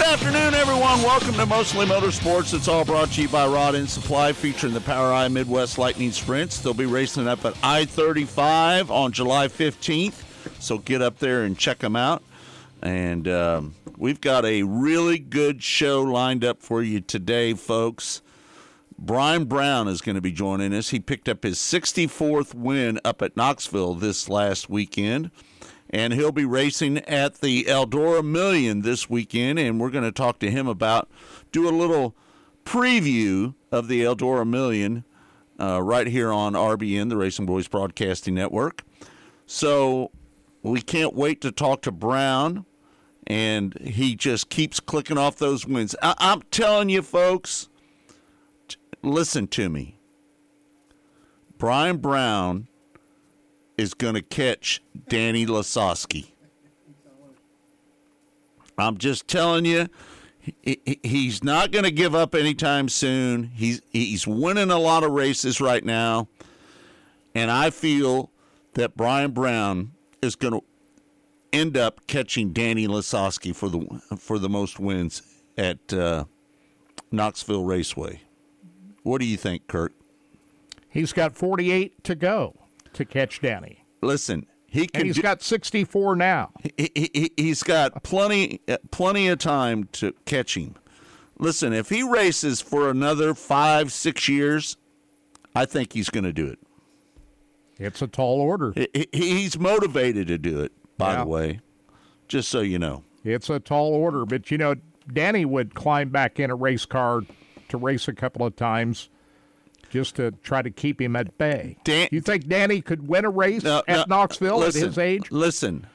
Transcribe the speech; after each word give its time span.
Good 0.00 0.14
afternoon, 0.14 0.54
everyone. 0.54 1.02
Welcome 1.02 1.34
to 1.34 1.44
Mostly 1.44 1.84
Motorsports. 1.84 2.54
It's 2.54 2.68
all 2.68 2.86
brought 2.86 3.10
to 3.12 3.22
you 3.22 3.28
by 3.28 3.46
Rod 3.46 3.74
End 3.74 3.90
Supply, 3.90 4.32
featuring 4.32 4.72
the 4.72 4.80
POWRi 4.80 5.30
Midwest 5.30 5.76
Lightning 5.76 6.10
Sprints. 6.10 6.58
They'll 6.58 6.72
be 6.72 6.86
racing 6.86 7.28
up 7.28 7.44
at 7.44 7.54
I 7.62 7.84
35 7.84 8.90
on 8.90 9.12
July 9.12 9.48
15th, 9.48 10.24
so 10.58 10.78
get 10.78 11.02
up 11.02 11.18
there 11.18 11.42
and 11.42 11.56
check 11.56 11.80
them 11.80 11.96
out. 11.96 12.22
And 12.80 13.28
um, 13.28 13.74
we've 13.98 14.22
got 14.22 14.46
a 14.46 14.62
really 14.62 15.18
good 15.18 15.62
show 15.62 16.00
lined 16.00 16.46
up 16.46 16.62
for 16.62 16.82
you 16.82 17.02
today, 17.02 17.52
folks. 17.52 18.22
Brian 18.98 19.44
Brown 19.44 19.86
is 19.86 20.00
going 20.00 20.16
to 20.16 20.22
be 20.22 20.32
joining 20.32 20.72
us. 20.72 20.88
He 20.88 20.98
picked 20.98 21.28
up 21.28 21.42
his 21.42 21.58
64th 21.58 22.54
win 22.54 22.98
up 23.04 23.20
at 23.20 23.36
Knoxville 23.36 23.94
this 23.96 24.30
last 24.30 24.70
weekend 24.70 25.30
and 25.90 26.12
he'll 26.12 26.32
be 26.32 26.44
racing 26.44 26.98
at 26.98 27.40
the 27.40 27.64
Eldora 27.64 28.24
Million 28.24 28.82
this 28.82 29.10
weekend. 29.10 29.58
And 29.58 29.80
we're 29.80 29.90
going 29.90 30.04
to 30.04 30.12
talk 30.12 30.38
to 30.40 30.50
him 30.50 30.66
about 30.66 31.10
do 31.52 31.68
a 31.68 31.70
little 31.70 32.14
preview 32.64 33.54
of 33.72 33.88
the 33.88 34.02
Eldora 34.02 34.46
Million 34.48 35.04
uh, 35.60 35.82
right 35.82 36.06
here 36.06 36.32
on 36.32 36.54
RBN, 36.54 37.08
the 37.08 37.16
Racing 37.16 37.46
Boys 37.46 37.68
Broadcasting 37.68 38.34
Network. 38.34 38.82
So 39.46 40.10
we 40.62 40.80
can't 40.80 41.14
wait 41.14 41.40
to 41.40 41.50
talk 41.50 41.82
to 41.82 41.92
Brown, 41.92 42.64
and 43.26 43.76
he 43.80 44.14
just 44.14 44.48
keeps 44.48 44.78
clicking 44.80 45.18
off 45.18 45.36
those 45.36 45.66
wins. 45.66 45.94
I- 46.02 46.14
I'm 46.18 46.42
telling 46.50 46.88
you, 46.88 47.02
folks, 47.02 47.68
t- 48.68 48.76
listen 49.02 49.48
to 49.48 49.68
me. 49.68 49.98
Brian 51.58 51.98
Brown 51.98 52.68
is 53.80 53.94
going 53.94 54.14
to 54.14 54.22
catch 54.22 54.82
Danny 55.08 55.46
Lasoski. 55.46 56.32
I'm 58.76 58.98
just 58.98 59.26
telling 59.26 59.64
you, 59.64 59.88
he, 60.62 61.00
he's 61.02 61.42
not 61.42 61.70
going 61.72 61.84
to 61.84 61.90
give 61.90 62.14
up 62.14 62.34
anytime 62.34 62.88
soon. 62.88 63.44
He's 63.54 63.80
he's 63.90 64.26
winning 64.26 64.70
a 64.70 64.78
lot 64.78 65.02
of 65.02 65.12
races 65.12 65.60
right 65.60 65.84
now, 65.84 66.28
and 67.34 67.50
I 67.50 67.70
feel 67.70 68.30
that 68.74 68.96
Brian 68.96 69.32
Brown 69.32 69.92
is 70.22 70.36
going 70.36 70.54
to 70.54 70.64
end 71.52 71.76
up 71.76 72.06
catching 72.06 72.52
Danny 72.52 72.86
Lasoski 72.86 73.54
for 73.54 73.68
the 73.68 74.00
for 74.18 74.38
the 74.38 74.48
most 74.48 74.78
wins 74.78 75.22
at 75.58 75.92
uh, 75.92 76.24
Knoxville 77.10 77.64
Raceway. 77.64 78.20
What 79.02 79.20
do 79.20 79.26
you 79.26 79.36
think, 79.36 79.66
Kirk? 79.66 79.92
He's 80.88 81.12
got 81.12 81.34
48 81.36 82.04
to 82.04 82.14
go 82.14 82.59
to 82.94 83.04
catch 83.04 83.40
Danny. 83.40 83.84
Listen, 84.02 84.46
he 84.66 84.86
can. 84.86 85.00
And 85.02 85.06
he's 85.06 85.16
do- 85.16 85.22
got 85.22 85.42
64 85.42 86.16
now. 86.16 86.50
he, 86.76 86.90
he, 86.94 87.30
he's 87.36 87.62
got 87.62 88.02
plenty 88.02 88.60
uh, 88.68 88.78
plenty 88.90 89.28
of 89.28 89.38
time 89.38 89.88
to 89.92 90.12
catch 90.24 90.56
him. 90.56 90.74
Listen, 91.38 91.72
if 91.72 91.88
he 91.88 92.02
races 92.02 92.60
for 92.60 92.90
another 92.90 93.34
five 93.34 93.92
six 93.92 94.28
years, 94.28 94.76
I 95.54 95.64
think 95.66 95.92
he's 95.92 96.10
going 96.10 96.24
to 96.24 96.32
do 96.32 96.46
it. 96.46 96.58
It's 97.78 98.02
a 98.02 98.06
tall 98.06 98.40
order. 98.40 98.72
He- 98.74 98.88
he- 98.92 99.08
He's 99.38 99.58
motivated 99.58 100.28
to 100.28 100.38
do 100.38 100.60
it. 100.60 100.72
By 100.98 101.14
Yeah. 101.14 101.20
the 101.24 101.26
way, 101.30 101.60
just 102.28 102.50
so 102.50 102.60
you 102.60 102.78
know. 102.78 103.04
It's 103.24 103.48
a 103.48 103.58
tall 103.58 103.94
order. 103.94 104.26
But, 104.26 104.50
you 104.50 104.58
know, 104.58 104.74
Danny 105.10 105.46
would 105.46 105.74
climb 105.74 106.10
back 106.10 106.38
in 106.38 106.50
a 106.50 106.54
race 106.54 106.84
car 106.84 107.22
to 107.70 107.78
race 107.78 108.06
a 108.06 108.12
couple 108.12 108.44
of 108.44 108.54
times 108.54 109.08
just 109.90 110.16
to 110.16 110.30
try 110.42 110.62
to 110.62 110.70
keep 110.70 111.00
him 111.00 111.16
at 111.16 111.36
bay. 111.36 111.76
Dan- 111.84 112.08
you 112.10 112.20
think 112.20 112.46
Danny 112.48 112.80
could 112.80 113.06
win 113.06 113.24
a 113.24 113.30
race 113.30 113.62
No, 113.64 113.82
at 113.86 114.08
no, 114.08 114.16
Knoxville 114.16 114.58
listen, 114.58 114.82
at 114.82 114.86
his 114.88 114.98
age? 114.98 115.30
Listen, 115.30 115.86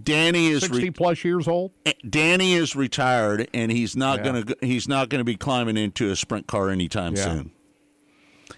Danny 0.00 0.48
is 0.48 0.62
60 0.62 0.82
re- 0.84 0.90
plus 0.90 1.24
years 1.24 1.48
old? 1.48 1.72
Danny 2.08 2.52
is 2.54 2.76
retired, 2.76 3.48
and 3.54 3.72
he's 3.72 3.96
not 3.96 4.18
Yeah. 4.18 4.24
going 4.24 4.44
to 4.44 4.56
he's 4.60 4.86
not 4.86 5.08
going 5.08 5.20
to 5.20 5.24
be 5.24 5.36
climbing 5.36 5.76
into 5.76 6.10
a 6.10 6.16
sprint 6.16 6.46
car 6.46 6.68
anytime 6.68 7.16
Yeah. 7.16 7.24
soon. 7.24 7.50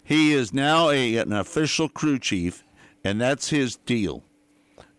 He 0.02 0.32
is 0.32 0.52
now 0.52 0.90
a 0.90 1.16
an 1.16 1.32
official 1.32 1.88
crew 1.88 2.18
chief, 2.18 2.64
and 3.04 3.20
that's 3.20 3.50
his 3.50 3.76
deal. 3.76 4.24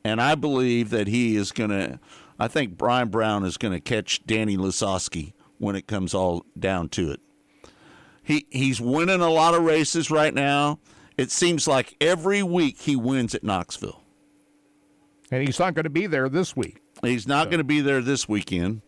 And 0.04 0.22
I 0.22 0.36
believe 0.36 0.92
that 0.92 1.08
he 1.08 1.36
is 1.36 1.52
going 1.52 1.72
to. 1.72 2.00
I 2.40 2.48
think 2.48 2.78
Brian 2.78 3.10
Brown 3.10 3.44
is 3.44 3.58
going 3.58 3.74
to 3.74 3.82
catch 3.82 4.26
Danny 4.26 4.56
Lasoski 4.56 5.34
when 5.58 5.76
it 5.76 5.88
comes 5.88 6.14
all 6.14 6.46
down 6.58 6.88
to 6.90 7.12
it. 7.12 7.20
He 8.30 8.46
he's 8.52 8.80
winning 8.80 9.22
a 9.22 9.30
lot 9.32 9.56
of 9.56 9.64
races 9.64 10.12
right 10.12 10.34
now. 10.36 10.78
It 11.18 11.32
seems 11.32 11.68
like 11.68 11.96
every 12.00 12.44
week 12.44 12.80
he 12.80 12.96
wins 12.96 13.34
at 13.34 13.44
Knoxville. 13.44 14.04
And 15.32 15.46
he's 15.46 15.58
not 15.58 15.74
going 15.74 15.86
to 15.86 15.90
be 15.90 16.06
there 16.06 16.30
this 16.30 16.56
week. 16.56 16.80
He's 17.02 17.28
not 17.28 17.50
going 17.50 17.58
to 17.58 17.64
be 17.64 17.82
there 17.82 18.02
this 18.02 18.30
weekend 18.30 18.84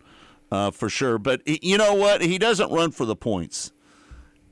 uh, 0.52 0.70
for 0.70 0.88
sure. 0.88 1.18
But 1.18 1.42
he- 1.44 1.58
you 1.60 1.76
know 1.76 1.92
what? 1.92 2.22
He 2.22 2.38
doesn't 2.38 2.70
run 2.70 2.92
for 2.92 3.04
the 3.04 3.16
points. 3.16 3.72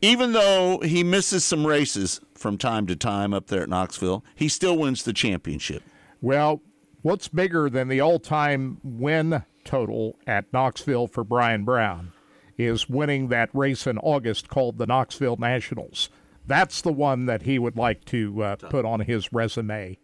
Even 0.03 0.33
though 0.33 0.81
he 0.81 1.05
misses 1.05 1.45
some 1.45 1.65
races 1.65 2.21
from 2.35 2.59
time 2.59 2.89
to 2.89 2.97
time 2.97 3.33
up 3.33 3.47
there 3.47 3.63
at 3.63 3.69
Knoxville, 3.69 4.25
he 4.35 4.49
still 4.49 4.77
wins 4.77 5.05
the 5.05 5.13
championship. 5.13 5.85
Well, 6.21 6.63
what's 7.03 7.29
bigger 7.29 7.71
than 7.71 7.87
the 7.87 8.01
all 8.01 8.19
time 8.19 8.79
win 8.83 9.45
total 9.65 10.17
at 10.27 10.53
Knoxville 10.53 11.07
for 11.07 11.23
Brian 11.23 11.65
Brown 11.65 12.11
is 12.67 12.89
winning 12.89 13.29
that 13.29 13.51
race 13.55 13.87
in 13.87 13.99
August 13.99 14.49
called 14.49 14.79
the 14.79 14.87
Knoxville 14.87 15.37
Nationals. 15.37 16.11
That's 16.47 16.81
the 16.81 16.93
one 16.93 17.27
that 17.27 17.43
he 17.43 17.59
would 17.59 17.77
like 17.77 18.05
to 18.07 18.43
uh, 18.43 18.57
put 18.57 18.85
on 18.85 19.01
his 19.01 19.33
resume. 19.33 19.99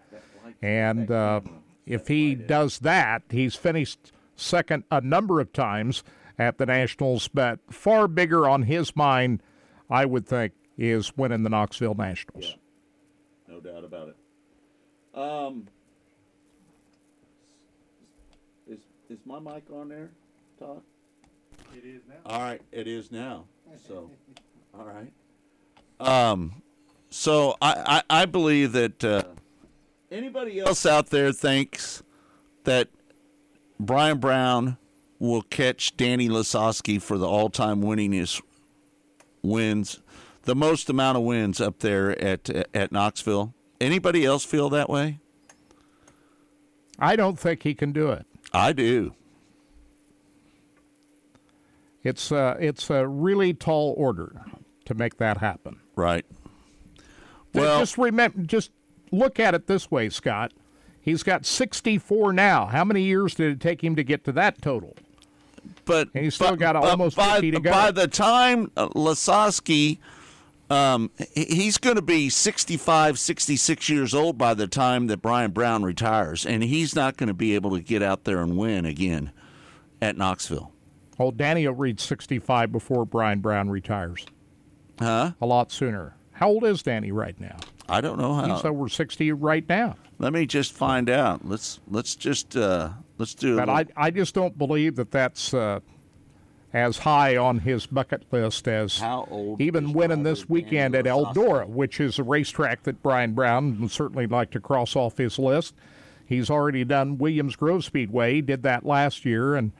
And 0.62 1.10
uh, 1.10 1.40
if 1.86 2.08
he 2.08 2.34
does 2.34 2.80
that, 2.80 3.22
he's 3.30 3.54
finished 3.54 4.12
second 4.36 4.84
a 4.90 5.00
number 5.00 5.40
of 5.40 5.52
times 5.52 6.02
at 6.38 6.58
the 6.58 6.66
Nationals, 6.66 7.28
but 7.28 7.58
far 7.70 8.08
bigger 8.08 8.48
on 8.48 8.62
his 8.62 8.94
mind, 8.94 9.42
I 9.90 10.04
would 10.04 10.26
think, 10.26 10.52
is 10.76 11.16
winning 11.16 11.42
the 11.42 11.50
Knoxville 11.50 11.94
Nationals. 11.94 12.56
No 13.48 13.60
doubt 13.60 13.84
about 13.84 14.08
it. 14.08 14.16
Um, 15.18 15.66
is 18.68 18.80
is 19.08 19.18
my 19.24 19.38
mic 19.38 19.64
on 19.72 19.88
there, 19.88 20.10
Todd? 20.58 20.82
It 21.76 21.84
is 21.84 22.00
now. 22.08 22.14
All 22.24 22.40
right, 22.40 22.62
it 22.72 22.86
is 22.86 23.12
now. 23.12 23.44
So, 23.86 24.10
all 24.78 24.86
right. 24.86 25.12
Um, 26.00 26.62
so 27.10 27.54
I 27.60 28.02
I, 28.08 28.22
I 28.22 28.24
believe 28.24 28.72
that 28.72 29.04
uh, 29.04 29.24
anybody 30.10 30.58
else 30.58 30.86
out 30.86 31.10
there 31.10 31.32
thinks 31.32 32.02
that 32.64 32.88
Brian 33.78 34.18
Brown 34.18 34.78
will 35.18 35.42
catch 35.42 35.94
Danny 35.98 36.30
Lasoski 36.30 37.00
for 37.00 37.18
the 37.18 37.28
all-time 37.28 37.82
winningest 37.82 38.40
wins, 39.42 40.00
the 40.42 40.54
most 40.54 40.88
amount 40.88 41.18
of 41.18 41.24
wins 41.24 41.60
up 41.60 41.80
there 41.80 42.18
at 42.22 42.48
at 42.74 42.90
Knoxville. 42.90 43.52
Anybody 43.82 44.24
else 44.24 44.46
feel 44.46 44.70
that 44.70 44.88
way? 44.88 45.20
I 46.98 47.16
don't 47.16 47.38
think 47.38 47.64
he 47.64 47.74
can 47.74 47.92
do 47.92 48.10
it. 48.12 48.24
I 48.54 48.72
do. 48.72 49.12
It's 52.06 52.30
uh, 52.30 52.56
it's 52.60 52.88
a 52.88 53.06
really 53.06 53.52
tall 53.52 53.94
order 53.96 54.40
to 54.84 54.94
make 54.94 55.16
that 55.18 55.38
happen. 55.38 55.80
Right. 55.96 56.24
Well- 57.52 57.80
just 57.80 57.98
remember, 57.98 58.42
just 58.42 58.70
look 59.10 59.40
at 59.40 59.54
it 59.54 59.66
this 59.66 59.90
way, 59.90 60.08
Scott. 60.08 60.52
He's 61.00 61.22
got 61.22 61.46
64 61.46 62.32
now. 62.32 62.66
How 62.66 62.84
many 62.84 63.02
years 63.02 63.34
did 63.34 63.52
it 63.52 63.60
take 63.60 63.82
him 63.82 63.96
to 63.96 64.02
get 64.04 64.24
to 64.24 64.32
that 64.32 64.60
total? 64.60 64.94
But 65.84 66.08
And 66.14 66.24
he's 66.24 66.34
still 66.34 66.50
but- 66.50 66.58
got 66.58 66.76
almost 66.76 67.16
by, 67.16 67.34
50 67.34 67.50
to 67.52 67.60
go. 67.60 67.70
By 67.70 67.90
the 67.92 68.06
time 68.08 68.70
uh, 68.76 68.88
Lasoski, 68.88 69.98
um, 70.68 71.10
he's 71.34 71.78
going 71.78 71.96
to 71.96 72.02
be 72.02 72.28
65, 72.28 73.18
66 73.18 73.88
years 73.88 74.14
old 74.14 74.36
by 74.36 74.52
the 74.54 74.66
time 74.66 75.06
that 75.08 75.22
Brian 75.22 75.52
Brown 75.52 75.82
retires, 75.84 76.44
and 76.44 76.62
he's 76.62 76.94
not 76.94 77.16
going 77.16 77.28
to 77.28 77.34
be 77.34 77.54
able 77.54 77.70
to 77.70 77.80
get 77.80 78.02
out 78.02 78.24
there 78.24 78.42
and 78.42 78.56
win 78.56 78.84
again 78.84 79.30
at 80.02 80.16
Knoxville. 80.16 80.72
Oh, 81.18 81.30
Danny 81.30 81.66
will 81.66 81.74
reach 81.74 82.00
65 82.00 82.72
before 82.72 83.04
Brian 83.04 83.40
Brown 83.40 83.70
retires. 83.70 84.26
Huh? 84.98 85.32
A 85.40 85.46
lot 85.46 85.70
sooner. 85.70 86.16
How 86.32 86.48
old 86.48 86.64
is 86.64 86.82
Danny 86.82 87.12
right 87.12 87.38
now? 87.40 87.56
I 87.88 88.00
don't 88.00 88.18
know 88.18 88.34
how. 88.34 88.54
He's 88.54 88.64
over 88.64 88.88
60 88.88 89.32
right 89.32 89.66
now. 89.68 89.96
Let 90.18 90.32
me 90.32 90.46
just 90.46 90.72
find 90.72 91.08
out. 91.08 91.46
Let's 91.46 91.80
let's 91.88 92.16
just 92.16 92.56
uh, 92.56 92.90
let's 93.18 93.34
do. 93.34 93.56
But 93.56 93.68
I, 93.68 93.84
I 93.96 94.10
just 94.10 94.34
don't 94.34 94.56
believe 94.56 94.96
that 94.96 95.10
that's 95.10 95.52
uh, 95.54 95.80
as 96.72 96.98
high 96.98 97.36
on 97.36 97.60
his 97.60 97.86
bucket 97.86 98.24
list 98.32 98.66
as 98.66 99.00
old 99.02 99.60
even 99.60 99.92
winning 99.92 100.22
this 100.22 100.48
weekend 100.48 100.94
at 100.94 101.04
Eldora, 101.04 101.66
which 101.68 102.00
is 102.00 102.18
a 102.18 102.22
racetrack 102.22 102.82
that 102.84 103.02
Brian 103.02 103.32
Brown 103.34 103.80
would 103.80 103.90
certainly 103.90 104.26
like 104.26 104.50
to 104.52 104.60
cross 104.60 104.96
off 104.96 105.16
his 105.18 105.38
list. 105.38 105.74
He's 106.24 106.50
already 106.50 106.84
done 106.84 107.18
Williams 107.18 107.56
Grove 107.56 107.84
Speedway. 107.84 108.34
He 108.34 108.40
did 108.42 108.62
that 108.64 108.84
last 108.84 109.24
year, 109.24 109.54
and 109.54 109.72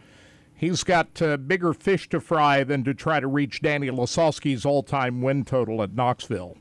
he's 0.57 0.83
got 0.83 1.21
uh, 1.23 1.37
bigger 1.37 1.73
fish 1.73 2.09
to 2.09 2.21
fry 2.21 2.65
than 2.65 2.85
to 2.85 2.95
try 2.95 3.21
to 3.21 3.27
reach 3.27 3.61
Danny 3.61 3.89
Lasoski's 3.89 4.65
all-time 4.65 5.23
win 5.23 5.45
total 5.45 5.83
at 5.83 5.95
Knoxville, 5.95 6.57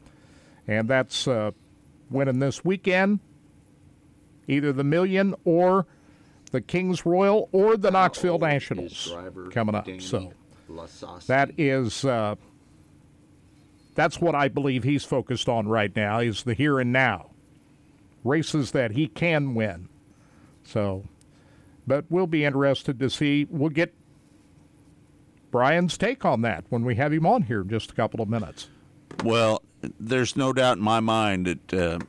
and 0.67 0.87
that's 0.87 1.27
uh, 1.27 1.51
winning 2.09 2.39
this 2.39 2.63
weekend, 2.63 3.19
either 4.47 4.71
the 4.73 4.83
million 4.83 5.33
or 5.45 5.85
the 6.51 6.61
Kings 6.61 7.05
Royal 7.05 7.49
or 7.51 7.77
the 7.77 7.91
Knoxville 7.91 8.39
Nationals 8.39 9.13
coming 9.51 9.75
up. 9.75 9.85
Danny 9.85 9.99
So. 9.99 10.33
That 11.27 11.51
is 11.59 12.03
uh, 12.05 12.35
that's 13.93 14.19
what 14.19 14.35
I 14.35 14.47
believe 14.47 14.83
he's 14.83 15.05
focused 15.05 15.47
on 15.47 15.67
right 15.67 15.95
now 15.95 16.19
is 16.19 16.43
the 16.43 16.53
here 16.53 16.79
and 16.79 16.91
now. 16.91 17.31
Races 18.23 18.71
that 18.71 18.91
he 18.91 19.07
can 19.07 19.53
win. 19.53 19.87
So, 20.63 21.03
but 21.87 22.05
we'll 22.09 22.27
be 22.27 22.43
interested 22.45 22.99
to 22.99 23.09
see. 23.09 23.47
We'll 23.49 23.69
get 23.69 23.93
Brian's 25.51 25.97
take 25.97 26.25
on 26.25 26.41
that 26.41 26.65
when 26.69 26.83
we 26.83 26.95
have 26.95 27.13
him 27.13 27.25
on 27.25 27.43
here 27.43 27.61
in 27.61 27.69
just 27.69 27.91
a 27.91 27.93
couple 27.93 28.21
of 28.21 28.29
minutes. 28.29 28.69
Well, 29.23 29.61
there's 29.99 30.35
no 30.35 30.51
doubt 30.51 30.77
in 30.77 30.83
my 30.83 30.99
mind 30.99 31.45
that 31.45 31.73
uh, 31.73 31.99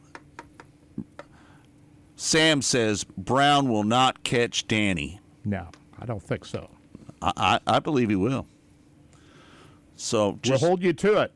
Sam 2.16 2.62
says 2.62 3.04
Brown 3.04 3.68
will 3.68 3.84
not 3.84 4.24
catch 4.24 4.66
Danny. 4.66 5.20
No, 5.44 5.68
I 5.98 6.06
don't 6.06 6.22
think 6.22 6.44
so. 6.44 6.70
I, 7.22 7.32
I, 7.36 7.76
I 7.76 7.78
believe 7.78 8.08
he 8.10 8.16
will. 8.16 8.46
So 9.94 10.38
just 10.42 10.62
we'll 10.62 10.70
hold 10.70 10.82
you 10.82 10.92
to 10.92 11.20
it. 11.22 11.32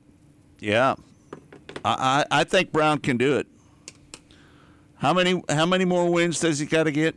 yeah, 0.58 0.94
I, 1.84 2.24
I 2.30 2.40
I 2.40 2.44
think 2.44 2.72
Brown 2.72 2.98
can 2.98 3.16
do 3.16 3.36
it. 3.36 3.46
How 4.96 5.14
many 5.14 5.42
how 5.48 5.64
many 5.66 5.84
more 5.84 6.10
wins 6.10 6.40
does 6.40 6.58
he 6.58 6.66
got 6.66 6.84
to 6.84 6.92
get? 6.92 7.14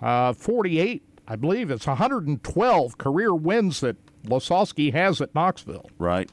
Uh, 0.00 0.32
48, 0.32 1.02
I 1.26 1.36
believe 1.36 1.70
it's 1.70 1.86
112 1.86 2.98
career 2.98 3.34
wins 3.34 3.80
that 3.80 3.96
Lasoski 4.24 4.92
has 4.92 5.20
at 5.20 5.34
Knoxville. 5.34 5.90
Right. 5.98 6.30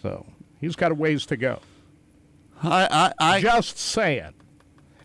So 0.00 0.26
he's 0.60 0.76
got 0.76 0.92
a 0.92 0.94
ways 0.94 1.26
to 1.26 1.36
go. 1.36 1.60
I 2.62 3.12
I, 3.20 3.36
I 3.36 3.40
Just 3.40 3.78
saying. 3.78 4.34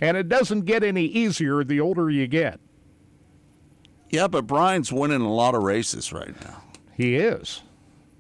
And 0.01 0.17
it 0.17 0.27
doesn't 0.27 0.61
get 0.61 0.83
any 0.83 1.05
easier 1.05 1.63
the 1.63 1.79
older 1.79 2.09
you 2.09 2.27
get. 2.27 2.59
yeah, 4.09 4.27
but 4.27 4.45
Brian's 4.47 4.91
winning 4.91 5.21
a 5.21 5.31
lot 5.33 5.55
of 5.55 5.63
races 5.63 6.11
right 6.11 6.39
now, 6.43 6.61
He 6.95 7.15
is. 7.15 7.61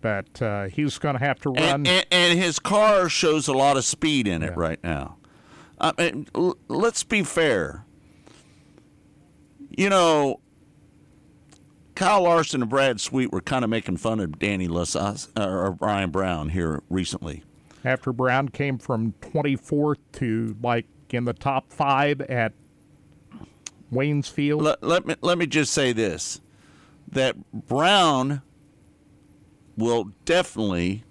But 0.01 0.41
uh, 0.41 0.65
he's 0.65 0.97
going 0.97 1.13
to 1.17 1.19
have 1.25 1.39
to 1.41 1.49
run. 1.49 1.63
and, 1.63 1.87
and, 1.87 2.05
and 2.11 2.39
his 2.39 2.59
car 2.59 3.07
shows 3.09 3.47
a 3.47 3.53
lot 3.53 3.77
of 3.77 3.85
speed 3.85 4.27
in 4.27 4.43
it 4.43 4.55
right 4.57 4.81
now. 4.83 5.17
I 5.79 5.93
mean, 5.97 6.27
l- 6.35 6.57
let's 6.67 7.03
be 7.03 7.23
fair. 7.23 7.85
You 9.75 9.89
know, 9.89 10.39
Kyle 11.95 12.23
Larson 12.23 12.61
and 12.61 12.69
Brad 12.69 13.01
Sweet 13.01 13.31
were 13.31 13.41
kind 13.41 13.63
of 13.63 13.69
making 13.69 13.97
fun 13.97 14.19
of 14.19 14.37
Danny 14.39 14.67
Lasas 14.67 15.29
uh, 15.35 15.41
uh, 15.41 15.47
or 15.47 15.71
Brian 15.71 16.11
Brown 16.11 16.49
here 16.49 16.83
recently. 16.89 17.43
after 17.83 18.13
Brown 18.13 18.49
came 18.49 18.77
from 18.77 19.13
24th 19.21 19.97
to 20.13 20.55
like 20.61 20.85
in 21.09 21.25
the 21.25 21.33
top 21.33 21.71
five 21.71 22.21
at 22.21 22.53
Waynesfield. 23.91 24.61
Let, 24.61 24.83
let 24.83 25.05
me 25.05 25.15
let 25.21 25.37
me 25.37 25.45
just 25.45 25.71
say 25.73 25.93
this: 25.93 26.41
that 27.11 27.35
Brown 27.51 28.41
will 29.77 30.11
definitely. 30.25 31.03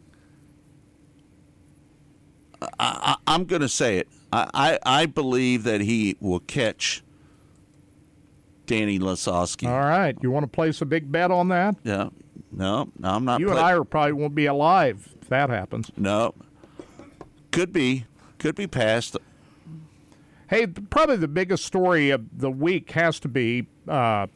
I, 2.60 2.68
I, 2.78 3.16
I'm 3.26 3.44
going 3.44 3.62
to 3.62 3.68
say 3.68 3.98
it. 3.98 4.08
I, 4.32 4.48
I, 4.54 5.00
I 5.00 5.06
believe 5.06 5.64
that 5.64 5.80
he 5.80 6.16
will 6.20 6.38
catch 6.40 7.02
Danny 8.72 8.98
Lasoski. 8.98 9.68
All 9.68 9.80
right. 9.80 10.16
You 10.22 10.30
want 10.30 10.44
to 10.44 10.48
place 10.48 10.80
a 10.80 10.86
big 10.86 11.12
bet 11.12 11.30
on 11.30 11.48
that? 11.48 11.76
Yeah. 11.84 12.08
No, 12.50 12.90
no, 12.98 13.08
I'm 13.10 13.24
not. 13.24 13.40
You 13.40 13.50
and 13.50 13.58
I 13.58 13.72
are 13.72 13.84
probably 13.84 14.12
won't 14.12 14.34
be 14.34 14.46
alive 14.46 15.14
if 15.20 15.28
that 15.28 15.50
happens. 15.50 15.90
No. 15.96 16.34
Could 17.50 17.72
be. 17.72 18.06
Could 18.38 18.54
be 18.54 18.66
passed. 18.66 19.18
Hey, 20.48 20.66
probably 20.66 21.16
the 21.16 21.28
biggest 21.28 21.66
story 21.66 22.10
of 22.10 22.38
the 22.38 22.50
week 22.50 22.90
has 22.92 23.20
to 23.20 23.28
be 23.28 23.66
uh, 23.88 24.26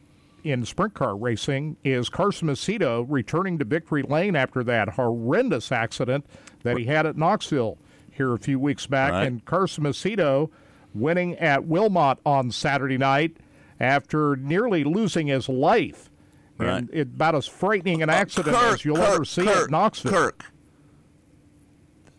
in 0.45 0.67
sprint 0.67 0.93
car 0.93 1.17
racing 1.17 1.79
is 1.83 2.11
Carson 2.11 2.49
Macedo 2.49 3.07
returning 3.09 3.59
to 3.59 3.65
victory 3.65 4.03
lane 4.03 4.37
after 4.37 4.63
that 4.65 4.91
horrendous 4.91 5.73
accident 5.73 6.27
that 6.63 6.77
he 6.77 6.85
had 6.85 7.07
at 7.07 7.17
Knoxville 7.17 7.79
here 8.11 8.35
a 8.35 8.39
few 8.39 8.59
weeks 8.59 8.87
back. 8.87 9.13
Right. 9.13 9.27
And 9.27 9.45
Carson 9.47 9.85
Macedo 9.85 10.51
winning 10.95 11.37
at 11.37 11.65
Wilmot 11.65 12.19
on 12.25 12.51
Saturday 12.51 12.99
night 12.99 13.37
after 13.81 14.37
nearly 14.37 14.85
losing 14.85 15.27
his 15.27 15.49
life. 15.49 16.11
Right. 16.59 16.69
And 16.79 16.91
it, 16.93 17.09
about 17.09 17.35
as 17.35 17.47
frightening 17.47 18.03
an 18.03 18.09
uh, 18.11 18.15
accident 18.15 18.57
Kirk, 18.57 18.75
as 18.75 18.85
you'll 18.85 18.97
Kirk, 18.97 19.15
ever 19.15 19.25
see 19.25 19.45
Kirk, 19.45 19.65
at 19.65 19.71
Knoxville. 19.71 20.13
Kirk. 20.13 20.45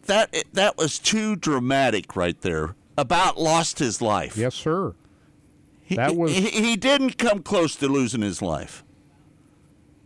That 0.06 0.34
that 0.54 0.78
was 0.78 1.00
too 1.00 1.36
dramatic 1.36 2.16
right 2.16 2.40
there. 2.42 2.76
About 2.98 3.38
lost 3.38 3.80
his 3.80 4.02
life. 4.02 4.38
Yes, 4.38 4.56
sir. 4.56 4.96
He, 5.82 5.96
that 5.96 6.16
was- 6.16 6.34
he, 6.34 6.50
he 6.50 6.76
didn't 6.76 7.18
come 7.18 7.44
close 7.44 7.76
to 7.78 7.88
losing 7.88 8.22
his 8.22 8.42
life. 8.42 8.84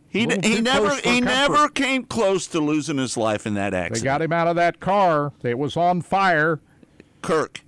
He, 0.09 0.21
he 0.44 0.59
never 0.59 0.94
he 0.95 1.21
comfort. 1.21 1.24
never 1.24 1.69
came 1.69 2.03
close 2.03 2.45
to 2.48 2.59
losing 2.59 2.98
his 2.98 3.15
life 3.15 3.48
in 3.48 3.53
that 3.53 3.74
accident. 3.74 4.01
They 4.01 4.03
got 4.03 4.21
him 4.21 4.33
out 4.33 4.48
of 4.48 4.57
that 4.57 4.81
car. 4.81 5.31
It 5.42 5.57
was 5.57 5.77
on 5.77 6.01
fire. 6.01 6.59
Kirk. 7.21 7.62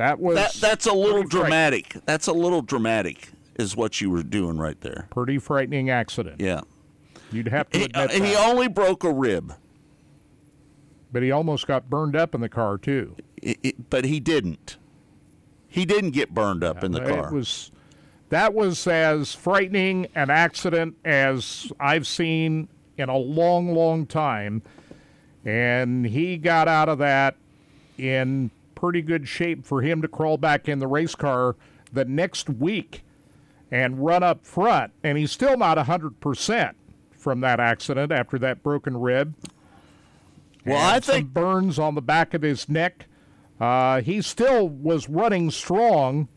That 0.00 0.18
was 0.18 0.36
That 0.36 0.54
that's 0.54 0.86
a 0.86 0.94
little 0.94 1.24
dramatic. 1.24 1.94
That's 2.06 2.26
a 2.26 2.32
little 2.32 2.62
dramatic 2.62 3.28
is 3.56 3.76
what 3.76 4.00
you 4.00 4.08
were 4.08 4.22
doing 4.22 4.56
right 4.56 4.80
there. 4.80 5.06
Pretty 5.10 5.36
frightening 5.36 5.90
accident. 5.90 6.40
Yeah. 6.40 6.62
You'd 7.30 7.48
have 7.48 7.68
to 7.68 7.78
He, 7.80 7.84
admit 7.84 8.10
uh, 8.10 8.14
he 8.14 8.20
that. 8.32 8.48
only 8.48 8.66
broke 8.66 9.04
a 9.04 9.12
rib, 9.12 9.52
but 11.12 11.22
he 11.22 11.30
almost 11.30 11.66
got 11.66 11.90
burned 11.90 12.16
up 12.16 12.34
in 12.34 12.40
the 12.40 12.48
car 12.48 12.78
too. 12.78 13.14
I- 13.44 13.56
I- 13.62 13.74
but 13.90 14.06
he 14.06 14.20
didn't. 14.20 14.78
He 15.68 15.84
didn't 15.84 16.12
get 16.12 16.32
burned 16.32 16.64
up 16.64 16.82
in 16.82 16.92
the 16.92 17.00
car. 17.00 17.26
It 17.28 17.34
was 17.34 17.70
that 18.30 18.54
was 18.54 18.86
as 18.86 19.34
frightening 19.34 20.06
an 20.14 20.30
accident 20.30 20.96
as 21.04 21.70
I've 21.78 22.06
seen 22.06 22.68
in 22.96 23.10
a 23.10 23.18
long, 23.18 23.74
long 23.74 24.06
time. 24.06 24.62
And 25.44 26.06
he 26.06 26.38
got 26.38 26.68
out 26.68 26.88
of 26.88 26.96
that 27.00 27.36
in 27.98 28.50
pretty 28.80 29.02
good 29.02 29.28
shape 29.28 29.66
for 29.66 29.82
him 29.82 30.00
to 30.00 30.08
crawl 30.08 30.38
back 30.38 30.66
in 30.66 30.78
the 30.78 30.86
race 30.86 31.14
car 31.14 31.54
the 31.92 32.04
next 32.06 32.48
week 32.48 33.02
and 33.70 34.02
run 34.04 34.22
up 34.22 34.46
front. 34.46 34.92
And 35.04 35.18
he's 35.18 35.30
still 35.30 35.56
not 35.58 35.76
100% 35.76 36.72
from 37.12 37.40
that 37.42 37.60
accident 37.60 38.10
after 38.10 38.38
that 38.38 38.62
broken 38.62 38.96
rib. 38.96 39.34
well, 40.64 40.76
and 40.78 40.86
I 40.96 41.00
some 41.00 41.14
think 41.16 41.28
burns 41.34 41.78
on 41.78 41.94
the 41.94 42.00
back 42.02 42.32
of 42.32 42.40
his 42.40 42.68
neck. 42.70 43.04
Uh, 43.60 44.00
he 44.00 44.22
still 44.22 44.66
was 44.66 45.10
running 45.10 45.50
strong, 45.50 46.28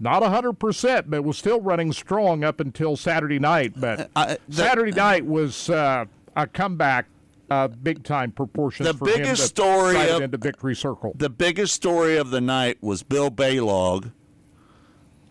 not 0.00 0.22
100%, 0.24 1.04
but 1.08 1.22
was 1.22 1.38
still 1.38 1.60
running 1.60 1.92
strong 1.92 2.42
up 2.42 2.58
until 2.58 2.96
Saturday 2.96 3.38
night. 3.38 3.74
But 3.76 4.10
I- 4.16 4.38
the- 4.48 4.56
Saturday 4.56 4.90
night 4.90 5.24
was 5.24 5.70
uh, 5.70 6.06
a 6.34 6.46
comeback, 6.48 7.06
uh, 7.50 7.68
big 7.68 8.04
time 8.04 8.30
proportions 8.32 8.86
The 8.88 9.04
biggest 9.04 9.40
to 9.42 9.48
story 9.48 10.08
of- 10.10 10.22
into 10.22 10.36
victory 10.38 10.74
circle. 10.76 11.12
the 11.16 11.30
biggest 11.30 11.74
story 11.74 12.16
of 12.16 12.30
the 12.30 12.40
night 12.40 12.78
was 12.82 13.02
Bill 13.02 13.30
Balog. 13.30 14.12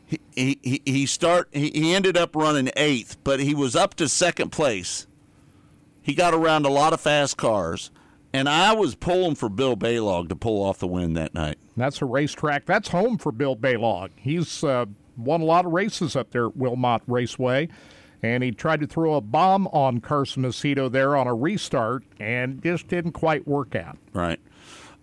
He 0.06 0.20
he 0.36 0.60
he, 0.64 0.82
he 0.86 1.06
start 1.06 1.50
he, 1.52 1.70
he 1.70 1.94
ended 1.94 2.16
up 2.18 2.36
running 2.36 2.70
eighth, 2.78 3.18
but 3.24 3.40
he 3.40 3.54
was 3.54 3.76
up 3.76 3.94
to 3.96 4.08
second 4.08 4.52
place. 4.52 5.06
He 6.02 6.14
got 6.16 6.34
around 6.34 6.66
a 6.66 6.70
lot 6.70 6.94
of 6.94 7.02
fast 7.02 7.36
cars, 7.36 7.92
and 8.34 8.48
I 8.48 8.74
was 8.74 8.96
pulling 8.96 9.36
for 9.36 9.50
Bill 9.50 9.76
Balog 9.76 10.30
to 10.30 10.36
pull 10.36 10.64
off 10.64 10.80
the 10.80 10.88
win 10.88 11.14
that 11.16 11.34
night. 11.34 11.58
That's 11.76 12.02
a 12.02 12.06
racetrack. 12.06 12.66
That's 12.66 12.88
home 12.88 13.18
for 13.18 13.34
Bill 13.34 13.58
Balog. 13.58 14.12
He's 14.16 14.64
uh, 14.64 14.86
won 15.18 15.42
a 15.42 15.46
lot 15.46 15.66
of 15.66 15.74
races 15.74 16.16
up 16.16 16.32
there 16.32 16.46
at 16.48 16.56
Wilmot 16.56 17.02
Raceway. 17.08 17.68
And 18.24 18.44
he 18.44 18.52
tried 18.52 18.80
to 18.82 18.88
throw 18.88 19.14
a 19.14 19.22
bomb 19.22 19.68
on 19.68 20.02
Carson 20.02 20.44
Macedo 20.44 20.92
there 20.92 21.16
on 21.16 21.28
a 21.28 21.36
restart 21.36 22.04
and 22.20 22.62
just 22.64 22.88
didn't 22.88 23.12
quite 23.12 23.48
work 23.48 23.76
out. 23.76 23.98
Right. 24.14 24.40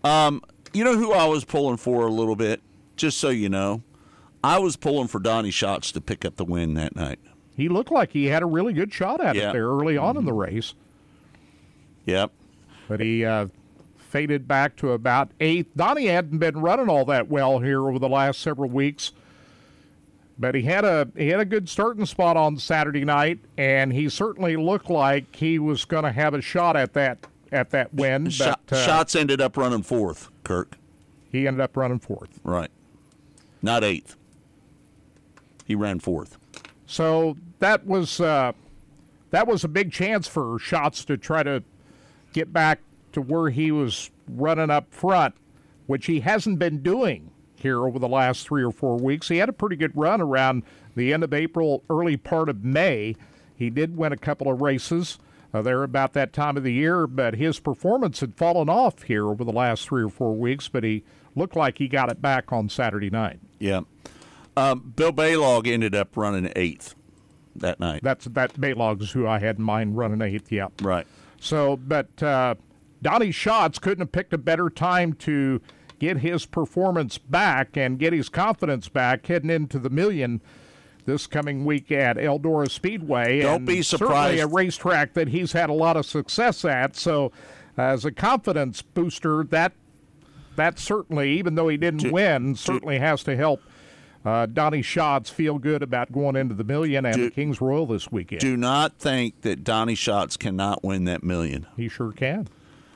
Um, 0.02 0.42
you 0.72 0.82
know 0.84 0.96
who 0.98 1.12
I 1.12 1.24
was 1.26 1.44
pulling 1.44 1.76
for 1.76 2.06
a 2.06 2.10
little 2.10 2.34
bit, 2.36 2.60
just 2.96 3.18
so 3.18 3.28
you 3.30 3.48
know. 3.48 3.82
I 4.42 4.58
was 4.58 4.76
pulling 4.76 5.06
for 5.08 5.20
Donny 5.20 5.50
Schatz 5.52 5.92
to 5.92 6.00
pick 6.00 6.24
up 6.24 6.36
the 6.36 6.44
win 6.44 6.74
that 6.74 6.96
night. 6.96 7.18
He 7.56 7.68
looked 7.68 7.92
like 7.92 8.10
he 8.12 8.26
had 8.26 8.42
a 8.42 8.46
really 8.46 8.72
good 8.72 8.92
shot 8.92 9.20
at 9.20 9.36
Yeah. 9.36 9.42
Mm-hmm. 9.42 9.50
it 9.50 9.52
there 9.52 9.68
early 9.68 9.96
on 9.96 10.16
in 10.16 10.24
the 10.24 10.32
race, 10.32 10.74
Yep. 12.06 12.32
but 12.88 13.00
he 13.00 13.24
uh, 13.24 13.46
faded 13.96 14.46
back 14.46 14.76
to 14.76 14.90
about 14.92 15.30
eighth. 15.40 15.68
Donny 15.76 16.06
hadn't 16.06 16.38
been 16.38 16.58
running 16.58 16.88
all 16.88 17.04
that 17.06 17.28
well 17.28 17.60
here 17.60 17.88
over 17.88 17.98
the 17.98 18.08
last 18.08 18.40
several 18.40 18.68
weeks, 18.68 19.12
but 20.38 20.54
he 20.54 20.62
had 20.62 20.84
a 20.84 21.08
he 21.16 21.28
had 21.28 21.40
a 21.40 21.44
good 21.44 21.68
starting 21.68 22.06
spot 22.06 22.36
on 22.36 22.56
Saturday 22.56 23.04
night, 23.04 23.38
and 23.56 23.92
he 23.92 24.08
certainly 24.08 24.56
looked 24.56 24.90
like 24.90 25.34
he 25.34 25.58
was 25.58 25.84
going 25.84 26.04
to 26.04 26.12
have 26.12 26.34
a 26.34 26.40
shot 26.40 26.76
at 26.76 26.92
that 26.94 27.26
at 27.52 27.70
that 27.70 27.94
win. 27.94 28.30
But 28.38 28.60
uh, 28.72 28.84
Schatz 28.84 29.14
ended 29.14 29.40
up 29.40 29.56
running 29.56 29.82
fourth. 29.82 30.30
Kirk. 30.42 30.76
he 31.30 31.46
ended 31.46 31.60
up 31.60 31.76
running 31.76 31.98
fourth. 32.00 32.40
Right. 32.42 32.70
Not 33.62 33.82
eighth. 33.84 34.16
He 35.64 35.74
ran 35.74 35.98
fourth. 36.00 36.36
So 36.86 37.36
that 37.60 37.86
was 37.86 38.20
uh, 38.20 38.52
that 39.30 39.46
was 39.46 39.64
a 39.64 39.68
big 39.68 39.92
chance 39.92 40.28
for 40.28 40.58
Schatz 40.58 41.04
to 41.06 41.16
try 41.16 41.42
to 41.42 41.62
get 42.32 42.52
back 42.52 42.80
to 43.12 43.20
where 43.22 43.50
he 43.50 43.70
was 43.70 44.10
running 44.28 44.70
up 44.70 44.92
front, 44.92 45.34
which 45.86 46.06
he 46.06 46.20
hasn't 46.20 46.58
been 46.58 46.82
doing 46.82 47.30
here 47.64 47.84
over 47.84 47.98
the 47.98 48.08
last 48.08 48.46
three 48.46 48.62
or 48.62 48.70
four 48.70 48.96
weeks. 48.96 49.28
He 49.28 49.38
had 49.38 49.48
a 49.48 49.52
pretty 49.52 49.74
good 49.74 49.90
run 49.96 50.20
around 50.20 50.62
the 50.94 51.12
end 51.12 51.24
of 51.24 51.34
April, 51.34 51.82
early 51.90 52.16
part 52.16 52.48
of 52.48 52.62
May. 52.62 53.16
He 53.56 53.70
did 53.70 53.96
win 53.96 54.12
a 54.12 54.16
couple 54.16 54.52
of 54.52 54.60
races 54.60 55.18
uh, 55.52 55.62
there 55.62 55.82
about 55.82 56.12
that 56.12 56.32
time 56.32 56.56
of 56.56 56.62
the 56.62 56.72
year, 56.72 57.06
but 57.06 57.34
his 57.34 57.58
performance 57.58 58.20
had 58.20 58.36
fallen 58.36 58.68
off 58.68 59.02
here 59.02 59.26
over 59.28 59.42
the 59.42 59.52
last 59.52 59.88
three 59.88 60.04
or 60.04 60.08
four 60.08 60.34
weeks. 60.34 60.68
But 60.68 60.84
he 60.84 61.02
looked 61.34 61.56
like 61.56 61.78
he 61.78 61.88
got 61.88 62.10
it 62.10 62.22
back 62.22 62.52
on 62.52 62.68
Saturday 62.68 63.10
night. 63.10 63.40
Yeah. 63.58 63.80
Um, 64.56 64.92
Bill 64.94 65.12
Balog 65.12 65.66
ended 65.66 65.94
up 65.94 66.16
running 66.16 66.52
eighth 66.54 66.94
that 67.56 67.80
night. 67.80 68.02
That's 68.02 68.26
that 68.26 68.54
Balog 68.54 69.02
is 69.02 69.10
who 69.10 69.26
I 69.26 69.38
had 69.38 69.58
in 69.58 69.64
mind 69.64 69.96
running 69.96 70.22
eighth. 70.22 70.52
Yeah. 70.52 70.68
Right. 70.82 71.06
So, 71.40 71.76
but 71.76 72.22
uh, 72.22 72.54
Donny 73.02 73.32
Schatz 73.32 73.78
couldn't 73.78 74.00
have 74.00 74.12
picked 74.12 74.32
a 74.32 74.38
better 74.38 74.70
time 74.70 75.12
to 75.14 75.60
get 75.98 76.18
his 76.18 76.46
performance 76.46 77.18
back 77.18 77.76
and 77.76 77.98
get 77.98 78.12
his 78.12 78.28
confidence 78.28 78.88
back 78.88 79.26
heading 79.26 79.50
into 79.50 79.78
the 79.78 79.90
million 79.90 80.40
this 81.06 81.26
coming 81.26 81.64
week 81.64 81.92
at 81.92 82.16
Eldora 82.16 82.70
Speedway. 82.70 83.40
Don't 83.42 83.56
and 83.56 83.66
be 83.66 83.82
Certainly 83.82 84.08
surprised. 84.08 84.42
a 84.42 84.46
racetrack 84.46 85.12
that 85.14 85.28
he's 85.28 85.52
had 85.52 85.68
a 85.70 85.74
lot 85.74 85.96
of 85.96 86.06
success 86.06 86.64
at. 86.64 86.96
So, 86.96 87.30
as 87.76 88.04
a 88.04 88.12
confidence 88.12 88.80
booster, 88.82 89.44
that 89.50 89.72
that 90.56 90.78
certainly, 90.78 91.32
even 91.38 91.56
though 91.56 91.68
he 91.68 91.76
didn't 91.76 92.10
win, 92.12 92.54
certainly 92.54 92.98
has 93.00 93.22
to 93.24 93.36
help. 93.36 93.60
Uh, 94.24 94.46
Donny 94.46 94.80
Schatz 94.80 95.28
feel 95.28 95.58
good 95.58 95.82
about 95.82 96.10
going 96.10 96.34
into 96.36 96.54
the 96.54 96.64
million 96.64 97.04
and 97.04 97.14
Do- 97.16 97.24
the 97.26 97.30
Kings 97.30 97.60
Royal 97.60 97.84
this 97.84 98.10
weekend. 98.10 98.40
Do 98.40 98.56
not 98.56 98.98
think 98.98 99.42
that 99.42 99.64
Donny 99.64 99.94
Schatz 99.94 100.38
cannot 100.38 100.82
win 100.82 101.04
that 101.04 101.22
million. 101.22 101.66
he 101.76 101.88
sure 101.88 102.12
can. 102.12 102.48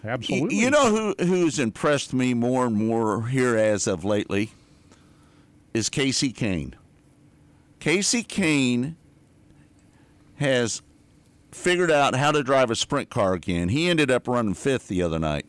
Absolutely. 0.08 0.56
You 0.56 0.70
know 0.70 1.14
who 1.18 1.24
who's 1.24 1.58
impressed 1.58 2.14
me 2.14 2.34
more 2.34 2.66
and 2.66 2.76
more 2.76 3.28
here 3.28 3.56
as 3.56 3.86
of 3.86 4.04
lately 4.04 4.52
is 5.74 5.90
Kasey 5.90 6.34
Kahne. 6.34 6.74
Kasey 7.78 8.26
Kahne 8.26 8.94
has 10.36 10.82
figured 11.50 11.90
out 11.90 12.14
how 12.14 12.32
to 12.32 12.42
drive 12.42 12.70
a 12.70 12.76
sprint 12.76 13.10
car 13.10 13.34
again. 13.34 13.68
He 13.68 13.88
ended 13.88 14.10
up 14.10 14.26
running 14.26 14.54
fifth 14.54 14.88
the 14.88 15.02
other 15.02 15.18
night. 15.18 15.46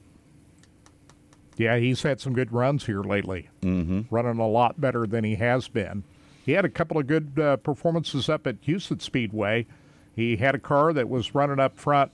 Yeah, 1.57 1.77
he's 1.77 2.03
had 2.03 2.21
some 2.21 2.33
good 2.33 2.51
runs 2.53 2.85
here 2.85 3.01
lately. 3.01 3.49
Mm-hmm. 3.61 4.01
Running 4.09 4.39
a 4.39 4.47
lot 4.47 4.79
better 4.79 5.05
than 5.05 5.23
he 5.23 5.35
has 5.35 5.67
been. 5.67 6.03
He 6.45 6.53
had 6.53 6.65
a 6.65 6.69
couple 6.69 6.97
of 6.97 7.07
good 7.07 7.37
uh, 7.39 7.57
performances 7.57 8.29
up 8.29 8.47
at 8.47 8.57
Houston 8.61 8.99
Speedway. 8.99 9.67
He 10.15 10.37
had 10.37 10.55
a 10.55 10.59
car 10.59 10.93
that 10.93 11.09
was 11.09 11.35
running 11.35 11.59
up 11.59 11.77
front 11.77 12.11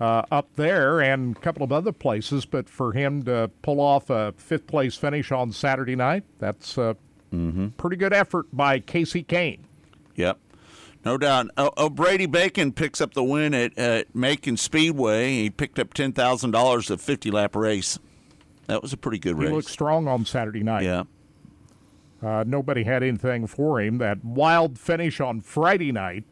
uh, 0.00 0.22
up 0.30 0.48
there 0.56 1.00
and 1.00 1.36
a 1.36 1.40
couple 1.40 1.62
of 1.62 1.72
other 1.72 1.92
places, 1.92 2.44
but 2.46 2.68
for 2.68 2.92
him 2.92 3.22
to 3.24 3.50
pull 3.62 3.80
off 3.80 4.10
a 4.10 4.32
fifth 4.36 4.66
place 4.66 4.96
finish 4.96 5.30
on 5.32 5.52
Saturday 5.52 5.96
night, 5.96 6.24
that's 6.38 6.76
a 6.78 6.96
pretty 7.76 7.96
good 7.96 8.12
effort 8.12 8.46
by 8.52 8.78
Kasey 8.80 9.26
Kahne. 9.26 9.60
Yep. 10.16 10.38
No 11.04 11.18
doubt. 11.18 11.48
Oh, 11.58 11.70
oh, 11.76 11.90
Brady 11.90 12.26
Bacon 12.26 12.72
picks 12.72 13.00
up 13.00 13.12
the 13.12 13.22
win 13.24 13.52
at, 13.52 13.76
at 13.76 14.14
Macon 14.14 14.56
Speedway. 14.56 15.32
He 15.32 15.50
picked 15.50 15.78
up 15.78 15.92
ten 15.92 16.12
thousand 16.12 16.52
dollars 16.52 16.90
at 16.90 17.00
fifty 17.00 17.30
lap 17.30 17.54
race. 17.54 17.98
That 18.66 18.80
was 18.80 18.92
a 18.94 18.96
pretty 18.96 19.18
good 19.18 19.36
He 19.36 19.42
race. 19.42 19.48
He 19.50 19.54
looked 19.54 19.68
strong 19.68 20.08
on 20.08 20.24
Saturday 20.24 20.62
night. 20.62 20.84
yeah. 20.84 21.02
Uh, 22.22 22.42
nobody 22.46 22.84
had 22.84 23.02
anything 23.02 23.46
for 23.46 23.80
him. 23.82 23.98
That 23.98 24.24
wild 24.24 24.78
finish 24.78 25.20
on 25.20 25.42
Friday 25.42 25.92
night 25.92 26.24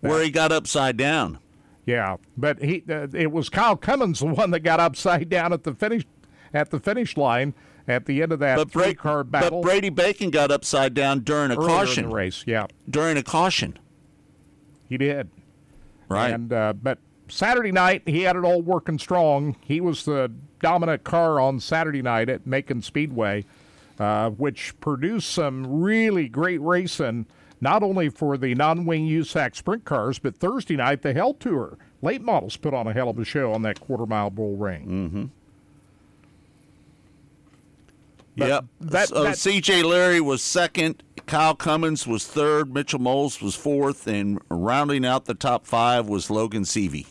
Where 0.00 0.20
he 0.20 0.30
got 0.32 0.50
upside 0.50 0.96
down. 0.96 1.38
Yeah, 1.84 2.16
but 2.36 2.62
he 2.62 2.84
uh, 2.88 3.08
it 3.12 3.32
was 3.32 3.48
Kyle 3.48 3.76
Cummins 3.76 4.20
the 4.20 4.26
one 4.26 4.50
that 4.52 4.60
got 4.60 4.78
upside 4.80 5.28
down 5.28 5.52
at 5.52 5.64
the 5.64 5.74
finish 5.74 6.04
at 6.54 6.70
the 6.70 6.78
finish 6.78 7.16
line 7.16 7.54
at 7.88 8.06
the 8.06 8.22
end 8.22 8.30
of 8.30 8.38
that 8.38 8.56
But, 8.56 8.70
Bra- 8.72 8.84
three 8.84 8.94
car 8.94 9.24
battle 9.24 9.60
but 9.62 9.66
Brady 9.68 9.88
Bacon 9.88 10.30
got 10.30 10.52
upside 10.52 10.94
down 10.94 11.20
during 11.20 11.50
a 11.50 11.56
earlier 11.56 11.66
caution. 11.68 12.10
race. 12.10 12.44
Yeah, 12.46 12.66
During 12.88 13.16
a 13.16 13.22
caution. 13.24 13.78
he 14.88 14.96
did. 14.96 15.30
Right. 16.08 16.30
And 16.32 16.52
uh, 16.52 16.74
but 16.74 16.98
Saturday 17.28 17.72
night 17.72 18.02
he 18.06 18.22
had 18.22 18.36
it 18.36 18.44
all 18.44 18.62
working 18.62 18.98
strong. 18.98 19.56
He 19.62 19.80
was 19.80 20.04
the 20.04 20.30
dominant 20.60 21.02
car 21.02 21.40
on 21.40 21.58
Saturday 21.58 22.02
night 22.02 22.28
at 22.28 22.46
Macon 22.46 22.82
Speedway, 22.82 23.44
uh, 23.98 24.30
which 24.30 24.78
produced 24.78 25.30
some 25.32 25.80
really 25.82 26.28
great 26.28 26.60
racing. 26.60 27.26
Not 27.62 27.84
only 27.84 28.08
for 28.08 28.36
the 28.36 28.56
non-wing 28.56 29.06
USAC 29.06 29.54
sprint 29.54 29.84
cars, 29.84 30.18
but 30.18 30.36
Thursday 30.36 30.74
night 30.74 31.02
the 31.02 31.14
Hell 31.14 31.32
Tour 31.32 31.78
late 32.02 32.20
models 32.20 32.56
put 32.56 32.74
on 32.74 32.88
a 32.88 32.92
hell 32.92 33.08
of 33.08 33.18
a 33.20 33.24
show 33.24 33.52
on 33.52 33.62
that 33.62 33.80
quarter 33.80 34.04
mile 34.04 34.30
bull 34.30 34.56
ring. 34.56 34.86
Mm. 35.14 35.30
But 38.36 38.48
yep. 38.48 38.64
that- 38.80 39.08
so 39.08 39.22
that- 39.22 39.36
CJ 39.36 39.84
Leary 39.84 40.20
was 40.20 40.42
second. 40.42 41.04
Kyle 41.26 41.54
Cummins 41.54 42.04
was 42.04 42.26
third. 42.26 42.74
Mitchell 42.74 42.98
Moles 42.98 43.40
was 43.40 43.54
fourth. 43.54 44.08
And 44.08 44.40
rounding 44.48 45.06
out 45.06 45.26
the 45.26 45.34
top 45.34 45.64
five 45.64 46.08
was 46.08 46.30
Logan 46.30 46.64
Seavey. 46.64 47.06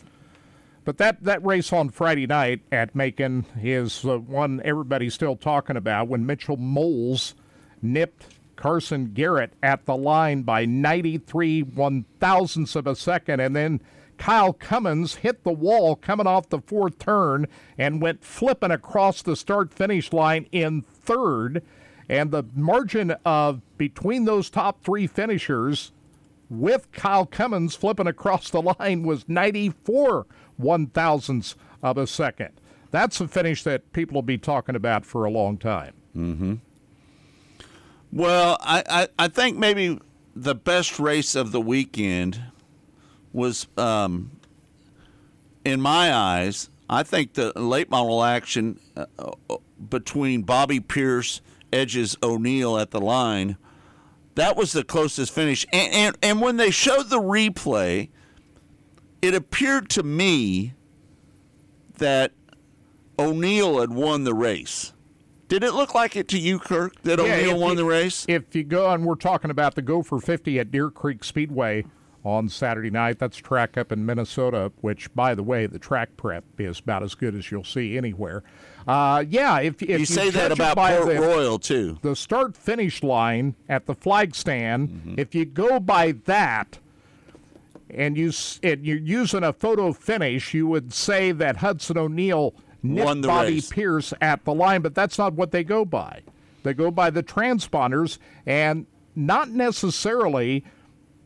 But 0.84 0.98
that, 0.98 1.24
that 1.24 1.42
race 1.46 1.72
on 1.72 1.88
Friday 1.88 2.26
night 2.26 2.60
at 2.70 2.94
Macon 2.94 3.46
is 3.58 4.04
uh, 4.04 4.18
one 4.18 4.60
everybody's 4.64 5.14
still 5.14 5.36
talking 5.36 5.78
about 5.78 6.08
when 6.08 6.26
Mitchell 6.26 6.58
Moles 6.58 7.34
nipped 7.80 8.26
Carson 8.62 9.06
Garrett 9.12 9.54
at 9.60 9.86
the 9.86 9.96
line 9.96 10.42
by 10.42 10.64
93 10.64 11.62
one 11.62 12.04
thousandths 12.20 12.76
of 12.76 12.86
a 12.86 12.94
second. 12.94 13.40
And 13.40 13.56
then 13.56 13.80
Kyle 14.18 14.52
Cummins 14.52 15.16
hit 15.16 15.42
the 15.42 15.52
wall 15.52 15.96
coming 15.96 16.28
off 16.28 16.48
the 16.48 16.60
fourth 16.60 16.96
turn 17.00 17.48
and 17.76 18.00
went 18.00 18.22
flipping 18.22 18.70
across 18.70 19.20
the 19.20 19.34
start 19.34 19.74
finish 19.74 20.12
line 20.12 20.46
in 20.52 20.80
third. 20.80 21.64
And 22.08 22.30
the 22.30 22.44
margin 22.54 23.16
of 23.24 23.62
between 23.78 24.26
those 24.26 24.48
top 24.48 24.84
three 24.84 25.08
finishers 25.08 25.90
with 26.48 26.92
Kyle 26.92 27.26
Cummins 27.26 27.74
flipping 27.74 28.06
across 28.06 28.48
the 28.48 28.62
line 28.62 29.02
was 29.02 29.28
94 29.28 30.24
one 30.56 30.86
thousandths 30.86 31.56
of 31.82 31.98
a 31.98 32.06
second. 32.06 32.50
That's 32.92 33.20
a 33.20 33.26
finish 33.26 33.64
that 33.64 33.92
people 33.92 34.14
will 34.14 34.22
be 34.22 34.38
talking 34.38 34.76
about 34.76 35.04
for 35.04 35.24
a 35.24 35.30
long 35.32 35.58
time. 35.58 35.94
Mm-hmm. 36.16 36.54
Well, 38.12 38.58
I, 38.60 38.84
I, 38.88 39.08
I 39.18 39.28
think 39.28 39.56
maybe 39.56 39.98
the 40.36 40.54
best 40.54 40.98
race 40.98 41.34
of 41.34 41.50
the 41.50 41.60
weekend 41.60 42.42
was, 43.32 43.66
um, 43.78 44.32
in 45.64 45.80
my 45.80 46.12
eyes, 46.14 46.68
I 46.90 47.04
think 47.04 47.34
the 47.34 47.58
late 47.58 47.88
model 47.88 48.22
action 48.22 48.78
uh, 48.96 49.06
between 49.88 50.42
Bobby 50.42 50.78
Pierce, 50.78 51.40
Hudson 51.72 52.18
O'Neal 52.22 52.76
at 52.76 52.90
the 52.90 53.00
line, 53.00 53.56
that 54.34 54.56
was 54.56 54.72
the 54.72 54.84
closest 54.84 55.32
finish. 55.32 55.66
And, 55.72 55.92
and, 55.92 56.18
and 56.22 56.40
when 56.42 56.58
they 56.58 56.70
showed 56.70 57.08
the 57.08 57.20
replay, 57.20 58.10
it 59.22 59.34
appeared 59.34 59.88
to 59.90 60.02
me 60.02 60.74
that 61.96 62.32
O'Neal 63.18 63.80
had 63.80 63.90
won 63.92 64.24
the 64.24 64.34
race. 64.34 64.91
Did 65.52 65.64
it 65.64 65.74
look 65.74 65.94
like 65.94 66.16
it 66.16 66.28
to 66.28 66.38
you, 66.38 66.58
Kirk, 66.58 66.94
that 67.02 67.18
Yeah, 67.18 67.34
O'Neal 67.34 67.58
won 67.60 67.70
you- 67.72 67.76
the 67.76 67.84
race? 67.84 68.24
If 68.26 68.54
you 68.56 68.64
go 68.64 68.90
and 68.90 69.04
we're 69.04 69.16
talking 69.16 69.50
about 69.50 69.74
the 69.74 69.82
Gopher 69.82 70.18
50 70.18 70.58
at 70.58 70.70
Deer 70.70 70.88
Creek 70.88 71.22
Speedway 71.22 71.84
on 72.24 72.48
Saturday 72.48 72.88
night, 72.88 73.18
that's 73.18 73.36
track 73.36 73.76
up 73.76 73.92
in 73.92 74.06
Minnesota, 74.06 74.72
which, 74.80 75.14
by 75.14 75.34
the 75.34 75.42
way, 75.42 75.66
the 75.66 75.78
track 75.78 76.16
prep 76.16 76.44
is 76.56 76.78
about 76.80 77.02
as 77.02 77.14
good 77.14 77.34
as 77.34 77.50
you'll 77.50 77.64
see 77.64 77.98
anywhere. 77.98 78.42
Uh, 78.88 79.24
yeah, 79.28 79.58
if, 79.60 79.82
if 79.82 79.90
you, 79.90 79.96
you 79.98 80.06
say 80.06 80.30
that 80.30 80.52
about 80.52 80.78
Port 80.78 81.06
the, 81.14 81.20
Royal 81.20 81.58
too. 81.58 81.98
the 82.00 82.16
start 82.16 82.56
finish 82.56 83.02
line 83.02 83.54
at 83.68 83.84
the 83.84 83.94
flag 83.94 84.34
stand, 84.34 84.88
Mm-hmm. 84.88 85.14
if 85.18 85.34
you 85.34 85.44
go 85.44 85.78
by 85.78 86.12
that 86.24 86.78
and 87.90 88.16
you 88.16 88.32
and 88.62 88.86
you're 88.86 88.96
using 88.96 89.44
a 89.44 89.52
photo 89.52 89.92
finish, 89.92 90.54
you 90.54 90.66
would 90.66 90.94
say 90.94 91.30
that 91.30 91.58
Hudson 91.58 91.98
O'Neal 91.98 92.54
the 92.82 93.28
Bobby 93.28 93.54
race. 93.54 93.70
Pierce 93.70 94.12
at 94.20 94.44
the 94.44 94.54
line, 94.54 94.82
but 94.82 94.94
that's 94.94 95.18
not 95.18 95.34
what 95.34 95.50
they 95.52 95.64
go 95.64 95.84
by. 95.84 96.22
They 96.62 96.74
go 96.74 96.90
by 96.90 97.10
the 97.10 97.22
transponders 97.22 98.18
and 98.46 98.86
not 99.14 99.50
necessarily 99.50 100.64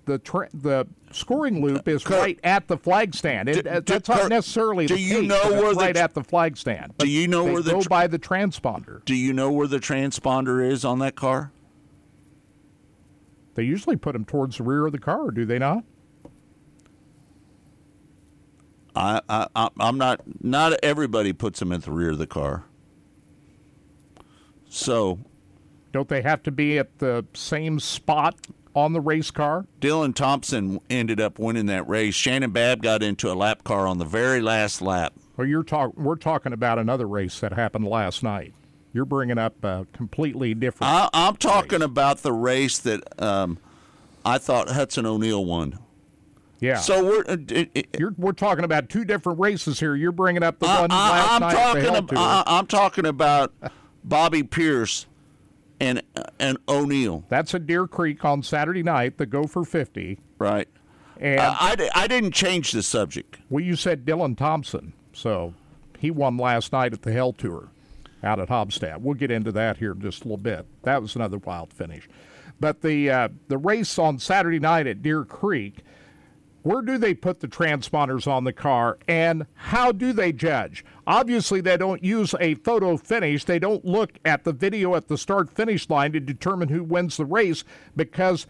the 0.06 0.18
tra- 0.18 0.48
the 0.54 0.86
scoring 1.10 1.62
loop 1.62 1.86
is 1.88 2.04
Kirk, 2.04 2.20
right 2.20 2.40
at 2.44 2.68
the 2.68 2.76
flag 2.76 3.14
stand. 3.14 3.48
It, 3.48 3.54
do- 3.54 3.62
do- 3.62 3.80
that's 3.80 4.08
not 4.08 4.28
necessarily 4.28 4.86
do 4.86 4.94
the 4.94 5.00
you 5.00 5.20
case, 5.20 5.28
know 5.28 5.50
where 5.52 5.74
the 5.74 5.80
right 5.80 5.96
at 5.96 6.14
the 6.14 6.22
flag 6.24 6.56
stand. 6.56 6.94
But 6.96 7.08
you 7.08 7.26
know 7.28 7.44
they 7.44 7.52
where 7.52 7.62
the 7.62 7.72
go 7.72 7.82
by 7.82 8.06
the 8.06 8.18
transponder? 8.18 9.04
Do 9.04 9.14
you 9.14 9.32
know 9.32 9.50
where 9.50 9.66
the 9.66 9.78
transponder 9.78 10.66
is 10.66 10.84
on 10.84 10.98
that 11.00 11.16
car? 11.16 11.52
They 13.54 13.62
usually 13.62 13.96
put 13.96 14.12
them 14.12 14.24
towards 14.24 14.58
the 14.58 14.62
rear 14.64 14.86
of 14.86 14.92
the 14.92 14.98
car, 14.98 15.30
do 15.30 15.44
they 15.44 15.58
not? 15.58 15.82
I, 18.96 19.20
I 19.28 19.68
I'm 19.78 19.98
not. 19.98 20.22
Not 20.42 20.72
everybody 20.82 21.32
puts 21.32 21.60
them 21.60 21.70
at 21.72 21.82
the 21.82 21.92
rear 21.92 22.10
of 22.10 22.18
the 22.18 22.26
car. 22.26 22.64
So 24.68 25.18
Don't 25.92 26.08
they 26.08 26.22
have 26.22 26.42
to 26.44 26.50
be 26.50 26.78
at 26.78 26.98
the 26.98 27.24
same 27.34 27.78
spot 27.80 28.36
on 28.74 28.92
the 28.92 29.00
race 29.00 29.30
car? 29.30 29.66
Dylan 29.80 30.14
Thompson 30.14 30.80
ended 30.90 31.20
up 31.20 31.38
winning 31.38 31.66
that 31.66 31.88
race. 31.88 32.14
Shannon 32.14 32.50
Babb 32.50 32.82
got 32.82 33.02
into 33.02 33.30
a 33.30 33.34
lap 33.34 33.64
car 33.64 33.86
on 33.86 33.98
the 33.98 34.04
very 34.04 34.40
last 34.40 34.82
lap. 34.82 35.14
Or 35.38 35.44
you're 35.46 35.62
talk 35.62 35.96
we're 35.96 36.16
talking 36.16 36.52
about 36.52 36.78
another 36.78 37.06
race 37.06 37.38
that 37.40 37.52
happened 37.52 37.86
last 37.86 38.22
night. 38.22 38.54
You're 38.92 39.04
bringing 39.04 39.36
up 39.36 39.62
a 39.62 39.86
completely 39.92 40.54
different. 40.54 40.90
I, 40.90 41.10
I'm 41.12 41.36
talking 41.36 41.82
about 41.82 42.18
the 42.18 42.32
race 42.32 42.78
that 42.78 43.02
um, 43.22 43.58
I 44.24 44.38
thought 44.38 44.70
Hudson 44.70 45.04
O'Neal 45.04 45.44
won. 45.44 45.78
Yeah. 46.60 46.76
So 46.76 47.04
we're 47.04 47.24
uh, 47.28 47.36
it, 47.48 47.70
it, 47.74 47.86
You're, 47.98 48.14
we're 48.16 48.32
talking 48.32 48.64
about 48.64 48.88
two 48.88 49.04
different 49.04 49.38
races 49.40 49.80
here. 49.80 49.94
You're 49.94 50.12
bringing 50.12 50.42
up 50.42 50.58
the 50.58 50.66
I, 50.66 50.80
one 50.82 50.90
last 50.90 51.30
am 51.32 51.40
night 51.40 51.52
talking. 51.54 51.96
Ab- 51.96 52.10
I, 52.16 52.42
I'm 52.46 52.66
talking 52.66 53.06
about 53.06 53.52
Bobby 54.04 54.42
Pierce 54.42 55.06
and 55.80 56.02
and 56.38 56.58
O'Neal. 56.68 57.24
That's 57.28 57.54
at 57.54 57.66
Deer 57.66 57.86
Creek 57.86 58.24
on 58.24 58.42
Saturday 58.42 58.82
night. 58.82 59.18
The 59.18 59.26
Gopher 59.26 59.64
50. 59.64 60.18
Right. 60.38 60.68
And 61.18 61.40
Uh, 61.40 61.54
I, 61.58 61.90
I 61.94 62.06
didn't 62.06 62.32
change 62.32 62.72
the 62.72 62.82
subject. 62.82 63.38
well, 63.48 63.64
you 63.64 63.74
said 63.76 64.04
Dylan 64.04 64.36
Thompson, 64.36 64.92
so 65.14 65.54
he 65.98 66.10
won 66.10 66.36
last 66.36 66.72
night 66.72 66.92
at 66.92 67.02
the 67.02 67.12
Hell 67.12 67.32
Tour 67.32 67.68
out 68.22 68.38
at 68.38 68.48
Hobstadt. 68.48 69.00
We'll 69.00 69.14
get 69.14 69.30
into 69.30 69.50
that 69.52 69.76
here 69.78 69.92
in 69.92 70.00
just 70.00 70.22
a 70.22 70.24
little 70.24 70.36
bit. 70.36 70.66
That 70.82 71.00
was 71.00 71.16
another 71.16 71.38
wild 71.38 71.72
finish. 71.72 72.08
But 72.60 72.80
the 72.82 73.10
uh, 73.10 73.28
the 73.48 73.58
race 73.58 73.98
on 73.98 74.18
Saturday 74.18 74.58
night 74.58 74.86
at 74.86 75.02
Deer 75.02 75.24
Creek, 75.24 75.78
where 76.66 76.82
do 76.82 76.98
they 76.98 77.14
put 77.14 77.38
the 77.38 77.46
transponders 77.46 78.26
on 78.26 78.42
the 78.42 78.52
car 78.52 78.98
and 79.06 79.46
how 79.54 79.92
do 79.92 80.12
they 80.12 80.32
judge? 80.32 80.84
Obviously, 81.06 81.60
they 81.60 81.76
don't 81.76 82.02
use 82.02 82.34
a 82.40 82.56
photo 82.56 82.96
finish. 82.96 83.44
They 83.44 83.60
don't 83.60 83.84
look 83.84 84.14
at 84.24 84.42
the 84.42 84.52
video 84.52 84.96
at 84.96 85.06
the 85.06 85.16
start 85.16 85.48
finish 85.48 85.88
line 85.88 86.10
to 86.10 86.18
determine 86.18 86.68
who 86.68 86.82
wins 86.82 87.18
the 87.18 87.24
race 87.24 87.62
because 87.94 88.48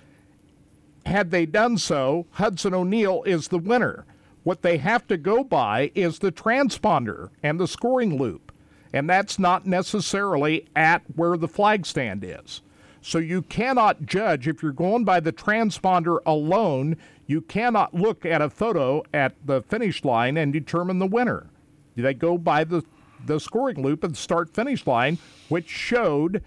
had 1.04 1.30
they 1.30 1.44
done 1.44 1.76
so, 1.76 2.24
Hudson 2.30 2.72
O'Neal 2.72 3.22
is 3.26 3.48
the 3.48 3.58
winner. 3.58 4.06
What 4.44 4.62
they 4.62 4.78
have 4.78 5.06
to 5.08 5.18
go 5.18 5.44
by 5.44 5.90
is 5.94 6.18
the 6.18 6.32
transponder 6.32 7.28
and 7.42 7.60
the 7.60 7.68
scoring 7.68 8.16
loop, 8.16 8.50
and 8.94 9.10
that's 9.10 9.38
not 9.38 9.66
necessarily 9.66 10.66
at 10.74 11.02
where 11.16 11.36
the 11.36 11.48
flag 11.48 11.84
stand 11.84 12.24
is. 12.24 12.62
So 13.06 13.18
you 13.18 13.42
cannot 13.42 14.04
judge 14.04 14.48
if 14.48 14.64
you're 14.64 14.72
going 14.72 15.04
by 15.04 15.20
the 15.20 15.32
transponder 15.32 16.18
alone, 16.26 16.96
you 17.28 17.40
cannot 17.40 17.94
look 17.94 18.26
at 18.26 18.42
a 18.42 18.50
photo 18.50 19.04
at 19.14 19.36
the 19.44 19.62
finish 19.62 20.04
line 20.04 20.36
and 20.36 20.52
determine 20.52 20.98
the 20.98 21.06
winner. 21.06 21.46
They 21.94 22.14
go 22.14 22.36
by 22.36 22.64
the 22.64 22.82
the 23.24 23.38
scoring 23.38 23.80
loop 23.80 24.00
the 24.00 24.12
start 24.16 24.52
finish 24.52 24.88
line, 24.88 25.18
which 25.48 25.68
showed 25.68 26.42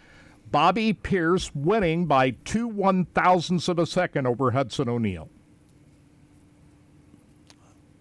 Bobby 0.52 0.92
Pierce 0.92 1.50
winning 1.56 2.08
by 2.08 2.32
two 2.44 2.68
one 2.68 3.06
thousandths 3.06 3.70
of 3.70 3.80
a 3.80 3.86
second 3.86 4.28
over 4.28 4.52
Hudson 4.52 4.90
O'Neal. 4.90 5.30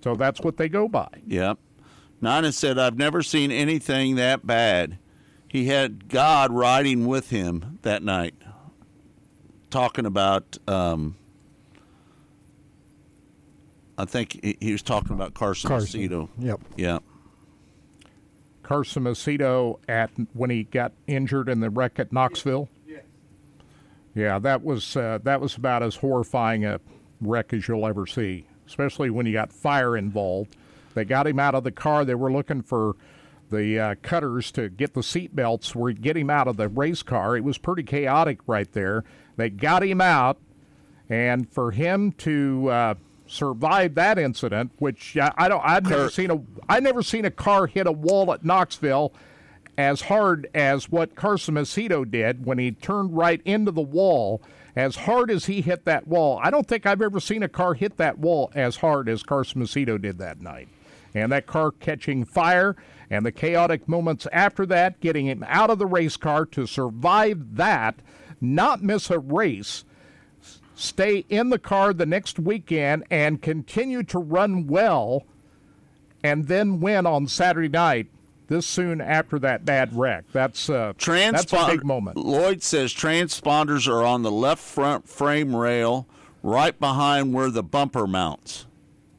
So 0.03 0.17
that's 0.17 0.41
what 0.41 0.57
they 0.57 0.69
go 0.69 0.89
by. 0.89 1.09
Yep. 1.29 1.59
Nina 2.21 2.51
said, 2.51 2.77
I've 2.77 2.99
never 2.99 3.23
seen 3.23 3.53
anything 3.53 4.17
that 4.17 4.45
bad. 4.45 4.99
He 5.47 5.67
had 5.67 6.09
God 6.09 6.53
riding 6.53 7.07
with 7.07 7.31
him 7.31 7.79
that 7.83 8.03
night, 8.03 8.35
talking 9.71 10.07
about, 10.07 10.57
um, 10.67 11.17
I 13.97 14.05
think 14.05 14.39
he, 14.43 14.57
he 14.61 14.73
was 14.73 14.83
talking 14.83 15.13
about 15.13 15.35
Carson, 15.35 15.69
Carson. 15.69 16.01
Macedo. 16.01 16.29
Yep. 16.39 16.61
Yeah. 16.77 16.99
Carson 18.63 19.05
Macedo 19.05 19.79
at 19.89 20.11
when 20.35 20.51
he 20.51 20.65
got 20.65 20.93
injured 21.07 21.49
in 21.49 21.61
the 21.61 21.71
wreck 21.71 21.99
at 21.99 22.13
Knoxville. 22.13 22.69
Yes. 22.87 23.03
Yeah, 24.15 24.39
that 24.41 24.63
was 24.63 24.95
uh, 24.97 25.19
that 25.23 25.41
was 25.41 25.57
about 25.57 25.83
as 25.83 25.97
horrifying 25.97 26.67
a 26.67 26.79
wreck 27.21 27.53
as 27.55 27.67
you'll 27.67 27.87
ever 27.87 28.07
see, 28.07 28.47
especially 28.67 29.09
when 29.09 29.25
you 29.25 29.33
got 29.33 29.53
fire 29.53 29.97
involved. 29.97 30.55
They 30.95 31.05
got 31.05 31.27
him 31.27 31.39
out 31.39 31.55
of 31.55 31.65
the 31.65 31.73
car. 31.73 32.05
They 32.05 32.15
were 32.15 32.31
looking 32.31 32.61
for 32.61 32.97
the 33.51 33.79
uh, 33.79 33.95
cutters 34.03 34.51
to 34.53 34.69
get 34.69 34.93
the 34.93 35.03
seat 35.03 35.35
belts, 35.35 35.75
were 35.75 35.93
get 35.93 36.17
him 36.17 36.29
out 36.29 36.47
of 36.47 36.59
the 36.59 36.69
race 36.69 37.03
car. 37.03 37.37
It 37.37 37.45
was 37.45 37.57
pretty 37.57 37.85
chaotic 37.85 38.41
right 38.47 38.71
there. 38.73 39.03
They 39.39 39.49
got 39.49 39.85
him 39.85 40.01
out, 40.01 40.37
and 41.09 41.49
for 41.49 41.71
him 41.71 42.13
to 42.13 42.69
uh, 42.69 42.95
survive 43.29 43.95
that 43.95 44.19
incident, 44.19 44.73
which 44.79 45.17
I, 45.17 45.33
I 45.39 45.49
don't, 45.49 45.63
I've 45.65 45.85
never 45.85 46.05
Kirk. 46.05 46.13
seen 46.13 46.31
a, 46.31 46.43
I 46.69 46.81
never 46.81 47.03
seen 47.03 47.25
a 47.25 47.31
car 47.31 47.69
hit 47.69 47.87
a 47.87 47.93
wall 47.93 48.33
at 48.33 48.45
Knoxville 48.45 49.15
as 49.79 50.03
hard 50.03 50.51
as 50.55 50.91
what 50.91 51.15
Carson 51.15 51.55
Macedo 51.55 52.11
did 52.11 52.45
when 52.45 52.59
he 52.59 52.73
turned 52.73 53.17
right 53.17 53.41
into 53.45 53.71
the 53.71 53.81
wall. 53.81 54.43
As 54.75 54.97
hard 54.97 55.31
as 55.31 55.47
he 55.47 55.61
hit 55.61 55.85
that 55.87 56.07
wall, 56.07 56.41
I 56.43 56.51
don't 56.51 56.67
think 56.67 56.85
I've 56.85 57.03
ever 57.03 57.19
seen 57.19 57.43
a 57.43 57.49
car 57.49 57.75
hit 57.75 57.97
that 57.97 58.19
wall 58.19 58.51
as 58.55 58.77
hard 58.77 59.09
as 59.09 59.23
Carson 59.23 59.63
Macedo 59.63 60.01
did 60.01 60.19
that 60.19 60.41
night. 60.41 60.69
And 61.15 61.33
that 61.33 61.47
car 61.47 61.71
catching 61.71 62.25
fire 62.25 62.77
and 63.11 63.25
the 63.25 63.33
chaotic 63.33 63.89
moments 63.89 64.27
after 64.33 64.67
that, 64.67 65.01
getting 65.01 65.27
him 65.27 65.45
out 65.49 65.71
of 65.71 65.79
the 65.79 65.87
race 65.87 66.17
car 66.17 66.45
to 66.47 66.67
survive 66.67 67.57
that, 67.57 67.97
not 68.41 68.83
miss 68.83 69.11
a 69.11 69.19
race, 69.19 69.85
stay 70.75 71.25
in 71.29 71.51
the 71.51 71.59
car 71.59 71.93
the 71.93 72.07
next 72.07 72.39
weekend 72.39 73.05
and 73.11 73.43
continue 73.43 74.03
to 74.05 74.19
run 74.19 74.67
well 74.67 75.25
and 76.23 76.47
then 76.49 76.81
win 76.81 77.07
on 77.07 77.27
Saturday 77.27 77.69
night 77.69 78.09
this 78.49 78.67
soon 78.67 79.01
after 79.01 79.39
that 79.39 79.65
bad 79.65 79.95
wreck. 79.97 80.25
That's 80.33 80.71
uh, 80.71 80.95
that's 80.99 81.53
a 81.53 81.67
big 81.67 81.85
moment. 81.85 82.17
Lloyd 82.17 82.63
says 82.63 82.93
transponders 82.95 83.87
are 83.87 84.05
on 84.05 84.23
the 84.23 84.31
left 84.31 84.63
front 84.63 85.09
frame 85.09 85.55
rail, 85.55 86.07
right 86.43 86.79
behind 86.79 87.35
where 87.35 87.51
the 87.51 87.63
bumper 87.63 88.07
mounts. 88.07 88.67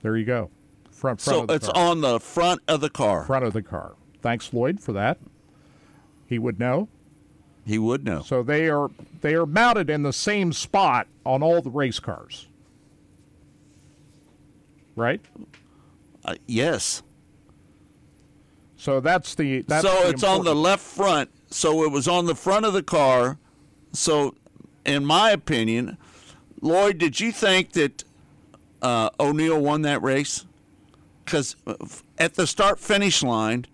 There 0.02 0.18
you 0.18 0.26
go. 0.26 0.50
Front 0.92 1.22
front 1.22 1.50
So 1.50 1.54
it's 1.56 1.68
car. 1.68 1.78
on 1.92 2.02
the 2.02 2.20
front 2.20 2.62
of 2.68 2.82
the 2.82 2.90
car. 2.90 3.24
front 3.26 3.46
of 3.46 3.54
the 3.54 3.62
car. 3.62 3.96
Thanks 4.22 4.52
Lloyd 4.52 4.80
for 4.82 4.92
that. 4.94 5.18
He 6.26 6.40
would 6.40 6.60
know. 6.60 6.90
He 7.70 7.78
would 7.78 8.04
know. 8.04 8.24
So 8.24 8.42
they 8.42 8.68
are 8.68 8.90
they 9.22 9.36
are 9.36 9.46
mounted 9.46 9.92
in 9.92 10.02
the 10.02 10.12
same 10.12 10.54
spot 10.54 11.06
on 11.24 11.44
all 11.44 11.62
the 11.62 11.70
race 11.70 12.00
cars. 12.00 12.48
Right? 14.96 15.22
Uh, 16.26 16.34
yes. 16.48 17.04
So 18.76 19.00
that's 19.00 19.36
the 19.36 19.62
that's 19.62 19.86
so 19.86 20.02
the 20.02 20.10
it's 20.10 20.24
on 20.24 20.44
the 20.46 20.56
left 20.56 20.84
front. 20.84 21.30
So 21.52 21.84
it 21.84 21.92
was 21.92 22.08
on 22.08 22.26
the 22.26 22.34
front 22.34 22.66
of 22.66 22.74
the 22.74 22.82
car. 22.82 23.38
So, 23.94 24.34
in 24.84 25.06
my 25.06 25.30
opinion, 25.30 26.00
Lloyd, 26.62 26.98
did 26.98 27.20
you 27.20 27.32
think 27.32 27.74
that 27.74 28.04
uh, 28.82 29.12
O'Neal 29.20 29.62
won 29.62 29.84
that 29.84 30.02
race? 30.02 30.48
Because 31.24 31.56
at 32.18 32.34
the 32.34 32.48
start 32.48 32.80
finish 32.80 33.22
line, 33.22 33.68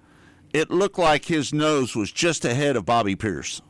it 0.51 0.69
looked 0.69 0.99
like 0.99 1.25
his 1.25 1.53
nose 1.53 1.95
was 1.95 2.11
just 2.11 2.43
ahead 2.43 2.75
of 2.75 2.85
Bobby 2.85 3.15
Pierce. 3.15 3.61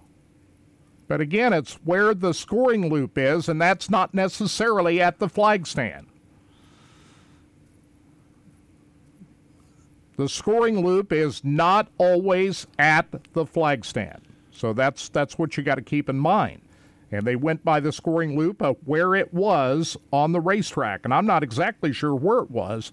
But 1.07 1.21
again, 1.21 1.53
it's 1.53 1.73
where 1.83 2.13
the 2.13 2.33
scoring 2.33 2.89
loop 2.89 3.17
is, 3.17 3.47
and 3.47 3.61
that's 3.61 3.89
not 3.89 4.13
necessarily 4.13 4.99
at 5.01 5.19
the 5.19 5.29
flag 5.29 5.67
stand. 5.67 6.07
The 10.17 10.29
scoring 10.29 10.83
loop 10.83 11.11
is 11.11 11.43
not 11.43 11.89
always 11.97 12.65
at 12.79 13.07
the 13.33 13.45
flag 13.45 13.85
stand. 13.85 14.21
So 14.51 14.73
that's 14.73 15.09
that's 15.09 15.37
what 15.37 15.57
you 15.57 15.63
got 15.63 15.75
to 15.75 15.81
keep 15.81 16.09
in 16.09 16.17
mind. 16.17 16.61
And 17.11 17.25
they 17.25 17.35
went 17.35 17.63
by 17.63 17.79
the 17.79 17.91
scoring 17.91 18.37
loop 18.37 18.61
of 18.61 18.77
where 18.85 19.13
it 19.13 19.33
was 19.33 19.97
on 20.11 20.31
the 20.31 20.39
racetrack, 20.39 21.01
and 21.03 21.13
I'm 21.13 21.25
not 21.25 21.43
exactly 21.43 21.93
sure 21.93 22.15
where 22.15 22.39
it 22.39 22.49
was 22.49 22.91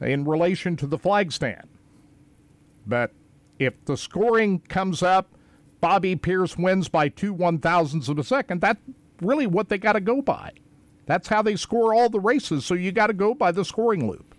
in 0.00 0.24
relation 0.24 0.76
to 0.76 0.86
the 0.86 0.98
flag 0.98 1.32
stand. 1.32 1.68
But 2.86 3.12
if 3.58 3.84
the 3.84 3.96
scoring 3.96 4.60
comes 4.60 5.02
up, 5.02 5.28
Bobby 5.80 6.16
Pierce 6.16 6.56
wins 6.56 6.88
by 6.88 7.08
two 7.08 7.32
one 7.32 7.58
thousandths 7.58 8.08
of 8.08 8.18
a 8.18 8.24
second, 8.24 8.60
that's 8.60 8.80
really 9.20 9.46
what 9.46 9.68
they 9.68 9.78
got 9.78 9.92
to 9.92 10.00
go 10.00 10.22
by. 10.22 10.52
That's 11.06 11.28
how 11.28 11.42
they 11.42 11.56
score 11.56 11.94
all 11.94 12.08
the 12.08 12.20
races, 12.20 12.66
so 12.66 12.74
you 12.74 12.92
got 12.92 13.06
to 13.06 13.14
go 13.14 13.34
by 13.34 13.52
the 13.52 13.64
scoring 13.64 14.10
loop. 14.10 14.34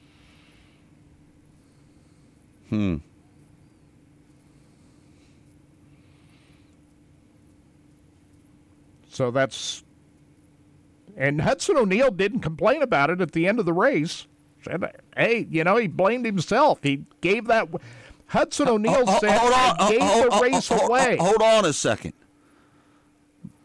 Hmm. 2.69 2.97
So 9.09 9.31
that's. 9.31 9.83
And 11.17 11.41
Hudson 11.41 11.75
O'Neal 11.75 12.11
didn't 12.11 12.39
complain 12.39 12.81
about 12.81 13.09
it 13.09 13.19
at 13.19 13.33
the 13.33 13.47
end 13.47 13.59
of 13.59 13.65
the 13.65 13.73
race. 13.73 14.27
Said, 14.63 14.83
hey, 15.17 15.47
you 15.49 15.63
know, 15.63 15.75
he 15.75 15.87
blamed 15.87 16.25
himself. 16.25 16.79
He 16.83 17.03
gave 17.21 17.47
that. 17.47 17.67
Hudson 18.29 18.67
uh, 18.67 18.71
O'Neal 18.73 19.05
Ho- 19.05 19.19
said, 19.19 19.37
hold 19.37 19.53
on, 19.53 19.75
I 19.79 19.89
gave 19.91 20.01
ho- 20.01 20.23
the 20.29 20.35
ho- 20.35 20.41
race 20.41 20.71
away. 20.71 21.17
Hold 21.19 21.41
on 21.41 21.65
a 21.65 21.73
second. 21.73 22.13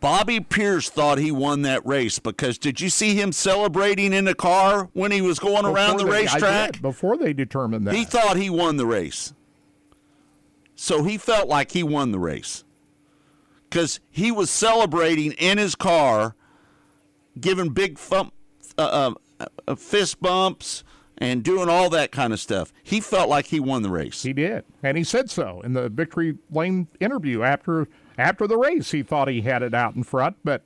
Bobby 0.00 0.38
Pierce 0.40 0.90
thought 0.90 1.16
he 1.18 1.30
won 1.30 1.62
that 1.62 1.84
race 1.86 2.18
because 2.18 2.58
did 2.58 2.80
you 2.80 2.90
see 2.90 3.14
him 3.14 3.32
celebrating 3.32 4.12
in 4.12 4.26
the 4.26 4.34
car 4.34 4.90
when 4.92 5.10
he 5.12 5.22
was 5.22 5.38
going 5.38 5.64
around 5.64 5.96
the 5.96 6.04
Before 6.04 6.12
they- 6.12 6.22
racetrack? 6.24 6.82
before 6.82 7.16
they 7.16 7.32
determined 7.32 7.86
that. 7.86 7.94
He 7.94 8.04
thought 8.04 8.36
he 8.36 8.50
won 8.50 8.76
the 8.76 8.84
race. 8.86 9.32
So 10.76 11.04
he 11.04 11.16
felt 11.16 11.48
like 11.48 11.72
he 11.72 11.82
won 11.82 12.12
the 12.12 12.18
race. 12.18 12.64
Because 13.70 13.98
he 14.10 14.30
was 14.30 14.50
celebrating 14.50 15.32
in 15.32 15.56
his 15.58 15.74
car, 15.74 16.34
giving 17.40 17.70
big 17.70 17.98
thump, 17.98 18.32
uh, 18.76 19.14
uh, 19.40 19.46
uh, 19.66 19.74
fist 19.74 20.20
bumps, 20.20 20.84
and 21.18 21.42
doing 21.42 21.68
all 21.68 21.90
that 21.90 22.12
kind 22.12 22.32
of 22.32 22.40
stuff. 22.40 22.72
He 22.82 23.00
felt 23.00 23.28
like 23.28 23.46
he 23.46 23.60
won 23.60 23.82
the 23.82 23.90
race. 23.90 24.22
He 24.22 24.32
did, 24.32 24.64
and 24.82 24.96
he 24.96 25.04
said 25.04 25.30
so 25.30 25.60
in 25.62 25.74
the 25.74 25.88
victory 25.88 26.38
lane 26.50 26.88
interview 27.00 27.42
after 27.42 27.88
after 28.18 28.46
the 28.46 28.56
race. 28.56 28.90
He 28.90 29.02
thought 29.02 29.28
he 29.28 29.42
had 29.42 29.62
it 29.62 29.74
out 29.74 29.94
in 29.94 30.02
front, 30.02 30.36
but 30.44 30.62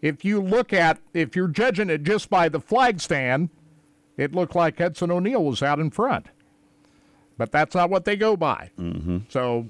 if 0.00 0.24
you 0.24 0.40
look 0.40 0.72
at 0.72 0.98
if 1.14 1.36
you're 1.36 1.48
judging 1.48 1.90
it 1.90 2.02
just 2.02 2.30
by 2.30 2.48
the 2.48 2.60
flag 2.60 3.00
stand, 3.00 3.50
it 4.16 4.34
looked 4.34 4.54
like 4.54 4.78
Hudson 4.78 5.10
O'Neal 5.10 5.44
was 5.44 5.62
out 5.62 5.78
in 5.78 5.90
front. 5.90 6.26
But 7.36 7.52
that's 7.52 7.74
not 7.74 7.88
what 7.88 8.04
they 8.04 8.16
go 8.16 8.36
by. 8.36 8.70
Mm-hmm. 8.78 9.18
So 9.30 9.66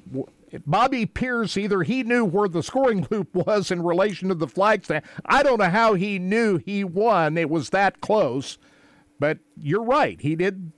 Bobby 0.67 1.07
Pierce 1.07 1.57
either 1.57 1.83
he 1.83 2.03
knew 2.03 2.25
where 2.25 2.49
the 2.49 2.63
scoring 2.63 3.07
loop 3.11 3.33
was 3.33 3.71
in 3.71 3.83
relation 3.83 4.29
to 4.29 4.35
the 4.35 4.49
flag 4.49 4.85
stand. 4.85 5.05
I 5.25 5.45
don't 5.45 5.61
know 5.61 5.71
how 5.71 5.95
he 5.95 6.19
knew 6.19 6.59
he 6.59 6.83
won. 6.83 7.39
It 7.39 7.49
was 7.49 7.71
that 7.71 8.01
close. 8.01 8.59
But 9.21 9.39
you're 9.57 9.85
right. 9.85 10.21
He 10.21 10.35
did 10.35 10.73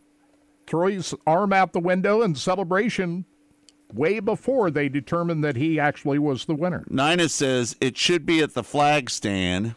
throw 0.66 0.88
his 0.88 1.14
arm 1.26 1.52
out 1.52 1.72
the 1.72 1.81
window 1.81 2.20
in 2.20 2.35
celebration 2.35 3.24
way 3.94 4.20
before 4.20 4.70
they 4.70 4.88
determined 4.88 5.44
that 5.44 5.57
he 5.57 5.78
actually 5.78 6.18
was 6.18 6.44
the 6.44 6.55
winner. 6.55 6.85
Nina 6.88 7.28
says 7.28 7.76
it 7.81 7.96
should 7.96 8.26
be 8.26 8.40
at 8.40 8.55
the 8.55 8.64
flag 8.64 9.09
stand. 9.09 9.74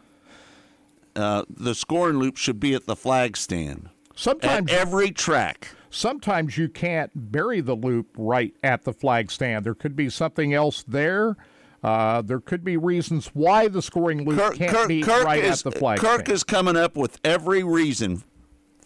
Uh, 1.14 1.44
the 1.48 1.74
scoring 1.74 2.18
loop 2.18 2.36
should 2.36 2.60
be 2.60 2.74
at 2.74 2.86
the 2.86 2.96
flag 2.96 3.36
stand. 3.36 3.88
Sometimes 4.14 4.70
at 4.70 4.78
every 4.78 5.10
track. 5.10 5.68
Sometimes 5.90 6.58
you 6.58 6.68
can't 6.68 7.10
bury 7.14 7.60
the 7.60 7.74
loop 7.74 8.08
right 8.18 8.54
at 8.62 8.84
the 8.84 8.92
flag 8.92 9.30
stand. 9.30 9.64
There 9.64 9.74
could 9.74 9.96
be 9.96 10.10
something 10.10 10.52
else 10.52 10.82
there. 10.86 11.36
Uh, 11.82 12.20
there 12.22 12.40
could 12.40 12.64
be 12.64 12.76
reasons 12.76 13.28
why 13.28 13.68
the 13.68 13.80
scoring 13.80 14.24
loop 14.24 14.38
Kirk, 14.38 14.56
can't 14.56 14.72
Kirk, 14.72 14.88
be 14.88 15.02
Kirk 15.02 15.24
right 15.24 15.44
is, 15.44 15.64
at 15.64 15.72
the 15.72 15.78
flag 15.78 16.00
Kirk 16.00 16.22
stand. 16.22 16.32
is 16.32 16.42
coming 16.42 16.76
up 16.76 16.96
with 16.96 17.18
every 17.22 17.62
reason 17.62 18.24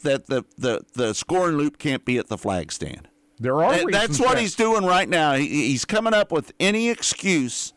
that 0.01 0.27
the, 0.27 0.45
the, 0.59 0.85
the 0.95 1.15
scoring 1.15 1.57
loop 1.57 1.79
can't 1.79 2.05
be 2.05 2.19
at 2.19 2.29
the 2.29 2.39
flag 2.39 2.73
stand. 2.73 3.09
There 3.39 3.63
are 3.63 3.73
That- 3.73 3.87
that's 3.93 4.19
what 4.21 4.35
that- 4.35 4.41
he's 4.41 4.55
doing 4.55 4.85
right 4.85 5.09
now. 5.09 5.35
He, 5.35 5.47
he's 5.69 5.85
coming 5.85 6.13
up 6.15 6.31
with 6.33 6.53
any 6.61 6.89
excuse 6.91 7.73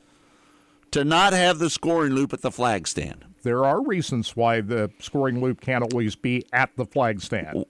to 0.91 1.03
not 1.03 1.33
have 1.33 1.59
the 1.59 1.69
scoring 1.69 2.13
loop 2.13 2.33
at 2.33 2.41
the 2.41 2.51
flag 2.51 2.88
stand. 2.88 3.25
There 3.43 3.65
are 3.65 3.81
reasons 3.83 4.36
why 4.36 4.62
the 4.62 4.91
scoring 4.99 5.41
loop 5.41 5.59
can't 5.62 5.83
always 5.91 6.15
be 6.15 6.45
at 6.53 6.69
the 6.77 6.86
flag 6.86 7.21
stand. 7.21 7.65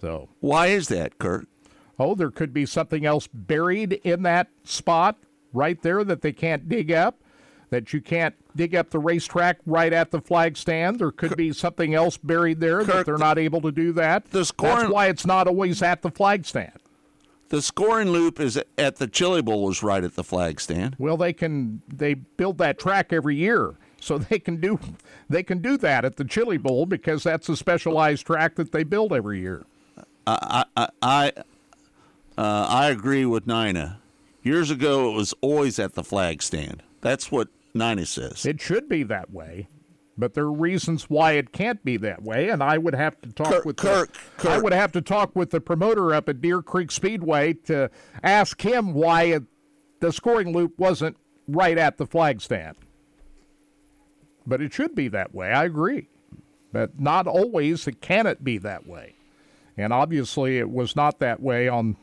So, 0.00 0.28
Why 0.40 0.68
is 0.68 0.88
that, 0.88 1.18
Kirk? 1.18 1.46
oh, 1.98 2.14
there 2.14 2.30
could 2.30 2.52
be 2.54 2.64
something 2.64 3.04
else 3.04 3.26
buried 3.32 3.94
in 4.04 4.22
that 4.22 4.48
spot 4.62 5.16
right 5.52 5.82
there 5.82 6.04
that 6.04 6.22
they 6.22 6.30
can't 6.32 6.68
dig 6.68 6.92
up. 6.92 7.20
That 7.70 7.92
you 7.92 8.00
can't 8.00 8.34
dig 8.56 8.74
up 8.74 8.90
the 8.90 8.98
racetrack 8.98 9.58
right 9.66 9.92
at 9.92 10.10
the 10.10 10.20
flag 10.20 10.56
stand. 10.56 10.98
There 10.98 11.10
could 11.10 11.36
be 11.36 11.52
something 11.52 11.94
else 11.94 12.16
buried 12.16 12.60
there 12.60 12.82
that 12.82 13.04
they're 13.04 13.18
not 13.18 13.38
able 13.38 13.60
to 13.60 13.70
do 13.70 13.92
that. 13.92 14.30
the 14.30 14.44
scoring- 14.44 14.76
That's 14.76 14.90
why 14.90 15.06
it's 15.08 15.26
not 15.26 15.46
always 15.46 15.82
at 15.82 16.00
the 16.02 16.10
flag 16.10 16.46
stand. 16.46 16.72
The 17.50 17.62
scoring 17.62 18.10
loop 18.10 18.40
is 18.40 18.58
at 18.76 18.96
the 18.96 19.06
Chili 19.06 19.40
Bowl 19.42 19.70
is 19.70 19.82
right 19.82 20.04
at 20.04 20.16
the 20.16 20.24
flag 20.24 20.60
stand. 20.60 20.96
Well, 20.98 21.16
they 21.16 21.32
can 21.32 21.80
they 21.88 22.14
build 22.14 22.58
that 22.58 22.78
track 22.78 23.10
every 23.12 23.36
year, 23.36 23.74
so 24.00 24.18
they 24.30 24.38
can 24.38 24.60
do 24.60 24.78
they 25.30 25.42
can 25.42 25.58
do 25.58 25.76
that 25.78 26.04
at 26.04 26.16
the 26.16 26.24
Chili 26.24 26.56
Bowl 26.58 26.84
because 26.86 27.22
that's 27.22 27.48
a 27.48 27.56
specialized 27.56 28.26
track 28.26 28.54
that 28.56 28.72
they 28.72 28.82
build 28.82 29.12
every 29.14 29.40
year. 29.40 29.64
I 30.26 30.64
I 30.76 30.88
I, 31.02 31.32
uh, 32.36 32.66
I 32.68 32.88
agree 32.90 33.24
with 33.24 33.46
Nina. 33.46 34.00
Years 34.42 34.70
ago, 34.70 35.10
it 35.10 35.16
was 35.16 35.34
always 35.40 35.78
at 35.78 35.94
the 35.94 36.04
flag 36.04 36.42
stand. 36.42 36.82
That's 37.00 37.30
what 37.32 37.48
Nina 37.74 38.06
says. 38.06 38.46
It 38.46 38.60
should 38.60 38.88
be 38.88 39.02
that 39.04 39.30
way, 39.30 39.68
but 40.16 40.34
there 40.34 40.44
are 40.44 40.52
reasons 40.52 41.08
why 41.10 41.32
it 41.32 41.52
can't 41.52 41.84
be 41.84 41.96
that 41.98 42.22
way, 42.22 42.48
and 42.48 42.62
I 42.62 42.78
would 42.78 42.94
have 42.94 43.20
to 43.22 43.32
talk 43.32 43.48
Kirk- 43.48 43.64
with 43.64 43.76
Kirk- 43.76 44.16
the, 44.38 44.50
I 44.50 44.58
would 44.58 44.72
have 44.72 44.92
to 44.92 45.02
talk 45.02 45.34
with 45.36 45.50
the 45.50 45.60
promoter 45.60 46.14
up 46.14 46.28
at 46.28 46.40
Deer 46.40 46.62
Creek 46.62 46.90
Speedway 46.90 47.54
to 47.64 47.90
ask 48.22 48.60
him 48.60 48.94
why 48.94 49.24
it, 49.24 49.42
the 50.00 50.12
scoring 50.12 50.52
loop 50.52 50.78
wasn't 50.78 51.16
right 51.46 51.78
at 51.78 51.98
the 51.98 52.06
flag 52.06 52.40
stand. 52.40 52.76
But 54.46 54.62
it 54.62 54.72
should 54.72 54.94
be 54.94 55.08
that 55.08 55.34
way. 55.34 55.50
I 55.52 55.64
agree, 55.64 56.08
but 56.72 56.98
not 56.98 57.26
always. 57.26 57.86
It 57.86 58.00
can 58.00 58.26
it 58.26 58.42
be 58.42 58.58
that 58.58 58.86
way? 58.86 59.14
And 59.76 59.92
obviously, 59.92 60.58
it 60.58 60.70
was 60.70 60.96
not 60.96 61.18
that 61.20 61.40
way 61.40 61.68
on 61.68 61.96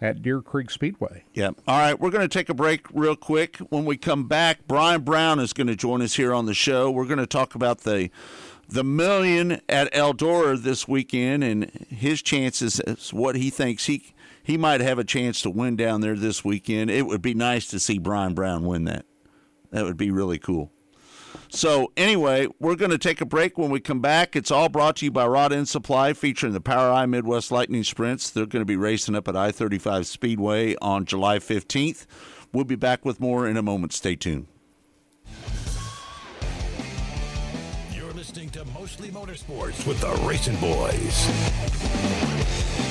at 0.00 0.22
Deer 0.22 0.40
Creek 0.40 0.70
Speedway. 0.70 1.24
Yeah. 1.34 1.50
All 1.66 1.78
right, 1.78 1.98
we're 1.98 2.10
going 2.10 2.26
to 2.26 2.38
take 2.38 2.48
a 2.48 2.54
break 2.54 2.86
real 2.92 3.16
quick. 3.16 3.58
When 3.58 3.84
we 3.84 3.96
come 3.96 4.28
back, 4.28 4.66
Brian 4.66 5.02
Brown 5.02 5.38
is 5.38 5.52
going 5.52 5.66
to 5.66 5.76
join 5.76 6.02
us 6.02 6.14
here 6.14 6.32
on 6.32 6.46
the 6.46 6.54
show. 6.54 6.90
We're 6.90 7.06
going 7.06 7.18
to 7.18 7.26
talk 7.26 7.54
about 7.54 7.80
the 7.80 8.10
the 8.68 8.84
million 8.84 9.60
at 9.68 9.92
Eldora 9.92 10.56
this 10.56 10.86
weekend 10.86 11.42
and 11.42 11.64
his 11.88 12.22
chances 12.22 12.80
what 13.12 13.34
he 13.34 13.50
thinks 13.50 13.86
he 13.86 14.14
he 14.44 14.56
might 14.56 14.80
have 14.80 14.98
a 14.98 15.04
chance 15.04 15.42
to 15.42 15.50
win 15.50 15.76
down 15.76 16.00
there 16.00 16.14
this 16.14 16.44
weekend. 16.44 16.90
It 16.90 17.06
would 17.06 17.22
be 17.22 17.34
nice 17.34 17.66
to 17.68 17.80
see 17.80 17.98
Brian 17.98 18.34
Brown 18.34 18.64
win 18.64 18.84
that. 18.84 19.04
That 19.70 19.84
would 19.84 19.96
be 19.96 20.10
really 20.10 20.38
cool. 20.38 20.72
So 21.50 21.92
anyway, 21.96 22.46
we're 22.60 22.76
going 22.76 22.92
to 22.92 22.98
take 22.98 23.20
a 23.20 23.26
break. 23.26 23.58
When 23.58 23.70
we 23.70 23.80
come 23.80 24.00
back, 24.00 24.36
it's 24.36 24.50
all 24.50 24.68
brought 24.68 24.96
to 24.96 25.04
you 25.04 25.10
by 25.10 25.26
Rod 25.26 25.52
End 25.52 25.68
Supply, 25.68 26.12
featuring 26.12 26.52
the 26.52 26.60
POWRi 26.60 27.08
Midwest 27.08 27.50
Lightning 27.50 27.82
Sprints. 27.82 28.30
They're 28.30 28.46
going 28.46 28.62
to 28.62 28.66
be 28.66 28.76
racing 28.76 29.16
up 29.16 29.26
at 29.26 29.36
I-35 29.36 30.06
Speedway 30.06 30.76
on 30.80 31.04
July 31.04 31.38
15th. 31.38 32.06
We'll 32.52 32.64
be 32.64 32.76
back 32.76 33.04
with 33.04 33.20
more 33.20 33.48
in 33.48 33.56
a 33.56 33.62
moment. 33.62 33.92
Stay 33.92 34.14
tuned. 34.14 34.46
You're 37.92 38.12
listening 38.12 38.50
to 38.50 38.64
Mostly 38.66 39.08
Motorsports 39.08 39.86
with 39.86 40.00
the 40.00 40.12
Racing 40.26 40.56
Boys. 40.56 42.89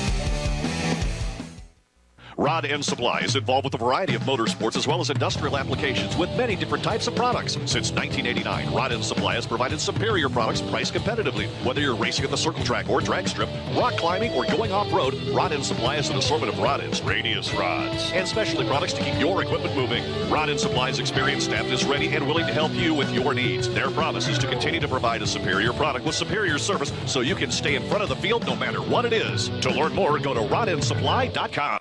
Rod 2.40 2.64
End 2.64 2.82
Supply 2.82 3.20
is 3.20 3.36
involved 3.36 3.66
with 3.66 3.74
a 3.74 3.76
variety 3.76 4.14
of 4.14 4.22
motorsports 4.22 4.74
as 4.74 4.86
well 4.86 4.98
as 5.02 5.10
industrial 5.10 5.58
applications 5.58 6.16
with 6.16 6.34
many 6.38 6.56
different 6.56 6.82
types 6.82 7.06
of 7.06 7.14
products. 7.14 7.52
Since 7.66 7.92
1989, 7.92 8.72
Rod 8.72 8.92
End 8.92 9.04
Supply 9.04 9.34
has 9.34 9.46
provided 9.46 9.78
superior 9.78 10.30
products 10.30 10.62
priced 10.62 10.94
competitively. 10.94 11.48
Whether 11.66 11.82
you're 11.82 11.94
racing 11.94 12.24
at 12.24 12.30
the 12.30 12.38
circle 12.38 12.64
track 12.64 12.88
or 12.88 13.02
drag 13.02 13.28
strip, 13.28 13.50
rock 13.76 13.92
climbing, 13.98 14.32
or 14.32 14.46
going 14.46 14.72
off-road, 14.72 15.12
Rod 15.34 15.52
End 15.52 15.66
Supply 15.66 15.96
has 15.96 16.08
an 16.08 16.16
assortment 16.16 16.50
of 16.50 16.58
rod 16.60 16.80
ends, 16.80 17.02
radius 17.02 17.52
rods, 17.52 18.10
and 18.14 18.26
specialty 18.26 18.66
products 18.66 18.94
to 18.94 19.04
keep 19.04 19.20
your 19.20 19.42
equipment 19.42 19.76
moving. 19.76 20.02
Rod 20.30 20.48
End 20.48 20.60
Supply's 20.60 20.98
experienced 20.98 21.44
staff 21.44 21.66
is 21.66 21.84
ready 21.84 22.08
and 22.08 22.26
willing 22.26 22.46
to 22.46 22.54
help 22.54 22.72
you 22.72 22.94
with 22.94 23.12
your 23.12 23.34
needs. 23.34 23.68
Their 23.68 23.90
promise 23.90 24.28
is 24.28 24.38
to 24.38 24.46
continue 24.46 24.80
to 24.80 24.88
provide 24.88 25.20
a 25.20 25.26
superior 25.26 25.74
product 25.74 26.06
with 26.06 26.14
superior 26.14 26.56
service 26.56 26.90
so 27.04 27.20
you 27.20 27.34
can 27.34 27.50
stay 27.50 27.74
in 27.74 27.82
front 27.82 28.02
of 28.02 28.08
the 28.08 28.16
field 28.16 28.46
no 28.46 28.56
matter 28.56 28.80
what 28.80 29.04
it 29.04 29.12
is. 29.12 29.50
To 29.60 29.70
learn 29.70 29.94
more, 29.94 30.18
go 30.18 30.32
to 30.32 30.40
rodendsupply.com. 30.40 31.80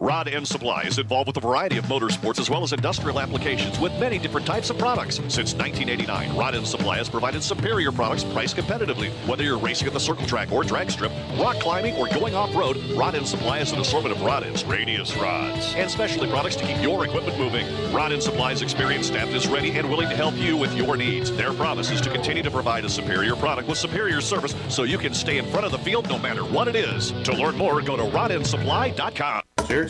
Rod 0.00 0.28
End 0.28 0.48
Supply 0.48 0.84
is 0.84 0.98
involved 0.98 1.26
with 1.26 1.36
a 1.36 1.40
variety 1.40 1.76
of 1.76 1.84
motorsports 1.84 2.40
as 2.40 2.48
well 2.48 2.62
as 2.62 2.72
industrial 2.72 3.20
applications 3.20 3.78
with 3.78 3.92
many 4.00 4.18
different 4.18 4.46
types 4.46 4.70
of 4.70 4.78
products. 4.78 5.16
Since 5.16 5.52
1989, 5.52 6.34
Rod 6.34 6.54
End 6.54 6.66
Supply 6.66 6.96
has 6.96 7.10
provided 7.10 7.42
superior 7.42 7.92
products 7.92 8.24
priced 8.24 8.56
competitively. 8.56 9.10
Whether 9.28 9.44
you're 9.44 9.58
racing 9.58 9.88
at 9.88 9.92
the 9.92 10.00
circle 10.00 10.26
track 10.26 10.52
or 10.52 10.64
drag 10.64 10.90
strip, 10.90 11.12
rock 11.38 11.56
climbing, 11.56 11.96
or 11.96 12.08
going 12.08 12.34
off-road, 12.34 12.78
Rod 12.96 13.14
End 13.14 13.28
Supply 13.28 13.58
has 13.58 13.72
an 13.72 13.78
assortment 13.80 14.16
of 14.16 14.22
rod 14.22 14.42
ends, 14.42 14.64
radius 14.64 15.14
rods, 15.18 15.74
and 15.74 15.90
specialty 15.90 16.30
products 16.30 16.56
to 16.56 16.64
keep 16.64 16.80
your 16.80 17.04
equipment 17.04 17.36
moving. 17.36 17.66
Rod 17.92 18.12
End 18.12 18.22
Supply's 18.22 18.62
experienced 18.62 19.10
staff 19.10 19.28
is 19.28 19.48
ready 19.48 19.72
and 19.72 19.86
willing 19.90 20.08
to 20.08 20.16
help 20.16 20.34
you 20.36 20.56
with 20.56 20.74
your 20.74 20.96
needs. 20.96 21.30
Their 21.30 21.52
promise 21.52 21.90
is 21.90 22.00
to 22.00 22.10
continue 22.10 22.42
to 22.42 22.50
provide 22.50 22.86
a 22.86 22.88
superior 22.88 23.36
product 23.36 23.68
with 23.68 23.76
superior 23.76 24.22
service 24.22 24.54
so 24.70 24.84
you 24.84 24.96
can 24.96 25.12
stay 25.12 25.36
in 25.36 25.44
front 25.50 25.66
of 25.66 25.72
the 25.72 25.78
field 25.78 26.08
no 26.08 26.18
matter 26.18 26.42
what 26.42 26.68
it 26.68 26.74
is. 26.74 27.12
To 27.24 27.34
learn 27.34 27.58
more, 27.58 27.82
go 27.82 27.98
to 27.98 28.04
rodendsupply.com. 28.04 29.42
Zurich 29.70 29.89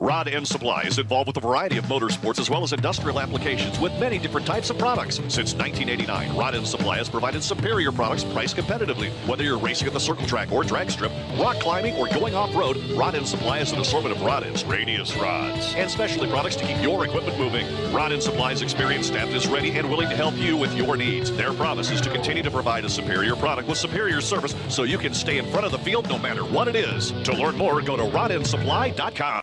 Rod 0.00 0.28
End 0.28 0.46
Supply 0.46 0.82
is 0.82 0.98
involved 0.98 1.28
with 1.28 1.36
a 1.38 1.40
variety 1.40 1.78
of 1.78 1.84
motorsports 1.86 2.38
as 2.38 2.50
well 2.50 2.62
as 2.62 2.72
industrial 2.72 3.18
applications 3.18 3.78
with 3.78 3.98
many 3.98 4.18
different 4.18 4.46
types 4.46 4.68
of 4.68 4.78
products. 4.78 5.16
Since 5.16 5.54
1989, 5.54 6.36
Rod 6.36 6.54
End 6.54 6.66
Supply 6.66 6.98
has 6.98 7.08
provided 7.08 7.42
superior 7.42 7.92
products 7.92 8.24
priced 8.24 8.56
competitively. 8.56 9.10
Whether 9.26 9.44
you're 9.44 9.58
racing 9.58 9.88
at 9.88 9.94
the 9.94 10.00
circle 10.00 10.26
track 10.26 10.52
or 10.52 10.64
drag 10.64 10.90
strip, 10.90 11.12
rock 11.38 11.56
climbing, 11.60 11.96
or 11.96 12.08
going 12.08 12.34
off 12.34 12.54
road, 12.54 12.76
Rod 12.90 13.14
End 13.14 13.26
Supply 13.26 13.58
has 13.58 13.72
an 13.72 13.80
assortment 13.80 14.14
of 14.14 14.22
rod 14.22 14.44
ends, 14.44 14.64
radius 14.64 15.16
rods, 15.16 15.74
and 15.74 15.90
specialty 15.90 16.30
products 16.30 16.56
to 16.56 16.66
keep 16.66 16.80
your 16.82 17.06
equipment 17.06 17.38
moving. 17.38 17.66
Rod 17.92 18.12
End 18.12 18.22
Supply's 18.22 18.62
experienced 18.62 19.08
staff 19.08 19.28
is 19.30 19.46
ready 19.46 19.70
and 19.70 19.88
willing 19.88 20.10
to 20.10 20.16
help 20.16 20.36
you 20.36 20.56
with 20.56 20.76
your 20.76 20.96
needs. 20.96 21.32
Their 21.32 21.52
promise 21.54 21.90
is 21.90 22.00
to 22.02 22.10
continue 22.10 22.42
to 22.42 22.50
provide 22.50 22.84
a 22.84 22.90
superior 22.90 23.34
product 23.34 23.68
with 23.68 23.78
superior 23.78 24.20
service 24.20 24.54
so 24.68 24.82
you 24.82 24.98
can 24.98 25.14
stay 25.14 25.38
in 25.38 25.46
front 25.46 25.64
of 25.64 25.72
the 25.72 25.78
field 25.78 26.08
no 26.08 26.18
matter 26.18 26.44
what 26.44 26.68
it 26.68 26.76
is. 26.76 27.12
To 27.24 27.32
learn 27.32 27.56
more, 27.56 27.80
go 27.80 27.96
to 27.96 28.02
rodendsupply.com. 28.02 29.42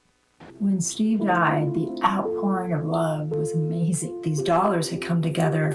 When 0.59 0.79
Steve 0.79 1.21
died, 1.21 1.73
the 1.73 1.99
outpouring 2.03 2.73
of 2.73 2.85
love 2.85 3.29
was 3.29 3.53
amazing. 3.53 4.21
These 4.21 4.43
dollars 4.43 4.89
had 4.89 5.01
come 5.01 5.21
together 5.21 5.73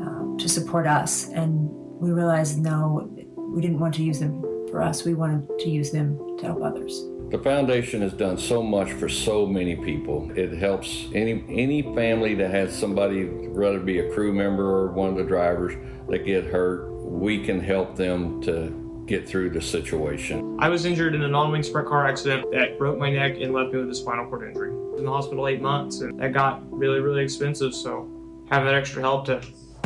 um, 0.00 0.36
to 0.40 0.48
support 0.48 0.86
us, 0.86 1.28
and 1.28 1.68
we 2.00 2.12
realized 2.12 2.58
no, 2.58 3.10
we 3.36 3.60
didn't 3.60 3.78
want 3.78 3.94
to 3.96 4.02
use 4.02 4.20
them 4.20 4.40
for 4.70 4.82
us. 4.82 5.04
We 5.04 5.14
wanted 5.14 5.48
to 5.58 5.68
use 5.68 5.90
them 5.90 6.18
to 6.38 6.46
help 6.46 6.62
others. 6.62 7.04
The 7.30 7.38
foundation 7.38 8.02
has 8.02 8.12
done 8.12 8.36
so 8.38 8.62
much 8.62 8.92
for 8.92 9.08
so 9.08 9.46
many 9.46 9.76
people. 9.76 10.30
It 10.34 10.52
helps 10.58 11.06
any 11.14 11.44
any 11.48 11.82
family 11.94 12.34
that 12.34 12.50
has 12.50 12.74
somebody, 12.74 13.24
rather 13.24 13.80
be 13.80 14.00
a 14.00 14.10
crew 14.12 14.32
member 14.32 14.64
or 14.64 14.92
one 14.92 15.10
of 15.10 15.16
the 15.16 15.24
drivers 15.24 15.74
that 16.08 16.24
get 16.24 16.44
hurt. 16.44 16.90
We 17.02 17.44
can 17.44 17.60
help 17.60 17.96
them 17.96 18.42
to 18.42 18.81
get 19.06 19.28
through 19.28 19.50
the 19.50 19.60
situation. 19.60 20.56
I 20.60 20.68
was 20.68 20.84
injured 20.84 21.14
in 21.14 21.22
a 21.22 21.28
non-wing 21.28 21.62
sprint 21.62 21.88
car 21.88 22.06
accident 22.06 22.50
that 22.52 22.78
broke 22.78 22.98
my 22.98 23.10
neck 23.10 23.36
and 23.40 23.52
left 23.52 23.72
me 23.72 23.80
with 23.80 23.90
a 23.90 23.94
spinal 23.94 24.26
cord 24.26 24.48
injury. 24.48 24.70
In 24.98 25.04
the 25.04 25.10
hospital 25.10 25.48
eight 25.48 25.60
months, 25.60 26.00
and 26.00 26.18
that 26.20 26.32
got 26.32 26.62
really, 26.72 27.00
really 27.00 27.22
expensive. 27.22 27.74
So 27.74 28.08
having 28.50 28.66
that 28.66 28.74
extra 28.74 29.02
help 29.02 29.24
to 29.26 29.42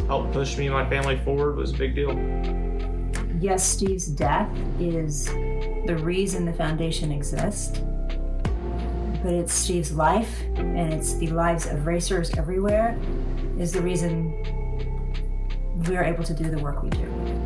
help 0.06 0.32
push 0.32 0.56
me 0.56 0.66
and 0.66 0.74
my 0.74 0.88
family 0.88 1.16
forward 1.18 1.56
was 1.56 1.72
a 1.72 1.76
big 1.76 1.94
deal. 1.94 2.12
Yes, 3.40 3.66
Steve's 3.66 4.06
death 4.06 4.50
is 4.80 5.26
the 5.26 5.98
reason 6.02 6.44
the 6.44 6.52
foundation 6.52 7.12
exists, 7.12 7.78
but 9.22 9.32
it's 9.32 9.52
Steve's 9.52 9.92
life 9.92 10.42
and 10.56 10.92
it's 10.92 11.14
the 11.14 11.28
lives 11.28 11.66
of 11.66 11.86
racers 11.86 12.30
everywhere 12.36 12.98
is 13.58 13.72
the 13.72 13.80
reason 13.80 14.32
we 15.88 15.96
are 15.96 16.04
able 16.04 16.24
to 16.24 16.34
do 16.34 16.44
the 16.44 16.58
work 16.58 16.82
we 16.82 16.90
do. 16.90 17.45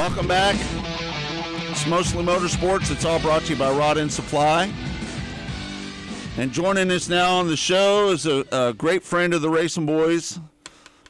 Welcome 0.00 0.28
back. 0.28 0.56
It's 1.70 1.86
mostly 1.86 2.24
motorsports. 2.24 2.90
It's 2.90 3.04
all 3.04 3.20
brought 3.20 3.42
to 3.42 3.52
you 3.52 3.58
by 3.58 3.70
Rod 3.70 3.98
End 3.98 4.10
Supply. 4.10 4.72
And 6.38 6.50
joining 6.50 6.90
us 6.90 7.10
now 7.10 7.36
on 7.36 7.48
the 7.48 7.56
show 7.58 8.08
is 8.08 8.24
a, 8.24 8.46
a 8.50 8.72
great 8.72 9.02
friend 9.02 9.34
of 9.34 9.42
the 9.42 9.50
Racing 9.50 9.84
Boys, 9.84 10.40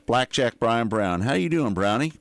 Blackjack 0.06 0.58
Brian 0.58 0.88
Brown. 0.88 1.20
How 1.20 1.34
you 1.34 1.48
doing, 1.48 1.72
Brownie? 1.72 2.14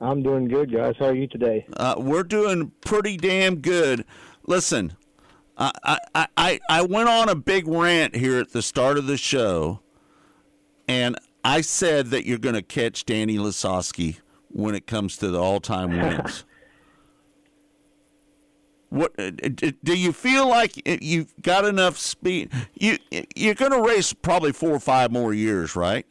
I'm 0.00 0.22
doing 0.22 0.48
good, 0.48 0.72
guys. 0.72 0.94
How 0.98 1.08
are 1.08 1.14
you 1.14 1.26
today? 1.26 1.66
Uh, 1.76 1.96
we're 1.98 2.22
doing 2.22 2.72
pretty 2.80 3.18
damn 3.18 3.56
good. 3.56 4.06
Listen, 4.46 4.94
I, 5.58 5.98
I, 6.14 6.28
I, 6.38 6.60
I 6.70 6.80
went 6.80 7.10
on 7.10 7.28
a 7.28 7.34
big 7.34 7.68
rant 7.68 8.16
here 8.16 8.40
at 8.40 8.52
the 8.52 8.62
start 8.62 8.96
of 8.96 9.06
the 9.06 9.18
show, 9.18 9.80
and 10.88 11.14
I 11.44 11.60
said 11.60 12.06
that 12.06 12.24
you're 12.24 12.38
going 12.38 12.54
to 12.54 12.62
catch 12.62 13.04
Danny 13.04 13.36
Lasoski 13.36 14.20
when 14.58 14.74
it 14.74 14.88
comes 14.88 15.16
to 15.16 15.28
the 15.28 15.40
all-time 15.40 15.90
wins. 15.96 16.44
what 18.88 19.12
uh, 19.18 19.30
do 19.30 19.96
you 19.96 20.12
feel 20.12 20.48
like 20.48 20.72
you've 21.00 21.32
got 21.40 21.64
enough 21.64 21.96
speed? 21.96 22.50
You 22.74 22.98
you're 23.36 23.54
going 23.54 23.70
to 23.70 23.80
race 23.80 24.12
probably 24.12 24.52
four 24.52 24.70
or 24.70 24.80
five 24.80 25.12
more 25.12 25.32
years, 25.32 25.76
right? 25.76 26.04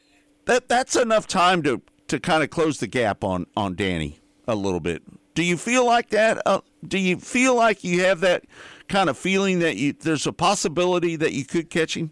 That 0.46 0.70
that's 0.70 0.96
enough 0.96 1.28
time 1.28 1.62
to 1.64 1.82
to 2.08 2.20
kind 2.22 2.42
of 2.42 2.50
close 2.50 2.80
the 2.80 2.88
gap 2.88 3.24
on 3.24 3.48
on 3.58 3.76
Danny 3.76 4.20
a 4.48 4.56
little 4.56 4.80
bit. 4.80 5.04
Do 5.34 5.44
you 5.44 5.58
feel 5.58 5.86
like 5.86 6.10
that? 6.12 6.42
Uh, 6.46 6.62
do 6.88 6.98
you 6.98 7.18
feel 7.18 7.54
like 7.54 7.84
you 7.84 8.06
have 8.06 8.22
that 8.22 8.46
kind 8.88 9.10
of 9.10 9.18
feeling 9.18 9.60
that 9.60 9.76
you 9.76 9.92
there's 9.92 10.26
a 10.26 10.32
possibility 10.32 11.18
that 11.18 11.34
you 11.34 11.44
could 11.44 11.70
catch 11.70 11.98
him? 11.98 12.12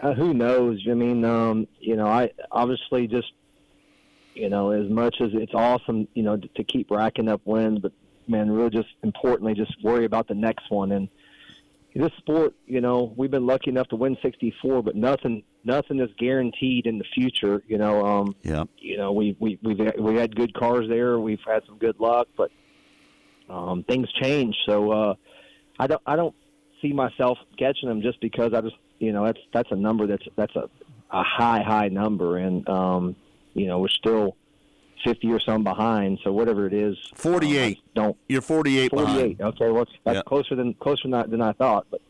Uh, 0.00 0.14
who 0.14 0.32
knows? 0.32 0.86
I 0.88 0.94
mean, 0.94 1.24
um, 1.24 1.66
you 1.80 1.96
know, 1.96 2.06
I 2.06 2.30
obviously 2.52 3.08
just 3.08 3.32
you 4.34 4.48
know, 4.48 4.70
as 4.70 4.88
much 4.88 5.16
as 5.20 5.30
it's 5.32 5.54
awesome, 5.54 6.08
you 6.14 6.22
know, 6.22 6.36
to, 6.36 6.48
to 6.48 6.64
keep 6.64 6.90
racking 6.90 7.28
up 7.28 7.40
wins, 7.44 7.80
but 7.80 7.92
man, 8.28 8.50
really 8.50 8.70
just 8.70 8.88
importantly, 9.02 9.54
just 9.54 9.74
worry 9.82 10.04
about 10.04 10.28
the 10.28 10.34
next 10.34 10.70
one. 10.70 10.92
And 10.92 11.08
this 11.94 12.12
sport, 12.18 12.54
you 12.66 12.80
know, 12.80 13.12
we've 13.16 13.30
been 13.30 13.46
lucky 13.46 13.70
enough 13.70 13.88
to 13.88 13.96
win 13.96 14.16
64, 14.22 14.82
but 14.82 14.94
nothing, 14.94 15.42
nothing 15.64 16.00
is 16.00 16.10
guaranteed 16.18 16.86
in 16.86 16.98
the 16.98 17.04
future. 17.14 17.62
You 17.66 17.78
know, 17.78 18.04
um, 18.06 18.36
yeah, 18.42 18.64
you 18.78 18.96
know, 18.96 19.12
we 19.12 19.36
we 19.40 19.58
we've 19.62 19.80
we 19.98 20.16
had 20.16 20.36
good 20.36 20.54
cars 20.54 20.88
there, 20.88 21.18
we've 21.18 21.40
had 21.46 21.64
some 21.66 21.78
good 21.78 21.98
luck, 21.98 22.28
but 22.36 22.50
um, 23.48 23.82
things 23.84 24.08
change. 24.22 24.56
So 24.66 24.92
uh, 24.92 25.14
I 25.78 25.88
don't, 25.88 26.02
I 26.06 26.14
don't 26.14 26.34
see 26.80 26.92
myself 26.92 27.38
catching 27.58 27.88
them 27.88 28.02
just 28.02 28.20
because 28.20 28.54
I 28.54 28.60
just, 28.60 28.76
you 29.00 29.12
know, 29.12 29.24
that's 29.26 29.40
that's 29.52 29.72
a 29.72 29.76
number 29.76 30.06
that's 30.06 30.26
that's 30.36 30.54
a 30.54 30.70
a 31.12 31.24
high 31.24 31.62
high 31.62 31.88
number, 31.88 32.38
and 32.38 32.68
um, 32.68 33.16
you 33.54 33.66
know, 33.66 33.78
we're 33.78 33.88
still 33.88 34.36
50 35.04 35.32
or 35.32 35.40
some 35.40 35.64
behind. 35.64 36.18
So 36.22 36.32
whatever 36.32 36.66
it 36.66 36.72
is, 36.72 36.96
48. 37.14 37.76
Um, 37.76 37.82
don't 37.94 38.16
you're 38.28 38.42
48. 38.42 38.90
48. 38.90 39.38
Behind. 39.38 39.54
Okay, 39.54 39.70
well 39.70 39.86
that's 40.04 40.16
yeah. 40.16 40.22
closer 40.22 40.54
than 40.54 40.74
closer 40.74 41.02
than 41.04 41.14
I, 41.14 41.26
than 41.26 41.40
I 41.40 41.52
thought. 41.52 41.86
But 41.90 42.00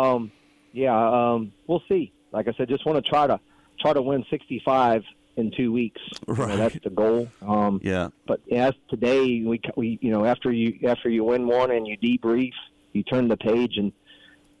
um, 0.00 0.32
yeah, 0.72 0.96
um, 0.96 1.52
we'll 1.66 1.82
see. 1.88 2.12
Like 2.32 2.48
I 2.48 2.52
said, 2.56 2.68
just 2.68 2.86
want 2.86 3.02
to 3.04 3.08
try 3.08 3.26
to 3.26 3.40
try 3.80 3.92
to 3.92 4.02
win 4.02 4.24
65 4.30 5.04
in 5.36 5.50
two 5.56 5.72
weeks. 5.72 6.00
Right. 6.26 6.56
That's 6.56 6.78
the 6.82 6.90
goal. 6.90 7.28
Um, 7.42 7.80
yeah. 7.82 8.08
But 8.26 8.40
as 8.52 8.74
today, 8.88 9.42
we 9.44 9.60
we 9.76 9.98
you 10.00 10.10
know 10.10 10.24
after 10.24 10.52
you 10.52 10.78
after 10.86 11.08
you 11.08 11.24
win 11.24 11.46
one 11.46 11.70
and 11.70 11.86
you 11.86 11.96
debrief, 11.98 12.52
you 12.92 13.02
turn 13.02 13.28
the 13.28 13.36
page 13.36 13.76
and 13.76 13.92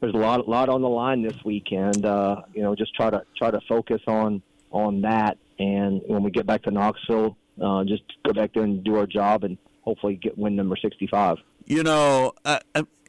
there's 0.00 0.14
a 0.14 0.18
lot 0.18 0.48
lot 0.48 0.68
on 0.68 0.82
the 0.82 0.88
line 0.88 1.22
this 1.22 1.36
weekend. 1.44 2.04
Uh, 2.04 2.42
you 2.54 2.62
know, 2.62 2.74
just 2.74 2.94
try 2.94 3.10
to 3.10 3.22
try 3.36 3.50
to 3.50 3.60
focus 3.68 4.00
on 4.06 4.42
on 4.72 5.02
that 5.02 5.36
and 5.60 6.00
when 6.06 6.22
we 6.22 6.30
get 6.30 6.46
back 6.46 6.62
to 6.62 6.70
Knoxville, 6.70 7.36
uh, 7.62 7.84
just 7.84 8.02
go 8.24 8.32
back 8.32 8.54
there 8.54 8.62
and 8.62 8.82
do 8.82 8.96
our 8.96 9.06
job 9.06 9.44
and 9.44 9.58
hopefully 9.82 10.16
get 10.16 10.36
win 10.38 10.56
number 10.56 10.74
65. 10.74 11.36
You 11.66 11.82
know, 11.82 12.32
uh, 12.46 12.60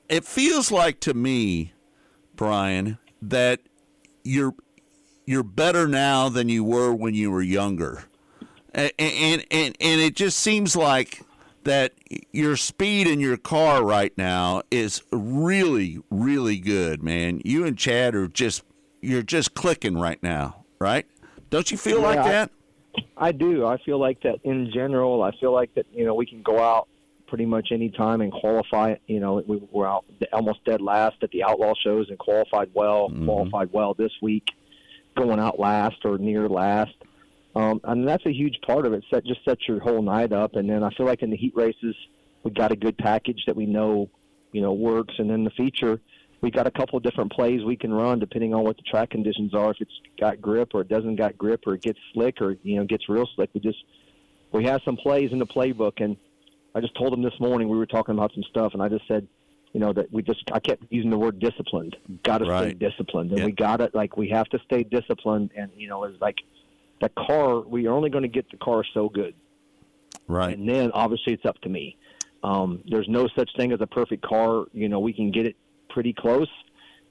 it 0.09 0.25
feels 0.25 0.69
like 0.69 0.99
to 1.01 1.13
me, 1.13 1.71
Brian, 2.35 2.97
that 3.21 3.61
you're 4.23 4.53
you're 5.25 5.43
better 5.43 5.87
now 5.87 6.27
than 6.27 6.49
you 6.49 6.65
were 6.65 6.93
when 6.93 7.13
you 7.13 7.31
were 7.31 7.41
younger, 7.41 8.03
and 8.73 8.91
and 8.99 9.45
and, 9.49 9.77
and 9.79 10.01
it 10.01 10.15
just 10.17 10.37
seems 10.37 10.75
like 10.75 11.21
that 11.63 11.93
your 12.33 12.57
speed 12.57 13.07
in 13.07 13.21
your 13.21 13.37
car 13.37 13.83
right 13.83 14.15
now 14.17 14.61
is 14.69 15.01
really 15.11 15.99
really 16.09 16.57
good, 16.57 17.01
man. 17.01 17.41
You 17.45 17.65
and 17.65 17.77
Chad 17.77 18.13
are 18.13 18.27
just 18.27 18.63
you're 18.99 19.23
just 19.23 19.53
clicking 19.53 19.97
right 19.97 20.21
now, 20.21 20.65
right? 20.77 21.05
Don't 21.51 21.69
you 21.69 21.77
feel 21.77 21.99
Yeah, 22.01 22.07
like 22.07 22.23
that? 22.23 22.51
I 23.15 23.31
do. 23.31 23.65
I 23.67 23.77
feel 23.83 23.99
like 23.99 24.21
that 24.23 24.39
in 24.43 24.71
general. 24.73 25.21
I 25.21 25.31
feel 25.39 25.53
like 25.53 25.73
that 25.75 25.85
you 25.93 26.05
know 26.05 26.15
we 26.15 26.25
can 26.25 26.41
go 26.41 26.59
out 26.59 26.87
pretty 27.27 27.45
much 27.45 27.69
any 27.71 27.89
time 27.89 28.19
and 28.21 28.31
qualify. 28.31 28.95
You 29.07 29.19
know, 29.19 29.41
we 29.45 29.61
were 29.71 29.87
out 29.87 30.05
almost 30.33 30.65
dead 30.65 30.81
last 30.81 31.17
at 31.21 31.29
the 31.31 31.43
outlaw 31.43 31.73
shows 31.81 32.09
and 32.09 32.17
qualified 32.17 32.71
well. 32.73 33.09
Qualified 33.23 33.69
well 33.71 33.93
this 33.93 34.11
week, 34.21 34.47
going 35.15 35.39
out 35.39 35.59
last 35.59 35.97
or 36.03 36.17
near 36.17 36.49
last. 36.49 36.95
Um, 37.55 37.79
and 37.83 38.07
that's 38.07 38.25
a 38.25 38.33
huge 38.33 38.57
part 38.65 38.85
of 38.85 38.93
it. 38.93 39.03
Set 39.09 39.25
just 39.25 39.43
sets 39.45 39.67
your 39.67 39.79
whole 39.79 40.01
night 40.01 40.33
up. 40.33 40.55
And 40.55 40.69
then 40.69 40.83
I 40.83 40.89
feel 40.91 41.05
like 41.05 41.21
in 41.21 41.29
the 41.29 41.37
heat 41.37 41.53
races, 41.55 41.95
we 42.43 42.51
got 42.51 42.71
a 42.71 42.75
good 42.75 42.97
package 42.97 43.43
that 43.47 43.55
we 43.55 43.65
know, 43.65 44.09
you 44.51 44.61
know, 44.61 44.73
works. 44.73 45.13
And 45.17 45.29
then 45.29 45.43
the 45.43 45.51
feature, 45.51 45.99
we 46.41 46.49
got 46.49 46.65
a 46.65 46.71
couple 46.71 46.97
of 46.97 47.03
different 47.03 47.31
plays 47.31 47.63
we 47.63 47.75
can 47.75 47.93
run 47.93 48.19
depending 48.19 48.53
on 48.53 48.63
what 48.63 48.75
the 48.75 48.83
track 48.83 49.11
conditions 49.11 49.53
are. 49.53 49.71
If 49.71 49.77
it's 49.79 49.91
got 50.19 50.41
grip 50.41 50.71
or 50.73 50.81
it 50.81 50.89
doesn't 50.89 51.15
got 51.15 51.37
grip 51.37 51.63
or 51.67 51.75
it 51.75 51.81
gets 51.81 51.99
slick 52.13 52.41
or 52.41 52.57
you 52.63 52.77
know 52.77 52.85
gets 52.85 53.07
real 53.07 53.27
slick, 53.35 53.51
we 53.53 53.61
just 53.61 53.83
we 54.51 54.65
have 54.65 54.81
some 54.83 54.97
plays 54.97 55.31
in 55.31 55.39
the 55.39 55.45
playbook. 55.45 56.03
And 56.03 56.17
I 56.73 56.81
just 56.81 56.95
told 56.95 57.13
him 57.13 57.21
this 57.21 57.39
morning 57.39 57.69
we 57.69 57.77
were 57.77 57.85
talking 57.85 58.15
about 58.15 58.33
some 58.33 58.43
stuff, 58.49 58.73
and 58.73 58.81
I 58.81 58.89
just 58.89 59.07
said, 59.07 59.27
you 59.71 59.79
know, 59.79 59.93
that 59.93 60.11
we 60.11 60.23
just 60.23 60.43
I 60.51 60.59
kept 60.59 60.83
using 60.89 61.11
the 61.11 61.17
word 61.17 61.39
disciplined. 61.39 61.95
Got 62.23 62.39
to 62.39 62.45
stay 62.45 62.73
disciplined, 62.73 63.29
and 63.31 63.39
Yeah. 63.39 63.45
we 63.45 63.51
got 63.51 63.77
to 63.77 63.91
like 63.93 64.17
we 64.17 64.29
have 64.29 64.47
to 64.49 64.59
stay 64.65 64.83
disciplined. 64.83 65.51
And 65.55 65.71
you 65.77 65.87
know, 65.87 66.03
it's 66.05 66.19
like 66.21 66.37
the 67.01 67.09
car. 67.09 67.61
We 67.61 67.85
are 67.87 67.93
only 67.93 68.09
going 68.09 68.23
to 68.23 68.29
get 68.29 68.49
the 68.49 68.57
car 68.57 68.83
so 68.93 69.09
good. 69.09 69.35
Right. 70.27 70.57
And 70.57 70.67
then 70.67 70.91
obviously 70.93 71.33
it's 71.33 71.45
up 71.45 71.59
to 71.61 71.69
me. 71.69 71.97
Um, 72.43 72.81
there's 72.89 73.07
no 73.07 73.27
such 73.35 73.51
thing 73.55 73.71
as 73.71 73.81
a 73.81 73.87
perfect 73.87 74.23
car. 74.23 74.65
You 74.73 74.89
know, 74.89 74.99
we 74.99 75.13
can 75.13 75.31
get 75.31 75.45
it 75.45 75.55
pretty 75.93 76.13
close, 76.13 76.49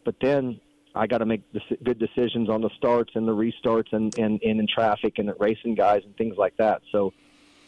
but 0.04 0.14
then 0.20 0.60
I 0.94 1.06
got 1.06 1.18
to 1.18 1.26
make 1.26 1.42
good 1.84 1.98
decisions 1.98 2.48
on 2.48 2.62
the 2.62 2.70
starts 2.76 3.12
and 3.14 3.26
the 3.26 3.34
restarts 3.34 3.92
and, 3.92 4.16
and, 4.18 4.40
and 4.42 4.60
in 4.60 4.66
traffic 4.66 5.18
and 5.18 5.32
racing 5.38 5.74
guys 5.76 6.02
and 6.04 6.16
things 6.16 6.36
like 6.36 6.56
that. 6.56 6.82
So 6.90 7.12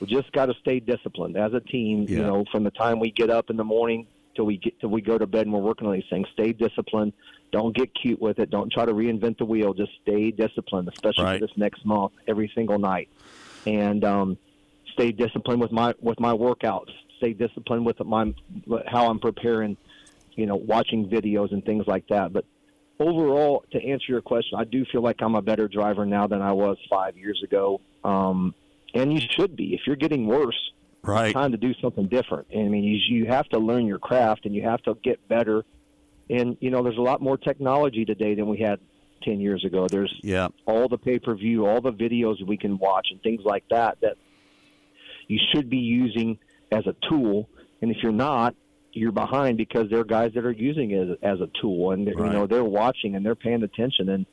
we 0.00 0.08
just 0.08 0.32
got 0.32 0.46
to 0.46 0.54
stay 0.60 0.80
disciplined 0.80 1.36
as 1.36 1.52
a 1.52 1.60
team. 1.60 2.06
You 2.08 2.22
know, 2.22 2.44
from 2.50 2.64
the 2.64 2.72
time 2.72 2.98
we 2.98 3.12
get 3.12 3.30
up 3.30 3.50
in 3.50 3.56
the 3.56 3.64
morning 3.64 4.06
till 4.34 4.44
we 4.46 4.56
get 4.56 4.80
till 4.80 4.90
we 4.90 5.00
go 5.02 5.18
to 5.18 5.26
bed 5.26 5.42
and 5.46 5.52
we're 5.52 5.60
working 5.60 5.86
on 5.86 5.94
these 5.94 6.08
things. 6.10 6.26
Stay 6.32 6.52
disciplined. 6.52 7.12
Don't 7.52 7.76
get 7.76 7.90
cute 7.94 8.20
with 8.20 8.38
it. 8.38 8.50
Don't 8.50 8.72
try 8.72 8.84
to 8.86 8.92
reinvent 8.94 9.38
the 9.38 9.44
wheel. 9.44 9.74
Just 9.74 9.92
stay 10.02 10.30
disciplined, 10.30 10.88
especially 10.88 11.24
Right. 11.24 11.40
for 11.40 11.46
this 11.46 11.56
next 11.56 11.84
month, 11.84 12.12
every 12.26 12.50
single 12.54 12.78
night. 12.78 13.08
And 13.66 14.04
um, 14.04 14.38
stay 14.94 15.12
disciplined 15.12 15.60
with 15.60 15.70
my 15.70 15.94
with 16.00 16.18
my 16.18 16.32
workouts. 16.32 16.90
Stay 17.18 17.34
disciplined 17.34 17.86
with 17.86 18.00
my 18.04 18.34
how 18.88 19.08
I'm 19.08 19.20
preparing. 19.20 19.76
You 20.36 20.46
know, 20.46 20.56
watching 20.56 21.08
videos 21.08 21.52
and 21.52 21.64
things 21.64 21.84
like 21.86 22.06
that. 22.08 22.32
But 22.32 22.44
overall, 23.00 23.64
to 23.72 23.78
answer 23.82 24.06
your 24.08 24.22
question, 24.22 24.58
I 24.58 24.64
do 24.64 24.84
feel 24.90 25.02
like 25.02 25.16
I'm 25.20 25.34
a 25.34 25.42
better 25.42 25.68
driver 25.68 26.06
now 26.06 26.26
than 26.26 26.40
I 26.42 26.52
was 26.52 26.76
five 26.90 27.16
years 27.16 27.40
ago. 27.44 27.80
Um, 28.04 28.54
and 28.94 29.12
you 29.12 29.20
should 29.36 29.56
be. 29.56 29.74
If 29.74 29.80
you're 29.86 29.96
getting 29.96 30.26
worse, 30.26 30.58
Right. 31.04 31.26
it's 31.28 31.32
time 31.34 31.50
to 31.52 31.56
do 31.58 31.74
something 31.82 32.06
different. 32.06 32.46
And 32.52 32.66
I 32.66 32.68
mean, 32.68 32.84
you, 32.84 32.98
you 33.18 33.26
have 33.26 33.48
to 33.50 33.58
learn 33.58 33.86
your 33.86 33.98
craft 33.98 34.46
and 34.46 34.54
you 34.54 34.62
have 34.62 34.82
to 34.82 34.94
get 35.02 35.26
better. 35.28 35.64
And 36.30 36.56
you 36.60 36.70
know, 36.70 36.82
there's 36.82 36.98
a 36.98 37.02
lot 37.02 37.20
more 37.20 37.36
technology 37.36 38.04
today 38.04 38.34
than 38.34 38.46
we 38.48 38.58
had 38.58 38.78
ten 39.22 39.40
years 39.40 39.64
ago. 39.64 39.86
There's 39.88 40.14
Yeah. 40.22 40.48
all 40.66 40.88
the 40.88 40.98
pay 40.98 41.18
per 41.18 41.34
view, 41.34 41.66
all 41.66 41.80
the 41.80 41.92
videos 41.92 42.44
we 42.46 42.56
can 42.56 42.78
watch, 42.78 43.08
and 43.10 43.20
things 43.22 43.42
like 43.44 43.64
that 43.70 43.98
that 44.02 44.16
you 45.28 45.38
should 45.52 45.68
be 45.68 45.78
using 45.78 46.38
as 46.70 46.86
a 46.86 46.94
tool. 47.08 47.48
And 47.80 47.90
if 47.90 47.98
you're 48.02 48.12
not, 48.12 48.54
you're 48.92 49.12
behind 49.12 49.56
because 49.56 49.88
there 49.90 50.00
are 50.00 50.04
guys 50.04 50.32
that 50.34 50.44
are 50.44 50.52
using 50.52 50.90
it 50.90 51.10
as, 51.10 51.16
as 51.22 51.40
a 51.40 51.48
tool, 51.60 51.92
and 51.92 52.06
you 52.06 52.14
know 52.14 52.46
they're 52.46 52.64
watching 52.64 53.14
and 53.16 53.24
they're 53.24 53.34
paying 53.34 53.62
attention. 53.62 54.08
And 54.08 54.26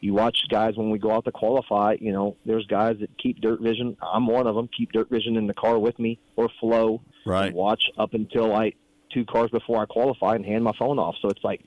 you 0.00 0.14
watch 0.14 0.38
guys 0.50 0.76
when 0.76 0.90
we 0.90 0.98
go 0.98 1.12
out 1.12 1.24
to 1.24 1.32
qualify. 1.32 1.96
You 2.00 2.12
know, 2.12 2.36
there's 2.44 2.66
guys 2.66 2.96
that 3.00 3.16
keep 3.18 3.40
dirt 3.40 3.60
vision. 3.60 3.96
I'm 4.02 4.26
one 4.26 4.46
of 4.46 4.54
them. 4.54 4.68
Keep 4.76 4.92
dirt 4.92 5.10
vision 5.10 5.36
in 5.36 5.46
the 5.46 5.54
car 5.54 5.78
with 5.78 5.98
me 5.98 6.18
or 6.36 6.48
flow. 6.60 7.00
Right. 7.26 7.46
And 7.46 7.54
watch 7.54 7.84
up 7.98 8.14
until 8.14 8.54
I 8.54 8.72
two 9.12 9.24
cars 9.24 9.50
before 9.50 9.80
I 9.80 9.86
qualify 9.86 10.34
and 10.34 10.44
hand 10.44 10.64
my 10.64 10.72
phone 10.78 10.98
off. 10.98 11.16
So 11.22 11.28
it's 11.28 11.42
like 11.42 11.62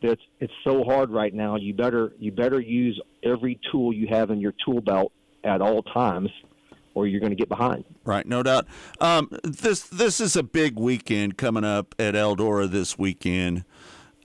it's 0.00 0.22
it's 0.40 0.52
so 0.64 0.84
hard 0.84 1.10
right 1.10 1.34
now. 1.34 1.56
You 1.56 1.74
better 1.74 2.12
you 2.18 2.32
better 2.32 2.60
use 2.60 3.00
every 3.22 3.60
tool 3.70 3.92
you 3.92 4.08
have 4.08 4.30
in 4.30 4.40
your 4.40 4.54
tool 4.64 4.80
belt 4.80 5.12
at 5.44 5.60
all 5.60 5.82
times, 5.82 6.30
or 6.94 7.06
you're 7.06 7.20
going 7.20 7.30
to 7.30 7.36
get 7.36 7.48
behind. 7.48 7.84
Right, 8.04 8.26
no 8.26 8.42
doubt. 8.42 8.66
Um, 9.00 9.28
this 9.44 9.82
this 9.82 10.20
is 10.20 10.36
a 10.36 10.42
big 10.42 10.78
weekend 10.78 11.36
coming 11.36 11.64
up 11.64 11.94
at 11.98 12.14
Eldora 12.14 12.70
this 12.70 12.98
weekend. 12.98 13.64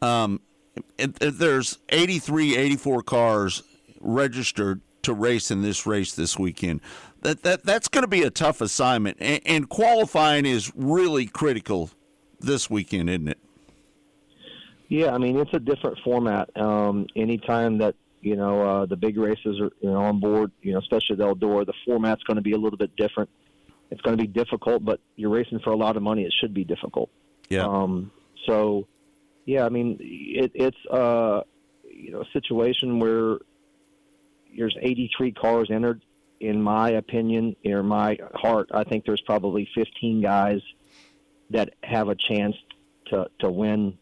Um, 0.02 0.42
it, 0.98 1.16
it- 1.22 1.38
there's 1.40 1.80
83, 1.90 2.56
84 2.58 3.04
cars 3.04 3.64
registered 4.02 4.82
to 5.04 5.14
race 5.14 5.52
in 5.52 5.62
this 5.62 5.86
race 5.86 6.14
this 6.14 6.38
weekend. 6.40 6.82
That 7.22 7.44
that 7.44 7.64
that's 7.64 7.88
going 7.88 8.04
to 8.04 8.08
be 8.10 8.24
a 8.24 8.30
tough 8.30 8.60
assignment, 8.62 9.18
and, 9.20 9.40
and 9.46 9.70
qualifying 9.70 10.46
is 10.46 10.72
really 10.76 11.26
critical 11.26 11.90
this 12.40 12.70
weekend, 12.70 13.10
isn't 13.10 13.30
it? 13.30 13.38
Yeah, 14.90 15.14
I 15.14 15.18
mean 15.18 15.38
it's 15.38 15.54
a 15.54 15.60
different 15.60 15.98
format. 16.04 16.50
Um, 16.60 17.08
anytime 17.16 17.78
that 17.80 17.96
you 18.24 18.36
know 18.36 18.62
uh, 18.62 18.86
the 18.86 18.96
big 18.96 19.18
races 19.18 19.60
are 19.60 19.72
you 19.82 19.92
know 19.92 20.02
on 20.02 20.20
board, 20.20 20.52
you 20.62 20.74
know 20.74 20.80
especially 20.80 21.16
the 21.16 21.26
Eldora, 21.26 21.66
the 21.66 21.74
format's 21.86 22.24
going 22.24 22.36
to 22.36 22.42
be 22.42 22.54
a 22.54 22.58
little 22.58 22.78
bit 22.78 22.96
different. 22.96 23.30
It's 23.92 24.02
going 24.02 24.18
to 24.18 24.22
be 24.22 24.28
difficult, 24.28 24.84
but 24.84 25.00
you're 25.16 25.30
racing 25.30 25.60
for 25.60 25.72
a 25.72 25.76
lot 25.76 25.98
of 25.98 26.04
money. 26.04 26.24
It 26.24 26.34
should 26.40 26.54
be 26.54 26.64
difficult. 26.64 27.10
Yeah. 27.50 27.66
Um, 27.68 28.12
so, 28.48 28.88
yeah, 29.46 29.66
I 29.66 29.70
mean, 29.70 29.98
it, 30.00 30.52
it's 30.56 30.86
uh, 30.92 31.42
you 31.84 32.12
know 32.12 32.22
a 32.22 32.32
situation 32.34 33.00
where 33.00 33.38
there's 34.58 34.76
83 34.82 35.32
cars 35.34 35.70
entered. 35.72 36.04
In 36.40 36.62
my 36.62 36.90
opinion, 36.92 37.56
in 37.64 37.86
my 37.86 38.18
heart, 38.34 38.70
I 38.74 38.84
think 38.84 39.06
there's 39.06 39.22
probably 39.22 39.70
15 39.76 40.22
guys 40.22 40.62
that 41.52 41.70
have 41.84 42.10
a 42.10 42.16
chance 42.16 42.56
to 43.08 43.28
to 43.40 43.50
win 43.50 43.98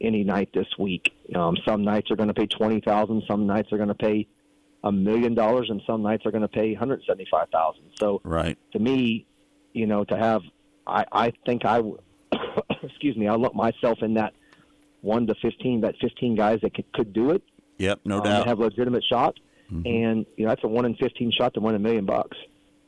any 0.00 0.24
night 0.24 0.50
this 0.54 0.66
week. 0.78 1.12
Um, 1.34 1.56
some 1.66 1.84
nights 1.84 2.10
are 2.10 2.16
going 2.16 2.28
to 2.28 2.34
pay 2.34 2.46
twenty 2.46 2.80
thousand. 2.80 3.22
Some 3.28 3.46
nights 3.46 3.72
are 3.72 3.76
going 3.76 3.88
to 3.88 3.94
pay 3.94 4.26
a 4.82 4.92
million 4.92 5.34
dollars, 5.34 5.68
and 5.70 5.80
some 5.86 6.02
nights 6.02 6.26
are 6.26 6.30
going 6.30 6.42
to 6.42 6.48
pay 6.48 6.70
one 6.72 6.78
hundred 6.78 7.02
seventy-five 7.06 7.48
thousand. 7.50 7.84
So, 7.98 8.20
Right. 8.24 8.58
to 8.72 8.78
me, 8.78 9.26
you 9.72 9.86
know, 9.86 10.04
to 10.04 10.16
have, 10.16 10.42
I, 10.86 11.04
I 11.10 11.32
think 11.46 11.64
I, 11.64 11.76
w- 11.78 11.98
excuse 12.82 13.16
me, 13.16 13.26
I 13.28 13.34
look 13.36 13.54
myself 13.54 13.98
in 14.02 14.14
that 14.14 14.34
one 15.00 15.26
to 15.26 15.34
fifteen, 15.40 15.80
that 15.82 15.94
fifteen 16.00 16.34
guys 16.36 16.60
that 16.62 16.74
could, 16.74 16.92
could 16.92 17.12
do 17.12 17.30
it. 17.30 17.42
Yep, 17.78 18.00
no 18.04 18.18
um, 18.18 18.24
doubt. 18.24 18.46
have 18.46 18.58
legitimate 18.58 19.04
shot, 19.10 19.38
and 19.70 20.26
you 20.36 20.44
know 20.44 20.50
that's 20.50 20.62
a 20.64 20.68
one 20.68 20.84
in 20.84 20.94
fifteen 20.96 21.32
shot 21.32 21.54
to 21.54 21.60
win 21.60 21.74
a 21.74 21.78
million 21.78 22.04
bucks. 22.04 22.36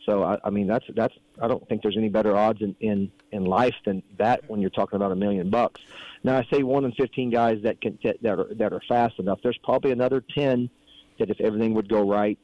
So 0.07 0.23
I, 0.23 0.39
I 0.45 0.51
mean 0.51 0.67
that's 0.67 0.85
that's 0.95 1.15
I 1.43 1.49
don't 1.49 1.69
think 1.69 1.83
there's 1.83 1.97
any 1.97 2.09
better 2.09 2.37
odds 2.37 2.63
in, 2.63 2.75
in 2.81 3.11
in 3.33 3.45
life 3.45 3.75
than 3.85 4.03
that 4.19 4.49
when 4.49 4.61
you're 4.61 4.71
talking 4.71 4.97
about 4.97 5.13
a 5.13 5.17
million 5.17 5.51
bucks. 5.51 5.81
Now 6.23 6.37
I 6.37 6.47
say 6.51 6.63
one 6.63 6.85
in 6.85 6.93
fifteen 6.93 7.31
guys 7.31 7.59
that 7.65 7.81
can 7.81 7.99
that 8.23 8.39
are 8.39 8.55
that 8.55 8.73
are 8.73 8.81
fast 8.89 9.19
enough. 9.19 9.41
There's 9.43 9.59
probably 9.65 9.91
another 9.91 10.23
ten 10.37 10.71
that 11.19 11.29
if 11.29 11.41
everything 11.41 11.75
would 11.75 11.89
go 11.89 12.09
right, 12.09 12.39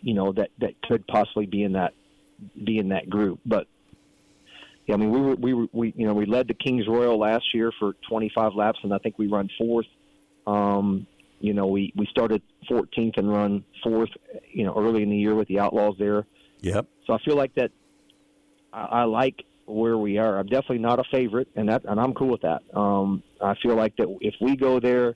you 0.00 0.14
know 0.14 0.32
that 0.32 0.50
that 0.58 0.74
could 0.82 1.06
possibly 1.06 1.46
be 1.46 1.62
in 1.62 1.72
that 1.72 1.94
be 2.64 2.78
in 2.78 2.88
that 2.88 3.08
group. 3.08 3.38
But 3.46 3.68
yeah, 4.86 4.96
I 4.96 4.98
mean 4.98 5.10
we 5.10 5.20
were 5.20 5.36
we 5.36 5.54
were 5.54 5.66
we 5.72 5.94
you 5.96 6.06
know 6.06 6.14
we 6.14 6.26
led 6.26 6.48
the 6.48 6.54
Kings 6.54 6.88
Royal 6.88 7.18
last 7.18 7.54
year 7.54 7.72
for 7.78 7.94
25 8.08 8.54
laps, 8.54 8.80
and 8.82 8.92
I 8.92 8.98
think 8.98 9.18
we 9.18 9.28
run 9.28 9.48
fourth. 9.56 9.86
Um, 10.48 11.06
you 11.38 11.54
know, 11.54 11.66
we 11.66 11.92
we 11.96 12.06
started 12.06 12.40
14th 12.70 13.18
and 13.18 13.30
run 13.30 13.64
fourth. 13.82 14.10
You 14.50 14.64
know, 14.64 14.74
early 14.76 15.02
in 15.02 15.10
the 15.10 15.16
year 15.16 15.34
with 15.34 15.48
the 15.48 15.58
Outlaws 15.58 15.96
there. 15.98 16.24
Yep. 16.62 16.86
So 17.06 17.12
I 17.12 17.18
feel 17.24 17.36
like 17.36 17.54
that. 17.56 17.70
I, 18.72 18.84
I 18.84 19.04
like 19.04 19.44
where 19.66 19.96
we 19.98 20.18
are. 20.18 20.38
I'm 20.38 20.46
definitely 20.46 20.78
not 20.78 20.98
a 20.98 21.04
favorite, 21.12 21.48
and 21.56 21.68
that 21.68 21.84
and 21.84 22.00
I'm 22.00 22.14
cool 22.14 22.28
with 22.28 22.42
that. 22.42 22.62
Um, 22.76 23.22
I 23.40 23.54
feel 23.62 23.76
like 23.76 23.96
that 23.96 24.08
if 24.20 24.34
we 24.40 24.56
go 24.56 24.80
there 24.80 25.14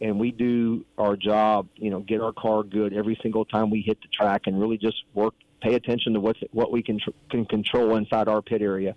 and 0.00 0.18
we 0.18 0.30
do 0.30 0.84
our 0.98 1.16
job, 1.16 1.68
you 1.76 1.90
know, 1.90 2.00
get 2.00 2.20
our 2.20 2.32
car 2.32 2.62
good 2.62 2.92
every 2.92 3.18
single 3.22 3.44
time 3.44 3.70
we 3.70 3.82
hit 3.82 3.98
the 4.00 4.08
track, 4.08 4.42
and 4.46 4.60
really 4.60 4.78
just 4.78 4.96
work, 5.14 5.34
pay 5.62 5.74
attention 5.74 6.14
to 6.14 6.20
what's 6.20 6.40
what 6.52 6.72
we 6.72 6.82
can 6.82 6.98
can 7.30 7.44
control 7.46 7.96
inside 7.96 8.28
our 8.28 8.42
pit 8.42 8.62
area, 8.62 8.94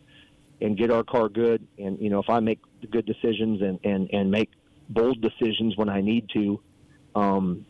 and 0.62 0.78
get 0.78 0.92
our 0.92 1.04
car 1.04 1.30
good. 1.30 1.66
And 1.78 2.00
you 2.00 2.10
know, 2.10 2.20
if 2.20 2.30
I 2.30 2.40
make 2.40 2.60
good 2.92 3.06
decisions 3.06 3.62
and 3.62 3.80
and 3.84 4.10
and 4.12 4.32
make 4.32 4.50
bold 4.90 5.22
decisions 5.22 5.78
when 5.78 5.90
I 5.90 6.02
need 6.02 6.30
to, 6.34 6.60
um, 7.16 7.66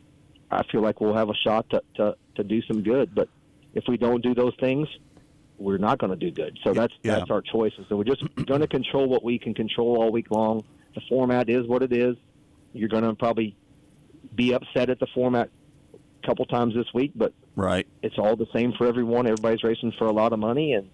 I 0.52 0.64
feel 0.72 0.82
like 0.82 1.02
we'll 1.02 1.16
have 1.16 1.30
a 1.30 1.36
shot 1.36 1.70
to 1.72 1.82
to 1.96 2.16
to 2.36 2.44
do 2.44 2.62
some 2.64 2.84
good. 2.84 3.14
But 3.14 3.30
if 3.74 3.84
we 3.88 3.98
don't 3.98 4.22
do 4.24 4.34
those 4.34 4.54
things, 4.60 4.88
we're 5.58 5.78
not 5.78 6.00
going 6.00 6.10
to 6.12 6.16
do 6.18 6.32
good. 6.32 6.58
So 6.64 6.74
that's 6.74 6.94
Yeah. 7.04 7.20
that's 7.20 7.32
our 7.32 7.42
choices. 7.42 7.86
So 7.90 7.96
we're 7.96 8.04
just 8.04 8.24
going 8.46 8.62
to 8.62 8.68
control 8.68 9.08
what 9.08 9.24
we 9.24 9.38
can 9.40 9.54
control 9.54 10.02
all 10.02 10.12
week 10.12 10.32
long. 10.32 10.64
The 10.96 11.02
format 11.10 11.50
is 11.50 11.68
what 11.68 11.82
it 11.84 11.92
is. 11.94 12.16
You're 12.74 12.90
going 12.90 13.04
to 13.04 13.14
probably 13.14 13.56
be 14.36 14.54
upset 14.54 14.90
at 14.90 15.00
the 15.00 15.08
format 15.14 15.50
a 15.94 16.28
couple 16.28 16.46
times 16.46 16.74
this 16.74 16.88
week, 16.94 17.12
but 17.16 17.34
Right. 17.56 17.86
it's 18.02 18.18
all 18.18 18.36
the 18.36 18.48
same 18.54 18.74
for 18.74 18.88
everyone. 18.88 19.28
Everybody's 19.28 19.64
racing 19.64 19.94
for 19.98 20.06
a 20.06 20.12
lot 20.12 20.34
of 20.34 20.40
money, 20.40 20.74
and 20.74 20.90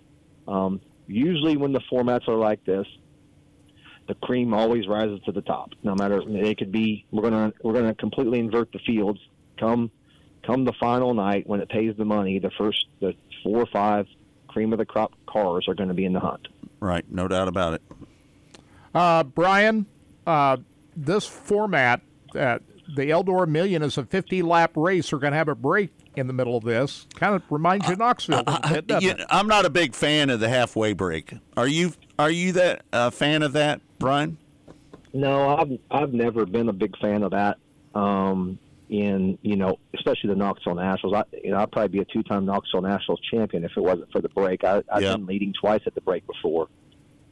um, 0.47 0.81
usually 1.07 1.55
when 1.55 1.71
the 1.71 1.79
formats 1.91 2.27
are 2.27 2.35
like 2.35 2.63
this, 2.65 2.85
the 4.07 4.15
cream 4.15 4.53
always 4.53 4.87
rises 4.87 5.21
to 5.25 5.31
the 5.31 5.41
top. 5.41 5.69
No 5.83 5.95
matter 5.95 6.21
it 6.25 6.57
could 6.57 6.71
be, 6.71 7.05
we're 7.11 7.21
gonna 7.21 7.53
we're 7.63 7.73
gonna 7.73 7.93
completely 7.93 8.39
invert 8.39 8.71
the 8.71 8.79
fields. 8.79 9.19
Come 9.57 9.91
come 10.49 10.63
the 10.65 10.73
final 10.73 11.13
night 11.13 11.47
when 11.47 11.59
it 11.61 11.69
pays 11.69 11.95
the 11.97 12.05
money, 12.05 12.39
the 12.39 12.51
first 12.51 12.85
the 12.99 13.13
four 13.43 13.59
or 13.61 13.65
five 13.67 14.07
cream 14.47 14.73
of 14.73 14.79
the 14.79 14.85
crop 14.85 15.13
cars 15.27 15.67
are 15.67 15.75
going 15.75 15.89
to 15.89 15.95
be 15.95 16.05
in 16.05 16.13
the 16.13 16.19
hunt. 16.19 16.47
Right. 16.79 17.05
No 17.11 17.27
doubt 17.27 17.47
about 17.47 17.73
it. 17.75 17.81
Uh, 18.93 19.23
Brian, 19.23 19.85
uh, 20.25 20.57
this 20.95 21.25
format, 21.27 22.01
uh, 22.35 22.59
the 22.95 23.03
Eldora 23.11 23.47
Million 23.47 23.83
is 23.83 23.97
a 23.97 24.03
50 24.05 24.41
lap 24.41 24.71
race. 24.75 25.11
We're 25.11 25.19
going 25.19 25.31
to 25.33 25.37
have 25.37 25.47
a 25.49 25.55
break 25.55 25.91
in 26.15 26.25
the 26.27 26.33
middle 26.33 26.57
of 26.57 26.63
this. 26.63 27.05
Kind 27.15 27.35
of 27.35 27.43
reminds 27.51 27.85
you 27.87 27.93
of 27.93 27.99
Knoxville 27.99 28.43
a 28.47 28.59
little 28.67 28.81
bit, 28.81 29.01
You- 29.03 29.15
I'm 29.29 29.47
not 29.47 29.65
a 29.65 29.69
big 29.69 29.93
fan 29.93 30.29
of 30.31 30.39
the 30.39 30.49
halfway 30.49 30.93
break. 30.93 31.33
Are 31.55 31.67
you? 31.67 31.93
Are 32.17 32.31
you 32.31 32.51
that 32.53 32.81
a 32.91 33.11
fan 33.11 33.43
of 33.43 33.53
that, 33.53 33.81
Brian? 33.99 34.37
No, 35.13 35.55
I've 35.57 35.77
I've 35.89 36.13
never 36.13 36.45
been 36.45 36.67
a 36.69 36.73
big 36.73 36.97
fan 36.97 37.23
of 37.23 37.31
that. 37.31 37.57
Um, 37.95 38.59
in 38.89 39.37
you 39.41 39.55
know, 39.55 39.77
especially 39.93 40.29
the 40.29 40.35
Knoxville 40.35 40.75
Nationals. 40.75 41.13
I 41.15 41.23
you 41.43 41.51
know 41.51 41.57
I'd 41.57 41.71
probably 41.71 41.89
be 41.89 41.99
a 41.99 42.05
two 42.05 42.23
time 42.23 42.45
Knoxville 42.45 42.81
Nationals 42.81 43.19
champion 43.31 43.63
if 43.63 43.71
it 43.77 43.81
wasn't 43.81 44.11
for 44.11 44.21
the 44.21 44.29
break. 44.29 44.63
I, 44.63 44.81
I've 44.91 45.03
Yeah. 45.03 45.15
been 45.15 45.25
leading 45.27 45.53
twice 45.59 45.81
at 45.85 45.95
the 45.95 46.01
break 46.01 46.25
before, 46.27 46.67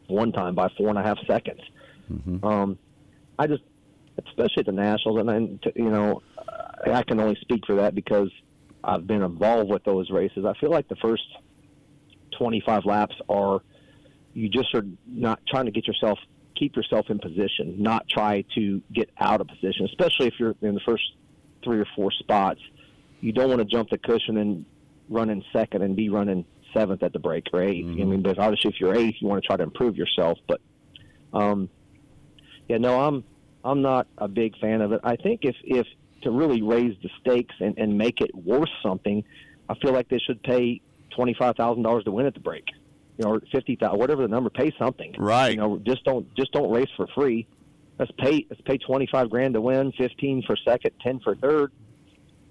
one 0.07 0.31
time 0.31 0.55
by 0.55 0.69
four 0.77 0.89
and 0.89 0.97
a 0.97 1.03
half 1.03 1.17
seconds. 1.27 1.61
Um, 2.43 2.77
I 3.37 3.47
just, 3.47 3.63
especially 4.25 4.59
at 4.59 4.65
the 4.67 4.71
Nationals, 4.71 5.19
and 5.19 5.27
then 5.27 5.59
you 5.75 5.89
know, 5.89 6.21
I 6.85 6.91
I 6.93 7.03
can 7.03 7.19
only 7.19 7.37
speak 7.41 7.65
for 7.65 7.75
that 7.77 7.95
because 7.95 8.29
I've 8.83 9.05
been 9.07 9.23
involved 9.23 9.69
with 9.69 9.83
those 9.83 10.09
races. 10.11 10.45
I 10.45 10.53
feel 10.59 10.69
like 10.69 10.87
the 10.87 10.95
first 10.97 11.23
25 12.37 12.85
laps 12.85 13.15
are 13.29 13.61
you 14.33 14.47
just 14.49 14.73
are 14.75 14.85
not 15.07 15.39
trying 15.47 15.65
to 15.65 15.71
get 15.71 15.87
yourself 15.87 16.19
keep 16.55 16.75
yourself 16.75 17.05
in 17.09 17.19
position, 17.19 17.75
not 17.77 18.07
try 18.09 18.43
to 18.55 18.81
get 18.91 19.09
out 19.19 19.41
of 19.41 19.47
position, 19.47 19.85
especially 19.85 20.25
if 20.27 20.33
you're 20.39 20.55
in 20.63 20.73
the 20.73 20.81
first 20.87 21.03
three 21.67 21.79
or 21.79 21.87
four 21.95 22.11
spots. 22.11 22.61
You 23.19 23.33
don't 23.33 23.49
want 23.49 23.59
to 23.59 23.65
jump 23.65 23.89
the 23.89 23.97
cushion 23.97 24.37
and 24.37 24.65
run 25.09 25.29
in 25.29 25.43
second 25.51 25.81
and 25.81 25.95
be 25.95 26.07
running 26.07 26.45
seventh 26.73 27.03
at 27.03 27.11
the 27.11 27.19
break 27.19 27.47
or 27.51 27.59
8th 27.59 28.01
I 28.01 28.05
mean, 28.05 28.21
but 28.21 28.39
obviously 28.39 28.69
if 28.69 28.79
you're 28.79 28.95
eighth, 28.95 29.15
you 29.19 29.27
want 29.27 29.43
to 29.43 29.47
try 29.47 29.57
to 29.57 29.63
improve 29.63 29.97
yourself. 29.97 30.37
But 30.47 30.61
um, 31.33 31.69
yeah, 32.69 32.77
no, 32.77 32.99
I'm 32.99 33.23
I'm 33.63 33.81
not 33.81 34.07
a 34.17 34.29
big 34.29 34.57
fan 34.59 34.81
of 34.81 34.93
it. 34.93 35.01
I 35.03 35.17
think 35.17 35.41
if 35.43 35.55
if 35.63 35.85
to 36.21 36.31
really 36.31 36.61
raise 36.61 36.95
the 37.03 37.09
stakes 37.19 37.55
and, 37.59 37.77
and 37.77 37.97
make 37.97 38.21
it 38.21 38.33
worth 38.33 38.69
something, 38.81 39.23
I 39.67 39.75
feel 39.75 39.91
like 39.91 40.07
they 40.07 40.19
should 40.19 40.41
pay 40.43 40.81
twenty 41.15 41.35
five 41.37 41.55
thousand 41.57 41.83
dollars 41.83 42.05
to 42.05 42.11
win 42.11 42.25
at 42.25 42.33
the 42.33 42.39
break, 42.39 42.65
you 43.17 43.25
know, 43.25 43.31
or 43.31 43.41
fifty 43.51 43.75
thousand, 43.75 43.99
whatever 43.99 44.21
the 44.21 44.29
number. 44.29 44.49
Pay 44.49 44.71
something, 44.79 45.15
Right. 45.17 45.51
You 45.51 45.57
know, 45.57 45.81
just 45.85 46.03
don't 46.05 46.33
just 46.35 46.53
don't 46.53 46.71
race 46.71 46.89
for 46.95 47.07
free. 47.07 47.47
Let's 47.99 48.11
pay 48.19 48.45
let's 48.49 48.61
pay 48.61 48.77
twenty 48.77 49.07
five 49.11 49.29
grand 49.29 49.55
to 49.55 49.61
win, 49.61 49.91
fifteen 49.97 50.43
for 50.45 50.55
second, 50.55 50.91
ten 51.01 51.19
for 51.19 51.35
third. 51.35 51.71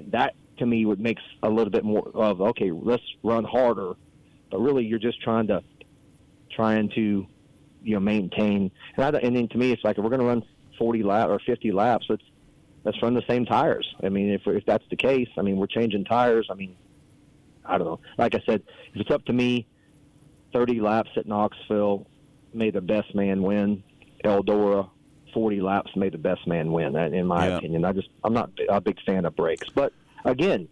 That 0.08 0.34
to 0.58 0.66
me 0.66 0.84
would 0.86 1.00
makes 1.00 1.22
a 1.42 1.48
little 1.48 1.70
bit 1.70 1.84
more 1.84 2.08
of 2.14 2.40
okay. 2.40 2.70
Let's 2.72 3.02
run 3.22 3.44
harder, 3.44 3.92
but 4.50 4.58
really 4.60 4.84
you're 4.84 4.98
just 4.98 5.22
trying 5.22 5.46
to 5.48 5.62
trying 6.50 6.90
to 6.96 7.26
you 7.82 7.94
know 7.94 8.00
maintain. 8.00 8.70
And, 8.96 9.16
I, 9.16 9.18
and 9.20 9.36
then 9.36 9.48
to 9.48 9.58
me, 9.58 9.72
it's 9.72 9.84
like 9.84 9.98
if 9.98 10.04
we're 10.04 10.10
going 10.10 10.20
to 10.20 10.26
run 10.26 10.42
40 10.78 11.02
lap 11.02 11.28
or 11.28 11.38
50 11.38 11.70
laps, 11.72 12.06
let's 12.08 12.24
let's 12.84 13.00
run 13.02 13.14
the 13.14 13.22
same 13.28 13.46
tires. 13.46 13.86
I 14.02 14.08
mean, 14.08 14.30
if 14.30 14.42
if 14.46 14.64
that's 14.66 14.84
the 14.90 14.96
case, 14.96 15.28
I 15.38 15.42
mean 15.42 15.58
we're 15.58 15.66
changing 15.66 16.04
tires. 16.04 16.48
I 16.50 16.54
mean, 16.54 16.76
I 17.64 17.78
don't 17.78 17.86
know. 17.86 18.00
Like 18.18 18.34
I 18.34 18.40
said, 18.46 18.62
if 18.94 19.00
it's 19.00 19.10
up 19.10 19.24
to 19.26 19.32
me, 19.32 19.66
30 20.52 20.80
laps 20.80 21.10
at 21.16 21.26
Knoxville, 21.26 22.06
may 22.52 22.70
the 22.70 22.80
best 22.80 23.14
man 23.14 23.42
win. 23.42 23.82
Eldora, 24.24 24.88
40 25.36 25.60
laps, 25.60 25.90
may 25.96 26.08
the 26.08 26.16
best 26.16 26.46
man 26.46 26.72
win. 26.72 26.96
In 26.96 27.26
my 27.26 27.48
Yeah. 27.48 27.58
opinion, 27.58 27.84
I 27.84 27.92
just 27.92 28.08
I'm 28.24 28.32
not 28.32 28.50
a 28.70 28.80
big 28.80 28.96
fan 29.04 29.26
of 29.26 29.36
breaks, 29.36 29.68
but 29.74 29.92
again, 30.24 30.66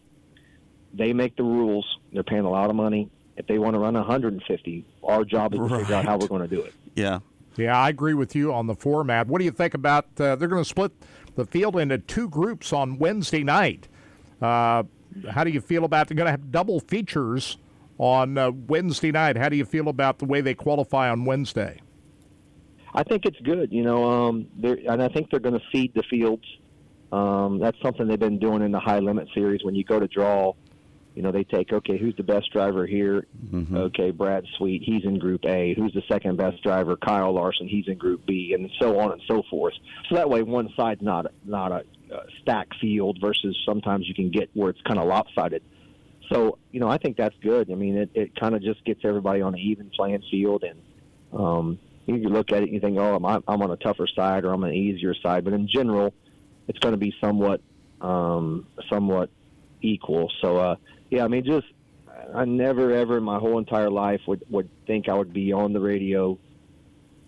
they 0.94 1.12
make 1.12 1.36
the 1.36 1.42
rules. 1.42 1.86
They're 2.14 2.22
paying 2.22 2.46
a 2.46 2.50
lot 2.50 2.70
of 2.70 2.76
money. 2.76 3.10
If 3.36 3.46
they 3.46 3.58
want 3.58 3.74
to 3.74 3.78
run 3.78 3.92
150, 3.94 4.84
our 5.02 5.22
job 5.24 5.52
is 5.52 5.60
to 5.60 5.68
figure 5.80 5.94
out 5.96 6.06
how 6.06 6.16
we're 6.16 6.28
going 6.28 6.48
to 6.48 6.56
do 6.56 6.62
it. 6.62 6.72
Yeah. 6.94 7.18
Yeah, 7.58 7.76
I 7.76 7.90
agree 7.90 8.14
with 8.14 8.34
you 8.34 8.54
on 8.54 8.66
the 8.68 8.74
format. 8.74 9.26
What 9.26 9.38
do 9.38 9.44
you 9.44 9.50
think 9.50 9.74
about? 9.74 10.06
Uh, 10.18 10.34
they're 10.34 10.48
going 10.48 10.62
to 10.64 10.68
split 10.68 10.92
the 11.36 11.44
field 11.44 11.76
into 11.76 11.98
two 11.98 12.28
groups 12.30 12.72
on 12.72 12.98
Wednesday 12.98 13.44
night. 13.44 13.86
Uh, 14.40 14.84
how 15.30 15.44
do 15.44 15.50
you 15.50 15.60
feel 15.60 15.84
about? 15.84 16.08
They're 16.08 16.16
going 16.16 16.26
to 16.26 16.30
have 16.32 16.50
double 16.50 16.80
features 16.80 17.58
on 17.98 18.38
uh, 18.38 18.50
Wednesday 18.50 19.12
night. 19.12 19.36
How 19.36 19.48
do 19.50 19.56
you 19.56 19.64
feel 19.66 19.88
about 19.88 20.18
the 20.20 20.24
way 20.24 20.40
they 20.40 20.54
qualify 20.54 21.10
on 21.10 21.24
Wednesday? 21.26 21.80
I 22.94 23.02
think 23.02 23.26
it's 23.26 23.40
good, 23.40 23.72
you 23.72 23.82
know, 23.82 24.04
um, 24.04 24.46
and 24.62 25.02
I 25.02 25.08
think 25.08 25.30
they're 25.30 25.40
going 25.40 25.58
to 25.58 25.66
feed 25.72 25.92
the 25.94 26.04
fields. 26.08 26.44
Um, 27.12 27.58
that's 27.58 27.76
something 27.82 28.06
they've 28.06 28.18
been 28.18 28.38
doing 28.38 28.62
in 28.62 28.72
the 28.72 28.80
high 28.80 29.00
limit 29.00 29.28
series. 29.34 29.64
When 29.64 29.74
you 29.74 29.84
go 29.84 29.98
to 29.98 30.06
draw, 30.06 30.54
you 31.14 31.22
know, 31.22 31.30
they 31.30 31.44
take 31.44 31.72
okay, 31.72 31.96
who's 31.98 32.16
the 32.16 32.22
best 32.22 32.52
driver 32.52 32.86
here? 32.86 33.26
Okay, 33.76 34.10
Brad 34.10 34.44
Sweet, 34.58 34.82
he's 34.84 35.04
in 35.04 35.18
Group 35.18 35.44
A. 35.44 35.74
Who's 35.74 35.92
the 35.92 36.02
second 36.08 36.36
best 36.36 36.62
driver? 36.62 36.96
Kyle 36.96 37.32
Larson, 37.32 37.68
he's 37.68 37.86
in 37.88 37.98
Group 37.98 38.26
B, 38.26 38.52
and 38.54 38.70
so 38.80 38.98
on 38.98 39.12
and 39.12 39.22
so 39.28 39.42
forth. 39.48 39.74
So 40.08 40.16
that 40.16 40.28
way, 40.28 40.42
one 40.42 40.70
side's 40.76 41.02
not 41.02 41.26
not 41.44 41.72
a, 41.72 41.84
a 42.12 42.24
stack 42.42 42.68
field 42.80 43.18
versus 43.20 43.56
sometimes 43.64 44.08
you 44.08 44.14
can 44.14 44.30
get 44.30 44.50
where 44.54 44.70
it's 44.70 44.82
kind 44.82 44.98
of 44.98 45.06
lopsided. 45.06 45.62
So 46.32 46.58
you 46.72 46.80
know, 46.80 46.88
I 46.88 46.98
think 46.98 47.16
that's 47.16 47.36
good. 47.42 47.70
I 47.70 47.74
mean, 47.74 47.96
it, 47.96 48.10
it 48.14 48.36
kind 48.36 48.54
of 48.54 48.62
just 48.62 48.84
gets 48.84 49.00
everybody 49.04 49.40
on 49.40 49.54
an 49.54 49.60
even 49.60 49.90
playing 49.94 50.22
field, 50.30 50.64
and 50.64 50.80
um, 51.32 51.78
you 52.06 52.28
look 52.28 52.52
at 52.52 52.58
it 52.58 52.64
and 52.64 52.72
you 52.72 52.80
think, 52.80 52.98
oh, 52.98 53.16
I'm, 53.16 53.42
I'm 53.46 53.62
on 53.62 53.70
a 53.70 53.76
tougher 53.76 54.06
side 54.06 54.44
or 54.44 54.52
I'm 54.52 54.62
on 54.62 54.70
an 54.70 54.76
easier 54.76 55.14
side. 55.14 55.44
But 55.44 55.54
in 55.54 55.68
general, 55.68 56.14
it's 56.68 56.78
going 56.78 56.92
to 56.92 56.98
be 56.98 57.14
somewhat 57.20 57.60
um, 58.00 58.66
somewhat 58.90 59.30
equal. 59.80 60.30
So 60.40 60.58
uh, 60.58 60.76
yeah, 61.10 61.24
I 61.24 61.28
mean, 61.28 61.44
just 61.44 61.66
I 62.34 62.44
never 62.44 62.92
ever 62.92 63.18
in 63.18 63.24
my 63.24 63.38
whole 63.38 63.58
entire 63.58 63.90
life 63.90 64.20
would 64.26 64.44
would 64.50 64.68
think 64.86 65.08
I 65.08 65.14
would 65.14 65.32
be 65.32 65.52
on 65.52 65.72
the 65.72 65.80
radio, 65.80 66.38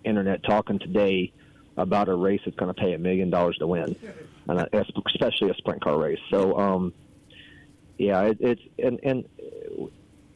internet 0.03 0.43
talking 0.43 0.79
today 0.79 1.33
about 1.75 2.09
a 2.09 2.15
race 2.15 2.41
that's 2.43 2.57
going 2.57 2.73
to 2.73 2.79
pay 2.79 2.93
a 2.93 2.97
million 2.97 3.29
dollars 3.29 3.57
to 3.57 3.67
win, 3.67 3.95
and 4.47 4.69
especially 5.05 5.49
a 5.49 5.53
sprint 5.55 5.83
car 5.83 5.97
race. 5.97 6.19
So 6.29 6.57
um, 6.57 6.93
yeah, 7.97 8.21
it, 8.23 8.37
it's 8.39 8.61
and 8.79 8.99
and 9.03 9.25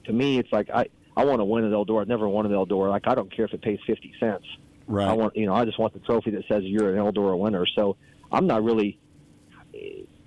to 0.06 0.14
me, 0.14 0.40
it's 0.40 0.52
like 0.52 0.70
I 0.70 0.88
I 1.22 1.26
want 1.26 1.40
to 1.40 1.46
win 1.46 1.64
at 1.66 1.72
Eldora. 1.72 2.02
I've 2.02 2.08
never 2.08 2.28
won 2.28 2.46
at 2.48 2.52
Eldora. 2.52 2.90
Like 2.90 3.08
I 3.08 3.14
don't 3.16 3.32
care 3.36 3.46
if 3.46 3.54
it 3.54 3.62
pays 3.62 3.80
fifty 3.86 4.14
cents. 4.20 4.46
Right. 4.88 5.08
I 5.08 5.14
want 5.14 5.36
you 5.36 5.46
know 5.46 5.54
I 5.54 5.66
just 5.66 5.78
want 5.78 5.94
the 5.94 6.00
trophy 6.00 6.32
that 6.32 6.44
says 6.48 6.64
you're 6.64 6.96
an 6.96 6.98
Eldora 7.06 7.38
winner. 7.38 7.66
So 7.76 7.96
I'm 8.32 8.48
not 8.48 8.64
really. 8.64 8.98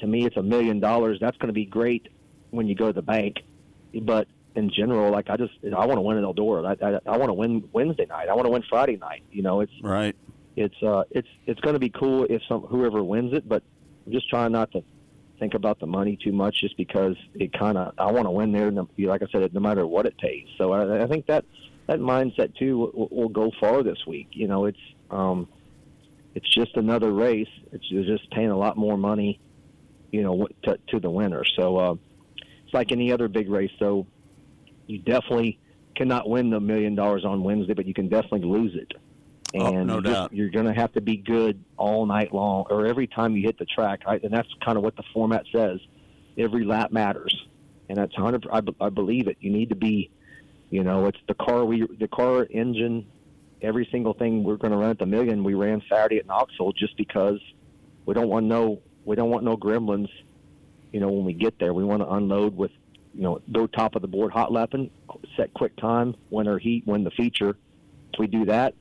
To 0.01 0.07
me, 0.07 0.25
it's 0.27 0.37
a 0.37 0.43
million 0.43 0.81
dollars. 0.81 1.19
That's 1.21 1.37
going 1.39 1.49
to 1.49 1.53
be 1.55 1.65
great 1.65 2.09
when 2.51 2.67
you 2.69 2.75
go 2.75 2.87
to 2.89 2.93
the 2.93 3.03
bank, 3.03 3.37
but 4.03 4.29
in 4.55 4.71
general, 4.71 5.11
like 5.11 5.29
I 5.31 5.37
just 5.37 5.53
I 5.65 5.87
want 5.87 5.97
to 5.99 6.01
win 6.03 6.17
at 6.19 6.25
Eldora. 6.25 6.77
I, 6.81 6.87
I, 6.87 7.15
I 7.15 7.17
want 7.17 7.31
to 7.31 7.35
win 7.35 7.69
Wednesday 7.73 8.07
night. 8.07 8.29
I 8.29 8.35
want 8.35 8.47
to 8.47 8.51
win 8.51 8.63
Friday 8.69 8.97
night. 8.97 9.23
You 9.33 9.43
know, 9.43 9.61
it's 9.61 9.73
Right. 9.83 10.15
it's 10.57 10.81
uh 10.83 11.03
it's 11.11 11.29
it's 11.47 11.61
going 11.61 11.75
to 11.75 11.81
be 11.81 11.91
cool 11.91 12.27
if 12.31 12.43
some 12.49 12.63
whoever 12.63 13.03
wins 13.03 13.33
it, 13.33 13.49
but 13.49 13.63
I'm 14.07 14.13
just 14.13 14.29
trying 14.31 14.53
not 14.53 14.71
to 14.73 14.83
think 15.39 15.55
about 15.55 15.81
the 15.81 15.87
money 15.87 16.17
too 16.23 16.33
much, 16.33 16.61
just 16.61 16.77
because 16.77 17.17
it 17.35 17.53
kind 17.53 17.77
of 17.79 17.95
I 17.99 18.11
want 18.13 18.27
to 18.27 18.31
win 18.31 18.53
there. 18.53 18.71
no- 18.71 18.89
Like 18.99 19.23
I 19.23 19.27
said, 19.33 19.53
no 19.55 19.61
matter 19.61 19.87
what 19.87 20.07
it 20.07 20.17
pays. 20.19 20.47
So 20.59 20.73
I, 20.73 21.05
I 21.05 21.07
think 21.07 21.27
that 21.27 21.45
that 21.87 21.99
mindset 21.99 22.55
too 22.57 22.79
will, 22.95 23.09
will 23.11 23.29
go 23.29 23.51
far 23.61 23.83
this 23.83 24.07
week. 24.07 24.29
You 24.33 24.49
know, 24.49 24.67
it's 24.67 24.79
um 25.11 25.49
it's 26.35 26.49
just 26.53 26.77
another 26.77 27.13
race. 27.13 27.49
It's 27.73 27.89
just 27.89 28.31
paying 28.31 28.51
a 28.51 28.57
lot 28.57 28.77
more 28.77 28.97
money, 28.97 29.41
you 30.11 30.23
know, 30.23 30.49
to, 30.65 30.79
to 30.89 30.99
the 31.01 31.11
winner. 31.11 31.45
So 31.57 31.77
uh, 31.77 31.95
it's 32.65 32.75
like 32.75 32.91
any 32.91 33.13
other 33.13 33.29
big 33.29 33.49
race. 33.49 33.71
So 33.79 34.07
you 34.87 34.99
definitely 34.99 35.59
cannot 35.95 36.29
win 36.29 36.51
the 36.51 36.59
million 36.59 36.97
dollars 36.97 37.25
on 37.25 37.45
Wednesday, 37.45 37.75
but 37.75 37.87
you 37.87 37.95
can 37.95 38.09
definitely 38.09 38.49
lose 38.49 38.75
it. 38.75 38.93
Oh, 39.57 39.75
And 39.77 39.87
no 39.87 39.97
you 39.97 40.03
just- 40.03 40.15
doubt. 40.15 40.33
you're 40.35 40.51
going 40.51 40.67
to 40.67 40.73
have 40.73 40.93
to 40.95 41.01
be 41.01 41.17
good 41.17 41.63
all 41.77 42.07
night 42.07 42.35
long, 42.35 42.65
or 42.71 42.87
every 42.87 43.07
time 43.07 43.37
you 43.37 43.43
hit 43.43 43.59
the 43.59 43.65
track. 43.67 44.03
And 44.07 44.33
that's 44.33 44.49
kind 44.65 44.77
of 44.77 44.83
what 44.85 44.97
the 44.97 45.05
format 45.13 45.45
says. 45.53 45.79
Every 46.37 46.65
lap 46.65 46.91
matters, 46.91 47.47
and 47.89 47.97
that's 47.99 48.15
hundred. 48.17 48.47
I, 48.53 48.61
I 48.81 48.89
believe 48.89 49.29
it. 49.29 49.37
You 49.41 49.51
need 49.51 49.69
to 49.69 49.77
be, 49.77 50.11
you 50.71 50.83
know, 50.83 51.07
it's 51.07 51.19
the 51.29 51.35
car 51.35 51.65
we, 51.65 51.87
the 52.01 52.09
car 52.09 52.45
engine, 52.51 53.07
every 53.63 53.89
single 53.93 54.15
thing 54.15 54.43
we're 54.43 54.57
going 54.57 54.73
to 54.73 54.77
run 54.79 54.91
at 54.91 54.99
the 54.99 55.07
million. 55.07 55.45
We 55.45 55.55
ran 55.55 55.81
Saturday 55.89 56.19
at 56.19 56.27
Knoxville 56.27 56.73
just 56.73 56.97
because 56.97 57.39
we 58.07 58.15
don't 58.15 58.29
want 58.29 58.47
no, 58.47 58.81
we 59.05 59.15
don't 59.15 59.31
want 59.31 59.45
no 59.45 59.57
gremlins. 59.57 60.09
You 60.93 60.99
know, 60.99 61.09
when 61.09 61.25
we 61.25 61.33
get 61.35 61.59
there, 61.61 61.73
we 61.73 61.85
want 61.85 62.03
to 62.03 62.09
unload 62.09 62.57
with 62.57 62.73
you 63.15 63.23
know, 63.23 63.41
go 63.53 63.69
top 63.69 63.95
of 63.95 64.03
the 64.03 64.09
board 64.09 64.33
hot 64.33 64.51
lapping, 64.51 64.91
set 65.37 65.55
quick 65.55 65.77
time, 65.77 66.17
win 66.31 66.49
our 66.49 66.59
heat, 66.59 66.85
win 66.85 67.05
the 67.05 67.13
feature. 67.13 67.51
If 68.13 68.19
we 68.19 68.27
do 68.27 68.45
that, 68.47 68.75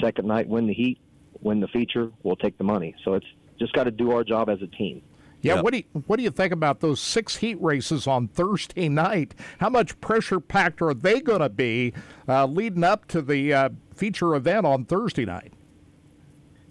second 0.00 0.26
night, 0.26 0.48
win 0.48 0.66
the 0.66 0.74
heat, 0.74 0.98
win 1.40 1.60
the 1.60 1.68
feature, 1.68 2.10
we'll 2.22 2.36
take 2.36 2.58
the 2.58 2.64
money. 2.64 2.94
So 3.04 3.14
it's 3.14 3.26
just 3.58 3.72
got 3.72 3.84
to 3.84 3.90
do 3.90 4.12
our 4.12 4.24
job 4.24 4.48
as 4.48 4.62
a 4.62 4.66
team. 4.66 5.02
Yeah, 5.40 5.56
yep. 5.56 5.64
what 5.64 5.72
do 5.72 5.78
you 5.78 5.84
what 6.06 6.16
do 6.16 6.24
you 6.24 6.30
think 6.30 6.52
about 6.52 6.80
those 6.80 7.00
six 7.00 7.36
heat 7.36 7.60
races 7.60 8.08
on 8.08 8.26
Thursday 8.26 8.88
night? 8.88 9.34
How 9.58 9.68
much 9.68 10.00
pressure 10.00 10.40
packed 10.40 10.82
are 10.82 10.94
they 10.94 11.20
going 11.20 11.40
to 11.40 11.48
be 11.48 11.92
uh, 12.28 12.46
leading 12.46 12.82
up 12.82 13.06
to 13.08 13.22
the 13.22 13.54
uh, 13.54 13.68
feature 13.94 14.34
event 14.34 14.66
on 14.66 14.84
Thursday 14.84 15.24
night? 15.24 15.52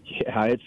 Yeah, 0.06 0.46
it's. 0.46 0.64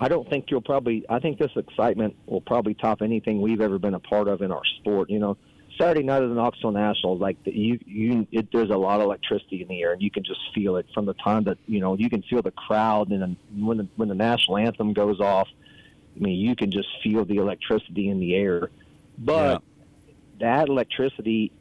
I 0.00 0.08
don't 0.08 0.28
think 0.28 0.46
you'll 0.50 0.62
probably. 0.62 1.04
I 1.08 1.20
think 1.20 1.38
this 1.38 1.52
excitement 1.54 2.16
will 2.26 2.40
probably 2.40 2.74
top 2.74 3.02
anything 3.02 3.40
we've 3.40 3.60
ever 3.60 3.78
been 3.78 3.94
a 3.94 4.00
part 4.00 4.26
of 4.26 4.42
in 4.42 4.50
our 4.50 4.64
sport. 4.80 5.08
You 5.08 5.20
know, 5.20 5.36
Saturday 5.78 6.02
night 6.02 6.22
of 6.22 6.30
the 6.30 6.34
Knoxville 6.34 6.72
Nationals, 6.72 7.20
like 7.20 7.42
the, 7.44 7.52
you, 7.52 7.78
you, 7.86 8.26
it, 8.32 8.48
there's 8.52 8.70
a 8.70 8.76
lot 8.76 9.00
of 9.00 9.06
electricity 9.06 9.62
in 9.62 9.68
the 9.68 9.82
air, 9.82 9.92
and 9.92 10.02
you 10.02 10.10
can 10.10 10.24
just 10.24 10.40
feel 10.54 10.76
it 10.76 10.86
from 10.92 11.06
the 11.06 11.14
time 11.14 11.44
that 11.44 11.58
you 11.66 11.80
know 11.80 11.96
you 11.96 12.10
can 12.10 12.22
feel 12.22 12.42
the 12.42 12.50
crowd, 12.50 13.10
and 13.10 13.22
then 13.22 13.36
when 13.56 13.78
the 13.78 13.88
when 13.96 14.08
the 14.08 14.14
national 14.14 14.56
anthem 14.58 14.92
goes 14.92 15.20
off, 15.20 15.48
I 16.16 16.20
mean, 16.20 16.38
you 16.38 16.56
can 16.56 16.70
just 16.70 16.88
feel 17.02 17.24
the 17.24 17.36
electricity 17.36 18.08
in 18.08 18.18
the 18.18 18.34
air. 18.34 18.70
But 19.18 19.62
yeah. 20.40 20.58
that 20.58 20.68
electricity, 20.68 21.52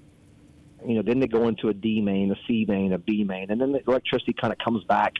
you 0.85 0.95
know, 0.95 1.01
then 1.01 1.19
they 1.19 1.27
go 1.27 1.47
into 1.47 1.69
a 1.69 1.73
D 1.73 2.01
main, 2.01 2.31
a 2.31 2.35
C 2.47 2.65
main, 2.67 2.93
a 2.93 2.97
B 2.97 3.23
main, 3.23 3.51
and 3.51 3.61
then 3.61 3.71
the 3.71 3.81
electricity 3.87 4.33
kind 4.33 4.51
of 4.51 4.59
comes 4.59 4.83
back 4.83 5.13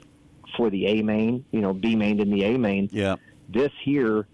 for 0.55 0.69
the 0.69 0.87
A 0.87 1.03
main, 1.03 1.45
you 1.51 1.61
know, 1.61 1.73
B 1.73 1.95
main 1.95 2.19
and 2.19 2.31
the 2.33 2.43
A 2.43 2.57
main. 2.57 2.89
Yeah. 2.91 3.15
This 3.49 3.71
here, 3.83 4.27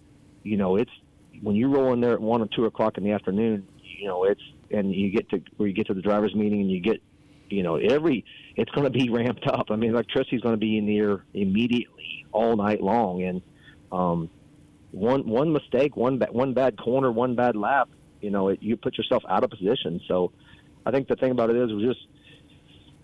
you 0.43 0.57
know, 0.57 0.77
it's 0.77 0.91
when 1.41 1.55
you 1.55 1.67
roll 1.67 1.93
in 1.93 2.01
there 2.01 2.13
at 2.13 2.21
one 2.21 2.41
or 2.41 2.47
two 2.47 2.65
o'clock 2.65 2.97
in 2.97 3.03
the 3.03 3.11
afternoon, 3.11 3.67
you 3.81 4.07
know, 4.07 4.23
it's 4.23 4.41
and 4.73 4.93
you 4.93 5.11
get 5.11 5.29
to 5.29 5.41
where 5.57 5.67
you 5.67 5.73
get 5.73 5.87
to 5.87 5.93
the 5.93 6.01
drivers' 6.01 6.35
meeting 6.35 6.61
and 6.61 6.71
you 6.71 6.79
get, 6.81 7.01
you 7.49 7.63
know, 7.63 7.75
every 7.75 8.25
it's 8.55 8.71
going 8.71 8.85
to 8.85 8.89
be 8.89 9.09
ramped 9.11 9.47
up. 9.47 9.67
I 9.69 9.75
mean, 9.75 9.91
electricity 9.91 10.35
is 10.35 10.41
going 10.41 10.55
to 10.55 10.59
be 10.59 10.77
in 10.77 10.85
the 10.85 10.97
air 10.97 11.25
immediately 11.33 12.25
all 12.31 12.55
night 12.55 12.81
long, 12.81 13.23
and 13.23 13.41
um, 13.91 14.29
one 14.91 15.27
one 15.27 15.51
mistake, 15.53 15.95
one 15.95 16.19
ba- 16.19 16.31
one 16.31 16.53
bad 16.53 16.77
corner, 16.77 17.11
one 17.11 17.35
bad 17.35 17.55
lap, 17.55 17.89
you 18.21 18.31
know, 18.31 18.49
it, 18.49 18.61
you 18.61 18.77
put 18.77 18.97
yourself 18.97 19.23
out 19.29 19.43
of 19.43 19.49
position. 19.49 20.01
So, 20.07 20.31
I 20.85 20.91
think 20.91 21.07
the 21.07 21.15
thing 21.15 21.31
about 21.31 21.49
it 21.49 21.55
is 21.55 21.71
we 21.73 21.85
just 21.85 22.07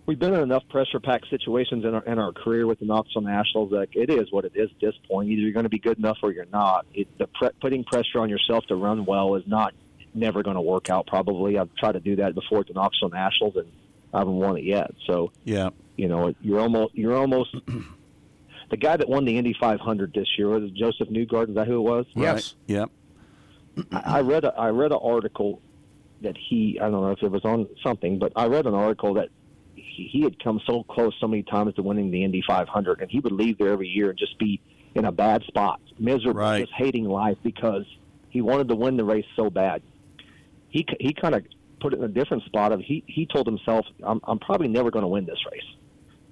we've 0.09 0.17
been 0.17 0.33
in 0.33 0.41
enough 0.41 0.63
pressure 0.69 0.99
packed 0.99 1.29
situations 1.29 1.85
in 1.85 1.93
our 1.93 2.03
in 2.05 2.17
our 2.17 2.31
career 2.31 2.65
with 2.65 2.79
the 2.79 2.85
Knoxville 2.85 3.21
Nationals 3.21 3.69
that 3.69 3.89
it 3.93 4.09
is 4.09 4.31
what 4.31 4.43
it 4.43 4.53
is 4.55 4.69
at 4.71 4.81
this 4.81 4.95
point. 5.07 5.29
Either 5.29 5.41
you're 5.41 5.51
going 5.51 5.63
to 5.63 5.69
be 5.69 5.77
good 5.77 5.99
enough 5.99 6.17
or 6.23 6.31
you're 6.31 6.45
not. 6.45 6.87
It, 6.95 7.07
the 7.19 7.27
pre- 7.27 7.51
putting 7.61 7.83
pressure 7.83 8.19
on 8.19 8.27
yourself 8.27 8.65
to 8.69 8.75
run 8.75 9.05
well 9.05 9.35
is 9.35 9.43
not 9.45 9.73
never 10.19 10.43
going 10.43 10.55
to 10.55 10.61
work 10.61 10.89
out. 10.89 11.07
Probably 11.07 11.57
I've 11.57 11.73
tried 11.75 11.93
to 11.93 11.99
do 11.99 12.17
that 12.17 12.35
before 12.35 12.59
at 12.59 12.67
the 12.67 12.73
Knoxville 12.73 13.09
Nationals 13.09 13.55
and 13.55 13.71
I 14.13 14.19
haven't 14.19 14.35
won 14.35 14.57
it 14.57 14.63
yet. 14.63 14.91
So 15.05 15.31
yeah, 15.43 15.69
you 15.97 16.07
know, 16.07 16.33
you're 16.41 16.59
almost 16.59 16.95
you're 16.95 17.15
almost 17.15 17.55
the 18.69 18.77
guy 18.77 18.97
that 18.97 19.07
won 19.07 19.25
the 19.25 19.37
Indy 19.37 19.55
500 19.59 20.13
this 20.13 20.27
year 20.37 20.47
was 20.49 20.71
Josef 20.71 21.09
Newgarden. 21.09 21.49
Is 21.49 21.55
that 21.55 21.67
who 21.67 21.77
it 21.77 21.89
was? 21.89 22.05
Yes. 22.15 22.55
Right. 22.67 22.75
Yep. 22.75 22.91
I 23.91 24.21
read 24.21 24.43
a, 24.43 24.53
I 24.55 24.69
read 24.69 24.91
an 24.91 24.99
article 25.01 25.61
that 26.21 26.35
he 26.37 26.79
I 26.81 26.89
don't 26.89 27.01
know 27.01 27.11
if 27.11 27.23
it 27.23 27.31
was 27.31 27.45
on 27.45 27.67
something, 27.83 28.19
but 28.19 28.33
I 28.35 28.47
read 28.47 28.65
an 28.65 28.73
article 28.73 29.13
that 29.15 29.29
he, 29.75 30.09
he 30.11 30.21
had 30.23 30.41
come 30.43 30.59
so 30.65 30.83
close 30.83 31.13
so 31.19 31.27
many 31.27 31.43
times 31.43 31.75
to 31.75 31.81
winning 31.81 32.11
the 32.11 32.23
Indy 32.23 32.43
500, 32.45 33.01
and 33.01 33.09
he 33.09 33.19
would 33.19 33.31
leave 33.31 33.57
there 33.57 33.69
every 33.69 33.87
year 33.87 34.09
and 34.09 34.19
just 34.19 34.37
be 34.37 34.61
in 34.95 35.05
a 35.05 35.11
bad 35.11 35.43
spot, 35.43 35.79
miserable, 35.97 36.41
right. 36.41 36.61
just 36.61 36.73
hating 36.73 37.05
life 37.05 37.37
because 37.43 37.85
he 38.29 38.41
wanted 38.41 38.67
to 38.69 38.75
win 38.75 38.97
the 38.97 39.03
race 39.03 39.25
so 39.35 39.49
bad. 39.49 39.81
He 40.69 40.85
he 40.99 41.13
kind 41.13 41.35
of 41.35 41.43
put 41.79 41.93
it 41.93 41.97
in 41.97 42.03
a 42.03 42.09
different 42.09 42.43
spot 42.43 42.71
of 42.71 42.79
he 42.79 43.03
he 43.07 43.25
told 43.25 43.47
himself 43.47 43.85
I'm 44.03 44.19
I'm 44.23 44.39
probably 44.39 44.67
never 44.67 44.91
going 44.91 45.03
to 45.03 45.07
win 45.07 45.25
this 45.25 45.39
race 45.51 45.63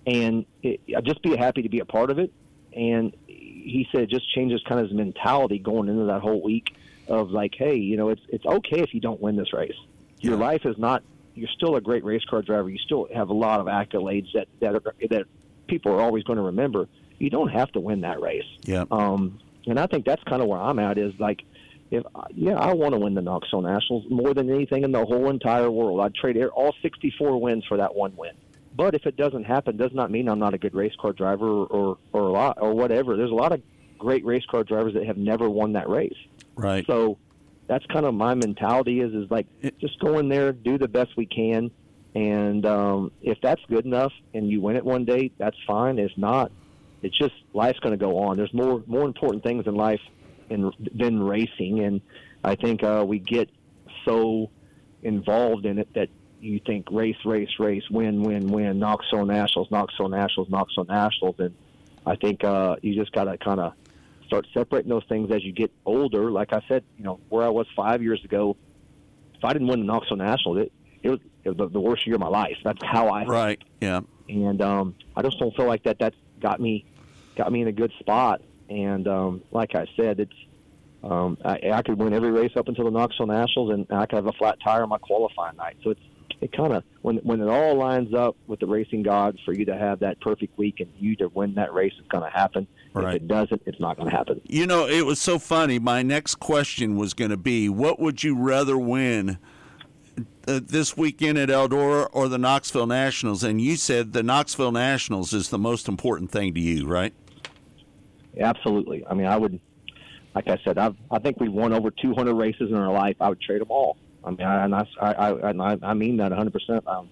and 0.08 0.46
it, 0.64 0.80
I'd 0.96 1.06
just 1.06 1.22
be 1.22 1.36
happy 1.36 1.62
to 1.62 1.70
be 1.70 1.80
a 1.80 1.86
part 1.86 2.10
of 2.10 2.18
it. 2.18 2.32
And 2.74 3.16
he 3.28 3.88
said 3.92 4.02
it 4.02 4.10
just 4.10 4.34
changes 4.34 4.62
kind 4.68 4.80
of 4.80 4.88
his 4.88 4.96
mentality 4.96 5.60
going 5.60 5.90
into 5.90 6.06
that 6.06 6.22
whole 6.22 6.42
week 6.42 6.76
of 7.08 7.30
like, 7.32 7.54
hey, 7.56 7.76
you 7.76 7.98
know, 7.98 8.10
it's 8.10 8.22
it's 8.30 8.46
okay 8.46 8.80
if 8.80 8.94
you 8.94 9.02
don't 9.02 9.22
win 9.22 9.36
this 9.36 9.54
race. 9.54 9.76
Your 10.22 10.34
yeah. 10.34 10.46
life 10.46 10.66
is 10.66 10.78
not. 10.78 11.04
You're 11.36 11.50
still 11.50 11.76
a 11.76 11.82
great 11.82 12.04
race 12.04 12.24
car 12.26 12.42
driver. 12.42 12.70
You 12.70 12.80
still 12.80 13.08
have 13.14 13.30
a 13.30 13.34
lot 13.34 13.60
of 13.60 13.68
accolades 13.68 14.32
that 14.34 14.48
that 14.62 14.76
are, 14.76 14.82
that 15.10 15.26
people 15.68 15.92
are 15.92 16.02
always 16.02 16.24
going 16.24 16.38
to 16.38 16.44
remember. 16.44 16.88
You 17.20 17.30
don't 17.30 17.50
have 17.50 17.72
to 17.74 17.80
win 17.80 18.02
that 18.02 18.22
race. 18.22 18.46
Yeah. 18.64 18.86
Um, 18.90 19.40
and 19.66 19.80
I 19.80 19.88
think 19.88 20.06
that's 20.06 20.24
kind 20.24 20.42
of 20.42 20.48
where 20.48 20.60
I'm 20.60 20.80
at. 20.80 20.98
Is 20.98 21.14
like, 21.20 21.44
if 21.92 22.04
yeah, 22.36 22.56
I 22.56 22.74
want 22.74 22.94
to 22.94 23.00
win 23.00 23.14
the 23.14 23.22
Knoxville 23.22 23.62
Nationals 23.62 24.06
more 24.10 24.34
than 24.34 24.50
anything 24.50 24.84
in 24.84 24.92
the 24.92 25.06
whole 25.06 25.30
entire 25.30 25.72
world. 25.72 26.02
I'd 26.02 26.16
trade 26.16 26.38
all 26.48 26.74
64 26.82 27.40
wins 27.40 27.66
for 27.66 27.78
that 27.78 27.96
one 27.96 28.16
win. 28.16 28.34
But 28.76 28.94
if 28.94 29.06
it 29.06 29.18
doesn't 29.18 29.46
happen, 29.46 29.78
does 29.78 29.94
not 29.94 30.12
mean 30.12 30.28
I'm 30.30 30.40
not 30.40 30.54
a 30.54 30.58
good 30.58 30.76
race 30.76 30.94
car 31.00 31.14
driver 31.14 31.48
or 31.48 31.66
or 31.68 31.98
or, 32.14 32.22
a 32.22 32.32
lot, 32.32 32.58
or 32.62 32.74
whatever. 32.74 33.18
There's 33.18 33.32
a 33.32 33.36
lot 33.36 33.52
of 33.52 33.62
great 33.98 34.26
race 34.26 34.46
car 34.50 34.64
drivers 34.64 34.94
that 34.94 35.06
have 35.06 35.18
never 35.18 35.50
won 35.50 35.74
that 35.74 35.90
race. 35.90 36.18
Right. 36.56 36.86
So 36.86 37.18
that's 37.68 37.86
kind 37.88 38.06
of 38.06 38.14
my 38.14 38.36
mentality 38.36 39.02
is 39.02 39.14
is 39.14 39.32
like 39.32 39.48
just 39.80 40.00
go 40.00 40.20
in 40.20 40.30
there, 40.30 40.52
do 40.52 40.78
the 40.78 40.88
best 40.88 41.18
we 41.18 41.26
can, 41.26 41.72
and 42.14 42.66
um, 42.66 43.12
if 43.22 43.40
that's 43.42 43.62
good 43.70 43.86
enough 43.86 44.14
and 44.34 44.50
you 44.50 44.62
win 44.62 44.76
it 44.76 44.86
one 44.86 45.06
day, 45.06 45.32
that's 45.38 45.58
fine. 45.66 45.98
If 45.98 46.12
not, 46.18 46.52
it's 47.02 47.18
just 47.18 47.34
life's 47.54 47.80
going 47.80 47.98
to 47.98 48.04
go 48.04 48.18
on. 48.20 48.38
There's 48.38 48.54
more 48.54 48.84
more 48.86 49.06
important 49.06 49.44
things 49.44 49.66
in 49.66 49.76
life 49.76 50.02
in, 50.50 50.72
than 50.93 51.22
racing, 51.22 51.80
and 51.82 52.02
I 52.43 52.56
think 52.56 52.84
uh, 52.84 53.04
we 53.08 53.20
get 53.20 53.50
so 54.06 54.50
involved 55.04 55.66
in 55.66 55.80
it 55.80 55.93
that 55.93 56.10
you 56.39 56.60
think 56.66 56.88
race, 56.91 57.18
race, 57.26 57.50
race, 57.60 57.84
win, 57.89 58.22
win, 58.22 58.48
win, 58.48 58.80
Knoxville 58.80 59.26
Nationals, 59.26 59.70
Knoxville 59.72 60.10
Nationals, 60.10 60.50
Knoxville 60.50 60.86
Nationals, 60.86 61.36
and 61.39 61.56
I 62.06 62.16
think 62.16 62.43
uh, 62.43 62.76
you 62.82 62.95
just 62.95 63.12
got 63.12 63.26
to 63.26 63.38
kind 63.38 63.60
of 63.60 63.74
start 64.28 64.45
separating 64.54 64.89
those 64.89 65.06
things 65.06 65.32
as 65.32 65.43
you 65.43 65.52
get 65.52 65.72
older. 65.86 66.32
Like 66.32 66.54
I 66.54 66.62
said, 66.68 66.84
you 66.98 67.04
know, 67.04 67.20
where 67.30 67.45
I 67.45 67.50
was 67.50 67.68
five 67.76 68.04
years 68.04 68.24
ago, 68.24 68.56
if 69.36 69.43
I 69.43 69.54
didn't 69.54 69.68
win 69.68 69.80
the 69.80 69.86
Knoxville 69.86 70.18
Nationals, 70.18 70.60
it, 70.60 70.72
it 71.04 71.10
was, 71.10 71.20
it 71.43 71.58
was 71.58 71.72
the 71.72 71.80
worst 71.80 72.06
year 72.06 72.16
of 72.16 72.22
my 72.22 72.28
life. 72.28 72.58
That's 72.64 72.84
how 72.84 73.08
I 73.08 73.26
right, 73.26 73.62
yeah. 73.82 74.02
And 74.30 74.62
um, 74.62 74.95
I 75.16 75.22
just 75.22 75.39
don't 75.39 75.56
feel 75.56 75.68
like 75.68 75.84
that. 75.84 76.00
That's 76.00 76.16
got 76.39 76.60
me 76.60 76.86
got 77.36 77.52
me 77.52 77.62
in 77.62 77.68
a 77.68 77.72
good 77.72 77.91
spot. 78.00 78.41
And 78.70 79.07
um, 79.07 79.41
like 79.51 79.76
I 79.76 79.86
said, 79.95 80.20
it's 80.20 80.34
um, 81.03 81.38
I, 81.45 81.59
I 81.74 81.82
could 81.84 81.97
win 81.97 82.13
every 82.13 82.32
race 82.32 82.51
up 82.55 82.68
until 82.68 82.86
the 82.86 82.91
Knoxville 82.91 83.28
Nationals, 83.28 83.72
and 83.72 83.88
I 83.91 84.05
could 84.05 84.15
have 84.18 84.28
a 84.28 84.34
flat 84.34 84.57
tire 84.63 84.84
on 84.84 84.89
my 84.89 84.97
qualifying 84.97 85.55
night. 85.55 85.78
So 85.84 85.91
it's 85.91 86.01
it 86.39 86.51
kind 86.51 86.74
of 86.74 86.84
when 87.01 87.18
when 87.18 87.41
it 87.41 87.47
all 87.47 87.76
lines 87.76 88.13
up 88.13 88.36
with 88.47 88.59
the 88.59 88.68
racing 88.68 89.03
gods 89.03 89.39
for 89.43 89.53
you 89.53 89.65
to 89.65 89.78
have 89.78 89.99
that 89.99 90.20
perfect 90.22 90.57
week 90.57 90.80
and 90.80 90.91
you 90.97 91.15
to 91.18 91.30
win 91.30 91.55
that 91.55 91.74
race, 91.74 91.93
it's 91.97 92.07
going 92.09 92.24
to 92.24 92.30
happen. 92.30 92.68
Right. 92.93 93.15
If 93.15 93.22
it 93.24 93.28
doesn't, 93.28 93.61
it's 93.65 93.80
not 93.80 93.97
going 93.97 94.09
to 94.09 94.15
happen. 94.15 94.41
You 94.45 94.68
know, 94.68 94.88
it 94.88 95.05
was 95.05 95.20
so 95.20 95.39
funny. 95.39 95.80
My 95.80 96.03
next 96.03 96.36
question 96.36 96.95
was 96.95 97.13
going 97.13 97.32
to 97.32 97.38
be, 97.38 97.70
what 97.70 97.99
would 97.99 98.24
you 98.24 98.36
rather 98.36 98.78
win? 98.78 99.38
Uh, 100.47 100.61
this 100.63 100.95
weekend 100.95 101.38
at 101.38 101.49
Eldora 101.49 102.07
or 102.11 102.28
the 102.28 102.38
Knoxville 102.38 102.88
Nationals, 102.88 103.43
and 103.43 103.61
you 103.61 103.76
said 103.76 104.13
the 104.13 104.24
Knoxville 104.24 104.72
Nationals 104.72 105.34
is 105.34 105.49
the 105.49 105.59
most 105.59 105.88
important 105.88 106.32
thing 106.32 106.53
to 106.53 106.59
you, 106.59 106.88
right? 106.88 107.13
Absolutely. 108.40 109.06
I 109.08 109.14
mean, 109.14 109.28
I 109.28 109.38
would, 109.38 109.60
like 110.36 110.48
I 110.48 110.58
said, 110.64 110.78
I've, 110.78 110.96
I 111.12 111.20
think 111.20 111.40
we've 111.40 111.52
won 111.52 111.74
over 111.74 111.92
200 111.92 112.34
races 112.34 112.70
in 112.70 112.76
our 112.76 112.92
life. 112.92 113.16
I 113.20 113.30
would 113.30 113.42
trade 113.42 113.62
them 113.62 113.72
all. 113.72 113.98
I 114.24 114.30
mean, 114.32 114.42
I, 114.42 114.66
and 114.66 114.76
I, 114.76 114.86
I, 115.00 115.32
I, 115.32 115.78
I 115.82 115.94
mean 115.94 116.18
that 116.18 116.32
100. 116.32 116.52
percent 116.52 116.88
um, 116.88 117.10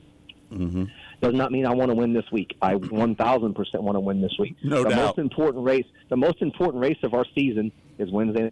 mm-hmm. 0.52 0.86
Does 1.22 1.34
not 1.34 1.52
mean 1.52 1.66
I 1.66 1.74
want 1.74 1.90
to 1.90 1.96
win 1.96 2.14
this 2.14 2.26
week. 2.32 2.58
I 2.62 2.76
1,000 2.76 3.54
percent 3.54 3.84
want 3.84 3.96
to 3.96 4.00
win 4.02 4.22
this 4.22 4.34
week. 4.38 4.56
No 4.64 4.84
the 4.84 4.90
doubt. 4.90 5.06
most 5.06 5.18
important 5.18 5.64
race, 5.66 5.86
the 6.10 6.18
most 6.18 6.42
important 6.42 6.82
race 6.82 6.98
of 7.04 7.14
our 7.14 7.26
season 7.34 7.72
is 7.98 8.12
Wednesday. 8.12 8.52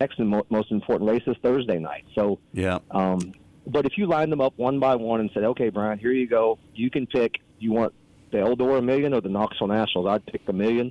Next, 0.00 0.18
most 0.18 0.72
important 0.72 1.08
race 1.08 1.22
is 1.28 1.36
Thursday 1.42 1.78
night. 1.78 2.04
So, 2.16 2.40
yeah. 2.52 2.78
Um, 2.90 3.32
but 3.68 3.86
if 3.86 3.96
you 3.96 4.06
line 4.06 4.30
them 4.30 4.40
up 4.40 4.54
one 4.56 4.80
by 4.80 4.96
one 4.96 5.20
and 5.20 5.30
said, 5.32 5.44
"Okay, 5.44 5.68
Brian, 5.68 5.98
here 6.00 6.10
you 6.10 6.26
go. 6.26 6.58
You 6.74 6.90
can 6.90 7.06
pick. 7.06 7.36
You 7.60 7.70
want 7.70 7.94
the 8.32 8.38
Eldora 8.38 8.82
Million 8.82 9.14
or 9.14 9.20
the 9.20 9.28
Knoxville 9.28 9.68
Nationals?" 9.68 10.08
I'd 10.08 10.26
pick 10.26 10.44
the 10.44 10.52
Million 10.52 10.90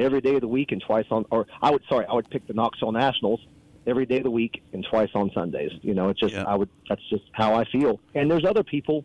every 0.00 0.20
day 0.20 0.34
of 0.34 0.40
the 0.40 0.48
week 0.48 0.72
and 0.72 0.82
twice 0.82 1.06
on. 1.10 1.24
Or 1.30 1.46
I 1.62 1.70
would 1.70 1.82
sorry, 1.88 2.06
I 2.06 2.14
would 2.14 2.28
pick 2.30 2.46
the 2.46 2.54
Knoxville 2.54 2.92
Nationals 2.92 3.40
every 3.86 4.06
day 4.06 4.18
of 4.18 4.24
the 4.24 4.30
week 4.30 4.62
and 4.72 4.86
twice 4.88 5.10
on 5.14 5.30
Sundays. 5.32 5.72
You 5.82 5.94
know, 5.94 6.08
it's 6.08 6.20
just 6.20 6.34
yeah. 6.34 6.44
I 6.44 6.56
would 6.56 6.68
that's 6.88 7.06
just 7.08 7.24
how 7.32 7.54
I 7.54 7.64
feel. 7.64 8.00
And 8.14 8.30
there's 8.30 8.44
other 8.44 8.64
people. 8.64 9.04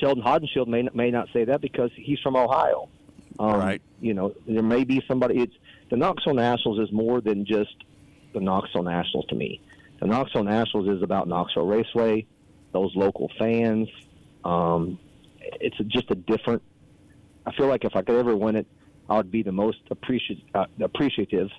Sheldon 0.00 0.22
Haudenschild 0.22 0.68
may 0.68 0.88
may 0.94 1.10
not 1.10 1.28
say 1.32 1.44
that 1.44 1.60
because 1.60 1.90
he's 1.94 2.18
from 2.20 2.36
Ohio. 2.36 2.88
Um, 3.38 3.52
right. 3.54 3.82
You 4.00 4.14
know, 4.14 4.34
there 4.46 4.62
may 4.62 4.84
be 4.84 5.02
somebody. 5.06 5.40
It's 5.40 5.54
the 5.90 5.96
Knoxville 5.96 6.34
Nationals 6.34 6.80
is 6.80 6.92
more 6.92 7.20
than 7.20 7.44
just 7.44 7.74
the 8.34 8.40
Knoxville 8.40 8.82
Nationals 8.82 9.26
to 9.26 9.34
me. 9.34 9.60
The 10.00 10.06
Knoxville 10.06 10.44
Nationals 10.44 10.88
is 10.88 11.02
about 11.02 11.28
Knoxville 11.28 11.66
Raceway, 11.66 12.26
those 12.72 12.94
local 12.96 13.30
fans. 13.38 13.88
Um, 14.44 14.98
it's 15.40 15.76
just 15.88 16.10
a 16.10 16.14
different. 16.14 16.62
I 17.46 17.52
feel 17.52 17.66
like 17.66 17.84
if 17.84 17.94
I 17.94 18.02
could 18.02 18.16
ever 18.16 18.36
win 18.36 18.56
it, 18.56 18.66
I 19.08 19.16
would 19.16 19.30
be 19.30 19.42
the 19.42 19.52
most 19.52 19.80
appreciative, 19.90 20.44
uh, 20.54 20.66
appreciative 20.80 21.50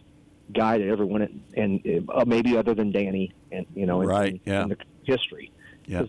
guy 0.53 0.77
that 0.77 0.87
ever 0.87 1.05
won 1.05 1.21
it, 1.21 1.31
and 1.55 2.09
uh, 2.09 2.25
maybe 2.25 2.57
other 2.57 2.73
than 2.73 2.91
Danny, 2.91 3.33
and 3.51 3.65
you 3.75 3.85
know, 3.85 4.03
right, 4.03 4.33
and, 4.33 4.39
yeah. 4.45 4.61
and 4.61 4.71
the, 4.71 4.77
history. 5.03 5.51
Yeah. 5.85 6.03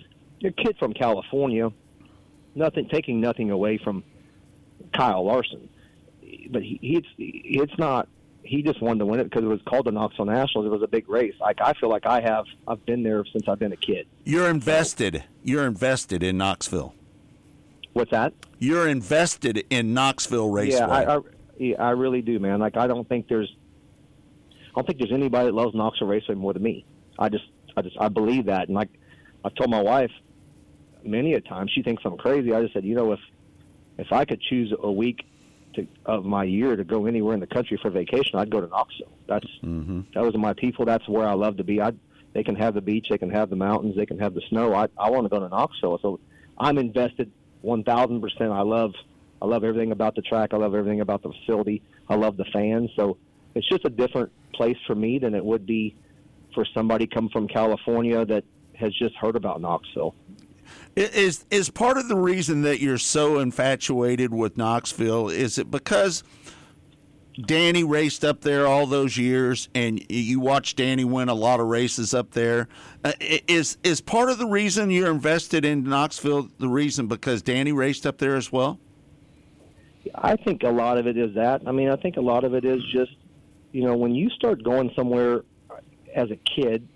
a 0.44 0.50
kid 0.52 0.76
from 0.78 0.92
California, 0.92 1.72
nothing 2.54 2.88
taking 2.88 3.20
nothing 3.20 3.50
away 3.50 3.78
from 3.78 4.04
Kyle 4.92 5.24
Larson, 5.24 5.68
but 6.50 6.62
he, 6.62 6.78
it's 6.82 7.08
it's 7.18 7.78
not. 7.78 8.08
He 8.42 8.62
just 8.62 8.82
wanted 8.82 8.98
to 8.98 9.06
win 9.06 9.20
it 9.20 9.24
because 9.24 9.42
it 9.42 9.48
was 9.48 9.62
called 9.66 9.86
the 9.86 9.90
Knoxville 9.90 10.26
Nationals. 10.26 10.66
It 10.66 10.70
was 10.70 10.82
a 10.82 10.86
big 10.86 11.08
race. 11.08 11.34
Like 11.40 11.60
I 11.62 11.72
feel 11.72 11.88
like 11.88 12.06
I 12.06 12.20
have. 12.20 12.44
I've 12.68 12.84
been 12.84 13.02
there 13.02 13.24
since 13.32 13.48
I've 13.48 13.58
been 13.58 13.72
a 13.72 13.76
kid. 13.76 14.06
You're 14.24 14.48
invested. 14.48 15.24
You're 15.42 15.66
invested 15.66 16.22
in 16.22 16.36
Knoxville. 16.36 16.94
What's 17.94 18.10
that? 18.10 18.32
You're 18.58 18.88
invested 18.88 19.64
in 19.70 19.94
Knoxville 19.94 20.50
Raceway. 20.50 20.78
Yeah, 20.80 20.86
I, 20.88 21.16
I, 21.16 21.20
yeah, 21.58 21.82
I 21.82 21.90
really 21.90 22.22
do, 22.22 22.38
man. 22.38 22.58
Like 22.60 22.76
I 22.76 22.86
don't 22.86 23.08
think 23.08 23.28
there's, 23.28 23.54
I 24.50 24.72
don't 24.74 24.86
think 24.86 24.98
there's 24.98 25.12
anybody 25.12 25.46
that 25.46 25.54
loves 25.54 25.74
Knoxville 25.74 26.08
Raceway 26.08 26.34
more 26.34 26.52
than 26.52 26.62
me. 26.62 26.84
I 27.18 27.28
just, 27.28 27.44
I 27.76 27.82
just, 27.82 27.96
I 28.00 28.08
believe 28.08 28.46
that, 28.46 28.66
and 28.68 28.74
like 28.74 28.90
I've 29.44 29.54
told 29.54 29.70
my 29.70 29.80
wife 29.82 30.10
many 31.04 31.34
a 31.34 31.40
time, 31.40 31.68
she 31.68 31.82
thinks 31.82 32.02
I'm 32.04 32.16
crazy. 32.16 32.52
I 32.52 32.62
just 32.62 32.74
said, 32.74 32.84
you 32.84 32.94
know, 32.94 33.12
if 33.12 33.20
if 33.98 34.12
I 34.12 34.24
could 34.24 34.40
choose 34.40 34.72
a 34.82 34.90
week 34.90 35.24
to, 35.74 35.86
of 36.04 36.24
my 36.24 36.42
year 36.44 36.74
to 36.74 36.82
go 36.82 37.06
anywhere 37.06 37.34
in 37.34 37.40
the 37.40 37.46
country 37.46 37.78
for 37.80 37.90
vacation, 37.90 38.38
I'd 38.38 38.50
go 38.50 38.60
to 38.60 38.66
Knoxville. 38.66 39.12
That's 39.28 39.46
Mm-hmm. 39.62 40.00
those 40.14 40.34
are 40.34 40.38
my 40.38 40.52
people. 40.54 40.84
That's 40.84 41.08
where 41.08 41.26
I 41.28 41.34
love 41.34 41.56
to 41.58 41.64
be. 41.64 41.80
I 41.80 41.92
they 42.32 42.42
can 42.42 42.56
have 42.56 42.74
the 42.74 42.80
beach, 42.80 43.06
they 43.10 43.18
can 43.18 43.30
have 43.30 43.50
the 43.50 43.56
mountains, 43.56 43.94
they 43.94 44.06
can 44.06 44.18
have 44.18 44.34
the 44.34 44.42
snow. 44.48 44.74
I 44.74 44.88
I 44.98 45.10
want 45.10 45.26
to 45.26 45.28
go 45.28 45.38
to 45.38 45.48
Knoxville, 45.48 46.00
so 46.02 46.18
I'm 46.58 46.78
invested 46.78 47.30
one 47.64 47.82
thousand 47.82 48.20
percent. 48.20 48.52
I 48.52 48.62
love 48.62 48.92
I 49.42 49.46
love 49.46 49.64
everything 49.64 49.92
about 49.92 50.14
the 50.14 50.22
track. 50.22 50.54
I 50.54 50.56
love 50.56 50.74
everything 50.74 51.00
about 51.00 51.22
the 51.22 51.30
facility. 51.30 51.82
I 52.08 52.14
love 52.14 52.36
the 52.36 52.46
fans. 52.52 52.90
So 52.96 53.16
it's 53.54 53.68
just 53.68 53.84
a 53.84 53.90
different 53.90 54.32
place 54.54 54.76
for 54.86 54.94
me 54.94 55.18
than 55.18 55.34
it 55.34 55.44
would 55.44 55.66
be 55.66 55.96
for 56.54 56.64
somebody 56.72 57.06
come 57.06 57.28
from 57.30 57.48
California 57.48 58.24
that 58.24 58.44
has 58.74 58.92
just 58.94 59.14
heard 59.16 59.36
about 59.36 59.60
Knoxville. 59.60 60.14
Is 60.96 61.44
is 61.50 61.70
part 61.70 61.98
of 61.98 62.08
the 62.08 62.16
reason 62.16 62.62
that 62.62 62.80
you're 62.80 62.98
so 62.98 63.38
infatuated 63.38 64.32
with 64.32 64.56
Knoxville? 64.56 65.28
Is 65.28 65.58
it 65.58 65.70
because 65.70 66.22
Danny 67.40 67.82
raced 67.82 68.24
up 68.24 68.42
there 68.42 68.66
all 68.66 68.86
those 68.86 69.16
years, 69.16 69.68
and 69.74 70.04
you 70.10 70.38
watched 70.38 70.76
Danny 70.76 71.04
win 71.04 71.28
a 71.28 71.34
lot 71.34 71.58
of 71.58 71.66
races 71.66 72.14
up 72.14 72.30
there? 72.30 72.68
Uh, 73.02 73.12
is 73.20 73.76
is 73.82 74.00
part 74.00 74.30
of 74.30 74.38
the 74.38 74.46
reason 74.46 74.90
you're 74.90 75.10
invested 75.10 75.64
in 75.64 75.82
Knoxville 75.82 76.48
the 76.58 76.68
reason 76.68 77.08
because 77.08 77.42
Danny 77.42 77.72
raced 77.72 78.06
up 78.06 78.18
there 78.18 78.36
as 78.36 78.52
well? 78.52 78.78
I 80.14 80.36
think 80.36 80.62
a 80.62 80.70
lot 80.70 80.96
of 80.96 81.06
it 81.06 81.16
is 81.16 81.34
that. 81.34 81.62
I 81.66 81.72
mean, 81.72 81.88
I 81.88 81.96
think 81.96 82.16
a 82.16 82.20
lot 82.20 82.44
of 82.44 82.54
it 82.54 82.64
is 82.64 82.82
just, 82.92 83.16
you 83.72 83.82
know, 83.82 83.96
when 83.96 84.14
you 84.14 84.30
start 84.30 84.62
going 84.62 84.92
somewhere 84.94 85.42
as 86.14 86.30
a 86.30 86.36
kid 86.36 86.86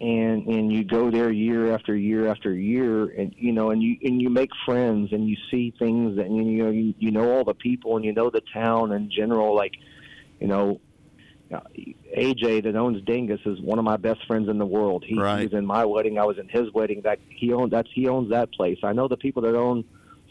and 0.00 0.46
and 0.46 0.70
you 0.70 0.84
go 0.84 1.10
there 1.10 1.30
year 1.32 1.72
after 1.72 1.96
year 1.96 2.28
after 2.28 2.52
year 2.52 3.06
and 3.06 3.34
you 3.38 3.50
know 3.52 3.70
and 3.70 3.82
you 3.82 3.96
and 4.02 4.20
you 4.20 4.28
make 4.28 4.50
friends 4.66 5.10
and 5.12 5.26
you 5.28 5.36
see 5.50 5.72
things 5.78 6.18
and 6.18 6.36
you 6.36 6.64
know 6.64 6.70
you, 6.70 6.94
you 6.98 7.10
know 7.10 7.30
all 7.32 7.44
the 7.44 7.54
people 7.54 7.96
and 7.96 8.04
you 8.04 8.12
know 8.12 8.28
the 8.28 8.42
town 8.52 8.92
in 8.92 9.10
general 9.10 9.54
like 9.56 9.72
you 10.38 10.46
know 10.46 10.78
uh, 11.54 11.60
AJ 12.16 12.64
that 12.64 12.74
owns 12.76 13.02
Dingus 13.04 13.40
is 13.46 13.60
one 13.60 13.78
of 13.78 13.84
my 13.84 13.96
best 13.96 14.26
friends 14.26 14.48
in 14.48 14.58
the 14.58 14.66
world. 14.66 15.04
He, 15.06 15.16
Right. 15.16 15.38
he 15.38 15.44
was 15.46 15.54
in 15.54 15.64
my 15.64 15.84
wedding. 15.84 16.18
I 16.18 16.24
was 16.24 16.38
in 16.38 16.48
his 16.48 16.72
wedding. 16.74 17.02
That 17.02 17.20
he 17.28 17.52
owned. 17.52 17.70
That's 17.72 17.88
he 17.94 18.08
owns 18.08 18.30
that 18.30 18.50
place. 18.52 18.78
I 18.82 18.92
know 18.92 19.06
the 19.06 19.16
people 19.16 19.42
that 19.42 19.54
own 19.54 19.84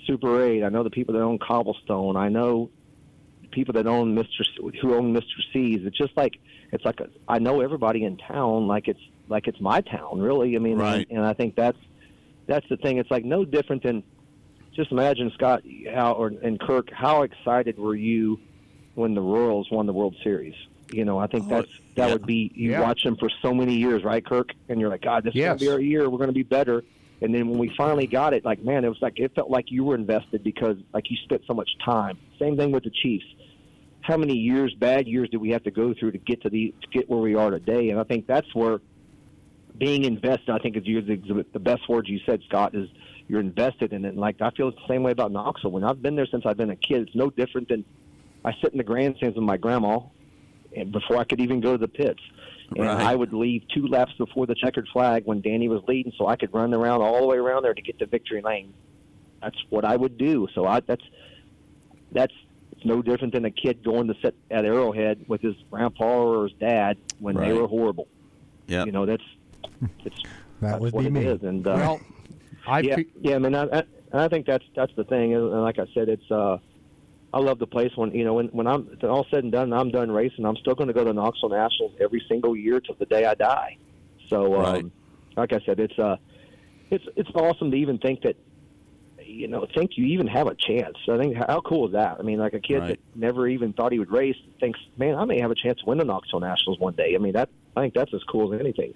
Super 0.06 0.44
Eight. 0.44 0.62
I 0.62 0.68
know 0.70 0.84
the 0.84 0.90
people 0.90 1.14
that 1.14 1.22
own 1.22 1.40
Cobblestone. 1.40 2.18
I 2.18 2.28
know 2.28 2.70
people 3.52 3.74
that 3.76 3.88
own 3.88 4.14
Mr. 4.14 4.44
C- 4.44 4.78
who 4.82 4.94
own 4.94 5.14
Mr. 5.14 5.24
C's. 5.54 5.80
It's 5.86 5.98
just 5.98 6.16
like 6.18 6.34
it's 6.74 6.84
like 6.84 7.00
a, 7.00 7.08
I 7.30 7.40
know 7.40 7.62
everybody 7.62 8.04
in 8.04 8.18
town. 8.18 8.68
Like 8.68 8.90
it's 8.90 9.00
like 9.30 9.48
it's 9.48 9.60
my 9.60 9.82
town. 9.82 10.20
Really. 10.20 10.56
I 10.56 10.60
mean, 10.60 10.78
Right. 10.78 11.08
and, 11.10 11.20
and 11.20 11.26
I 11.26 11.34
think 11.34 11.56
that's 11.56 11.78
that's 12.48 12.68
the 12.70 12.78
thing. 12.78 12.98
It's 12.98 13.10
like 13.12 13.26
no 13.26 13.46
different 13.46 13.84
than 13.84 14.04
just 14.76 14.92
imagine 14.92 15.32
Scott 15.36 15.64
how 15.94 16.14
or 16.14 16.28
and 16.44 16.60
Kirk. 16.60 16.90
How 16.92 17.24
excited 17.24 17.78
were 17.80 17.96
you 17.96 18.40
when 18.96 19.14
the 19.16 19.22
Royals 19.22 19.70
won 19.72 19.86
the 19.86 19.94
World 19.94 20.16
Series? 20.24 20.56
You 20.92 21.06
know, 21.06 21.18
I 21.18 21.28
think 21.28 21.46
oh, 21.48 21.50
that's 21.56 21.72
that 21.96 22.08
yeah. 22.08 22.14
would 22.14 22.26
be 22.26 22.52
you 22.54 22.72
Yeah. 22.72 22.82
watch 22.82 23.04
them 23.04 23.16
for 23.18 23.30
so 23.42 23.54
many 23.54 23.76
years, 23.76 24.04
right, 24.04 24.24
Kirk? 24.26 24.50
And 24.70 24.80
you're 24.80 24.90
like, 24.90 25.02
God, 25.02 25.24
this 25.24 25.34
Yes. 25.34 25.60
is 25.62 25.68
gonna 25.68 25.78
be 25.78 25.84
our 25.84 25.90
year. 25.90 26.10
We're 26.10 26.20
gonna 26.20 26.32
be 26.32 26.44
better. 26.44 26.84
And 27.22 27.34
then 27.34 27.48
when 27.50 27.58
we 27.58 27.70
finally 27.78 28.06
got 28.08 28.34
it, 28.34 28.44
like 28.46 28.62
man, 28.64 28.84
it 28.86 28.90
was 28.90 29.02
like 29.02 29.18
it 29.20 29.34
felt 29.34 29.50
like 29.50 29.72
you 29.72 29.84
were 29.84 29.96
invested 29.96 30.44
because 30.44 30.78
like 30.94 31.10
you 31.10 31.18
spent 31.24 31.42
so 31.48 31.54
much 31.54 31.70
time. 31.84 32.18
Same 32.38 32.58
thing 32.58 32.72
with 32.72 32.84
the 32.84 32.92
Chiefs. 32.92 33.26
How 34.02 34.18
many 34.18 34.36
years, 34.36 34.72
bad 34.76 35.08
years, 35.08 35.30
did 35.30 35.38
we 35.38 35.50
have 35.50 35.64
to 35.64 35.72
go 35.72 35.94
through 35.96 36.12
to 36.12 36.20
get 36.20 36.42
to 36.44 36.50
the 36.50 36.74
to 36.82 36.88
get 36.92 37.10
where 37.10 37.20
we 37.20 37.34
are 37.34 37.50
today? 37.50 37.90
And 37.90 38.00
I 38.00 38.04
think 38.04 38.28
that's 38.28 38.54
where 38.54 38.80
being 39.78 40.04
invested. 40.04 40.50
I 40.50 40.60
think 40.60 40.78
is 40.78 40.84
the, 40.84 41.46
the 41.54 41.60
best 41.60 41.88
word 41.90 42.08
you 42.08 42.20
said, 42.26 42.42
Scott, 42.48 42.76
is 42.76 42.90
you're 43.28 43.40
invested 43.40 43.94
in 43.94 44.06
it. 44.06 44.10
And 44.10 44.18
like 44.18 44.42
I 44.42 44.52
feel 44.52 44.72
the 44.72 44.78
same 44.88 45.04
way 45.04 45.12
about 45.12 45.32
Knoxville. 45.32 45.72
When 45.72 45.84
I've 45.84 46.02
been 46.02 46.16
there 46.16 46.28
since 46.28 46.46
I've 46.46 46.58
been 46.58 46.70
a 46.70 46.76
kid, 46.76 47.02
it's 47.08 47.16
no 47.16 47.30
different 47.30 47.70
than 47.70 47.84
I 48.44 48.54
sit 48.62 48.72
in 48.72 48.78
the 48.78 48.84
grandstands 48.84 49.36
with 49.36 49.44
my 49.46 49.58
grandma, 49.58 50.00
and 50.76 50.92
before 50.92 51.18
I 51.18 51.24
could 51.24 51.42
even 51.42 51.62
go 51.62 51.72
to 51.74 51.78
the 51.78 51.88
pits. 51.88 52.22
And 52.76 52.80
Right. 52.86 53.00
I 53.00 53.16
would 53.16 53.32
leave 53.32 53.64
two 53.74 53.88
laps 53.88 54.14
before 54.18 54.48
the 54.48 54.56
checkered 54.56 54.88
flag 54.92 55.24
when 55.26 55.42
Danny 55.42 55.68
was 55.68 55.82
leading, 55.88 56.12
so 56.18 56.28
I 56.28 56.36
could 56.36 56.52
run 56.54 56.74
around 56.74 57.02
all 57.02 57.22
the 57.22 57.28
way 57.28 57.38
around 57.38 57.64
there 57.64 57.74
to 57.76 57.82
get 57.82 58.00
to 58.00 58.08
victory 58.08 58.42
lane. 58.42 58.74
That's 59.42 59.58
what 59.70 59.86
I 59.86 59.96
would 59.96 60.18
do. 60.18 60.48
So 60.56 60.66
I 60.66 60.80
that's 60.80 61.04
that's 62.12 62.34
it's 62.72 62.86
no 62.86 63.02
different 63.04 63.34
than 63.34 63.46
a 63.46 63.52
kid 63.52 63.84
going 63.84 64.08
to 64.08 64.16
sit 64.22 64.36
at 64.50 64.66
Arrowhead 64.66 65.26
with 65.28 65.42
his 65.42 65.56
grandpa 65.70 66.24
or 66.24 66.48
his 66.48 66.58
dad 66.60 66.98
when 67.20 67.36
they 67.36 67.54
were 67.54 67.68
horrible. 67.68 68.08
Yeah. 68.68 68.86
You 68.86 68.92
know 68.92 69.06
that's 69.06 69.24
it's 70.04 70.16
That 70.62 70.72
that's 70.72 70.82
would 70.82 70.94
what 70.94 71.04
be 71.04 71.10
it 71.10 71.14
me. 71.14 71.26
is. 71.26 71.44
And 71.44 71.66
uh, 71.68 71.76
Well, 71.76 72.02
I 72.68 72.82
yeah, 72.82 72.96
fe- 72.96 73.08
yeah, 73.22 73.36
I 73.36 73.40
mean, 73.40 73.56
I, 73.56 73.64
I, 73.72 73.84
I 74.14 74.28
think 74.28 74.46
that's 74.46 74.66
that's 74.76 74.94
the 74.96 75.04
thing. 75.06 75.34
And 75.34 75.50
like 75.62 75.80
I 75.80 75.86
said, 75.94 76.10
it's 76.10 76.30
uh, 76.32 76.58
I 77.34 77.40
love 77.40 77.60
the 77.60 77.68
place. 77.68 77.92
When 77.96 78.14
you 78.14 78.24
know, 78.24 78.34
when 78.34 78.48
when 78.48 78.68
I'm 78.68 78.98
all 79.04 79.26
said 79.30 79.44
and 79.44 79.52
done, 79.52 79.72
and 79.72 79.76
I'm 79.76 79.92
done 79.92 80.12
racing. 80.12 80.46
I'm 80.46 80.56
still 80.58 80.76
going 80.76 80.88
to 80.88 80.94
go 80.94 81.04
to 81.04 81.14
Knoxville 81.14 81.50
Nationals 81.50 81.94
every 82.00 82.24
single 82.30 82.56
year 82.56 82.80
till 82.80 82.96
the 82.96 83.06
day 83.06 83.26
I 83.26 83.34
die. 83.36 83.78
So, 84.30 84.56
um, 84.56 84.62
Right. 84.62 84.86
like 85.38 85.54
I 85.54 85.60
said, 85.66 85.80
it's 85.80 85.98
uh, 86.00 86.18
it's 86.90 87.06
it's 87.16 87.30
awesome 87.36 87.72
to 87.72 87.78
even 87.78 87.98
think 87.98 88.22
that. 88.22 88.36
You 89.28 89.48
know, 89.48 89.66
think 89.76 89.92
you 89.96 90.06
even 90.06 90.28
have 90.28 90.46
a 90.46 90.54
chance. 90.54 90.96
I 91.10 91.18
think 91.18 91.36
how 91.36 91.60
cool 91.62 91.88
is 91.88 91.94
that? 91.94 92.18
I 92.20 92.22
mean, 92.22 92.38
like 92.38 92.54
a 92.54 92.60
kid 92.60 92.82
Right. 92.82 92.90
that 92.90 93.00
never 93.16 93.48
even 93.48 93.74
thought 93.74 93.92
he 93.92 93.98
would 93.98 94.12
race 94.12 94.36
thinks, 94.60 94.80
man, 94.98 95.16
I 95.16 95.26
may 95.26 95.40
have 95.42 95.50
a 95.50 95.56
chance 95.56 95.80
to 95.80 95.86
win 95.88 95.98
the 95.98 96.04
Knoxville 96.06 96.42
Nationals 96.42 96.78
one 96.80 96.94
day. 96.94 97.16
I 97.16 97.18
mean, 97.18 97.34
that 97.34 97.50
I 97.76 97.82
think 97.82 97.96
that's 97.96 98.14
as 98.14 98.22
cool 98.26 98.54
as 98.54 98.60
anything. 98.60 98.94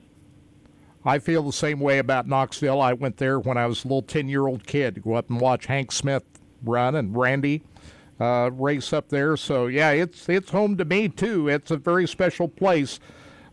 I 1.06 1.20
feel 1.20 1.44
the 1.44 1.54
same 1.54 1.80
way 1.80 1.98
about 2.00 2.28
Knoxville. 2.28 2.82
I 2.82 2.94
went 2.94 3.18
there 3.18 3.40
when 3.40 3.58
I 3.58 3.66
was 3.68 3.84
a 3.84 3.88
little 3.88 4.02
10 4.02 4.28
year 4.28 4.48
old 4.48 4.68
kid 4.68 4.96
to 4.96 5.02
go 5.02 5.14
up 5.14 5.30
and 5.30 5.40
watch 5.40 5.68
Hank 5.68 5.92
Smith 5.92 6.24
run 6.64 6.96
and 6.96 7.16
Randy 7.16 7.64
uh, 8.20 8.50
race 8.54 8.92
up 8.92 9.10
there. 9.10 9.38
So, 9.38 9.68
yeah, 9.68 9.92
it's, 9.92 10.28
it's 10.28 10.52
home 10.52 10.78
to 10.78 10.86
me, 10.86 11.08
too. 11.08 11.48
It's 11.48 11.72
a 11.72 11.78
very 11.78 12.08
special 12.08 12.48
place. 12.48 13.00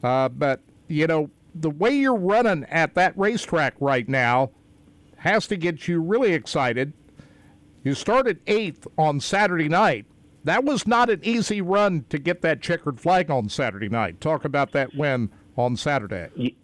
Uh, 0.03 0.28
but, 0.28 0.61
you 0.88 1.07
know, 1.07 1.30
the 1.55 1.70
way 1.70 1.90
you're 1.90 2.16
running 2.16 2.64
at 2.64 2.94
that 2.94 3.16
racetrack 3.16 3.74
right 3.80 4.09
now 4.09 4.51
has 5.18 5.47
to 5.47 5.57
get 5.57 5.88
you 5.88 6.01
really 6.01 6.32
excited. 6.32 6.92
You 7.84 7.94
started 7.94 8.40
eighth 8.47 8.86
on 8.99 9.20
Saturday 9.20 9.68
night. 9.68 10.07
That 10.44 10.64
was 10.64 10.86
not 10.86 11.11
an 11.11 11.20
easy 11.22 11.61
run 11.61 12.05
to 12.09 12.18
get 12.18 12.42
that 12.42 12.61
checkered 12.61 13.01
flag 13.01 13.30
on 13.30 13.49
Saturday 13.49 13.88
night. 13.88 14.20
Talk 14.20 14.44
about 14.44 14.72
that 14.72 14.94
win 14.94 15.30
on 15.57 15.76
Saturday. 15.76 16.55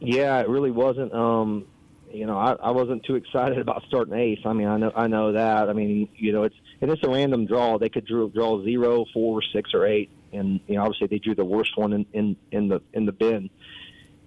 Yeah, 0.00 0.40
it 0.40 0.48
really 0.48 0.70
wasn't. 0.70 1.12
Um, 1.12 1.66
you 2.10 2.26
know, 2.26 2.36
I, 2.36 2.52
I 2.54 2.70
wasn't 2.72 3.04
too 3.04 3.14
excited 3.14 3.58
about 3.60 3.84
starting 3.86 4.14
Ace. 4.14 4.40
I 4.44 4.52
mean, 4.52 4.66
I 4.66 4.76
know 4.76 4.92
I 4.94 5.06
know 5.06 5.32
that. 5.32 5.68
I 5.68 5.72
mean, 5.72 6.08
you 6.16 6.32
know, 6.32 6.44
it's 6.44 6.56
and 6.80 6.90
it's 6.90 7.02
a 7.04 7.08
random 7.08 7.46
draw. 7.46 7.78
They 7.78 7.88
could 7.88 8.06
draw, 8.06 8.28
draw 8.28 8.62
zero, 8.64 9.04
four, 9.12 9.42
six, 9.52 9.70
or 9.74 9.86
eight, 9.86 10.10
and 10.32 10.60
you 10.66 10.76
know, 10.76 10.82
obviously 10.82 11.06
they 11.08 11.18
drew 11.18 11.34
the 11.34 11.44
worst 11.44 11.76
one 11.76 11.92
in 11.92 12.06
in, 12.12 12.36
in 12.50 12.68
the 12.68 12.80
in 12.92 13.06
the 13.06 13.12
bin. 13.12 13.50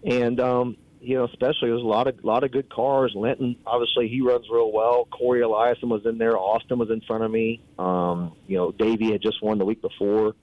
And 0.06 0.40
um, 0.40 0.78
you 1.02 1.18
know, 1.18 1.26
especially 1.26 1.70
there's 1.70 1.82
a 1.82 1.86
lot 1.86 2.08
of 2.08 2.24
lot 2.24 2.44
of 2.44 2.52
good 2.52 2.70
cars. 2.70 3.14
Lynton, 3.16 3.58
obviously, 3.66 4.08
he 4.08 4.22
runs 4.22 4.46
real 4.50 4.72
well. 4.72 5.06
Corey 5.06 5.42
Eliason 5.42 5.90
was 5.90 6.06
in 6.06 6.18
there. 6.18 6.38
Austin 6.38 6.78
was 6.80 6.90
in 6.90 7.02
front 7.02 7.24
of 7.24 7.32
me. 7.32 7.62
Um, 7.78 8.34
you 8.48 8.58
know, 8.58 8.72
Davey 8.72 9.12
had 9.12 9.22
just 9.22 9.42
won 9.42 9.58
the 9.58 9.66
week 9.66 9.82
before. 9.82 10.36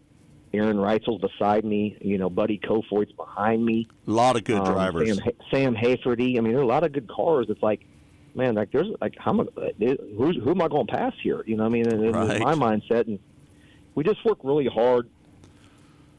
Aaron 0.53 0.77
Reutzel's 0.79 1.21
beside 1.21 1.65
me. 1.65 1.97
You 2.01 2.19
know, 2.19 2.29
Buddy 2.31 2.59
Kofoid's 2.59 3.13
behind 3.13 3.65
me. 3.65 3.87
A 4.07 4.11
lot 4.11 4.37
of 4.37 4.45
good 4.45 4.59
Um, 4.59 4.73
drivers. 4.73 5.17
Sam, 5.17 5.31
Sam 5.51 5.75
Hafertepe. 5.77 6.37
I 6.37 6.41
mean, 6.41 6.53
there 6.53 6.59
are 6.59 6.63
a 6.65 6.67
lot 6.67 6.85
of 6.85 6.93
good 6.93 7.09
cars. 7.09 7.47
It's 7.49 7.63
like, 7.63 7.81
man, 8.35 8.55
like 8.57 8.73
there's 8.73 8.89
like 9.01 9.15
how 9.19 9.31
am 9.33 9.41
I, 9.41 9.45
who 9.79 10.51
am 10.51 10.63
I 10.63 10.69
going 10.69 10.87
to 10.87 10.93
pass 10.93 11.13
here? 11.23 11.43
You 11.47 11.57
know, 11.57 11.65
what 11.65 11.71
I 11.71 11.73
mean, 11.73 11.87
and 11.89 12.15
Right. 12.15 12.41
my 12.41 12.55
mindset, 12.55 13.07
and 13.07 13.19
we 13.95 14.03
just 14.05 14.25
work 14.25 14.39
really 14.43 14.67
hard. 14.67 15.09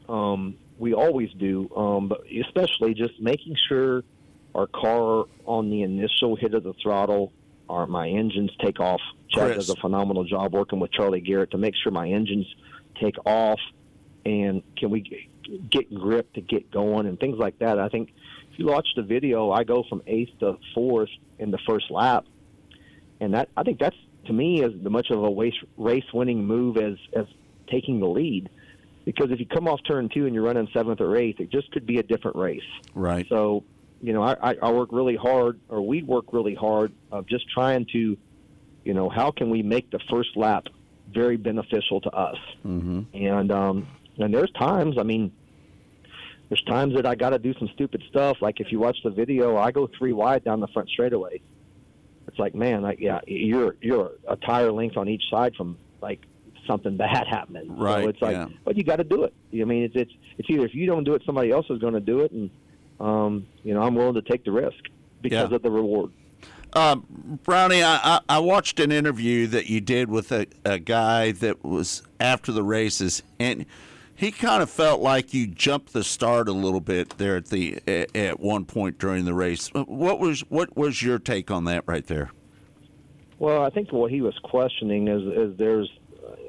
Um, 0.08 0.56
we 0.78 0.94
always 0.94 1.30
do, 1.38 1.70
um, 1.76 2.08
but 2.08 2.22
especially 2.46 2.94
just 2.94 3.20
making 3.20 3.56
sure 3.68 4.02
our 4.54 4.66
car 4.66 5.24
on 5.46 5.70
the 5.70 5.82
initial 5.82 6.36
hit 6.36 6.54
of 6.54 6.64
the 6.64 6.74
throttle, 6.82 7.32
our 7.68 7.86
my 7.86 8.08
engines 8.08 8.50
take 8.60 8.80
off. 8.80 9.00
Chad 9.28 9.52
Chris. 9.52 9.66
does 9.66 9.70
a 9.70 9.76
phenomenal 9.80 10.24
job 10.24 10.52
working 10.52 10.78
with 10.80 10.92
Charlie 10.92 11.20
Garrett 11.20 11.52
to 11.52 11.58
make 11.58 11.74
sure 11.82 11.92
my 11.92 12.08
engines 12.08 12.46
take 13.00 13.14
off. 13.24 13.60
And 14.24 14.62
can 14.76 14.90
we 14.90 15.28
get 15.70 15.92
grip 15.94 16.32
to 16.34 16.40
get 16.40 16.70
going 16.70 17.06
and 17.06 17.18
things 17.18 17.38
like 17.38 17.58
that. 17.58 17.78
I 17.78 17.88
think 17.88 18.12
if 18.52 18.58
you 18.58 18.66
watch 18.66 18.88
the 18.96 19.02
video, 19.02 19.50
I 19.50 19.64
go 19.64 19.84
from 19.88 20.02
eighth 20.06 20.38
to 20.40 20.58
fourth 20.74 21.10
in 21.38 21.50
the 21.50 21.58
first 21.66 21.90
lap, 21.90 22.24
and 23.20 23.34
that 23.34 23.48
I 23.56 23.62
think 23.62 23.78
that's 23.78 23.96
to 24.26 24.32
me 24.32 24.62
as 24.62 24.72
much 24.74 25.10
of 25.10 25.22
a 25.22 25.30
race 25.30 25.54
race 25.76 26.04
winning 26.12 26.44
move 26.46 26.76
as 26.76 26.96
as 27.14 27.26
taking 27.70 28.00
the 28.00 28.08
lead. 28.08 28.48
Because 29.04 29.32
if 29.32 29.40
you 29.40 29.46
come 29.46 29.66
off 29.66 29.80
turn 29.84 30.08
two 30.08 30.26
and 30.26 30.34
you're 30.34 30.44
running 30.44 30.68
seventh 30.72 31.00
or 31.00 31.16
eighth, 31.16 31.40
it 31.40 31.50
just 31.50 31.72
could 31.72 31.86
be 31.86 31.98
a 31.98 32.04
different 32.04 32.36
race. 32.36 32.60
Right. 32.94 33.26
So, 33.28 33.64
you 34.00 34.12
know, 34.12 34.22
I, 34.22 34.54
I 34.62 34.70
work 34.70 34.90
really 34.92 35.16
hard, 35.16 35.58
or 35.68 35.82
we 35.82 36.04
work 36.04 36.32
really 36.32 36.54
hard 36.54 36.92
of 37.10 37.26
just 37.26 37.50
trying 37.50 37.86
to, 37.86 38.16
you 38.84 38.94
know, 38.94 39.08
how 39.08 39.32
can 39.32 39.50
we 39.50 39.60
make 39.60 39.90
the 39.90 39.98
first 40.08 40.36
lap 40.36 40.68
very 41.12 41.36
beneficial 41.36 42.00
to 42.02 42.10
us? 42.10 42.38
Mm-hmm. 42.64 43.00
And 43.12 43.50
um, 43.50 43.88
and 44.18 44.32
there's 44.34 44.50
times, 44.52 44.96
I 44.98 45.02
mean, 45.02 45.32
there's 46.48 46.62
times 46.64 46.94
that 46.96 47.06
I 47.06 47.14
got 47.14 47.30
to 47.30 47.38
do 47.38 47.54
some 47.58 47.68
stupid 47.74 48.02
stuff. 48.10 48.38
Like 48.42 48.60
if 48.60 48.70
you 48.70 48.78
watch 48.78 48.98
the 49.02 49.10
video, 49.10 49.56
I 49.56 49.70
go 49.70 49.88
three 49.98 50.12
wide 50.12 50.44
down 50.44 50.60
the 50.60 50.66
front 50.68 50.88
straightaway. 50.90 51.40
It's 52.28 52.38
like, 52.38 52.54
man, 52.54 52.82
like, 52.82 53.00
yeah, 53.00 53.20
you're 53.26 53.76
you're 53.80 54.12
a 54.28 54.36
tire 54.36 54.70
length 54.70 54.96
on 54.96 55.08
each 55.08 55.22
side 55.30 55.54
from 55.56 55.76
like 56.00 56.20
something 56.66 56.96
bad 56.98 57.26
happening. 57.26 57.76
Right, 57.76 58.02
So 58.04 58.08
it's 58.08 58.22
like, 58.22 58.32
yeah. 58.36 58.46
but 58.64 58.76
you 58.76 58.84
got 58.84 58.96
to 58.96 59.04
do 59.04 59.24
it. 59.24 59.32
I 59.52 59.64
mean, 59.64 59.82
it's 59.84 59.96
it's 59.96 60.12
it's 60.38 60.48
either 60.50 60.64
if 60.66 60.74
you 60.74 60.86
don't 60.86 61.04
do 61.04 61.14
it, 61.14 61.22
somebody 61.24 61.50
else 61.50 61.66
is 61.70 61.78
going 61.78 61.94
to 61.94 62.00
do 62.00 62.20
it, 62.20 62.32
and 62.32 62.50
um, 63.00 63.46
you 63.64 63.74
know, 63.74 63.82
I'm 63.82 63.94
willing 63.94 64.14
to 64.14 64.22
take 64.22 64.44
the 64.44 64.52
risk 64.52 64.76
because 65.22 65.50
Yeah. 65.50 65.56
of 65.56 65.62
the 65.62 65.70
reward. 65.70 66.12
Um, 66.74 67.38
Brownie, 67.44 67.82
I, 67.82 67.96
I, 68.02 68.20
I 68.28 68.38
watched 68.38 68.80
an 68.80 68.90
interview 68.92 69.46
that 69.48 69.66
you 69.68 69.80
did 69.82 70.08
with 70.08 70.32
a, 70.32 70.46
a 70.64 70.78
guy 70.78 71.32
that 71.32 71.62
was 71.62 72.02
after 72.18 72.50
the 72.50 72.62
races, 72.62 73.22
and 73.38 73.66
he 74.14 74.30
kind 74.30 74.62
of 74.62 74.70
felt 74.70 75.00
like 75.00 75.34
you 75.34 75.46
jumped 75.46 75.92
the 75.92 76.04
start 76.04 76.48
a 76.48 76.52
little 76.52 76.80
bit 76.80 77.18
there 77.18 77.36
at 77.36 77.46
the 77.46 77.80
at, 78.14 78.40
one 78.40 78.64
point 78.64 78.98
during 78.98 79.24
the 79.24 79.34
race. 79.34 79.70
Uh, 79.74 79.84
what 79.84 80.20
was 80.20 80.40
what 80.48 80.76
was 80.76 81.02
your 81.02 81.18
take 81.18 81.50
on 81.50 81.64
that 81.64 81.84
right 81.86 82.06
there? 82.06 82.30
Well, 83.38 83.64
I 83.64 83.70
think 83.70 83.92
what 83.92 84.10
he 84.10 84.20
was 84.20 84.38
questioning 84.42 85.08
is 85.08 85.22
is 85.22 85.56
there's 85.56 85.90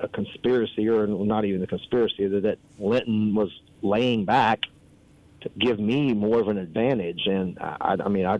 a 0.01 0.07
conspiracy, 0.07 0.87
or 0.87 1.07
not 1.07 1.45
even 1.45 1.63
a 1.63 1.67
conspiracy, 1.67 2.27
that, 2.27 2.43
that 2.43 2.57
Lynton 2.77 3.33
was 3.33 3.49
laying 3.81 4.25
back 4.25 4.63
to 5.41 5.49
give 5.59 5.79
me 5.79 6.13
more 6.13 6.39
of 6.39 6.47
an 6.47 6.57
advantage. 6.57 7.21
And 7.25 7.57
I, 7.59 7.97
I 8.03 8.09
mean, 8.09 8.25
I, 8.25 8.37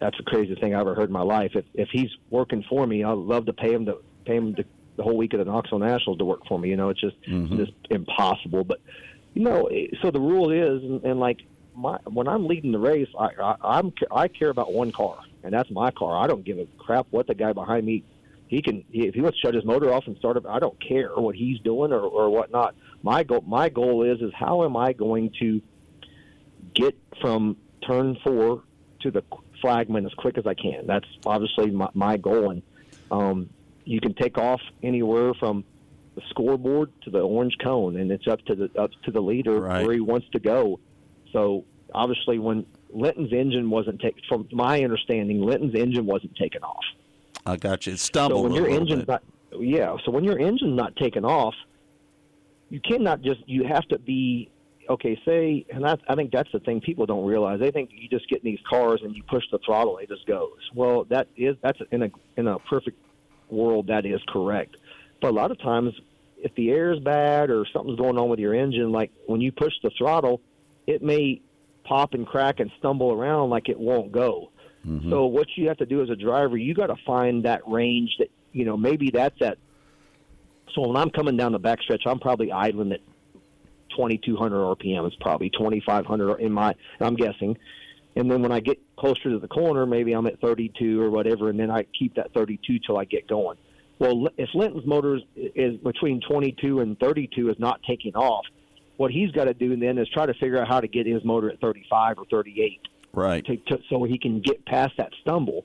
that's 0.00 0.16
the 0.16 0.22
craziest 0.24 0.60
thing 0.60 0.74
I 0.74 0.80
ever 0.80 0.94
heard 0.94 1.08
in 1.08 1.12
my 1.12 1.22
life. 1.22 1.52
If 1.54 1.64
if 1.74 1.88
he's 1.90 2.10
working 2.30 2.64
for 2.68 2.86
me, 2.86 3.04
I'd 3.04 3.12
love 3.12 3.46
to 3.46 3.52
pay 3.52 3.72
him 3.72 3.86
to 3.86 3.98
pay 4.24 4.36
him 4.36 4.54
to, 4.56 4.64
the 5.00 5.04
whole 5.04 5.16
week 5.16 5.32
of 5.32 5.38
the 5.38 5.46
Knoxville 5.46 5.78
Nationals 5.78 6.18
to 6.18 6.26
work 6.26 6.40
for 6.46 6.58
me. 6.58 6.68
You 6.68 6.76
know, 6.76 6.90
it's 6.90 7.00
just 7.00 7.16
Mm-hmm. 7.26 7.56
just 7.56 7.72
impossible. 7.88 8.64
But 8.64 8.80
you 9.32 9.42
know, 9.42 9.64
eh, 9.66 9.86
so 10.02 10.10
the 10.10 10.20
rule 10.20 10.50
is, 10.50 10.82
and, 10.82 11.02
and 11.04 11.18
like 11.18 11.38
my 11.74 11.96
when 12.04 12.28
I'm 12.28 12.46
leading 12.46 12.72
the 12.72 12.78
race, 12.78 13.08
I, 13.18 13.28
I 13.42 13.54
I'm 13.78 13.92
I 14.14 14.28
care 14.28 14.50
about 14.50 14.72
one 14.74 14.92
car, 14.92 15.16
and 15.42 15.54
that's 15.54 15.70
my 15.70 15.90
car. 15.90 16.22
I 16.22 16.26
don't 16.26 16.44
give 16.44 16.58
a 16.58 16.66
crap 16.78 17.06
what 17.10 17.26
the 17.26 17.34
guy 17.34 17.52
behind 17.54 17.86
me. 17.86 18.04
He 18.48 18.60
can 18.60 18.84
if 18.90 19.14
he 19.14 19.20
wants 19.22 19.40
to 19.40 19.46
shut 19.46 19.54
his 19.54 19.64
motor 19.64 19.90
off 19.92 20.04
and 20.06 20.16
start 20.18 20.36
it. 20.36 20.44
I 20.46 20.58
don't 20.58 20.76
care 20.86 21.10
what 21.14 21.34
he's 21.34 21.58
doing 21.60 21.92
or 21.92 22.00
or 22.00 22.28
whatnot. 22.28 22.74
My 23.02 23.22
goal 23.22 23.42
my 23.46 23.70
goal 23.70 24.02
is 24.04 24.20
is 24.20 24.32
how 24.34 24.64
am 24.64 24.76
I 24.76 24.92
going 24.92 25.32
to 25.40 25.62
get 26.74 26.94
from 27.22 27.56
turn 27.86 28.18
four 28.22 28.64
to 29.02 29.10
the 29.10 29.22
flagman 29.62 30.04
as 30.04 30.12
quick 30.14 30.36
as 30.36 30.46
I 30.46 30.54
can. 30.54 30.86
That's 30.86 31.06
obviously 31.24 31.70
my, 31.70 31.88
my 31.94 32.16
goal. 32.16 32.50
And 32.50 32.62
um, 33.10 33.50
you 33.90 34.00
can 34.00 34.14
take 34.14 34.38
off 34.38 34.60
anywhere 34.84 35.34
from 35.34 35.64
the 36.14 36.22
scoreboard 36.30 36.92
to 37.02 37.10
the 37.10 37.18
orange 37.20 37.56
cone, 37.62 37.96
and 37.96 38.10
it's 38.12 38.28
up 38.28 38.40
to 38.46 38.54
the 38.54 38.70
up 38.80 38.90
to 39.04 39.10
the 39.10 39.20
leader 39.20 39.60
Right. 39.60 39.84
where 39.84 39.94
he 39.94 40.00
wants 40.00 40.28
to 40.32 40.38
go. 40.38 40.78
So 41.32 41.64
obviously, 41.92 42.38
when 42.38 42.66
Lynton's 42.92 43.32
engine 43.32 43.68
wasn't 43.68 44.00
taken, 44.00 44.20
from 44.28 44.48
my 44.52 44.82
understanding, 44.84 45.40
Lynton's 45.42 45.74
engine 45.74 46.06
wasn't 46.06 46.36
taken 46.36 46.62
off. 46.62 46.84
I 47.44 47.56
got 47.56 47.86
you. 47.86 47.94
It 47.94 47.98
So 47.98 48.40
when 48.42 48.52
a 48.52 48.54
your 48.54 48.68
engine's 48.68 49.00
bit. 49.00 49.08
not, 49.08 49.22
yeah. 49.58 49.96
So 50.04 50.12
when 50.12 50.22
your 50.24 50.38
engine's 50.38 50.76
not 50.76 50.94
taken 50.96 51.24
off, 51.24 51.54
you 52.68 52.80
cannot 52.80 53.22
just. 53.22 53.40
You 53.48 53.64
have 53.64 53.86
to 53.88 53.98
be 53.98 54.50
okay. 54.88 55.18
Say, 55.24 55.66
and 55.72 55.84
I, 55.84 55.96
I 56.08 56.14
think 56.14 56.30
that's 56.30 56.50
the 56.52 56.60
thing 56.60 56.80
people 56.80 57.06
don't 57.06 57.24
realize. 57.26 57.58
They 57.58 57.72
think 57.72 57.90
you 57.92 58.08
just 58.08 58.28
get 58.28 58.44
in 58.44 58.50
these 58.52 58.60
cars 58.68 59.00
and 59.02 59.16
you 59.16 59.24
push 59.24 59.44
the 59.50 59.58
throttle, 59.64 59.98
it 59.98 60.08
just 60.08 60.26
goes. 60.26 60.58
Well, 60.76 61.04
that 61.10 61.26
is 61.36 61.56
that's 61.62 61.80
in 61.90 62.04
a 62.04 62.10
in 62.36 62.46
a 62.46 62.58
perfect 62.60 62.96
world 63.52 63.88
that 63.88 64.06
is 64.06 64.20
correct. 64.28 64.76
But 65.20 65.28
a 65.28 65.34
lot 65.34 65.50
of 65.50 65.58
times, 65.60 65.92
if 66.38 66.54
the 66.54 66.70
air 66.70 66.92
is 66.92 67.00
bad 67.00 67.50
or 67.50 67.66
something's 67.72 67.98
going 67.98 68.18
on 68.18 68.28
with 68.28 68.38
your 68.38 68.54
engine, 68.54 68.92
like 68.92 69.10
when 69.26 69.40
you 69.40 69.52
push 69.52 69.72
the 69.82 69.90
throttle, 69.96 70.40
it 70.86 71.02
may 71.02 71.42
pop 71.84 72.14
and 72.14 72.26
crack 72.26 72.60
and 72.60 72.70
stumble 72.78 73.12
around 73.12 73.50
like 73.50 73.68
it 73.68 73.78
won't 73.78 74.12
go. 74.12 74.50
Mm-hmm. 74.86 75.10
So 75.10 75.26
what 75.26 75.48
you 75.56 75.68
have 75.68 75.76
to 75.78 75.86
do 75.86 76.02
as 76.02 76.08
a 76.08 76.16
driver, 76.16 76.56
you 76.56 76.74
got 76.74 76.86
to 76.86 76.96
find 77.06 77.44
that 77.44 77.66
range 77.66 78.16
that 78.18 78.30
you 78.52 78.64
know 78.64 78.76
maybe 78.76 79.10
that's 79.10 79.40
at. 79.42 79.58
So 80.74 80.86
when 80.86 80.96
I'm 80.96 81.10
coming 81.10 81.36
down 81.36 81.52
the 81.52 81.60
backstretch, 81.60 82.06
I'm 82.06 82.20
probably 82.20 82.52
idling 82.52 82.92
at 82.92 83.00
2,200 83.90 84.56
RPM. 84.76 85.06
It's 85.06 85.16
probably 85.16 85.50
2,500 85.50 86.36
in 86.36 86.52
my. 86.52 86.74
I'm 87.00 87.16
guessing. 87.16 87.58
And 88.16 88.30
then 88.30 88.42
when 88.42 88.52
I 88.52 88.60
get 88.60 88.78
closer 88.98 89.30
to 89.30 89.38
the 89.38 89.48
corner, 89.48 89.86
maybe 89.86 90.12
I'm 90.12 90.26
at 90.26 90.40
32 90.40 91.00
or 91.00 91.10
whatever, 91.10 91.48
and 91.48 91.58
then 91.58 91.70
I 91.70 91.84
keep 91.98 92.14
that 92.16 92.32
32 92.34 92.80
till 92.80 92.98
I 92.98 93.04
get 93.04 93.28
going. 93.28 93.56
Well, 93.98 94.28
if 94.36 94.48
Lynton's 94.54 94.86
motor 94.86 95.16
is, 95.16 95.22
is 95.36 95.76
between 95.78 96.20
22 96.28 96.80
and 96.80 96.98
32 96.98 97.50
is 97.50 97.56
not 97.58 97.80
taking 97.86 98.16
off, 98.16 98.44
what 98.96 99.10
he's 99.10 99.30
got 99.30 99.44
to 99.44 99.54
do 99.54 99.76
then 99.76 99.98
is 99.98 100.08
try 100.08 100.26
to 100.26 100.34
figure 100.34 100.60
out 100.60 100.68
how 100.68 100.80
to 100.80 100.88
get 100.88 101.06
his 101.06 101.24
motor 101.24 101.50
at 101.50 101.60
35 101.60 102.18
or 102.18 102.24
38 102.30 102.80
Right. 103.12 103.44
to, 103.44 103.56
to, 103.56 103.78
so 103.88 104.04
he 104.04 104.18
can 104.18 104.40
get 104.40 104.64
past 104.66 104.92
that 104.98 105.10
stumble. 105.20 105.64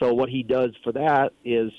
So 0.00 0.12
what 0.14 0.28
he 0.28 0.42
does 0.42 0.70
for 0.82 0.92
that 0.92 1.32
is 1.44 1.70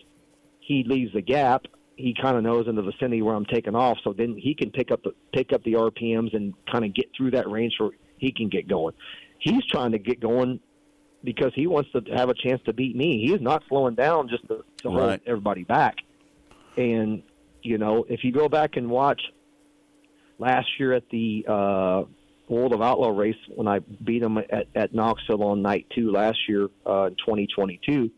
he 0.60 0.84
leaves 0.88 1.14
the 1.14 1.22
gap. 1.22 1.66
He 1.96 2.16
kind 2.20 2.38
of 2.38 2.44
knows 2.44 2.68
in 2.68 2.76
the 2.76 2.82
vicinity 2.82 3.22
where 3.22 3.36
I'm 3.36 3.46
taking 3.46 3.76
off, 3.76 3.98
so 4.04 4.14
then 4.14 4.36
he 4.38 4.56
can 4.56 4.72
pick 4.72 4.91
up 4.91 5.04
the 5.04 5.14
pick 5.34 5.54
up 5.54 5.64
the 5.64 5.74
RPMs 5.74 6.36
and 6.36 6.54
kind 6.72 6.86
of 6.86 6.94
get 6.94 7.06
through 7.16 7.32
that 7.32 7.50
range 7.50 7.74
so 7.78 7.91
he 8.18 8.32
can 8.32 8.50
get 8.50 8.68
going. 8.68 8.94
He's 9.44 9.66
trying 9.66 9.91
to 9.91 10.00
get 10.00 10.22
going 10.22 10.62
because 11.24 11.52
he 11.54 11.68
wants 11.68 11.89
to 11.91 12.02
have 12.16 12.30
a 12.30 12.34
chance 12.34 12.62
to 12.66 12.74
beat 12.74 12.96
me. 12.96 13.26
He 13.26 13.34
is 13.34 13.41
not 13.41 13.64
slowing 13.68 13.96
down 13.96 14.30
just 14.30 14.48
to, 14.48 14.64
to 14.84 14.89
hold 14.89 15.20
everybody 15.26 15.64
back. 15.64 15.96
And 16.78 17.24
you 17.62 17.78
know, 17.78 18.06
if 18.08 18.24
you 18.24 18.32
go 18.32 18.48
back 18.50 18.78
and 18.78 18.89
watch 18.89 19.22
last 20.39 20.68
year 20.80 20.94
at 20.94 21.04
the 21.10 21.46
uh, 21.48 22.04
World 22.50 22.74
of 22.74 22.82
Outlaw 22.82 23.10
race 23.10 23.36
when 23.56 23.68
I 23.68 23.80
beat 23.80 24.22
him 24.22 24.38
at, 24.38 24.68
at 24.76 24.94
Knoxville 24.94 25.44
on 25.44 25.62
night 25.62 25.88
two 25.94 26.12
last 26.12 26.38
year 26.48 26.70
uh, 26.86 27.06
in 27.06 27.16
2022. 27.16 28.10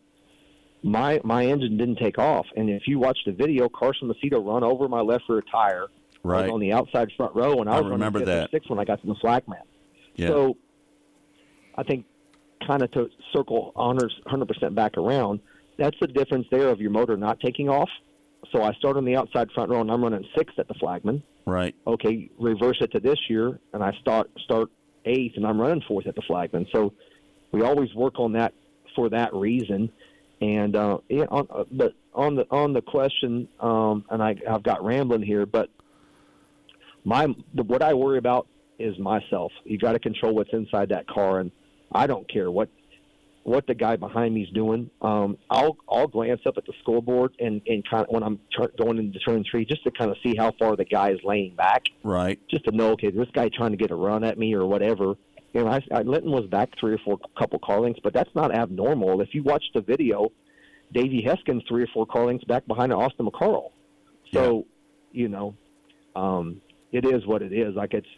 My 0.82 1.20
my 1.24 1.46
engine 1.46 1.76
didn't 1.78 1.96
take 1.96 2.18
off, 2.18 2.46
and 2.54 2.70
if 2.70 2.82
you 2.86 3.00
watch 3.00 3.18
the 3.26 3.32
video, 3.32 3.68
Carson 3.68 4.08
Macedo 4.08 4.46
run 4.46 4.62
over 4.62 4.88
my 4.88 5.00
left 5.00 5.24
rear 5.28 5.42
tire. 5.50 5.86
Right. 6.22 6.50
on 6.50 6.58
the 6.58 6.72
outside 6.72 7.08
front 7.16 7.36
row, 7.36 7.60
and 7.60 7.70
I, 7.70 7.76
I 7.76 7.80
was 7.80 7.92
remember 7.92 8.24
that. 8.24 8.50
sixth 8.50 8.68
when 8.68 8.80
I 8.80 8.84
got 8.84 9.00
to 9.00 9.06
the 9.06 9.14
flagman. 9.20 9.60
Yeah. 10.16 10.28
So 10.28 10.56
I 11.76 11.82
think 11.82 12.06
kind 12.66 12.82
of 12.82 12.90
to 12.92 13.08
circle 13.32 13.72
honors 13.76 14.14
100% 14.26 14.74
back 14.74 14.96
around, 14.96 15.40
that's 15.78 15.96
the 16.00 16.06
difference 16.06 16.46
there 16.50 16.68
of 16.68 16.80
your 16.80 16.90
motor 16.90 17.16
not 17.16 17.40
taking 17.40 17.68
off. 17.68 17.90
So 18.52 18.62
I 18.62 18.72
start 18.74 18.96
on 18.96 19.04
the 19.04 19.16
outside 19.16 19.50
front 19.52 19.70
row, 19.70 19.80
and 19.80 19.90
I'm 19.90 20.02
running 20.02 20.26
sixth 20.36 20.58
at 20.58 20.68
the 20.68 20.74
flagman 20.74 21.22
right. 21.46 21.74
okay, 21.86 22.28
reverse 22.38 22.78
it 22.80 22.92
to 22.92 23.00
this 23.00 23.18
year, 23.28 23.58
and 23.72 23.82
I 23.82 23.92
start 24.00 24.30
start 24.44 24.68
eighth, 25.04 25.36
and 25.36 25.46
I'm 25.46 25.60
running 25.60 25.82
fourth 25.88 26.06
at 26.06 26.14
the 26.14 26.22
flagman. 26.22 26.66
So 26.72 26.92
we 27.52 27.62
always 27.62 27.94
work 27.94 28.18
on 28.18 28.32
that 28.32 28.52
for 28.94 29.08
that 29.10 29.32
reason. 29.32 29.90
And 30.40 30.76
uh, 30.76 30.98
yeah, 31.08 31.24
on, 31.30 31.46
uh, 31.50 31.64
but 31.70 31.94
on 32.12 32.36
the 32.36 32.46
on 32.50 32.74
the 32.74 32.82
question, 32.82 33.48
um, 33.60 34.04
and 34.10 34.22
I, 34.22 34.36
I've 34.48 34.62
got 34.62 34.84
rambling 34.84 35.22
here, 35.22 35.46
but 35.46 35.70
my 37.04 37.28
the, 37.54 37.62
what 37.62 37.82
I 37.82 37.94
worry 37.94 38.18
about 38.18 38.46
is 38.78 38.98
myself. 38.98 39.52
You 39.64 39.78
got 39.78 39.92
to 39.92 39.98
control 39.98 40.34
what's 40.34 40.52
inside 40.52 40.90
that 40.90 41.06
car, 41.08 41.40
and 41.40 41.50
I 41.92 42.06
don't 42.06 42.28
care 42.30 42.50
what 42.50 42.68
what 43.42 43.64
the 43.68 43.74
guy 43.74 43.94
behind 43.94 44.34
me's 44.34 44.48
doing. 44.50 44.90
Um, 45.00 45.38
I'll 45.50 45.76
I'll 45.88 46.08
glance 46.08 46.40
up 46.46 46.56
at 46.56 46.66
the 46.66 46.72
scoreboard 46.82 47.32
and 47.38 47.62
and 47.66 47.88
kind 47.88 48.04
of 48.04 48.10
when 48.12 48.22
I'm 48.22 48.40
tur 48.56 48.70
going 48.76 48.98
into 48.98 49.18
turn 49.20 49.44
three 49.50 49.64
just 49.64 49.84
to 49.84 49.90
kind 49.92 50.10
of 50.10 50.16
see 50.22 50.34
how 50.36 50.52
far 50.58 50.76
the 50.76 50.84
guy 50.84 51.10
is 51.10 51.20
laying 51.22 51.54
back, 51.54 51.84
Right. 52.02 52.40
just 52.50 52.64
to 52.64 52.72
know 52.72 52.90
okay, 52.92 53.10
this 53.10 53.28
guy 53.32 53.48
trying 53.48 53.70
to 53.70 53.76
get 53.76 53.90
a 53.90 53.94
run 53.94 54.24
at 54.24 54.36
me 54.38 54.54
or 54.54 54.66
whatever. 54.66 55.14
You 55.54 55.64
know, 55.64 55.68
I, 55.68 55.80
I 55.92 56.02
Lynton 56.02 56.32
was 56.32 56.46
back 56.46 56.70
three 56.78 56.92
or 56.92 56.98
four 56.98 57.18
couple 57.38 57.58
car 57.60 57.80
lengths, 57.80 58.00
but 58.02 58.12
that's 58.12 58.34
not 58.34 58.54
abnormal. 58.54 59.20
If 59.20 59.28
you 59.32 59.42
watch 59.42 59.64
the 59.74 59.80
video, 59.80 60.32
Davey 60.92 61.22
Heskin's 61.22 61.62
three 61.68 61.84
or 61.84 61.88
four 61.94 62.04
car 62.04 62.26
lengths 62.26 62.44
back 62.44 62.66
behind 62.66 62.92
Austin 62.92 63.26
McCarl. 63.26 63.70
So, 64.32 64.66
you 65.12 65.28
know, 65.28 65.54
um, 66.16 66.60
it 66.92 67.06
is 67.06 67.24
what 67.26 67.42
it 67.42 67.52
is. 67.52 67.74
Like 67.74 67.94
it's, 67.94 68.08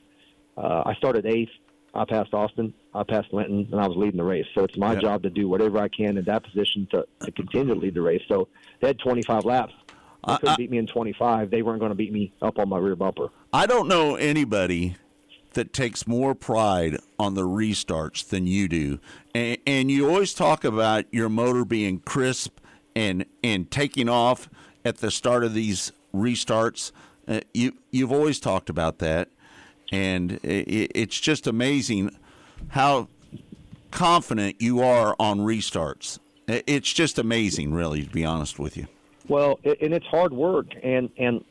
uh, 0.56 0.82
I 0.86 0.94
started 0.94 1.26
eighth. 1.26 1.50
I 1.94 2.04
passed 2.06 2.32
Austin. 2.34 2.74
I 2.98 3.04
passed 3.04 3.32
Lynton, 3.32 3.68
and 3.70 3.80
I 3.80 3.86
was 3.86 3.96
leading 3.96 4.16
the 4.18 4.24
race. 4.24 4.46
So 4.54 4.64
it's 4.64 4.76
my 4.76 4.94
Yeah. 4.94 5.00
job 5.00 5.22
to 5.22 5.30
do 5.30 5.48
whatever 5.48 5.78
I 5.78 5.88
can 5.88 6.18
in 6.18 6.24
that 6.24 6.42
position 6.42 6.86
to, 6.90 7.06
to 7.24 7.30
continue 7.32 7.72
to 7.74 7.80
lead 7.80 7.94
the 7.94 8.02
race. 8.02 8.22
So 8.26 8.48
they 8.80 8.88
had 8.88 8.98
25 8.98 9.44
laps. 9.44 9.72
They 10.26 10.34
couldn't 10.34 10.48
I- 10.48 10.56
beat 10.56 10.70
me 10.70 10.78
in 10.78 10.86
25. 10.88 11.50
They 11.50 11.62
weren't 11.62 11.78
going 11.78 11.90
to 11.90 11.94
beat 11.94 12.12
me 12.12 12.32
up 12.42 12.58
on 12.58 12.68
my 12.68 12.78
rear 12.78 12.96
bumper. 12.96 13.28
I 13.52 13.66
don't 13.66 13.86
know 13.86 14.16
anybody 14.16 14.96
that 15.52 15.72
takes 15.72 16.06
more 16.08 16.34
pride 16.34 16.98
on 17.18 17.34
the 17.34 17.42
restarts 17.46 18.28
than 18.28 18.46
you 18.46 18.68
do, 18.68 18.98
and, 19.34 19.58
and 19.66 19.90
you 19.90 20.08
always 20.08 20.34
talk 20.34 20.64
about 20.64 21.04
your 21.12 21.28
motor 21.28 21.64
being 21.64 22.00
crisp 22.00 22.58
and 22.94 23.24
and 23.42 23.70
taking 23.70 24.08
off 24.08 24.48
at 24.84 24.98
the 24.98 25.10
start 25.10 25.44
of 25.44 25.54
these 25.54 25.92
restarts. 26.14 26.92
Uh, 27.26 27.40
you 27.54 27.72
you've 27.90 28.12
always 28.12 28.38
talked 28.40 28.68
about 28.68 28.98
that, 28.98 29.30
and 29.90 30.32
it, 30.42 30.90
it's 30.94 31.18
just 31.18 31.46
amazing 31.46 32.10
how 32.68 33.08
confident 33.90 34.60
you 34.60 34.80
are 34.82 35.16
on 35.18 35.40
restarts. 35.40 36.18
It's 36.46 36.92
just 36.92 37.18
amazing, 37.18 37.74
really, 37.74 38.04
to 38.04 38.10
be 38.10 38.24
honest 38.24 38.58
with 38.58 38.76
you. 38.76 38.86
Well, 39.28 39.60
and 39.64 39.92
it's 39.92 40.06
hard 40.06 40.32
work, 40.32 40.66
and 40.82 41.10
and 41.18 41.44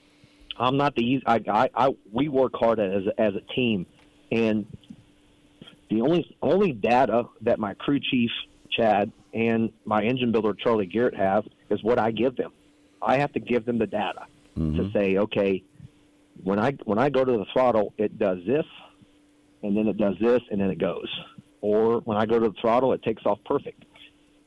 I'm 0.57 0.77
not 0.77 0.95
the 0.95 1.03
easy. 1.03 1.23
I, 1.27 1.39
I, 1.47 1.69
I 1.75 1.95
we 2.11 2.29
work 2.29 2.53
hard 2.55 2.79
as 2.79 3.03
as 3.17 3.35
a 3.35 3.41
team, 3.53 3.85
and 4.31 4.65
the 5.89 6.01
only 6.01 6.35
only 6.41 6.71
data 6.71 7.25
that 7.41 7.59
my 7.59 7.75
crew 7.75 7.99
chief 7.99 8.31
Chad 8.71 9.11
and 9.33 9.71
my 9.85 10.03
engine 10.03 10.31
builder 10.31 10.53
Charlie 10.53 10.87
Garrett 10.87 11.15
have 11.15 11.45
is 11.69 11.83
what 11.83 11.99
I 11.99 12.11
give 12.11 12.35
them. 12.35 12.51
I 13.01 13.17
have 13.17 13.31
to 13.33 13.39
give 13.39 13.65
them 13.65 13.77
the 13.77 13.87
data 13.87 14.25
mm-hmm. 14.57 14.77
to 14.77 14.91
say, 14.91 15.17
okay, 15.17 15.63
when 16.43 16.59
I 16.59 16.71
when 16.85 16.97
I 16.97 17.09
go 17.09 17.23
to 17.23 17.31
the 17.31 17.45
throttle, 17.53 17.93
it 17.97 18.17
does 18.17 18.39
this, 18.45 18.65
and 19.63 19.75
then 19.75 19.87
it 19.87 19.97
does 19.97 20.15
this, 20.19 20.41
and 20.51 20.59
then 20.61 20.69
it 20.69 20.79
goes. 20.79 21.07
Or 21.61 21.99
when 22.01 22.17
I 22.17 22.25
go 22.25 22.39
to 22.39 22.49
the 22.49 22.55
throttle, 22.61 22.93
it 22.93 23.03
takes 23.03 23.25
off 23.25 23.39
perfect. 23.45 23.83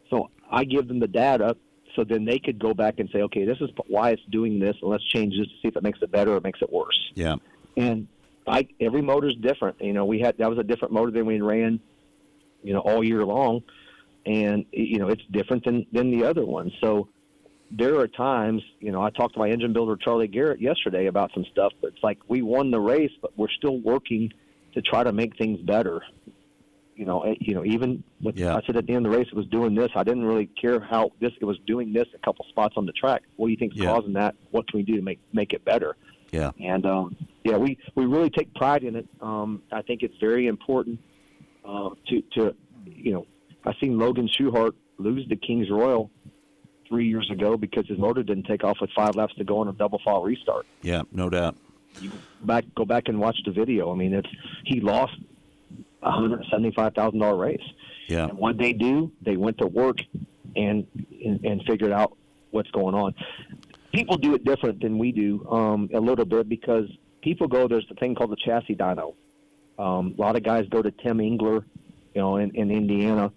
So 0.09 0.31
I 0.51 0.65
give 0.65 0.89
them 0.89 1.01
the 1.01 1.09
data 1.09 1.57
so 1.97 2.05
then 2.05 2.25
they 2.25 2.39
could 2.39 2.59
go 2.59 2.75
back 2.75 2.99
and 2.99 3.09
say, 3.13 3.23
okay, 3.23 3.45
this 3.45 3.59
is 3.61 3.71
why 3.89 4.11
it's 4.11 4.23
doing 4.31 4.59
this, 4.59 4.77
and 4.81 4.91
let's 4.91 5.05
change 5.05 5.37
this 5.37 5.47
to 5.49 5.55
see 5.63 5.69
if 5.69 5.77
it 5.77 5.83
makes 5.83 6.01
it 6.03 6.11
better 6.11 6.35
or 6.35 6.41
makes 6.41 6.63
it 6.63 6.73
worse. 6.73 6.99
Yeah. 7.15 7.37
And 7.77 8.07
I 8.47 8.69
every 8.81 9.03
motor's 9.03 9.37
different. 9.37 9.81
You 9.81 9.93
know, 9.93 10.05
we 10.05 10.21
had 10.21 10.39
that 10.39 10.49
was 10.49 10.59
a 10.59 10.63
different 10.63 10.95
motor 10.95 11.11
than 11.11 11.27
we 11.27 11.41
ran, 11.41 11.81
you 12.63 12.73
know, 12.73 12.81
all 12.81 13.05
year 13.05 13.25
long, 13.25 13.63
and 14.27 14.65
you 14.73 14.99
know 14.99 15.09
it's 15.09 15.23
different 15.31 15.65
than 15.65 15.87
than 15.93 16.11
the 16.11 16.25
other 16.25 16.45
one. 16.45 16.73
So 16.81 17.09
there 17.71 17.99
are 18.01 18.09
times, 18.09 18.63
you 18.81 18.91
know, 18.91 19.01
I 19.01 19.11
talked 19.11 19.35
to 19.35 19.39
my 19.39 19.49
engine 19.49 19.73
builder 19.73 19.97
Charlie 19.97 20.27
Garrett 20.27 20.61
yesterday 20.61 21.07
about 21.07 21.31
some 21.33 21.45
stuff, 21.53 21.73
but 21.81 21.93
it's 21.93 22.03
like 22.03 22.19
we 22.29 22.43
won 22.43 22.71
the 22.71 22.81
race, 22.81 23.13
but 23.23 23.37
we're 23.37 23.51
still 23.51 23.79
working 23.79 24.33
to 24.75 24.83
try 24.83 25.03
to 25.05 25.13
make 25.13 25.37
things 25.37 25.61
better 25.61 26.03
you 27.01 27.07
know, 27.07 27.23
eh, 27.23 27.35
you 27.41 27.55
know, 27.55 27.65
even 27.65 28.05
with 28.21 28.37
yeah. 28.37 28.55
I 28.55 28.61
said 28.67 28.77
at 28.77 28.87
the 28.87 28.93
end 28.93 29.07
of 29.07 29.13
the 29.13 29.19
race, 29.19 29.27
it 29.33 29.35
was 29.35 29.47
doing 29.47 29.75
this. 29.75 29.89
I 29.97 30.05
didn't 30.05 30.23
really 30.23 30.51
care 30.61 30.79
how 30.79 31.13
this. 31.19 31.33
It 31.41 31.47
was 31.47 31.59
doing 31.67 31.95
this 31.95 32.07
a 32.15 32.19
couple 32.19 32.45
spots 32.51 32.75
on 32.77 32.85
the 32.85 32.93
track. 32.93 33.23
What 33.37 33.47
do 33.47 33.53
you 33.53 33.57
think's 33.57 33.75
yeah. 33.75 33.87
causing 33.87 34.13
that? 34.13 34.35
What 34.51 34.71
can 34.71 34.77
we 34.81 34.85
do 34.85 34.97
to 34.97 35.03
make 35.03 35.19
make 35.33 35.55
it 35.55 35.65
better? 35.65 35.97
Yeah. 36.31 36.51
And 36.63 36.85
um, 36.85 37.17
yeah, 37.43 37.57
we 37.57 37.79
we 37.95 38.05
really 38.05 38.29
take 38.29 38.53
pride 38.55 38.85
in 38.85 38.97
it. 38.97 39.09
Um, 39.23 39.63
I 39.73 39.81
think 39.81 40.03
it's 40.03 40.15
very 40.21 40.47
important 40.47 41.01
uh, 41.65 41.89
to 42.09 42.23
to 42.35 42.55
you 42.85 43.15
know. 43.15 43.27
I 43.65 43.73
seen 43.81 43.99
Logan 43.99 44.29
Schuchart 44.29 44.73
lose 44.99 45.27
the 45.31 45.37
Kings 45.37 45.71
Royal 45.71 46.11
three 46.87 47.09
years 47.09 47.31
ago 47.31 47.57
because 47.57 47.87
his 47.89 47.99
motor 47.99 48.23
didn't 48.23 48.45
take 48.45 48.63
off 48.63 48.77
with 48.79 48.91
five 48.95 49.17
laps 49.17 49.35
to 49.37 49.45
go 49.45 49.61
on 49.61 49.69
a 49.69 49.73
double 49.73 50.01
fall 50.05 50.23
restart. 50.23 50.67
Yeah, 50.83 51.03
no 51.13 51.31
doubt. 51.31 51.57
You 52.01 52.11
back 52.43 52.65
go 52.75 52.85
back 52.85 53.09
and 53.09 53.19
watch 53.19 53.37
the 53.45 53.53
video. 53.53 53.93
I 53.93 53.97
mean, 53.97 54.15
it's 54.15 54.29
he 54.65 54.81
lost 54.81 55.15
a 56.03 56.11
hundred 56.11 56.45
seventy 56.51 56.73
five 56.73 56.95
thousand 56.95 57.19
dollar 57.21 57.37
race. 57.37 57.63
Yeah. 58.09 58.29
And 58.29 58.39
what 58.39 58.59
they 58.59 58.73
do, 58.73 59.13
they 59.23 59.37
went 59.37 59.59
to 59.59 59.67
work 59.67 59.99
and, 60.57 60.87
and 61.25 61.45
and 61.45 61.63
figured 61.67 61.93
out 61.93 62.17
what's 62.51 62.71
going 62.71 62.95
on. 62.95 63.15
People 63.93 64.17
do 64.17 64.35
it 64.35 64.45
different 64.45 64.81
than 64.81 64.99
we 64.99 65.13
do 65.13 65.47
um, 65.51 65.91
a 65.93 66.01
little 66.01 66.25
bit 66.25 66.49
because 66.49 66.87
people 67.23 67.49
go. 67.49 67.69
There's 67.69 67.87
the 67.89 67.95
thing 67.97 68.15
called 68.15 68.31
the 68.31 68.37
chassis 68.37 68.77
dyno. 68.77 69.15
Um, 69.79 70.15
a 70.19 70.21
lot 70.21 70.37
of 70.37 70.43
guys 70.43 70.67
go 70.69 70.83
to 70.83 70.91
Tim 70.91 71.21
Engler, 71.21 71.65
you 72.15 72.21
know, 72.21 72.37
in, 72.37 72.51
in 72.55 72.71
Indiana, 72.71 73.33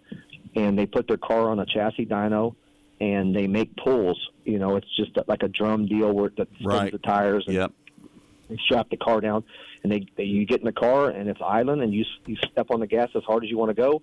and 0.56 0.78
they 0.78 0.86
put 0.86 1.08
their 1.08 1.18
car 1.18 1.50
on 1.50 1.60
a 1.60 1.66
chassis 1.66 2.06
dyno 2.06 2.56
and 3.00 3.36
they 3.36 3.48
make 3.48 3.76
pulls. 3.78 4.20
You 4.44 4.60
know, 4.60 4.76
it's 4.76 4.96
just 4.96 5.12
like 5.28 5.44
a 5.44 5.48
drum 5.48 5.88
deal 5.88 6.12
where 6.12 6.28
it 6.28 6.34
spins 6.34 6.66
right. 6.66 6.92
the 6.92 6.98
tires 7.00 7.46
and 7.48 7.56
yep. 7.56 7.72
They 8.54 8.62
strap 8.66 8.90
the 8.90 8.98
car 8.98 9.20
down 9.20 9.44
and 9.84 9.92
they, 9.92 10.06
they 10.16 10.24
you 10.24 10.46
get 10.46 10.60
in 10.60 10.66
the 10.66 10.72
car 10.72 11.10
and 11.10 11.28
it's 11.28 11.42
idling 11.44 11.82
and 11.82 11.94
you 11.94 12.06
you 12.26 12.36
step 12.52 12.68
on 12.70 12.80
the 12.80 12.88
gas 12.88 13.10
as 13.16 13.24
hard 13.24 13.44
as 13.44 13.50
you 13.50 13.58
want 13.58 13.70
to 13.70 13.82
go, 13.82 14.02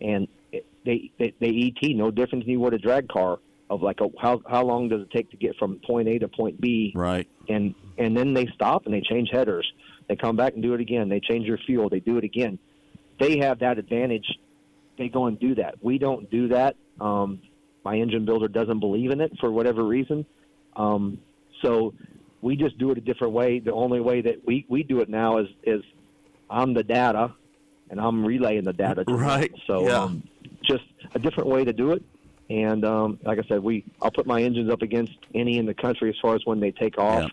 and 0.00 0.28
it, 0.52 0.66
they, 0.84 1.10
they 1.18 1.34
they 1.40 1.72
ET 1.82 1.96
no 1.96 2.10
different 2.10 2.44
than 2.44 2.52
you 2.52 2.60
would 2.60 2.74
a 2.74 2.78
drag 2.78 3.08
car 3.08 3.38
of 3.70 3.82
like 3.82 4.00
a, 4.00 4.08
how 4.20 4.40
how 4.48 4.64
long 4.64 4.88
does 4.88 5.02
it 5.02 5.10
take 5.10 5.30
to 5.30 5.36
get 5.36 5.56
from 5.56 5.78
point 5.86 6.08
A 6.08 6.18
to 6.18 6.28
point 6.28 6.60
B? 6.60 6.92
Right. 6.94 7.28
And 7.48 7.74
and 7.98 8.16
then 8.16 8.34
they 8.34 8.46
stop 8.54 8.86
and 8.86 8.94
they 8.94 9.02
change 9.02 9.30
headers. 9.32 9.70
They 10.08 10.16
come 10.16 10.36
back 10.36 10.54
and 10.54 10.62
do 10.62 10.74
it 10.74 10.80
again. 10.80 11.08
They 11.08 11.20
change 11.20 11.46
your 11.46 11.58
fuel. 11.58 11.88
They 11.88 12.00
do 12.00 12.18
it 12.18 12.24
again. 12.24 12.58
They 13.18 13.38
have 13.38 13.60
that 13.60 13.78
advantage. 13.78 14.26
They 14.98 15.08
go 15.08 15.26
and 15.26 15.38
do 15.38 15.54
that. 15.56 15.76
We 15.82 15.98
don't 15.98 16.30
do 16.30 16.48
that. 16.48 16.76
Um, 17.00 17.40
my 17.84 17.96
engine 17.96 18.24
builder 18.24 18.48
doesn't 18.48 18.80
believe 18.80 19.10
in 19.10 19.20
it 19.20 19.32
for 19.40 19.50
whatever 19.50 19.84
reason. 19.84 20.26
Um, 20.74 21.18
so 21.62 21.94
we 22.46 22.54
just 22.54 22.78
do 22.78 22.92
it 22.92 22.98
a 22.98 23.00
different 23.00 23.32
way. 23.32 23.58
The 23.58 23.72
only 23.72 24.00
way 24.00 24.20
that 24.20 24.46
we, 24.46 24.64
we 24.68 24.84
do 24.84 25.00
it 25.00 25.08
now 25.08 25.38
is 25.38 25.48
is 25.64 25.82
I'm 26.48 26.74
the 26.74 26.84
data, 26.84 27.34
and 27.90 28.00
I'm 28.00 28.24
relaying 28.24 28.62
the 28.62 28.72
data. 28.72 29.04
To 29.04 29.14
right. 29.14 29.50
Them. 29.50 29.60
So 29.66 29.88
yeah. 29.88 30.02
um, 30.02 30.22
just 30.62 30.84
a 31.16 31.18
different 31.18 31.48
way 31.48 31.64
to 31.64 31.72
do 31.72 31.90
it. 31.90 32.04
And 32.48 32.84
um, 32.84 33.18
like 33.24 33.40
I 33.40 33.48
said, 33.48 33.64
we 33.64 33.84
I'll 34.00 34.12
put 34.12 34.26
my 34.28 34.40
engines 34.40 34.70
up 34.70 34.82
against 34.82 35.18
any 35.34 35.58
in 35.58 35.66
the 35.66 35.74
country 35.74 36.08
as 36.08 36.14
far 36.22 36.36
as 36.36 36.42
when 36.44 36.60
they 36.60 36.70
take 36.70 36.98
off. 36.98 37.28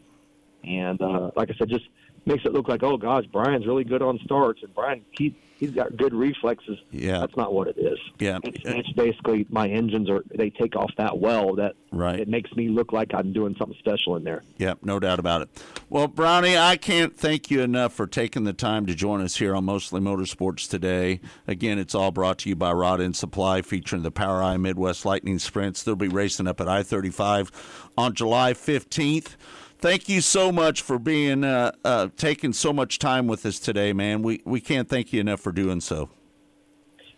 Yeah. 0.63 0.87
And 0.87 0.99
uh, 0.99 1.29
like 1.35 1.51
I 1.51 1.53
said, 1.59 1.69
just 1.69 1.85
makes 2.25 2.43
it 2.45 2.51
look 2.51 2.67
like 2.67 2.81
oh 2.81 2.97
gosh, 2.97 3.25
Brian's 3.31 3.67
really 3.67 3.83
good 3.83 4.01
on 4.01 4.19
starts, 4.25 4.63
and 4.63 4.73
Brian 4.73 5.05
he 5.11 5.35
he's 5.57 5.71
got 5.71 5.95
good 5.97 6.13
reflexes. 6.13 6.79
Yeah, 6.91 7.19
that's 7.19 7.35
not 7.35 7.53
what 7.53 7.67
it 7.67 7.77
is. 7.77 7.99
Yeah, 8.19 8.39
it's, 8.43 8.59
it's 8.63 8.91
basically 8.91 9.45
my 9.49 9.67
engines 9.67 10.09
are 10.09 10.23
they 10.33 10.49
take 10.49 10.75
off 10.75 10.91
that 10.97 11.17
well 11.17 11.55
that 11.55 11.75
right. 11.91 12.19
it 12.19 12.27
makes 12.27 12.51
me 12.53 12.69
look 12.69 12.93
like 12.93 13.13
I'm 13.13 13.33
doing 13.33 13.55
something 13.57 13.77
special 13.79 14.15
in 14.15 14.23
there. 14.23 14.43
Yeah, 14.57 14.75
no 14.81 14.99
doubt 14.99 15.19
about 15.19 15.41
it. 15.41 15.63
Well, 15.89 16.07
Brownie, 16.07 16.57
I 16.57 16.77
can't 16.77 17.15
thank 17.17 17.49
you 17.51 17.61
enough 17.61 17.93
for 17.93 18.07
taking 18.07 18.43
the 18.43 18.53
time 18.53 18.85
to 18.87 18.95
join 18.95 19.21
us 19.21 19.37
here 19.37 19.55
on 19.55 19.65
Mostly 19.65 20.01
Motorsports 20.01 20.69
today. 20.69 21.19
Again, 21.47 21.79
it's 21.79 21.95
all 21.95 22.11
brought 22.11 22.39
to 22.39 22.49
you 22.49 22.55
by 22.55 22.71
Rod 22.71 23.01
End 23.01 23.15
Supply, 23.15 23.61
featuring 23.61 24.03
the 24.03 24.11
POWRi 24.11 24.59
Midwest 24.59 25.05
Lightning 25.05 25.39
Sprints. 25.39 25.83
They'll 25.83 25.95
be 25.95 26.07
racing 26.07 26.47
up 26.47 26.59
at 26.61 26.67
I-35 26.67 27.51
on 27.97 28.13
July 28.13 28.53
15th 28.53 29.35
thank 29.83 30.07
you 30.07 30.21
so 30.21 30.49
much 30.49 30.81
for 30.81 30.97
being 30.97 31.43
uh, 31.43 31.73
uh, 31.83 32.07
taking 32.15 32.53
so 32.53 32.71
much 32.71 32.99
time 32.99 33.27
with 33.27 33.45
us 33.45 33.59
today, 33.59 33.91
man. 33.91 34.23
We 34.23 34.41
we 34.45 34.61
can't 34.61 34.87
thank 34.87 35.11
you 35.11 35.19
enough 35.19 35.41
for 35.41 35.51
doing 35.51 35.81
so. 35.81 36.09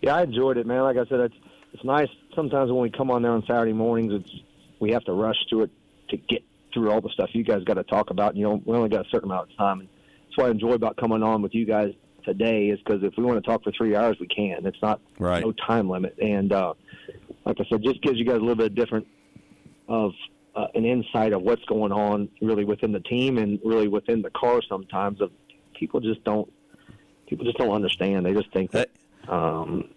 Yeah, 0.01 0.16
I 0.16 0.24
enjoyed 0.24 0.57
it, 0.57 0.66
man. 0.66 0.82
Like 0.82 0.97
I 0.97 1.05
said, 1.05 1.20
it's 1.20 1.36
it's 1.74 1.84
nice. 1.84 2.09
Sometimes 2.36 2.72
when 2.72 2.82
we 2.82 2.89
come 2.89 3.11
on 3.11 3.22
there 3.22 3.32
on 3.32 3.43
Saturday 3.47 3.72
mornings, 3.72 4.13
it's 4.13 4.32
we 4.80 4.91
have 4.91 5.03
to 5.05 5.13
rush 5.13 5.38
through 5.47 5.63
it 5.63 5.72
to 6.09 6.18
get 6.18 6.43
through 6.74 6.91
all 6.91 7.01
the 7.01 7.09
stuff 7.09 7.30
you 7.34 7.43
guys 7.43 7.63
got 7.63 7.76
to 7.76 7.84
talk 7.84 8.09
about. 8.09 8.32
And 8.32 8.39
you 8.39 8.45
know, 8.45 8.61
we 8.66 8.76
only 8.76 8.89
got 8.89 9.05
a 9.05 9.09
certain 9.09 9.30
amount 9.30 9.51
of 9.51 9.57
time, 9.57 9.82
and 9.82 9.89
that's 10.28 10.38
what 10.38 10.47
I 10.47 10.49
enjoy 10.49 10.72
about 10.72 10.97
coming 10.97 11.22
on 11.22 11.43
with 11.43 11.53
you 11.53 11.66
guys 11.66 11.93
today. 12.24 12.70
Is 12.70 12.80
because 12.80 13.03
if 13.03 13.13
we 13.16 13.24
want 13.24 13.43
to 13.43 13.47
talk 13.47 13.63
for 13.63 13.72
three 13.78 13.95
hours, 13.95 14.18
we 14.20 14.28
can. 14.28 14.66
It's 14.66 14.82
not 14.82 14.99
right. 15.20 15.43
no 15.43 15.51
time 15.51 15.88
limit, 15.88 16.18
and 16.20 16.51
uh, 16.51 16.74
like 17.45 17.57
I 17.59 17.66
said, 17.70 17.84
just 17.84 18.01
gives 18.01 18.18
you 18.18 18.26
guys 18.26 18.38
a 18.38 18.39
little 18.39 18.55
bit 18.55 18.72
of 18.72 18.76
different 18.76 19.05
of 19.88 20.13
uh, 20.56 20.68
an 20.74 20.86
insight 20.86 21.34
of 21.34 21.41
what's 21.41 21.64
going 21.66 21.91
on 21.91 22.30
really 22.41 22.66
within 22.66 22.91
the 22.91 23.01
team 23.01 23.38
and 23.38 23.60
really 23.64 23.88
within 23.88 24.22
the 24.22 24.30
car 24.32 24.62
sometimes 24.68 25.22
of 25.22 25.32
people 25.74 25.99
just 25.99 26.24
don't 26.24 26.51
people 27.28 27.45
just 27.45 27.58
don't 27.58 27.72
understand. 27.72 28.26
They 28.26 28.34
just 28.34 28.51
think 28.53 28.72
that 28.72 28.89
um 29.28 29.89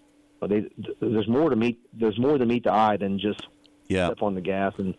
they 0.47 0.65
there's 1.01 1.29
more 1.29 1.51
to 1.51 1.57
meet 1.57 1.79
there's 1.93 2.19
more 2.19 2.39
to 2.39 2.47
meet 2.47 2.65
the 2.65 2.73
eye 2.73 2.97
than 2.97 3.19
just 3.19 3.47
yeah. 3.89 4.07
step 4.07 4.23
on 4.23 4.35
the 4.35 4.41
gas 4.41 4.73
and, 4.79 4.95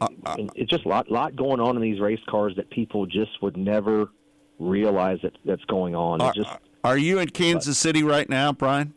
uh, 0.00 0.08
uh, 0.24 0.36
and 0.38 0.50
it's 0.54 0.70
just 0.70 0.84
a 0.84 0.88
lot 0.88 1.10
lot 1.10 1.36
going 1.36 1.60
on 1.60 1.76
in 1.76 1.82
these 1.82 2.00
race 2.00 2.20
cars 2.28 2.54
that 2.56 2.68
people 2.70 3.06
just 3.06 3.42
would 3.42 3.56
never 3.56 4.10
realize 4.58 5.18
that 5.22 5.36
that's 5.44 5.64
going 5.64 5.94
on. 5.94 6.20
Are, 6.20 6.32
just, 6.32 6.50
are 6.84 6.96
you 6.96 7.18
in 7.18 7.28
Kansas 7.28 7.76
but, 7.76 7.88
City 7.88 8.02
right 8.02 8.28
now 8.28 8.52
Brian? 8.52 8.94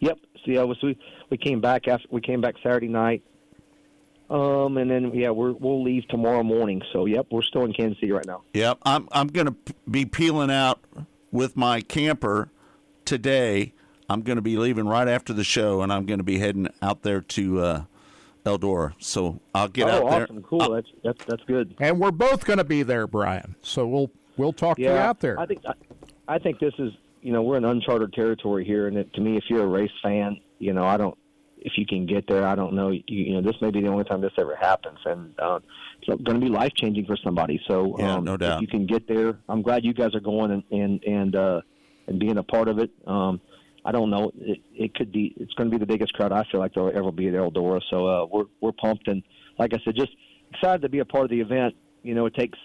Yep. 0.00 0.18
See 0.44 0.58
I 0.58 0.64
was 0.64 0.78
we 0.82 0.98
we 1.30 1.36
came 1.36 1.60
back 1.60 1.88
after 1.88 2.08
we 2.10 2.20
came 2.20 2.40
back 2.40 2.54
Saturday 2.62 2.88
night 2.88 3.22
um, 4.30 4.76
and 4.76 4.90
then 4.90 5.12
yeah, 5.14 5.30
we're 5.30 5.52
we'll 5.52 5.82
leave 5.82 6.06
tomorrow 6.08 6.42
morning. 6.42 6.82
So 6.92 7.06
yep, 7.06 7.26
we're 7.30 7.42
still 7.42 7.64
in 7.64 7.72
Kansas 7.72 7.98
City 7.98 8.12
right 8.12 8.26
now. 8.26 8.42
Yep, 8.52 8.78
I'm 8.82 9.08
I'm 9.12 9.28
gonna 9.28 9.54
be 9.90 10.04
peeling 10.04 10.50
out 10.50 10.80
with 11.32 11.56
my 11.56 11.80
camper 11.80 12.50
today. 13.04 13.72
I'm 14.10 14.22
gonna 14.22 14.42
be 14.42 14.56
leaving 14.56 14.86
right 14.86 15.08
after 15.08 15.32
the 15.32 15.44
show, 15.44 15.80
and 15.82 15.92
I'm 15.92 16.04
gonna 16.04 16.22
be 16.22 16.38
heading 16.38 16.68
out 16.82 17.02
there 17.02 17.22
to 17.22 17.60
uh, 17.60 17.84
Eldora. 18.44 18.94
So 18.98 19.40
I'll 19.54 19.68
get 19.68 19.88
oh, 19.88 19.90
out 19.90 20.10
there. 20.10 20.22
awesome, 20.24 20.42
cool. 20.42 20.70
that's 20.72 20.88
that's 21.02 21.24
that's 21.24 21.42
good. 21.44 21.74
And 21.80 21.98
we're 21.98 22.10
both 22.10 22.44
gonna 22.44 22.64
be 22.64 22.82
there, 22.82 23.06
Brian. 23.06 23.56
So 23.62 23.86
we'll 23.86 24.10
we'll 24.36 24.52
talk 24.52 24.78
yeah, 24.78 24.88
to 24.88 24.94
you 24.94 25.00
out 25.00 25.20
there. 25.20 25.40
I 25.40 25.46
think 25.46 25.62
I, 25.66 25.72
I 26.34 26.38
think 26.38 26.58
this 26.58 26.74
is 26.78 26.92
you 27.22 27.32
know 27.32 27.42
we're 27.42 27.56
in 27.56 27.64
uncharted 27.64 28.12
territory 28.12 28.66
here, 28.66 28.88
and 28.88 28.98
it, 28.98 29.12
to 29.14 29.22
me, 29.22 29.38
if 29.38 29.44
you're 29.48 29.64
a 29.64 29.66
race 29.66 29.90
fan, 30.02 30.38
you 30.58 30.74
know 30.74 30.84
I 30.84 30.98
don't 30.98 31.16
if 31.62 31.72
you 31.76 31.86
can 31.86 32.06
get 32.06 32.26
there, 32.28 32.46
I 32.46 32.54
don't 32.54 32.74
know. 32.74 32.90
You, 32.90 33.02
you 33.06 33.34
know, 33.34 33.42
this 33.42 33.60
may 33.60 33.70
be 33.70 33.80
the 33.80 33.88
only 33.88 34.04
time 34.04 34.20
this 34.20 34.32
ever 34.38 34.56
happens, 34.56 34.98
and 35.04 35.34
uh, 35.38 35.60
it's 36.00 36.22
going 36.22 36.40
to 36.40 36.44
be 36.44 36.50
life 36.50 36.72
changing 36.74 37.06
for 37.06 37.16
somebody. 37.16 37.60
So, 37.66 37.96
Yeah, 37.98 38.14
um, 38.14 38.24
no 38.24 38.36
doubt. 38.36 38.56
if 38.56 38.62
you 38.62 38.68
can 38.68 38.86
get 38.86 39.08
there, 39.08 39.38
I'm 39.48 39.62
glad 39.62 39.84
you 39.84 39.92
guys 39.94 40.14
are 40.14 40.20
going 40.20 40.50
and 40.50 40.62
and 40.70 41.04
and 41.04 41.36
uh, 41.36 41.60
and 42.06 42.18
being 42.18 42.38
a 42.38 42.42
part 42.42 42.68
of 42.68 42.78
it. 42.78 42.90
Um, 43.06 43.40
I 43.84 43.92
don't 43.92 44.10
know. 44.10 44.32
It, 44.38 44.60
it 44.74 44.94
could 44.94 45.12
be. 45.12 45.34
It's 45.36 45.54
going 45.54 45.70
to 45.70 45.76
be 45.76 45.80
the 45.80 45.86
biggest 45.86 46.12
crowd 46.14 46.32
I 46.32 46.44
feel 46.50 46.60
like 46.60 46.74
there'll 46.74 46.96
ever 46.96 47.12
be 47.12 47.28
at 47.28 47.34
Eldora. 47.34 47.80
So 47.90 48.06
uh, 48.06 48.26
we're 48.26 48.46
we're 48.60 48.72
pumped 48.72 49.08
and 49.08 49.22
like 49.58 49.74
I 49.74 49.78
said, 49.84 49.96
just 49.96 50.12
excited 50.52 50.82
to 50.82 50.88
be 50.88 51.00
a 51.00 51.04
part 51.04 51.24
of 51.24 51.30
the 51.30 51.40
event. 51.40 51.74
You 52.02 52.14
know, 52.14 52.26
it 52.26 52.34
takes 52.34 52.58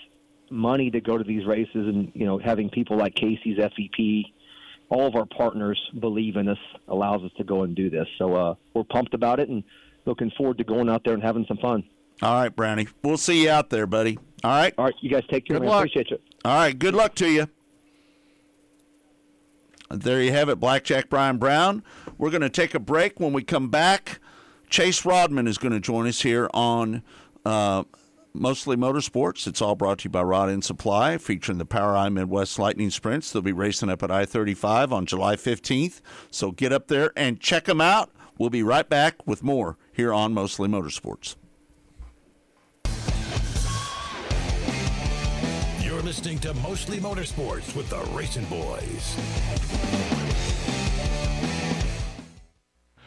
money 0.50 0.92
to 0.92 1.02
go 1.02 1.18
to 1.18 1.24
these 1.24 1.46
races, 1.46 1.74
and 1.74 2.12
you 2.14 2.26
know, 2.26 2.38
having 2.38 2.70
people 2.70 2.98
like 2.98 3.16
Casey's 3.16 3.58
FVP, 3.58 4.26
all 4.94 5.08
of 5.08 5.16
our 5.16 5.26
partners 5.26 5.82
believe 6.00 6.36
in 6.36 6.48
us, 6.48 6.58
allows 6.88 7.24
us 7.24 7.32
to 7.38 7.44
go 7.44 7.64
and 7.64 7.76
do 7.76 7.90
this. 7.90 8.08
So 8.20 8.36
uh, 8.36 8.56
we're 8.76 8.84
pumped 8.84 9.16
about 9.16 9.40
it 9.40 9.50
and 9.50 9.64
looking 10.06 10.30
forward 10.38 10.60
to 10.60 10.64
going 10.64 10.88
out 10.88 11.04
there 11.04 11.16
and 11.16 11.24
having 11.24 11.46
some 11.48 11.58
fun. 11.58 11.84
All 12.22 12.36
right, 12.36 12.56
Brownie. 12.56 12.88
We'll 13.04 13.18
see 13.18 13.44
you 13.44 13.50
out 13.50 13.72
there, 13.72 13.88
buddy. 13.88 14.20
All 14.44 14.52
right. 14.52 14.74
All 14.78 14.86
right, 14.86 14.94
you 15.02 15.10
guys 15.10 15.24
take 15.30 15.48
care. 15.48 15.56
Good 15.56 15.64
man. 15.64 15.72
luck. 15.72 15.80
Appreciate 15.80 16.12
you. 16.12 16.20
All 16.46 16.56
right. 16.56 16.78
Good 16.78 16.94
luck 16.94 17.16
to 17.16 17.30
you. 17.30 17.48
There 19.90 20.22
you 20.22 20.32
have 20.32 20.48
it, 20.50 20.60
Blackjack 20.60 21.10
Brian 21.10 21.38
Brown. 21.38 21.84
We're 22.18 22.30
going 22.30 22.42
to 22.42 22.50
take 22.50 22.76
a 22.76 22.80
break. 22.80 23.20
When 23.20 23.34
we 23.34 23.44
come 23.44 23.70
back, 23.70 24.20
Chase 24.70 25.02
Raudman 25.02 25.48
is 25.48 25.58
going 25.58 25.74
to 25.74 25.80
join 25.80 26.08
us 26.08 26.22
here 26.22 26.50
on 26.54 27.02
uh, 27.46 27.84
Mostly 28.36 28.76
Motorsports. 28.76 29.46
It's 29.46 29.62
all 29.62 29.76
brought 29.76 30.00
to 30.00 30.06
you 30.06 30.10
by 30.10 30.24
Rod 30.24 30.50
End 30.50 30.66
Supply, 30.66 31.20
featuring 31.20 31.60
the 31.60 31.68
POWRi 31.68 32.12
Midwest 32.12 32.58
Lightning 32.58 32.90
Sprints. 32.90 33.32
They'll 33.32 33.44
be 33.44 33.52
racing 33.52 33.90
up 33.90 34.02
at 34.02 34.10
I 34.10 34.26
35 34.26 34.92
on 34.92 35.06
July 35.06 35.36
15th. 35.36 36.02
So 36.32 36.52
get 36.52 36.74
up 36.74 36.88
there 36.88 37.12
and 37.16 37.40
check 37.40 37.66
them 37.66 37.80
out. 37.80 38.10
We'll 38.40 38.50
be 38.50 38.64
right 38.64 38.90
back 38.90 39.28
with 39.28 39.44
more 39.44 39.78
here 39.92 40.12
on 40.12 40.34
Mostly 40.34 40.68
Motorsports. 40.68 41.36
You're 45.80 46.02
listening 46.02 46.40
to 46.40 46.56
Mostly 46.56 46.98
Motorsports 46.98 47.76
with 47.76 47.88
the 47.92 47.98
RacinBoys. 47.98 50.63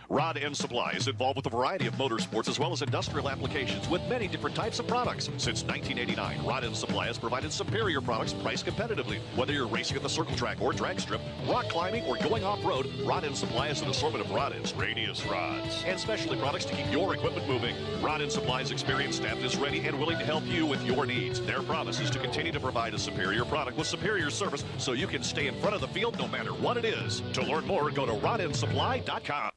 Rod 0.08 0.38
End 0.38 0.56
Supply 0.56 0.92
is 0.92 1.08
involved 1.08 1.36
with 1.36 1.46
a 1.46 1.50
variety 1.50 1.86
of 1.86 1.94
motorsports 1.94 2.48
as 2.48 2.60
well 2.60 2.72
as 2.72 2.80
industrial 2.80 3.28
applications 3.28 3.88
with 3.88 4.00
many 4.08 4.28
different 4.28 4.54
types 4.54 4.78
of 4.78 4.86
products. 4.86 5.24
Since 5.36 5.64
1989, 5.64 6.44
Rod 6.46 6.64
End 6.64 6.76
Supply 6.76 7.06
has 7.06 7.18
provided 7.18 7.52
superior 7.52 8.00
products 8.00 8.32
priced 8.32 8.66
competitively. 8.66 9.18
Whether 9.34 9.52
you're 9.52 9.66
racing 9.66 9.96
at 9.96 10.02
the 10.04 10.08
circle 10.08 10.36
track 10.36 10.60
or 10.60 10.72
drag 10.72 11.00
strip, 11.00 11.20
rock 11.48 11.68
climbing, 11.68 12.04
or 12.04 12.16
going 12.18 12.44
off-road, 12.44 12.88
Rod 13.04 13.24
End 13.24 13.36
Supply 13.36 13.68
has 13.68 13.82
an 13.82 13.88
assortment 13.88 14.24
of 14.24 14.30
rod 14.30 14.52
ends, 14.52 14.72
radius 14.74 15.26
rods, 15.26 15.82
and 15.84 15.98
specialty 15.98 16.38
products 16.38 16.66
to 16.66 16.74
keep 16.74 16.90
your 16.92 17.14
equipment 17.14 17.48
moving. 17.48 17.74
Rod 18.00 18.22
End 18.22 18.30
Supply's 18.30 18.70
experienced 18.70 19.18
staff 19.18 19.42
is 19.42 19.56
ready 19.56 19.80
and 19.86 19.98
willing 19.98 20.18
to 20.18 20.24
help 20.24 20.46
you 20.46 20.66
with 20.66 20.84
your 20.86 21.04
needs. 21.06 21.40
Their 21.40 21.62
promise 21.62 21.98
is 21.98 22.10
to 22.10 22.20
continue 22.20 22.52
to 22.52 22.60
provide 22.60 22.94
a 22.94 22.98
superior 22.98 23.44
product 23.44 23.76
with 23.76 23.88
superior 23.88 24.30
service 24.30 24.64
so 24.78 24.92
you 24.92 25.08
can 25.08 25.24
stay 25.24 25.48
in 25.48 25.60
front 25.60 25.74
of 25.74 25.80
the 25.80 25.88
field 25.88 26.16
no 26.18 26.28
matter 26.28 26.52
what 26.52 26.76
it 26.76 26.84
is. 26.84 27.22
To 27.32 27.42
learn 27.42 27.66
more, 27.66 27.90
go 27.90 28.06
to 28.06 28.12
rodendsupply.com. 28.12 29.50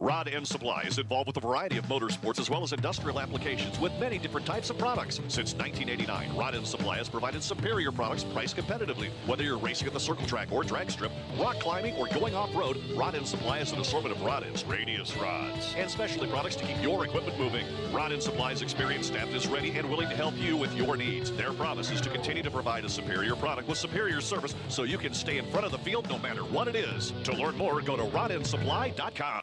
Rod 0.00 0.28
End 0.28 0.46
Supply 0.46 0.82
is 0.82 0.98
involved 0.98 1.28
with 1.28 1.36
a 1.36 1.40
variety 1.40 1.78
of 1.78 1.86
motorsports 1.86 2.38
as 2.38 2.50
well 2.50 2.62
as 2.62 2.72
industrial 2.72 3.20
applications 3.20 3.78
with 3.78 3.92
many 4.00 4.18
different 4.18 4.46
types 4.46 4.70
of 4.70 4.78
products. 4.78 5.16
Since 5.28 5.54
1989, 5.54 6.36
Rod 6.36 6.54
End 6.54 6.66
Supply 6.66 6.98
has 6.98 7.08
provided 7.08 7.42
superior 7.42 7.92
products 7.92 8.24
priced 8.24 8.56
competitively. 8.56 9.10
Whether 9.26 9.44
you're 9.44 9.58
racing 9.58 9.86
at 9.86 9.94
the 9.94 10.00
circle 10.00 10.26
track 10.26 10.50
or 10.52 10.64
drag 10.64 10.90
strip, 10.90 11.12
rock 11.38 11.60
climbing, 11.60 11.94
or 11.96 12.08
going 12.08 12.34
off-road, 12.34 12.78
Rod 12.96 13.14
End 13.14 13.26
Supply 13.26 13.58
has 13.58 13.72
an 13.72 13.80
assortment 13.80 14.14
of 14.16 14.22
rod 14.22 14.42
ends, 14.42 14.64
radius 14.64 15.16
rods, 15.16 15.74
and 15.76 15.90
specialty 15.90 16.28
products 16.30 16.56
to 16.56 16.64
keep 16.64 16.80
your 16.82 17.04
equipment 17.04 17.38
moving. 17.38 17.64
Rod 17.92 18.12
End 18.12 18.22
Supply's 18.22 18.62
experienced 18.62 19.10
staff 19.10 19.32
is 19.34 19.46
ready 19.46 19.70
and 19.70 19.88
willing 19.88 20.08
to 20.08 20.16
help 20.16 20.36
you 20.36 20.56
with 20.56 20.74
your 20.76 20.96
needs. 20.96 21.30
Their 21.32 21.52
promise 21.52 21.90
is 21.90 22.00
to 22.02 22.10
continue 22.10 22.42
to 22.42 22.50
provide 22.50 22.84
a 22.84 22.88
superior 22.88 23.36
product 23.36 23.68
with 23.68 23.78
superior 23.78 24.20
service 24.20 24.54
so 24.68 24.82
you 24.82 24.98
can 24.98 25.14
stay 25.14 25.38
in 25.38 25.46
front 25.46 25.66
of 25.66 25.72
the 25.72 25.78
field 25.78 26.08
no 26.08 26.18
matter 26.18 26.42
what 26.42 26.68
it 26.68 26.76
is. 26.76 27.12
To 27.24 27.32
learn 27.32 27.56
more, 27.56 27.80
go 27.80 27.96
to 27.96 28.04
rodendsupply.com. 28.04 29.42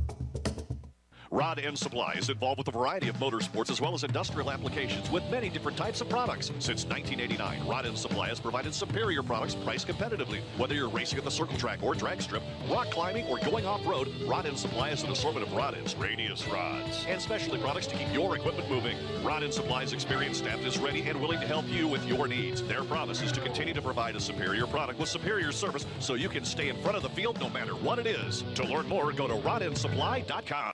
Rod 1.33 1.59
End 1.59 1.79
Supply 1.79 2.15
is 2.17 2.29
involved 2.29 2.57
with 2.57 2.67
a 2.67 2.71
variety 2.71 3.07
of 3.07 3.15
motorsports 3.15 3.71
as 3.71 3.79
well 3.79 3.93
as 3.93 4.03
industrial 4.03 4.51
applications 4.51 5.09
with 5.09 5.23
many 5.31 5.47
different 5.47 5.77
types 5.77 6.01
of 6.01 6.09
products. 6.09 6.47
Since 6.59 6.83
1989, 6.87 7.65
Rod 7.65 7.85
End 7.85 7.97
Supply 7.97 8.27
has 8.27 8.41
provided 8.41 8.73
superior 8.73 9.23
products 9.23 9.55
priced 9.55 9.87
competitively. 9.87 10.41
Whether 10.57 10.75
you're 10.75 10.89
racing 10.89 11.19
at 11.19 11.23
the 11.23 11.31
circle 11.31 11.57
track 11.57 11.83
or 11.83 11.95
drag 11.95 12.21
strip, 12.21 12.43
rock 12.69 12.91
climbing, 12.91 13.27
or 13.27 13.37
going 13.37 13.65
off-road, 13.65 14.13
Rod 14.27 14.45
End 14.45 14.59
Supply 14.59 14.89
has 14.89 15.03
an 15.03 15.11
assortment 15.11 15.47
of 15.47 15.53
rod 15.53 15.73
ends, 15.73 15.95
radius 15.95 16.45
rods, 16.49 17.05
and 17.07 17.21
specialty 17.21 17.61
products 17.61 17.87
to 17.87 17.95
keep 17.95 18.11
your 18.13 18.35
equipment 18.35 18.69
moving. 18.69 18.97
Rod 19.23 19.41
End 19.41 19.53
Supply's 19.53 19.93
experienced 19.93 20.41
staff 20.41 20.59
is 20.65 20.77
ready 20.79 21.01
and 21.03 21.21
willing 21.21 21.39
to 21.39 21.47
help 21.47 21.65
you 21.69 21.87
with 21.87 22.05
your 22.05 22.27
needs. 22.27 22.61
Their 22.61 22.83
promise 22.83 23.21
is 23.21 23.31
to 23.31 23.39
continue 23.39 23.73
to 23.73 23.81
provide 23.81 24.17
a 24.17 24.19
superior 24.19 24.67
product 24.67 24.99
with 24.99 25.07
superior 25.07 25.53
service 25.53 25.85
so 26.01 26.15
you 26.15 26.27
can 26.27 26.43
stay 26.43 26.67
in 26.67 26.75
front 26.81 26.97
of 26.97 27.03
the 27.03 27.09
field 27.09 27.39
no 27.39 27.47
matter 27.47 27.73
what 27.73 27.99
it 27.99 28.05
is. 28.05 28.43
To 28.55 28.65
learn 28.65 28.89
more, 28.89 29.13
go 29.13 29.29
to 29.29 29.35
rodendsupply.com. 29.35 30.73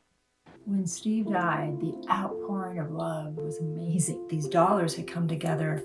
When 0.65 0.85
Steve 0.85 1.29
died, 1.31 1.79
the 1.79 1.93
outpouring 2.09 2.79
of 2.79 2.91
love 2.91 3.35
was 3.35 3.57
amazing. 3.59 4.27
These 4.27 4.47
dollars 4.47 4.95
had 4.95 5.07
come 5.07 5.27
together 5.27 5.83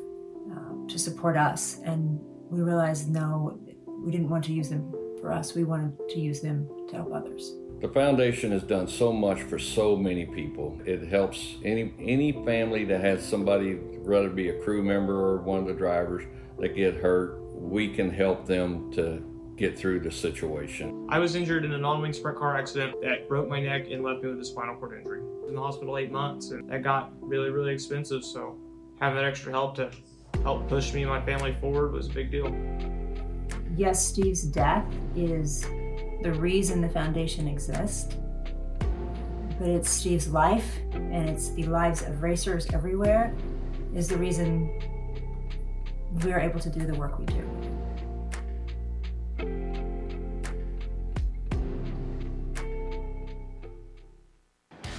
um, 0.50 0.86
to 0.88 0.98
support 0.98 1.36
us, 1.36 1.80
and 1.84 2.20
we 2.50 2.60
realized 2.60 3.08
no, 3.08 3.58
we 3.86 4.12
didn't 4.12 4.28
want 4.28 4.44
to 4.44 4.52
use 4.52 4.68
them 4.68 4.92
for 5.20 5.32
us. 5.32 5.54
We 5.54 5.64
wanted 5.64 5.96
to 6.10 6.20
use 6.20 6.40
them 6.40 6.68
to 6.88 6.96
help 6.96 7.12
others. 7.12 7.54
The 7.80 7.88
foundation 7.88 8.52
has 8.52 8.62
done 8.62 8.86
so 8.86 9.12
much 9.12 9.42
for 9.42 9.58
so 9.58 9.96
many 9.96 10.26
people. 10.26 10.78
It 10.84 11.08
helps 11.08 11.56
any 11.64 11.94
any 11.98 12.32
family 12.44 12.84
that 12.84 13.00
has 13.00 13.26
somebody, 13.26 13.74
whether 13.74 14.28
be 14.28 14.50
a 14.50 14.60
crew 14.60 14.82
member 14.82 15.14
or 15.14 15.38
one 15.38 15.60
of 15.60 15.66
the 15.66 15.74
drivers, 15.74 16.24
that 16.58 16.76
get 16.76 16.94
hurt. 16.94 17.40
We 17.54 17.88
can 17.88 18.10
help 18.10 18.46
them 18.46 18.92
to 18.92 19.22
get 19.56 19.78
through 19.78 20.00
the 20.00 20.10
situation. 20.10 21.06
I 21.08 21.18
was 21.18 21.34
injured 21.34 21.64
in 21.64 21.72
a 21.72 21.78
non-wing 21.78 22.12
sprint 22.12 22.38
car 22.38 22.56
accident 22.56 23.00
that 23.02 23.28
broke 23.28 23.48
my 23.48 23.60
neck 23.60 23.86
and 23.90 24.02
left 24.02 24.22
me 24.22 24.30
with 24.30 24.40
a 24.40 24.44
spinal 24.44 24.76
cord 24.76 24.98
injury. 24.98 25.20
I 25.20 25.40
was 25.40 25.48
in 25.48 25.54
the 25.54 25.62
hospital 25.62 25.96
eight 25.96 26.12
months, 26.12 26.50
and 26.50 26.68
that 26.70 26.82
got 26.82 27.12
really, 27.20 27.50
really 27.50 27.72
expensive. 27.72 28.24
So 28.24 28.58
having 29.00 29.16
that 29.16 29.24
extra 29.24 29.52
help 29.52 29.74
to 29.76 29.90
help 30.42 30.68
push 30.68 30.92
me 30.92 31.02
and 31.02 31.10
my 31.10 31.24
family 31.24 31.56
forward 31.60 31.92
was 31.92 32.06
a 32.06 32.10
big 32.10 32.30
deal. 32.30 32.54
Yes, 33.76 34.04
Steve's 34.06 34.42
death 34.42 34.86
is 35.14 35.62
the 36.22 36.32
reason 36.34 36.80
the 36.80 36.88
foundation 36.88 37.48
exists, 37.48 38.14
but 39.58 39.68
it's 39.68 39.90
Steve's 39.90 40.28
life 40.28 40.78
and 40.92 41.28
it's 41.28 41.50
the 41.50 41.64
lives 41.64 42.02
of 42.02 42.22
racers 42.22 42.66
everywhere 42.72 43.34
is 43.94 44.08
the 44.08 44.16
reason 44.16 44.70
we're 46.24 46.40
able 46.40 46.60
to 46.60 46.70
do 46.70 46.86
the 46.86 46.94
work 46.94 47.18
we 47.18 47.26
do. 47.26 47.55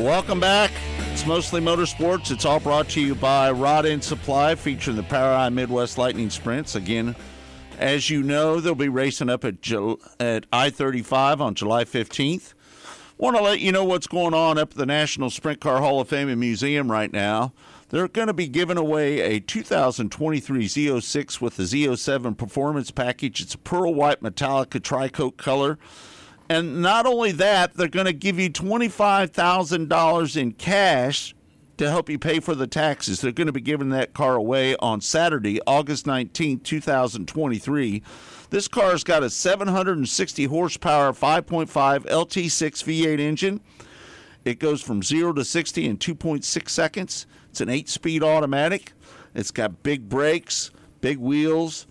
Welcome 0.00 0.40
back. 0.40 0.70
It's 1.12 1.26
mostly 1.26 1.60
motorsports. 1.60 2.30
It's 2.30 2.46
all 2.46 2.58
brought 2.58 2.88
to 2.90 3.02
you 3.02 3.14
by 3.14 3.50
Rod 3.50 3.84
End 3.84 4.02
Supply, 4.02 4.54
featuring 4.54 4.96
the 4.96 5.02
POWRi 5.02 5.52
Midwest 5.52 5.98
Lightning 5.98 6.30
Sprints. 6.30 6.74
Again, 6.74 7.14
as 7.78 8.08
you 8.08 8.22
know, 8.22 8.60
they'll 8.60 8.74
be 8.74 8.88
racing 8.88 9.28
up 9.28 9.44
at 9.44 9.56
at 10.18 10.46
I-35 10.50 11.40
on 11.40 11.54
July 11.54 11.84
15th. 11.84 12.54
Want 13.18 13.36
to 13.36 13.42
let 13.42 13.60
you 13.60 13.72
know 13.72 13.84
what's 13.84 14.06
going 14.06 14.32
on 14.32 14.56
up 14.56 14.70
at 14.70 14.76
the 14.78 14.86
National 14.86 15.28
Sprint 15.28 15.60
Car 15.60 15.80
Hall 15.80 16.00
of 16.00 16.08
Fame 16.08 16.30
and 16.30 16.40
Museum 16.40 16.90
right 16.90 17.12
now. 17.12 17.52
They're 17.90 18.08
going 18.08 18.28
to 18.28 18.32
be 18.32 18.48
giving 18.48 18.78
away 18.78 19.20
a 19.20 19.38
2023 19.38 20.66
Z06 20.66 21.40
with 21.42 21.58
the 21.58 21.64
Z07 21.64 22.38
Performance 22.38 22.90
Package. 22.90 23.42
It's 23.42 23.54
a 23.54 23.58
pearl 23.58 23.92
white 23.92 24.22
Metallica 24.22 24.80
tricoat 24.80 25.36
color. 25.36 25.78
And 26.50 26.82
not 26.82 27.06
only 27.06 27.30
that, 27.30 27.74
they're 27.74 27.86
going 27.86 28.06
to 28.06 28.12
give 28.12 28.40
you 28.40 28.50
$25,000 28.50 30.36
in 30.36 30.52
cash 30.54 31.32
to 31.76 31.88
help 31.88 32.10
you 32.10 32.18
pay 32.18 32.40
for 32.40 32.56
the 32.56 32.66
taxes. 32.66 33.20
They're 33.20 33.30
going 33.30 33.46
to 33.46 33.52
be 33.52 33.60
giving 33.60 33.90
that 33.90 34.14
car 34.14 34.34
away 34.34 34.74
on 34.78 35.00
Saturday, 35.00 35.60
August 35.64 36.08
19, 36.08 36.58
2023. 36.58 38.02
This 38.50 38.66
car's 38.66 39.04
got 39.04 39.22
a 39.22 39.30
760 39.30 40.44
horsepower 40.46 41.12
5.5 41.12 41.68
LT6 41.68 42.84
V8 42.84 43.20
engine. 43.20 43.60
It 44.44 44.58
goes 44.58 44.82
from 44.82 45.04
0 45.04 45.34
to 45.34 45.44
60 45.44 45.86
in 45.86 45.98
2.6 45.98 46.68
seconds. 46.68 47.26
It's 47.50 47.60
an 47.60 47.68
8 47.68 47.88
speed 47.88 48.24
automatic. 48.24 48.92
It's 49.36 49.52
got 49.52 49.84
big 49.84 50.08
brakes, 50.08 50.72
big 51.00 51.18
wheels. 51.18 51.86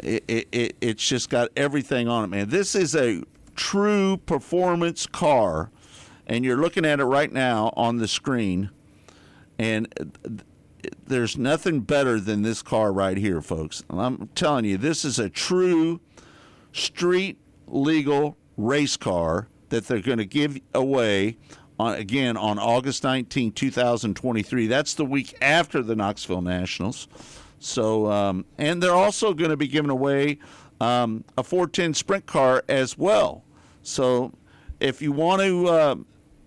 It, 0.00 0.24
it, 0.26 0.48
it, 0.50 0.76
it's 0.80 1.06
just 1.06 1.30
got 1.30 1.50
everything 1.56 2.08
on 2.08 2.24
it, 2.24 2.26
man. 2.26 2.48
This 2.48 2.74
is 2.74 2.96
a 2.96 3.22
true 3.54 4.18
performance 4.18 5.06
car, 5.06 5.70
and 6.26 6.44
you're 6.44 6.56
looking 6.56 6.84
at 6.84 7.00
it 7.00 7.04
right 7.04 7.32
now 7.32 7.72
on 7.76 7.98
the 7.98 8.08
screen, 8.08 8.70
and 9.58 9.88
there's 11.06 11.36
nothing 11.36 11.80
better 11.80 12.20
than 12.20 12.42
this 12.42 12.62
car 12.62 12.92
right 12.92 13.16
here, 13.16 13.40
folks. 13.40 13.82
I'm 13.88 14.28
telling 14.34 14.64
you, 14.64 14.76
this 14.76 15.04
is 15.04 15.18
a 15.18 15.28
true 15.28 16.00
street 16.72 17.38
legal 17.66 18.36
race 18.56 18.96
car 18.96 19.48
that 19.68 19.86
they're 19.86 20.00
going 20.00 20.18
to 20.18 20.26
give 20.26 20.58
away 20.74 21.36
on 21.78 21.94
again 21.94 22.36
on 22.36 22.58
August 22.58 23.02
19, 23.04 23.52
2023. 23.52 24.66
That's 24.66 24.94
the 24.94 25.04
week 25.04 25.34
after 25.40 25.82
the 25.82 25.96
Knoxville 25.96 26.42
Nationals. 26.42 27.08
So, 27.58 28.10
um, 28.10 28.44
and 28.58 28.82
they're 28.82 28.92
also 28.92 29.32
going 29.32 29.50
to 29.50 29.56
be 29.56 29.68
giving 29.68 29.90
away 29.90 30.38
um, 30.80 31.24
a 31.38 31.42
410 31.42 31.94
sprint 31.94 32.26
car 32.26 32.64
as 32.68 32.98
well. 32.98 33.43
So, 33.84 34.32
if 34.80 35.00
you 35.00 35.12
want 35.12 35.42
to 35.42 35.68
uh, 35.68 35.94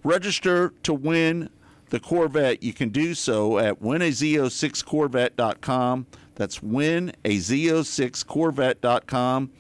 register 0.03 0.73
to 0.83 0.93
win 0.93 1.49
the 1.89 1.99
Corvette, 1.99 2.63
you 2.63 2.71
can 2.73 2.89
do 2.89 3.13
so 3.13 3.59
at 3.59 3.81
winaz06corvette.com. 3.81 6.07
That's 6.35 6.59
winaz06corvette.com. 6.59 9.51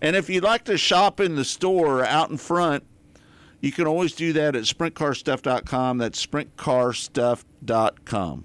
And 0.00 0.16
if 0.16 0.30
you'd 0.30 0.44
like 0.44 0.64
to 0.64 0.76
shop 0.76 1.20
in 1.20 1.36
the 1.36 1.44
store 1.44 2.04
out 2.04 2.30
in 2.30 2.36
front, 2.36 2.84
you 3.60 3.70
can 3.72 3.86
always 3.86 4.12
do 4.12 4.32
that 4.32 4.56
at 4.56 4.64
sprintcarstuff.com. 4.64 5.98
That's 5.98 6.26
sprintcarstuff.com. 6.26 8.44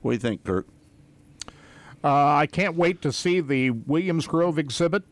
What 0.00 0.10
do 0.10 0.14
you 0.14 0.20
think, 0.20 0.42
Kirk? 0.44 0.66
Uh, 2.02 2.34
I 2.34 2.46
can't 2.46 2.74
wait 2.76 3.00
to 3.02 3.12
see 3.12 3.40
the 3.40 3.70
Williams 3.70 4.26
Grove 4.26 4.58
exhibit 4.58 5.04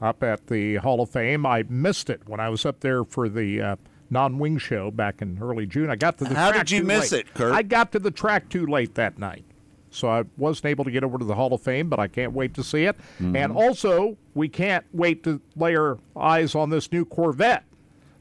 up 0.00 0.22
at 0.22 0.46
the 0.46 0.76
Hall 0.76 1.00
of 1.00 1.10
Fame. 1.10 1.46
I 1.46 1.64
missed 1.68 2.10
it 2.10 2.20
when 2.26 2.40
I 2.40 2.48
was 2.48 2.66
up 2.66 2.80
there 2.80 3.04
for 3.04 3.28
the 3.28 3.60
uh, 3.60 3.76
non-wing 4.10 4.58
show 4.58 4.90
back 4.90 5.22
in 5.22 5.38
early 5.40 5.66
June. 5.66 5.90
I 5.90 5.96
got 5.96 6.18
to 6.18 6.24
the 6.24 6.34
How 6.34 6.50
track 6.50 6.66
did 6.66 6.70
you 6.72 6.84
miss 6.84 7.12
late. 7.12 7.26
it, 7.26 7.34
Kirk? 7.34 7.52
I 7.52 7.62
got 7.62 7.92
to 7.92 7.98
the 7.98 8.10
track 8.10 8.48
too 8.48 8.66
late 8.66 8.94
that 8.94 9.18
night. 9.18 9.44
So 9.90 10.08
I 10.08 10.24
wasn't 10.36 10.66
able 10.66 10.84
to 10.84 10.90
get 10.90 11.04
over 11.04 11.16
to 11.16 11.24
the 11.24 11.34
Hall 11.34 11.54
of 11.54 11.62
Fame, 11.62 11.88
but 11.88 11.98
I 11.98 12.06
can't 12.08 12.32
wait 12.32 12.52
to 12.54 12.62
see 12.62 12.84
it. 12.84 12.96
Mm-hmm. 13.18 13.36
And 13.36 13.52
also, 13.52 14.18
we 14.34 14.48
can't 14.48 14.84
wait 14.92 15.22
to 15.24 15.40
lay 15.56 15.74
our 15.74 15.98
eyes 16.14 16.54
on 16.54 16.68
this 16.68 16.92
new 16.92 17.06
Corvette. 17.06 17.64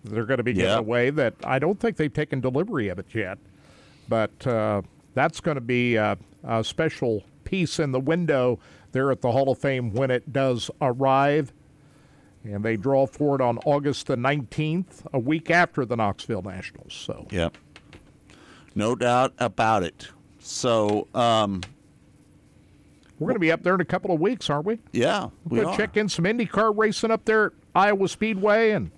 They're 0.06 0.26
going 0.26 0.38
to 0.38 0.44
be 0.44 0.54
giving 0.54 0.72
away 0.72 1.10
that 1.10 1.34
I 1.44 1.60
don't 1.60 1.80
think 1.80 1.98
they've 1.98 2.14
taken 2.14 2.40
delivery 2.40 2.88
of 2.88 3.00
it 3.00 3.08
yet. 3.14 3.40
But 4.08 4.46
uh, 4.48 4.84
that's 5.16 5.42
going 5.42 5.56
to 5.56 5.62
be 5.62 5.96
a, 5.96 6.18
a 6.44 6.64
special 6.64 7.24
piece 7.44 7.80
in 7.80 7.92
the 7.92 8.00
window 8.00 8.60
there 8.92 9.12
at 9.12 9.22
the 9.22 9.32
Hall 9.32 9.50
of 9.52 9.58
Fame 9.58 9.92
when 9.92 10.12
it 10.12 10.32
does 10.32 10.72
arrive. 10.80 11.52
And 12.46 12.64
they 12.64 12.78
draw 12.78 13.08
for 13.08 13.36
it 13.36 13.42
on 13.42 13.58
August 13.66 14.08
the 14.08 14.16
19th, 14.16 15.06
a 15.14 15.20
week 15.20 15.50
after 15.50 15.84
the 15.84 15.96
Knoxville 15.96 16.44
Nationals. 16.44 16.94
So 16.94 17.28
Yep. 17.32 17.58
No 18.76 18.94
doubt 18.96 19.34
about 19.40 19.84
it. 19.84 20.10
So, 20.40 21.08
um, 21.16 21.62
we're 23.18 23.28
going 23.28 23.36
to 23.36 23.40
be 23.40 23.52
up 23.52 23.64
there 23.64 23.74
in 23.74 23.82
a 23.82 23.86
couple 23.86 24.14
of 24.14 24.20
weeks, 24.20 24.50
aren't 24.50 24.66
we? 24.66 24.80
yeah, 24.92 25.30
we 25.46 25.58
We're 25.58 25.64
going 25.64 25.78
to 25.78 25.82
check 25.82 25.98
in 25.98 26.10
some 26.10 26.26
IndyCar 26.26 26.78
racing 26.78 27.12
up 27.12 27.24
there 27.24 27.46
at 27.46 27.52
Iowa 27.74 28.10
Speedway. 28.10 28.72
And 28.72 28.92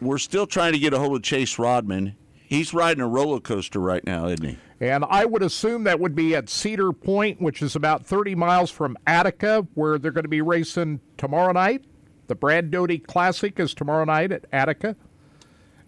We're 0.00 0.18
still 0.18 0.46
trying 0.46 0.72
to 0.72 0.78
get 0.78 0.94
a 0.94 0.98
hold 0.98 1.16
of 1.16 1.22
Chase 1.22 1.56
Raudman. 1.56 2.14
He's 2.46 2.72
riding 2.72 3.00
a 3.02 3.08
roller 3.08 3.40
coaster 3.40 3.80
right 3.80 4.04
now, 4.04 4.28
isn't 4.28 4.44
he? 4.44 4.58
And 4.80 5.04
I 5.08 5.24
would 5.24 5.42
assume 5.42 5.84
that 5.84 5.98
would 5.98 6.14
be 6.14 6.36
at 6.36 6.48
Cedar 6.48 6.92
Point, 6.92 7.40
which 7.40 7.62
is 7.62 7.74
about 7.74 8.06
30 8.06 8.34
miles 8.36 8.70
from 8.70 8.96
Attica, 9.06 9.66
where 9.74 9.98
they're 9.98 10.12
going 10.12 10.24
to 10.24 10.28
be 10.28 10.42
racing 10.42 11.00
tomorrow 11.16 11.52
night. 11.52 11.84
The 12.26 12.34
Brad 12.34 12.70
Doty 12.70 12.98
Classic 12.98 13.58
is 13.60 13.74
tomorrow 13.74 14.04
night 14.04 14.32
at 14.32 14.46
Attica. 14.52 14.96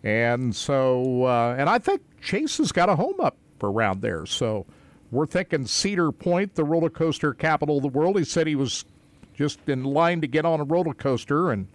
And 0.02 0.54
so, 0.54 1.24
uh, 1.24 1.56
and 1.58 1.68
I 1.68 1.78
think 1.78 2.02
Chase 2.20 2.58
has 2.58 2.72
got 2.72 2.88
a 2.88 2.96
home 2.96 3.20
up 3.20 3.36
around 3.62 4.02
there. 4.02 4.26
So 4.26 4.66
we're 5.10 5.26
thinking 5.26 5.66
Cedar 5.66 6.12
Point, 6.12 6.54
the 6.54 6.64
roller 6.64 6.90
coaster 6.90 7.32
capital 7.34 7.78
of 7.78 7.82
the 7.82 7.88
world. 7.88 8.18
He 8.18 8.24
said 8.24 8.46
he 8.46 8.54
was 8.54 8.84
just 9.34 9.58
in 9.66 9.84
line 9.84 10.20
to 10.20 10.26
get 10.26 10.44
on 10.44 10.60
a 10.60 10.64
roller 10.64 10.94
coaster, 10.94 11.50
and 11.50 11.68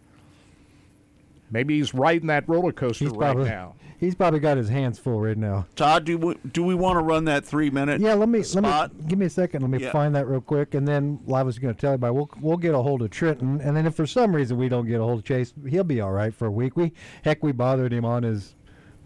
maybe 1.50 1.78
he's 1.78 1.94
riding 1.94 2.28
that 2.28 2.48
roller 2.48 2.72
coaster 2.72 3.06
He's 3.06 3.14
right 3.14 3.34
probably 3.34 3.50
now. 3.50 3.76
He's 4.02 4.16
probably 4.16 4.42
got 4.42 4.58
his 4.58 4.68
hands 4.68 5.00
full 5.00 5.22
right 5.22 5.38
now. 5.38 5.66
Todd, 5.78 6.04
do 6.04 6.18
we, 6.18 6.36
do 6.52 6.62
we 6.64 6.76
want 6.76 6.98
to 7.00 7.04
run 7.04 7.24
that 7.26 7.46
three 7.46 7.70
minute? 7.70 8.02
Yeah, 8.02 8.16
let 8.16 8.28
me 8.28 8.44
spot? 8.44 8.92
let 8.92 8.98
me 9.04 9.08
give 9.08 9.20
me 9.20 9.26
a 9.28 9.30
second. 9.30 9.62
Let 9.62 9.70
me 9.72 9.80
Yeah. 9.80 9.92
find 9.94 10.14
that 10.16 10.28
real 10.28 10.42
quick, 10.42 10.74
and 10.74 10.86
then 10.86 11.20
I 11.34 11.44
was 11.44 11.58
going 11.58 11.74
to 11.74 11.80
tell 11.80 11.94
everybody 11.94 12.14
we'll 12.14 12.30
we'll 12.42 12.58
get 12.58 12.74
a 12.76 12.82
hold 12.82 13.02
of 13.02 13.12
Trenton, 13.12 13.62
and 13.62 13.78
then 13.78 13.86
if 13.88 13.96
for 13.96 14.06
some 14.06 14.36
reason 14.36 14.58
we 14.58 14.68
don't 14.68 14.86
get 14.88 15.00
a 15.00 15.04
hold 15.04 15.20
of 15.20 15.26
Chase, 15.26 15.54
he'll 15.70 15.86
be 15.86 16.02
all 16.02 16.12
right 16.12 16.34
for 16.34 16.48
a 16.48 16.52
week. 16.52 16.76
We 16.76 16.92
heck, 17.24 17.42
we 17.42 17.54
bothered 17.54 17.94
him 17.94 18.04
on 18.04 18.24
his 18.24 18.56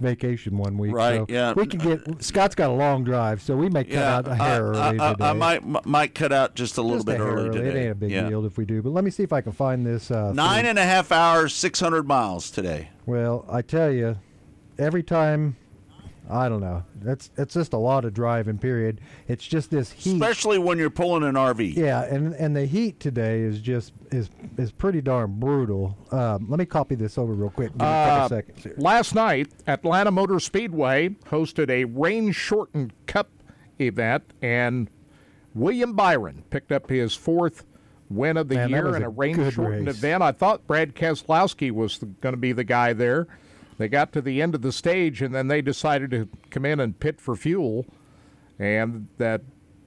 vacation 0.02 0.58
one 0.58 0.78
week, 0.78 0.94
Right, 0.94 1.20
So 1.20 1.26
yeah. 1.30 1.54
we 1.54 1.66
can 1.66 1.80
get 1.80 2.22
Scott's 2.22 2.54
got 2.54 2.70
a 2.70 2.74
long 2.74 3.06
drive, 3.06 3.42
so 3.42 3.56
we 3.56 3.70
may 3.70 3.86
cut 3.86 3.94
Yeah, 3.94 4.16
out 4.18 4.28
a 4.28 4.36
hair 4.36 4.76
I, 4.76 4.90
early 4.90 5.00
I, 5.00 5.12
today. 5.14 5.26
I 5.26 5.34
might 5.34 5.86
might 5.86 6.14
cut 6.14 6.34
out 6.34 6.54
just 6.56 6.78
a 6.78 6.82
little 6.82 6.98
Just 6.98 7.06
bit 7.08 7.22
a 7.22 7.24
early 7.24 7.48
early. 7.48 7.58
today. 7.60 7.70
It 7.80 7.82
ain't 7.84 7.92
a 7.92 7.96
big 7.96 8.12
yeah. 8.12 8.28
deal 8.28 8.46
if 8.46 8.58
we 8.58 8.66
do, 8.66 8.82
but 8.82 8.90
let 8.90 9.06
me 9.06 9.10
see 9.12 9.24
if 9.24 9.32
I 9.32 9.40
can 9.40 9.54
find 9.54 9.86
this. 9.86 10.12
Uh, 10.12 10.34
Nine 10.34 10.64
thing. 10.64 10.72
and 10.72 10.80
a 10.80 10.84
half 10.84 11.14
hours, 11.14 11.54
six 11.54 11.80
hundred 11.80 12.06
miles 12.08 12.52
today. 12.52 12.90
Well, 13.06 13.46
I 13.50 13.62
tell 13.62 13.90
you, 13.90 14.18
every 14.78 15.04
time, 15.04 15.56
I 16.30 16.50
don't 16.50 16.60
know. 16.62 16.84
That's 17.02 17.30
it's 17.38 17.54
just 17.54 17.74
a 17.74 17.78
lot 17.78 18.04
of 18.06 18.14
driving. 18.14 18.58
Period. 18.58 19.00
It's 19.28 19.46
just 19.46 19.70
this 19.70 19.92
heat. 19.92 20.14
Especially 20.14 20.58
when 20.58 20.78
you're 20.80 20.90
pulling 20.90 21.24
an 21.24 21.36
RV. 21.36 21.76
Yeah, 21.76 22.04
and 22.04 22.34
and 22.34 22.56
the 22.56 22.66
heat 22.66 23.00
today 23.00 23.42
is 23.42 23.60
just 23.62 23.94
is 24.12 24.30
is 24.58 24.72
pretty 24.72 25.02
darn 25.02 25.40
brutal. 25.40 25.96
Um, 26.12 26.48
let 26.50 26.58
me 26.58 26.66
copy 26.66 26.96
this 26.96 27.18
over 27.18 27.34
real 27.34 27.52
quick. 27.52 27.72
Give 27.74 27.82
me 27.82 27.86
a 27.86 27.90
Uh, 27.90 28.06
couple 28.22 28.38
seconds 28.38 28.64
here. 28.64 28.74
Last 28.78 29.14
night, 29.14 29.50
Atlanta 29.68 30.12
Motor 30.12 30.40
Speedway 30.40 31.10
hosted 31.30 31.70
a 31.70 31.86
rain 31.86 32.32
shortened 32.32 32.94
cup 33.06 33.30
event, 33.80 34.24
and 34.42 34.90
William 35.54 35.94
Byron 35.94 36.44
picked 36.50 36.72
up 36.72 36.90
his 36.90 37.14
fourth 37.16 37.66
win 38.10 38.38
of 38.38 38.48
the 38.50 38.56
Man, 38.56 38.70
year 38.70 38.96
in 38.96 39.04
a 39.04 39.08
a 39.08 39.10
rain 39.10 39.36
shortened 39.52 39.88
race. 39.88 39.98
event. 39.98 40.22
I 40.24 40.32
thought 40.32 40.66
Brad 40.68 40.96
Keselowski 40.96 41.72
was 41.72 41.98
going 42.22 42.34
to 42.34 42.38
be 42.38 42.52
the 42.52 42.64
guy 42.64 42.94
there. 42.94 43.28
They 43.78 43.88
got 43.88 44.14
to 44.14 44.22
the 44.22 44.42
end 44.42 44.56
of 44.56 44.62
the 44.62 44.72
stage, 44.72 45.22
and 45.22 45.36
then 45.36 45.48
they 45.48 45.62
decided 45.62 46.12
to 46.12 46.30
come 46.50 46.66
in 46.66 46.80
and 46.80 47.00
pit 47.00 47.20
for 47.20 47.36
fuel, 47.36 47.86
and 48.58 49.08
that 49.18 49.42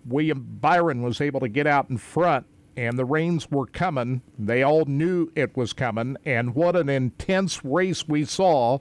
William 0.05 0.47
Byron 0.61 1.03
was 1.03 1.21
able 1.21 1.41
to 1.41 1.49
get 1.49 1.67
out 1.67 1.89
in 1.89 1.97
front, 1.97 2.47
and 2.77 2.99
the 2.99 3.05
rains 3.05 3.51
were 3.51 3.67
coming. 3.67 4.23
They 4.39 4.63
all 4.63 4.85
knew 4.85 5.31
it 5.35 5.57
was 5.57 5.73
coming, 5.73 6.17
and 6.25 6.55
what 6.55 6.77
an 6.77 6.89
intense 6.89 7.65
race 7.65 8.07
we 8.07 8.25
saw. 8.25 8.79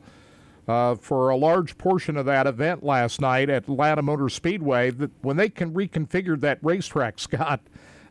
Uh, 0.68 0.96
for 0.96 1.30
a 1.30 1.38
large 1.38 1.78
portion 1.78 2.18
of 2.18 2.26
that 2.26 2.46
event 2.46 2.84
last 2.84 3.22
night 3.22 3.50
at 3.50 3.64
Atlanta 3.70 4.02
Motor 4.02 4.28
Speedway, 4.28 4.90
that 4.92 5.12
when 5.22 5.38
they 5.38 5.48
can 5.48 5.74
reconfigure 5.74 6.38
that 6.42 6.60
racetrack, 6.62 7.20
Scott, 7.20 7.62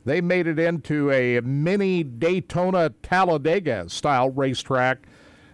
they 0.06 0.22
made 0.22 0.46
it 0.46 0.58
into 0.58 1.10
a 1.10 1.38
mini 1.40 2.02
Daytona 2.02 2.94
Talladega 3.02 3.90
style 3.90 4.30
racetrack. 4.30 5.06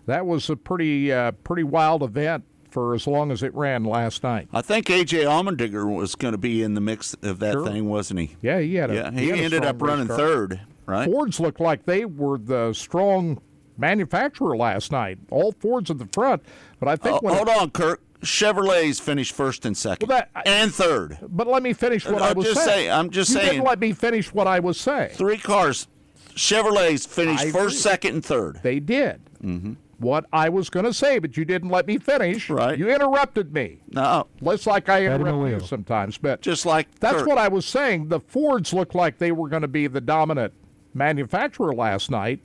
That 0.06 0.26
was 0.26 0.50
a 0.50 0.56
pretty 0.56 1.12
uh, 1.12 1.32
pretty 1.32 1.62
wild 1.64 2.02
event 2.02 2.44
for 2.70 2.94
as 2.94 3.06
long 3.06 3.30
as 3.30 3.42
it 3.42 3.54
ran 3.54 3.84
last 3.84 4.22
night. 4.22 4.48
I 4.52 4.62
think 4.62 4.86
AJ 4.86 5.24
Allmendinger 5.24 5.94
was 5.94 6.14
going 6.14 6.32
to 6.32 6.38
be 6.38 6.62
in 6.62 6.74
the 6.74 6.80
mix 6.80 7.14
of 7.22 7.38
that 7.40 7.52
Sure. 7.52 7.66
thing, 7.66 7.88
wasn't 7.88 8.20
he? 8.20 8.36
Yeah, 8.40 8.60
he 8.60 8.74
had 8.76 8.90
a 8.90 8.94
Yeah, 8.94 9.10
he 9.12 9.28
had 9.28 9.38
ended 9.40 9.64
up 9.64 9.80
running 9.82 10.08
third, 10.08 10.60
right? 10.86 11.04
Fords 11.08 11.38
looked 11.38 11.60
like 11.60 11.84
they 11.84 12.04
were 12.04 12.38
the 12.38 12.72
strong 12.72 13.40
manufacturer 13.76 14.56
last 14.56 14.90
night. 14.92 15.18
All 15.30 15.52
Fords 15.52 15.90
at 15.90 15.98
the 15.98 16.08
front, 16.12 16.42
but 16.80 16.88
I 16.88 16.96
think 16.96 17.16
Oh, 17.16 17.20
when 17.22 17.34
hold 17.34 17.48
on, 17.48 17.70
Kirk. 17.70 18.00
Chevrolets 18.22 19.00
finished 19.00 19.32
first 19.34 19.66
and 19.66 19.76
second, 19.76 20.08
and 20.46 20.72
third. 20.72 21.18
But 21.28 21.48
let 21.48 21.60
me 21.60 21.72
finish 21.72 22.06
what 22.06 22.22
I'm 22.22 22.30
I 22.30 22.32
was 22.32 22.46
just 22.46 22.64
saying. 22.64 22.68
saying- 22.86 22.90
I'm 22.92 23.10
just 23.10 23.30
you 23.30 23.36
saying. 23.40 23.50
Didn't 23.54 23.64
let 23.64 23.80
me 23.80 23.92
finish 23.92 24.32
what 24.32 24.46
I 24.46 24.60
was 24.60 24.78
saying. 24.78 25.10
Three 25.14 25.38
cars. 25.38 25.88
Chevrolets 26.36 27.06
finished 27.06 27.40
I 27.46 27.50
first, 27.50 27.56
agree. 27.56 27.74
second, 27.74 28.14
and 28.14 28.24
third. 28.24 28.60
They 28.62 28.78
did. 28.80 29.20
Mm-hmm. 29.44 29.72
What 30.02 30.26
I 30.32 30.48
was 30.48 30.68
going 30.68 30.84
to 30.84 30.92
say, 30.92 31.18
but 31.18 31.36
you 31.36 31.44
didn't 31.44 31.70
let 31.70 31.86
me 31.86 31.96
finish. 31.96 32.50
Right. 32.50 32.76
You 32.78 32.90
interrupted 32.90 33.54
me. 33.54 33.80
No. 33.92 34.26
Less 34.40 34.66
like 34.66 34.88
I 34.88 35.06
Fed 35.06 35.20
him 35.20 35.26
a 35.26 35.30
interrupt 35.44 35.62
you 35.62 35.66
sometimes, 35.68 36.18
but 36.18 36.42
just 36.42 36.66
like 36.66 36.94
that's 37.00 37.18
Kirk. 37.18 37.26
what 37.28 37.38
I 37.38 37.48
was 37.48 37.64
saying. 37.64 38.08
The 38.08 38.20
Fords 38.20 38.72
looked 38.74 38.94
like 38.94 39.18
they 39.18 39.32
were 39.32 39.48
going 39.48 39.62
to 39.62 39.68
be 39.68 39.86
the 39.86 40.00
dominant 40.00 40.52
manufacturer 40.92 41.72
last 41.72 42.10
night, 42.10 42.40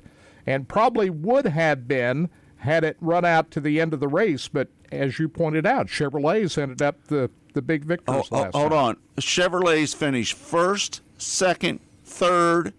and 0.46 0.68
probably 0.68 1.10
would 1.10 1.46
have 1.48 1.88
been 1.88 2.30
had 2.58 2.84
it 2.84 2.98
run 3.02 3.26
out 3.26 3.52
to 3.52 3.60
the 3.60 3.80
end 3.82 3.94
of 3.94 4.00
the 4.00 4.08
race. 4.08 4.48
But 4.48 4.70
as 4.92 5.20
you 5.20 5.28
pointed 5.28 5.66
out, 5.66 5.88
Chevrolets 5.88 6.58
ended 6.58 6.82
up 6.82 7.08
the 7.08 7.30
the 7.54 7.62
big 7.64 7.86
victors 7.86 8.16
Oh, 8.16 8.24
oh, 8.32 8.50
hold 8.54 8.72
night. 8.72 8.78
on. 8.78 8.98
Chevrolets 9.20 9.96
finished 9.96 10.38
first, 10.38 11.02
second, 11.18 11.80
third, 12.06 12.74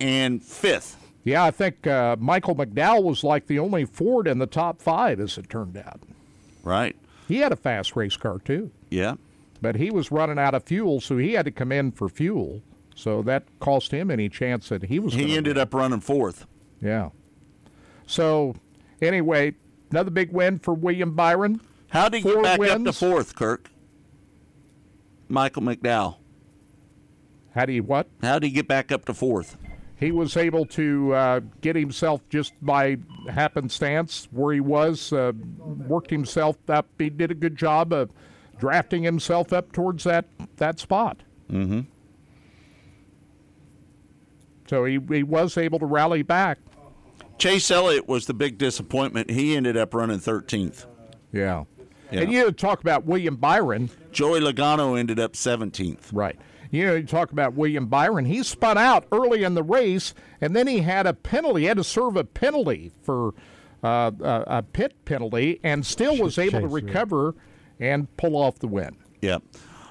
and 0.00 0.42
fifth. 0.42 0.96
Yeah, 1.24 1.44
I 1.44 1.50
think 1.50 1.86
uh, 1.86 2.16
Michael 2.18 2.54
McDowell 2.56 3.02
was 3.04 3.22
like 3.22 3.46
the 3.46 3.58
only 3.58 3.84
Ford 3.84 4.26
in 4.26 4.38
the 4.38 4.46
top 4.46 4.80
five, 4.80 5.20
as 5.20 5.36
it 5.36 5.50
turned 5.50 5.76
out. 5.76 6.00
Right. 6.62 6.96
He 7.28 7.36
had 7.38 7.52
a 7.52 7.56
fast 7.56 7.94
race 7.94 8.16
car 8.16 8.38
too, 8.38 8.70
Yeah. 8.88 9.14
but 9.60 9.76
he 9.76 9.90
was 9.90 10.10
running 10.10 10.38
out 10.38 10.54
of 10.54 10.64
fuel, 10.64 11.00
so 11.00 11.18
he 11.18 11.34
had 11.34 11.44
to 11.44 11.50
come 11.50 11.72
in 11.72 11.92
for 11.92 12.08
fuel. 12.08 12.62
So 12.94 13.22
that 13.22 13.44
cost 13.60 13.92
him 13.92 14.10
any 14.10 14.28
chance 14.28 14.68
that 14.70 14.84
he 14.84 14.98
was. 14.98 15.14
He 15.14 15.36
ended 15.36 15.56
up 15.56 15.72
running 15.74 16.00
fourth. 16.00 16.46
Yeah. 16.82 17.10
So, 18.06 18.56
anyway, 19.00 19.54
another 19.90 20.10
big 20.10 20.32
win 20.32 20.58
for 20.58 20.74
William 20.74 21.14
Byron. 21.14 21.60
How 21.90 22.08
did 22.08 22.18
he 22.24 22.30
get 22.30 22.42
back 22.42 22.60
up 22.60 22.84
to 22.84 22.92
fourth, 22.92 23.36
Kirk? 23.36 23.70
Michael 25.28 25.62
McDowell. 25.62 26.16
How 27.54 27.66
do 27.66 27.72
you 27.72 27.82
what? 27.82 28.08
How 28.22 28.38
did 28.38 28.48
he 28.48 28.52
get 28.52 28.68
back 28.68 28.90
up 28.92 29.04
to 29.06 29.14
fourth? 29.14 29.56
He 30.00 30.12
was 30.12 30.38
able 30.38 30.64
to 30.66 31.12
uh, 31.12 31.40
get 31.60 31.76
himself 31.76 32.22
just 32.30 32.54
by 32.62 32.96
happenstance 33.28 34.28
where 34.30 34.54
he 34.54 34.60
was, 34.60 35.12
uh, 35.12 35.32
worked 35.58 36.10
himself 36.10 36.56
up. 36.70 36.88
He 36.98 37.10
did 37.10 37.30
a 37.30 37.34
good 37.34 37.54
job 37.54 37.92
of 37.92 38.10
drafting 38.58 39.02
himself 39.02 39.52
up 39.52 39.72
towards 39.72 40.04
that, 40.04 40.24
that 40.56 40.80
spot. 40.80 41.18
Mm-hmm. 41.52 41.80
So 44.68 44.86
he, 44.86 44.98
he 45.10 45.22
was 45.22 45.58
able 45.58 45.78
to 45.80 45.86
rally 45.86 46.22
back. 46.22 46.58
Chase 47.36 47.70
Elliott 47.70 48.08
was 48.08 48.24
the 48.24 48.34
big 48.34 48.56
disappointment. 48.56 49.30
He 49.30 49.54
ended 49.54 49.76
up 49.76 49.92
running 49.92 50.18
13th. 50.18 50.86
Yeah. 51.30 51.64
Yeah. 52.10 52.20
And 52.20 52.32
you 52.32 52.50
talk 52.52 52.80
about 52.80 53.04
William 53.04 53.36
Byron. 53.36 53.90
Joey 54.12 54.40
Logano 54.40 54.98
ended 54.98 55.20
up 55.20 55.34
17th. 55.34 56.08
Right. 56.12 56.38
You 56.70 56.86
know, 56.86 56.94
you 56.94 57.04
talk 57.04 57.32
about 57.32 57.54
William 57.54 57.86
Byron. 57.86 58.24
He 58.26 58.42
spun 58.42 58.78
out 58.78 59.06
early 59.10 59.42
in 59.42 59.54
the 59.54 59.62
race, 59.62 60.14
and 60.40 60.54
then 60.54 60.66
he 60.66 60.80
had 60.80 61.06
a 61.06 61.12
penalty. 61.12 61.62
He 61.62 61.66
had 61.66 61.76
to 61.78 61.84
serve 61.84 62.16
a 62.16 62.24
penalty 62.24 62.92
for 63.02 63.34
uh, 63.82 64.10
a, 64.20 64.44
a 64.46 64.62
pit 64.62 64.94
penalty, 65.04 65.58
and 65.64 65.84
still 65.84 66.16
was 66.16 66.38
able 66.38 66.60
to 66.60 66.68
recover 66.68 67.34
and 67.80 68.14
pull 68.16 68.36
off 68.36 68.58
the 68.58 68.68
win. 68.68 68.96
Yep. 69.20 69.42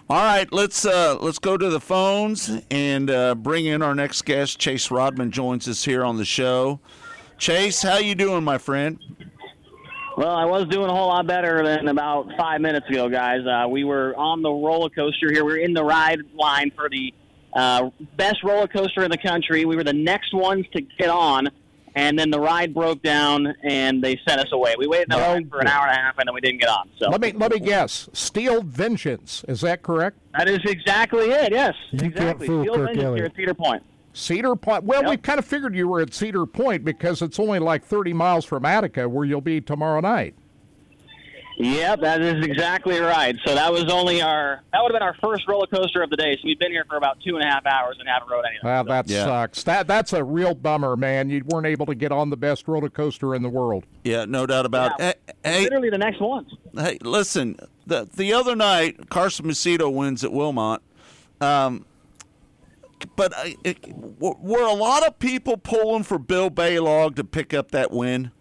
All 0.09 0.23
right, 0.23 0.51
let's 0.51 0.85
uh, 0.85 1.17
let's 1.21 1.37
go 1.37 1.55
to 1.55 1.69
the 1.69 1.79
phones 1.79 2.49
and 2.71 3.11
uh, 3.11 3.35
bring 3.35 3.67
in 3.67 3.83
our 3.83 3.93
next 3.93 4.23
guest. 4.23 4.57
Chase 4.57 4.87
Raudman 4.87 5.29
joins 5.29 5.67
us 5.67 5.85
here 5.85 6.03
on 6.03 6.17
the 6.17 6.25
show. 6.25 6.79
Chase, 7.37 7.83
how 7.83 7.97
you 7.97 8.15
doing, 8.15 8.43
my 8.43 8.57
friend? 8.57 8.99
Well, 10.19 10.35
I 10.35 10.43
was 10.43 10.65
doing 10.65 10.89
a 10.89 10.93
whole 10.93 11.07
lot 11.07 11.25
better 11.27 11.63
than 11.63 11.87
about 11.87 12.29
five 12.37 12.59
minutes 12.59 12.89
ago, 12.89 13.07
guys. 13.07 13.39
Uh, 13.47 13.69
we 13.69 13.85
were 13.85 14.13
on 14.17 14.41
the 14.41 14.51
roller 14.51 14.89
coaster 14.89 15.31
here. 15.31 15.45
We 15.45 15.53
were 15.53 15.57
in 15.59 15.73
the 15.73 15.81
ride 15.85 16.19
line 16.33 16.73
for 16.75 16.89
the 16.89 17.13
uh, 17.53 17.89
best 18.17 18.43
roller 18.43 18.67
coaster 18.67 19.01
in 19.05 19.11
the 19.11 19.17
country. 19.17 19.63
We 19.63 19.77
were 19.77 19.83
the 19.85 19.93
next 19.93 20.33
ones 20.33 20.65
to 20.73 20.81
get 20.81 21.07
on, 21.07 21.47
and 21.95 22.19
then 22.19 22.31
the 22.31 22.39
ride 22.41 22.73
broke 22.73 23.01
down 23.01 23.47
and 23.63 24.03
they 24.03 24.19
sent 24.27 24.41
us 24.41 24.51
away. 24.51 24.75
We 24.77 24.87
waited 24.87 25.07
No 25.07 25.19
line 25.19 25.47
for 25.47 25.61
an 25.61 25.67
hour 25.67 25.87
and 25.87 25.95
a 25.97 26.01
half, 26.01 26.17
and 26.17 26.27
then 26.27 26.33
we 26.35 26.41
didn't 26.41 26.59
get 26.59 26.67
on. 26.67 26.89
So 26.97 27.09
Let 27.09 27.21
me 27.21 27.31
let 27.31 27.53
me 27.53 27.59
guess. 27.59 28.09
Steel 28.11 28.61
Vengeance 28.61 29.45
is 29.47 29.61
that 29.61 29.83
correct? 29.83 30.17
that 30.37 30.49
is 30.49 30.59
exactly 30.65 31.31
it. 31.31 31.53
Yes, 31.53 31.75
You 31.91 32.05
exactly. 32.05 32.47
Steel 32.47 32.75
Kirk 32.75 32.87
Vengeance 32.87 33.15
here 33.15 33.25
at 33.25 33.35
Cedar 33.37 33.53
Point. 33.53 33.83
Cedar 34.13 34.55
Point. 34.55 34.83
Well, 34.83 35.07
we 35.09 35.17
kind 35.17 35.39
of 35.39 35.45
figured 35.45 35.75
you 35.75 35.87
were 35.87 36.01
at 36.01 36.13
Cedar 36.13 36.45
Point 36.45 36.83
because 36.83 37.21
it's 37.21 37.39
only 37.39 37.59
like 37.59 37.83
30 37.83 38.13
miles 38.13 38.45
from 38.45 38.65
Attica, 38.65 39.07
where 39.07 39.25
you'll 39.25 39.41
be 39.41 39.61
tomorrow 39.61 39.99
night. 40.01 40.35
Yep, 41.61 41.99
that 41.99 42.21
is 42.21 42.45
exactly 42.45 42.99
right. 43.01 43.35
So 43.45 43.53
that 43.53 43.69
was 43.69 43.91
only 43.91 44.21
our 44.21 44.61
that 44.71 44.79
would 44.81 44.93
have 44.93 44.99
been 44.99 45.05
our 45.05 45.15
first 45.21 45.45
roller 45.45 45.67
coaster 45.67 46.01
of 46.01 46.09
the 46.09 46.15
day. 46.15 46.35
So 46.35 46.41
we've 46.45 46.57
been 46.57 46.71
here 46.71 46.85
for 46.87 46.95
about 46.95 47.19
two 47.19 47.35
and 47.35 47.43
a 47.43 47.47
half 47.47 47.65
hours 47.65 47.97
and 47.99 48.07
haven't 48.07 48.29
rode 48.29 48.45
anything. 48.45 48.61
Well, 48.63 48.85
that 48.85 49.09
sucks. 49.09 49.63
That 49.63 49.85
that's 49.85 50.13
a 50.13 50.23
real 50.23 50.55
bummer, 50.55 50.95
man. 50.95 51.29
You 51.29 51.43
weren't 51.45 51.67
able 51.67 51.85
to 51.87 51.95
get 51.95 52.13
on 52.13 52.29
the 52.29 52.37
best 52.37 52.65
roller 52.69 52.89
coaster 52.89 53.35
in 53.35 53.41
the 53.41 53.49
world. 53.49 53.83
Yeah, 54.05 54.23
no 54.23 54.45
doubt 54.45 54.65
about 54.65 55.01
it. 55.01 55.19
Hey, 55.43 55.63
Literally 55.63 55.89
the 55.89 55.97
next 55.97 56.21
ones. 56.21 56.49
Hey, 56.73 56.97
listen, 57.01 57.57
the 57.85 58.07
the 58.15 58.31
other 58.31 58.55
night 58.55 59.09
Carson 59.09 59.45
Macedo 59.45 59.93
wins 59.93 60.23
at 60.23 60.31
Wilmot, 60.31 60.81
um, 61.41 61.85
but 63.15 63.33
were 64.19 64.35
were 64.39 64.63
a 64.63 64.73
lot 64.73 65.05
of 65.05 65.19
people 65.19 65.57
pulling 65.57 66.03
for 66.03 66.19
Bill 66.19 66.49
Balog 66.49 67.15
to 67.15 67.23
pick 67.23 67.53
up 67.53 67.71
that 67.71 67.91
win? 67.91 68.31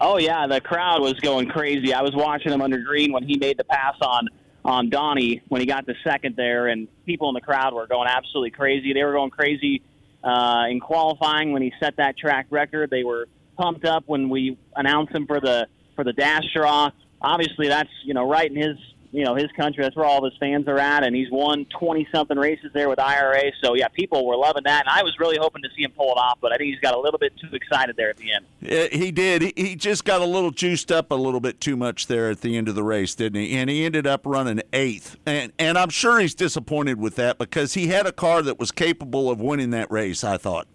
Oh 0.00 0.18
yeah, 0.18 0.46
the 0.46 0.60
crowd 0.60 1.00
was 1.00 1.14
going 1.14 1.48
crazy. 1.48 1.94
I 1.94 2.02
was 2.02 2.14
watching 2.14 2.52
him 2.52 2.60
under 2.60 2.78
green 2.78 3.12
when 3.12 3.22
he 3.22 3.38
made 3.38 3.58
the 3.58 3.64
pass 3.64 3.94
on 4.00 4.28
on 4.64 4.90
Donnie 4.90 5.42
when 5.48 5.60
he 5.60 5.66
got 5.66 5.86
the 5.86 5.94
second 6.04 6.36
there, 6.36 6.66
and 6.66 6.88
people 7.06 7.28
in 7.28 7.34
the 7.34 7.40
crowd 7.40 7.72
were 7.72 7.86
going 7.86 8.08
absolutely 8.08 8.50
crazy. 8.50 8.92
They 8.92 9.04
were 9.04 9.12
going 9.12 9.30
crazy 9.30 9.82
uh, 10.22 10.64
in 10.68 10.80
qualifying 10.80 11.52
when 11.52 11.62
he 11.62 11.72
set 11.80 11.96
that 11.96 12.18
track 12.18 12.46
record. 12.50 12.90
They 12.90 13.04
were 13.04 13.28
pumped 13.56 13.84
up 13.84 14.04
when 14.06 14.28
we 14.28 14.58
announced 14.74 15.14
him 15.14 15.26
for 15.26 15.40
the 15.40 15.68
for 15.94 16.04
the 16.04 16.12
dash 16.12 16.44
draw. 16.54 16.90
Obviously, 17.22 17.68
that's 17.68 17.90
you 18.04 18.12
know 18.12 18.28
right 18.28 18.50
in 18.50 18.56
his 18.56 18.76
you 19.12 19.24
know 19.24 19.34
his 19.34 19.50
country. 19.52 19.82
That's 19.82 19.96
where 19.96 20.04
all 20.04 20.24
of 20.24 20.30
his 20.30 20.38
fans 20.38 20.66
are 20.68 20.78
at, 20.78 21.04
and 21.04 21.14
he's 21.14 21.30
won 21.30 21.66
twenty 21.66 22.06
something 22.12 22.38
races 22.38 22.70
there 22.72 22.88
with 22.88 22.98
IRA. 22.98 23.52
So 23.62 23.74
yeah, 23.74 23.88
people 23.88 24.26
were 24.26 24.36
loving 24.36 24.64
that, 24.64 24.86
and 24.86 24.94
I 24.94 25.02
was 25.02 25.18
really 25.18 25.36
hoping 25.38 25.62
to 25.62 25.68
see 25.76 25.82
him 25.82 25.92
pull 25.92 26.12
it 26.12 26.18
off, 26.18 26.38
but 26.40 26.52
I 26.52 26.56
think 26.56 26.70
he's 26.70 26.80
got 26.80 26.94
a 26.94 27.00
little 27.00 27.18
bit 27.18 27.32
too 27.36 27.54
excited 27.54 27.96
there 27.96 28.10
at 28.10 28.16
the 28.16 28.32
end. 28.32 28.46
Yeah, 28.60 28.88
he 28.90 29.10
did. 29.10 29.42
He, 29.42 29.52
he 29.56 29.76
just 29.76 30.04
got 30.04 30.20
a 30.20 30.26
little 30.26 30.50
juiced 30.50 30.92
up 30.92 31.10
a 31.10 31.14
little 31.14 31.40
bit 31.40 31.60
too 31.60 31.76
much 31.76 32.06
there 32.06 32.30
at 32.30 32.40
the 32.40 32.56
end 32.56 32.68
of 32.68 32.74
the 32.74 32.84
race, 32.84 33.14
didn't 33.14 33.40
he? 33.40 33.56
And 33.56 33.70
he 33.70 33.84
ended 33.84 34.06
up 34.06 34.22
running 34.24 34.62
eighth. 34.72 35.16
And 35.26 35.52
and 35.58 35.78
I'm 35.78 35.90
sure 35.90 36.18
he's 36.18 36.34
disappointed 36.34 36.98
with 37.00 37.16
that 37.16 37.38
because 37.38 37.74
he 37.74 37.88
had 37.88 38.06
a 38.06 38.12
car 38.12 38.42
that 38.42 38.58
was 38.58 38.72
capable 38.72 39.30
of 39.30 39.40
winning 39.40 39.70
that 39.70 39.90
race. 39.90 40.24
I 40.24 40.36
thought. 40.36 40.66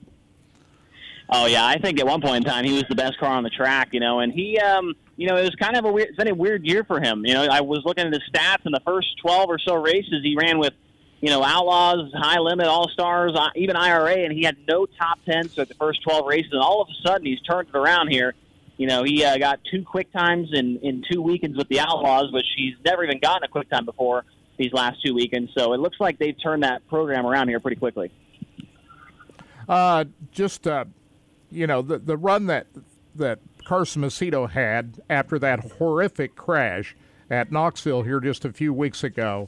Oh 1.33 1.45
yeah, 1.45 1.65
I 1.65 1.77
think 1.77 1.99
at 1.99 2.05
one 2.05 2.21
point 2.21 2.37
in 2.37 2.43
time 2.43 2.65
he 2.65 2.73
was 2.73 2.83
the 2.89 2.95
best 2.95 3.17
car 3.17 3.29
on 3.29 3.43
the 3.43 3.49
track, 3.49 3.89
you 3.93 4.01
know, 4.01 4.19
and 4.19 4.33
he, 4.33 4.59
um, 4.59 4.93
you 5.21 5.27
know, 5.27 5.37
it 5.37 5.43
was 5.43 5.53
kind 5.53 5.77
of 5.77 5.85
a 5.85 5.91
weird, 5.91 6.09
it's 6.09 6.17
been 6.17 6.29
a 6.29 6.33
weird 6.33 6.65
year 6.65 6.83
for 6.83 6.99
him. 6.99 7.23
You 7.27 7.35
know, 7.35 7.43
I 7.43 7.61
was 7.61 7.83
looking 7.85 8.07
at 8.07 8.11
his 8.11 8.23
stats 8.33 8.65
in 8.65 8.71
the 8.71 8.79
first 8.79 9.19
twelve 9.21 9.49
or 9.49 9.59
so 9.59 9.75
races 9.75 10.23
he 10.23 10.35
ran 10.35 10.57
with, 10.57 10.73
you 11.21 11.29
know, 11.29 11.43
Outlaws, 11.43 12.11
High 12.15 12.39
Limit, 12.39 12.65
All 12.65 12.89
Stars, 12.89 13.37
even 13.55 13.75
IRA, 13.75 14.25
and 14.25 14.33
he 14.33 14.43
had 14.43 14.57
no 14.67 14.87
top 14.87 15.19
tens 15.23 15.59
at 15.59 15.67
the 15.67 15.75
first 15.75 16.01
twelve 16.01 16.25
races, 16.25 16.51
and 16.53 16.61
all 16.61 16.81
of 16.81 16.87
a 16.89 17.07
sudden 17.07 17.27
he's 17.27 17.39
turned 17.41 17.69
it 17.69 17.75
around 17.75 18.07
here. 18.07 18.33
You 18.77 18.87
know, 18.87 19.03
he 19.03 19.23
uh, 19.23 19.37
got 19.37 19.59
two 19.69 19.83
quick 19.83 20.11
times 20.11 20.49
in 20.53 20.79
in 20.79 21.03
two 21.07 21.21
weekends 21.21 21.55
with 21.55 21.67
the 21.67 21.79
Outlaws, 21.79 22.31
which 22.31 22.47
he's 22.57 22.73
never 22.83 23.03
even 23.03 23.19
gotten 23.19 23.43
a 23.43 23.47
quick 23.47 23.69
time 23.69 23.85
before 23.85 24.25
these 24.57 24.73
last 24.73 25.05
two 25.05 25.13
weekends. 25.13 25.51
So 25.55 25.73
it 25.73 25.79
looks 25.79 25.99
like 25.99 26.17
they've 26.17 26.41
turned 26.41 26.63
that 26.63 26.87
program 26.87 27.27
around 27.27 27.49
here 27.49 27.59
pretty 27.59 27.77
quickly. 27.77 28.11
Uh, 29.69 30.05
just 30.31 30.65
uh, 30.65 30.85
you 31.51 31.67
know, 31.67 31.83
the 31.83 31.99
the 31.99 32.17
run 32.17 32.47
that 32.47 32.65
that 33.13 33.37
Carson 33.65 34.01
Macedo 34.01 34.49
had 34.49 35.01
after 35.09 35.39
that 35.39 35.71
horrific 35.77 36.35
crash 36.35 36.95
at 37.29 37.51
Knoxville 37.51 38.03
here 38.03 38.19
just 38.19 38.43
a 38.45 38.51
few 38.51 38.73
weeks 38.73 39.03
ago. 39.03 39.47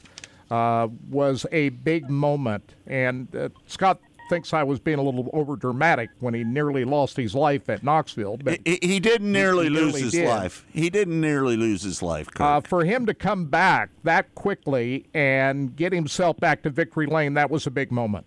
uh, 0.50 0.88
was 1.10 1.46
a 1.52 1.70
big 1.70 2.08
moment. 2.10 2.74
And 2.86 3.34
uh, 3.34 3.48
Scott 3.66 4.00
thinks 4.28 4.52
I 4.54 4.62
was 4.62 4.78
being 4.78 4.98
a 4.98 5.02
little 5.02 5.28
over 5.32 5.56
dramatic 5.56 6.10
when 6.20 6.32
he 6.34 6.44
nearly 6.44 6.84
lost 6.84 7.16
his 7.16 7.34
life 7.34 7.68
at 7.68 7.82
Knoxville. 7.82 8.38
But 8.38 8.60
he, 8.64 8.78
he 8.80 9.00
didn't 9.00 9.30
nearly 9.30 9.64
he 9.64 9.70
lose 9.70 9.84
nearly 9.94 10.02
his 10.02 10.12
did. 10.12 10.28
life. 10.28 10.64
He 10.72 10.90
didn't 10.90 11.20
nearly 11.20 11.56
lose 11.56 11.82
his 11.82 12.02
life. 12.02 12.28
Kirk. 12.28 12.40
Uh, 12.40 12.60
for 12.60 12.84
him 12.84 13.06
to 13.06 13.14
come 13.14 13.46
back 13.46 13.90
that 14.04 14.34
quickly 14.34 15.06
and 15.12 15.74
get 15.76 15.92
himself 15.92 16.38
back 16.38 16.62
to 16.62 16.70
victory 16.70 17.06
lane, 17.06 17.34
that 17.34 17.50
was 17.50 17.66
a 17.66 17.70
big 17.70 17.90
moment. 17.90 18.26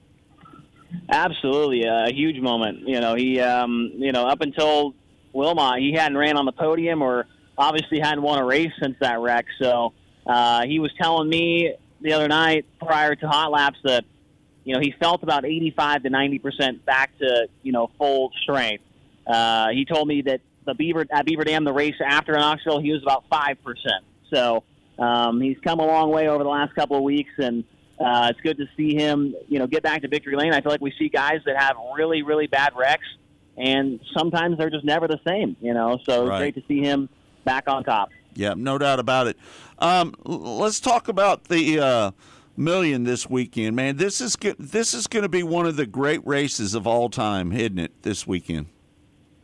Absolutely, 1.09 1.83
a 1.83 2.09
huge 2.13 2.39
moment. 2.41 2.87
You 2.87 3.01
know, 3.01 3.13
he, 3.15 3.41
um, 3.41 3.91
you 3.95 4.11
know, 4.11 4.25
up 4.25 4.39
until 4.41 4.93
Wilmot, 5.33 5.79
he 5.79 5.93
hadn't 5.93 6.17
ran 6.17 6.37
on 6.37 6.45
the 6.45 6.51
podium 6.51 7.01
or 7.01 7.25
obviously 7.57 7.99
hadn't 7.99 8.21
won 8.21 8.39
a 8.39 8.45
race 8.45 8.71
since 8.81 8.95
that 8.99 9.19
wreck. 9.19 9.45
So 9.61 9.93
uh, 10.25 10.65
he 10.65 10.79
was 10.79 10.91
telling 10.99 11.29
me 11.29 11.73
the 12.01 12.13
other 12.13 12.27
night 12.27 12.65
prior 12.79 13.15
to 13.15 13.27
hot 13.27 13.51
laps 13.51 13.77
that 13.83 14.05
you 14.63 14.73
know 14.73 14.79
he 14.81 14.93
felt 14.99 15.23
about 15.23 15.45
85 15.45 16.03
to 16.03 16.09
90 16.09 16.39
percent 16.39 16.85
back 16.85 17.17
to 17.19 17.47
you 17.63 17.71
know 17.71 17.89
full 17.97 18.31
strength. 18.43 18.83
Uh, 19.25 19.69
he 19.69 19.85
told 19.85 20.07
me 20.07 20.21
that 20.23 20.41
the 20.65 20.73
Beaver 20.73 21.05
at 21.11 21.25
Beaver 21.25 21.43
Dam, 21.43 21.63
the 21.63 21.73
race 21.73 21.95
after 22.05 22.33
Knoxville, 22.33 22.79
he 22.79 22.91
was 22.91 23.01
about 23.01 23.23
five 23.29 23.57
percent. 23.63 24.03
So 24.33 24.63
um, 24.99 25.41
he's 25.41 25.57
come 25.63 25.79
a 25.79 25.85
long 25.85 26.11
way 26.11 26.27
over 26.27 26.43
the 26.43 26.49
last 26.49 26.75
couple 26.75 26.97
of 26.97 27.03
weeks, 27.03 27.31
and 27.37 27.63
uh, 27.99 28.27
it's 28.29 28.41
good 28.41 28.57
to 28.57 28.65
see 28.75 28.93
him 28.95 29.33
you 29.47 29.59
know 29.59 29.67
get 29.67 29.83
back 29.83 30.01
to 30.01 30.07
victory 30.07 30.35
lane. 30.35 30.53
I 30.53 30.61
feel 30.61 30.71
like 30.71 30.81
we 30.81 30.93
see 30.99 31.09
guys 31.09 31.39
that 31.45 31.57
have 31.57 31.77
really 31.95 32.21
really 32.21 32.47
bad 32.47 32.73
wrecks, 32.75 33.07
and 33.57 33.99
sometimes 34.17 34.57
they're 34.57 34.69
just 34.69 34.85
never 34.85 35.07
the 35.07 35.19
same. 35.27 35.55
You 35.61 35.73
know, 35.73 35.99
so 36.03 36.21
it's 36.23 36.29
Right. 36.29 36.37
great 36.39 36.55
to 36.55 36.63
see 36.67 36.81
him 36.81 37.09
back 37.43 37.65
on 37.67 37.83
top. 37.83 38.09
Yeah, 38.35 38.53
no 38.55 38.77
doubt 38.77 38.99
about 38.99 39.27
it. 39.27 39.37
Um, 39.79 40.13
let's 40.23 40.79
talk 40.79 41.07
about 41.07 41.45
the 41.45 41.79
uh, 41.79 42.11
million 42.55 43.03
this 43.03 43.29
weekend, 43.29 43.75
man. 43.75 43.97
This 43.97 44.21
is 44.21 44.37
this 44.59 44.93
is 44.93 45.07
going 45.07 45.23
to 45.23 45.29
be 45.29 45.43
one 45.43 45.65
of 45.65 45.75
the 45.75 45.85
great 45.87 46.25
races 46.25 46.75
of 46.75 46.85
all 46.85 47.09
time, 47.09 47.51
isn't 47.51 47.79
it? 47.79 47.91
This 48.03 48.27
weekend. 48.27 48.67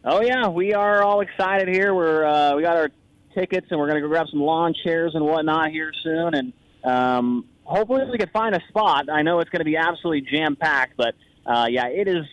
Oh 0.06 0.22
yeah, 0.22 0.48
we 0.48 0.74
are 0.74 1.02
all 1.02 1.22
excited 1.22 1.70
here. 1.70 1.94
We're 1.94 2.26
uh, 2.26 2.56
we 2.56 2.62
got 2.62 2.76
our 2.76 2.90
tickets 3.34 3.68
and 3.72 3.80
we're 3.80 3.88
gonna 3.88 4.02
go 4.02 4.08
grab 4.10 4.28
some 4.30 4.42
lawn 4.42 4.74
chairs 4.84 5.16
and 5.16 5.24
whatnot 5.26 5.72
here 5.72 5.92
soon, 6.04 6.36
and 6.36 6.54
um, 6.84 7.46
hopefully 7.64 8.04
we 8.12 8.18
can 8.18 8.30
find 8.30 8.54
a 8.54 8.62
spot. 8.68 9.10
I 9.10 9.22
know 9.22 9.40
it's 9.40 9.50
gonna 9.50 9.64
be 9.64 9.78
absolutely 9.78 10.22
jam 10.30 10.56
packed, 10.58 10.98
but 10.98 11.16
uh, 11.46 11.68
yeah, 11.70 11.88
it 11.88 12.08
is. 12.08 12.26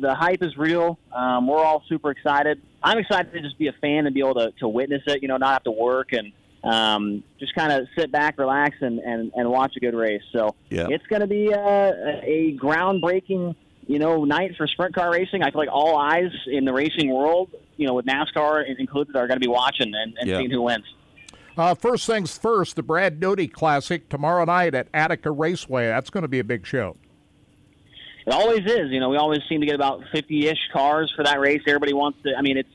The 0.00 0.14
hype 0.14 0.42
is 0.42 0.56
real. 0.56 0.98
Um, 1.12 1.46
we're 1.46 1.62
all 1.62 1.82
super 1.88 2.10
excited. 2.10 2.60
I'm 2.82 2.98
excited 2.98 3.32
to 3.32 3.40
just 3.40 3.58
be 3.58 3.68
a 3.68 3.72
fan 3.80 4.06
and 4.06 4.14
be 4.14 4.20
able 4.20 4.34
to, 4.34 4.52
to 4.60 4.68
witness 4.68 5.02
it. 5.06 5.22
You 5.22 5.28
know, 5.28 5.36
not 5.36 5.52
have 5.52 5.62
to 5.64 5.70
work 5.70 6.08
and 6.12 6.32
um, 6.64 7.22
just 7.38 7.54
kind 7.54 7.72
of 7.72 7.86
sit 7.96 8.10
back, 8.10 8.38
relax, 8.38 8.76
and, 8.80 8.98
and, 8.98 9.30
and 9.36 9.48
watch 9.50 9.74
a 9.76 9.80
good 9.80 9.94
race. 9.94 10.22
So 10.32 10.54
Yeah. 10.70 10.88
it's 10.90 11.06
going 11.06 11.20
to 11.20 11.26
be 11.28 11.52
uh, 11.52 11.92
a 12.22 12.56
groundbreaking, 12.60 13.54
you 13.86 13.98
know, 14.00 14.24
night 14.24 14.52
for 14.56 14.66
sprint 14.66 14.94
car 14.94 15.12
racing. 15.12 15.42
I 15.44 15.50
feel 15.52 15.60
like 15.60 15.68
all 15.70 15.96
eyes 15.96 16.32
in 16.46 16.64
the 16.64 16.72
racing 16.72 17.12
world, 17.12 17.50
you 17.76 17.86
know, 17.86 17.94
with 17.94 18.06
NASCAR 18.06 18.64
included, 18.78 19.14
are 19.16 19.28
going 19.28 19.36
to 19.40 19.44
be 19.46 19.50
watching 19.50 19.92
and, 19.94 20.16
and 20.18 20.28
Yeah. 20.28 20.38
seeing 20.38 20.50
who 20.50 20.62
wins. 20.62 20.84
Uh, 21.56 21.74
first 21.74 22.06
things 22.06 22.36
first, 22.36 22.74
the 22.76 22.82
Brad 22.82 23.18
Doty 23.20 23.46
Classic 23.48 24.08
tomorrow 24.08 24.44
night 24.44 24.74
at 24.74 24.88
Attica 24.92 25.30
Raceway. 25.30 25.86
That's 25.86 26.10
going 26.10 26.22
to 26.22 26.28
be 26.28 26.38
a 26.40 26.44
big 26.44 26.66
show. 26.66 26.96
It 28.26 28.32
always 28.32 28.66
is. 28.66 28.90
You 28.90 29.00
know, 29.00 29.08
we 29.08 29.16
always 29.16 29.40
seem 29.48 29.60
to 29.60 29.66
get 29.66 29.76
about 29.76 30.02
50-ish 30.12 30.70
cars 30.72 31.12
for 31.14 31.24
that 31.24 31.38
race. 31.38 31.62
Everybody 31.66 31.92
wants 31.92 32.18
to. 32.24 32.34
I 32.36 32.42
mean, 32.42 32.58
it's. 32.58 32.68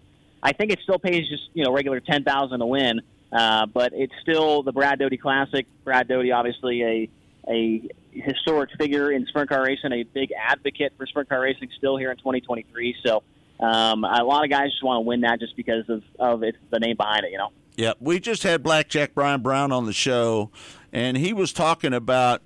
I 0.44 0.54
think 0.54 0.72
it 0.72 0.80
still 0.82 0.98
pays 0.98 1.30
just 1.30 1.44
you 1.54 1.64
know 1.64 1.72
regular 1.72 2.00
ten 2.00 2.24
thousand 2.24 2.62
to 2.62 2.66
win, 2.66 3.02
uh, 3.32 3.68
but 3.68 3.94
it's 3.94 4.14
still 4.22 4.64
the 4.64 4.72
Brad 4.72 4.98
Doty 4.98 5.18
Classic. 5.18 5.68
Brad 5.84 6.08
Doty, 6.08 6.32
obviously 6.32 6.82
a 6.82 7.10
a 7.48 7.90
historic 8.12 8.72
figure 8.78 9.12
in 9.12 9.26
sprint 9.28 9.50
car 9.50 9.64
racing, 9.64 9.92
a 9.92 10.04
big 10.04 10.32
advocate 10.32 10.94
for 10.98 11.06
sprint 11.06 11.30
car 11.30 11.42
racing, 11.42 11.70
still 11.78 11.98
here 11.98 12.12
in 12.12 12.18
2023. 12.18 12.96
So 13.06 13.24
um, 13.60 14.04
a 14.04 14.24
lot 14.24 14.44
of 14.44 14.50
guys 14.50 14.72
just 14.72 14.84
want 14.84 14.98
to 14.98 15.08
win 15.08 15.22
that 15.22 15.40
just 15.40 15.56
because 15.56 15.88
of 15.90 16.02
of 16.18 16.40
the 16.40 16.80
name 16.80 16.98
behind 16.98 17.26
it. 17.26 17.32
You 17.32 17.38
know. 17.38 17.50
Yeah, 17.76 17.94
we 18.00 18.20
just 18.20 18.44
had 18.44 18.64
Blackjack 18.64 19.14
Brian 19.14 19.42
Brown 19.42 19.72
on 19.72 19.86
the 19.86 19.94
show, 19.94 20.50
and 20.92 21.18
he 21.18 21.34
was 21.34 21.54
talking 21.54 21.94
about 21.94 22.42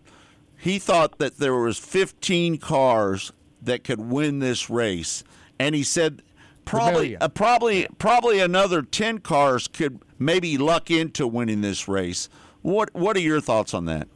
he 0.58 0.80
thought 0.80 1.20
that 1.20 1.38
there 1.38 1.56
was 1.56 1.78
15 1.78 2.58
cars 2.58 3.32
that 3.62 3.84
could 3.84 4.00
win 4.00 4.40
this 4.40 4.70
race, 4.70 5.24
and 5.60 5.76
he 5.76 5.84
said 5.84 6.22
probably 6.66 7.16
uh, 7.18 7.28
probably 7.30 7.88
probably 7.98 8.40
another 8.40 8.82
10 8.82 9.20
cars 9.20 9.68
could 9.68 10.02
maybe 10.18 10.58
luck 10.58 10.90
into 10.90 11.28
winning 11.28 11.62
this 11.62 11.88
race. 11.88 12.30
What 12.62 12.94
what 12.94 13.16
are 13.16 13.22
your 13.22 13.42
thoughts 13.42 13.74
on 13.74 13.86
that? 13.86 14.08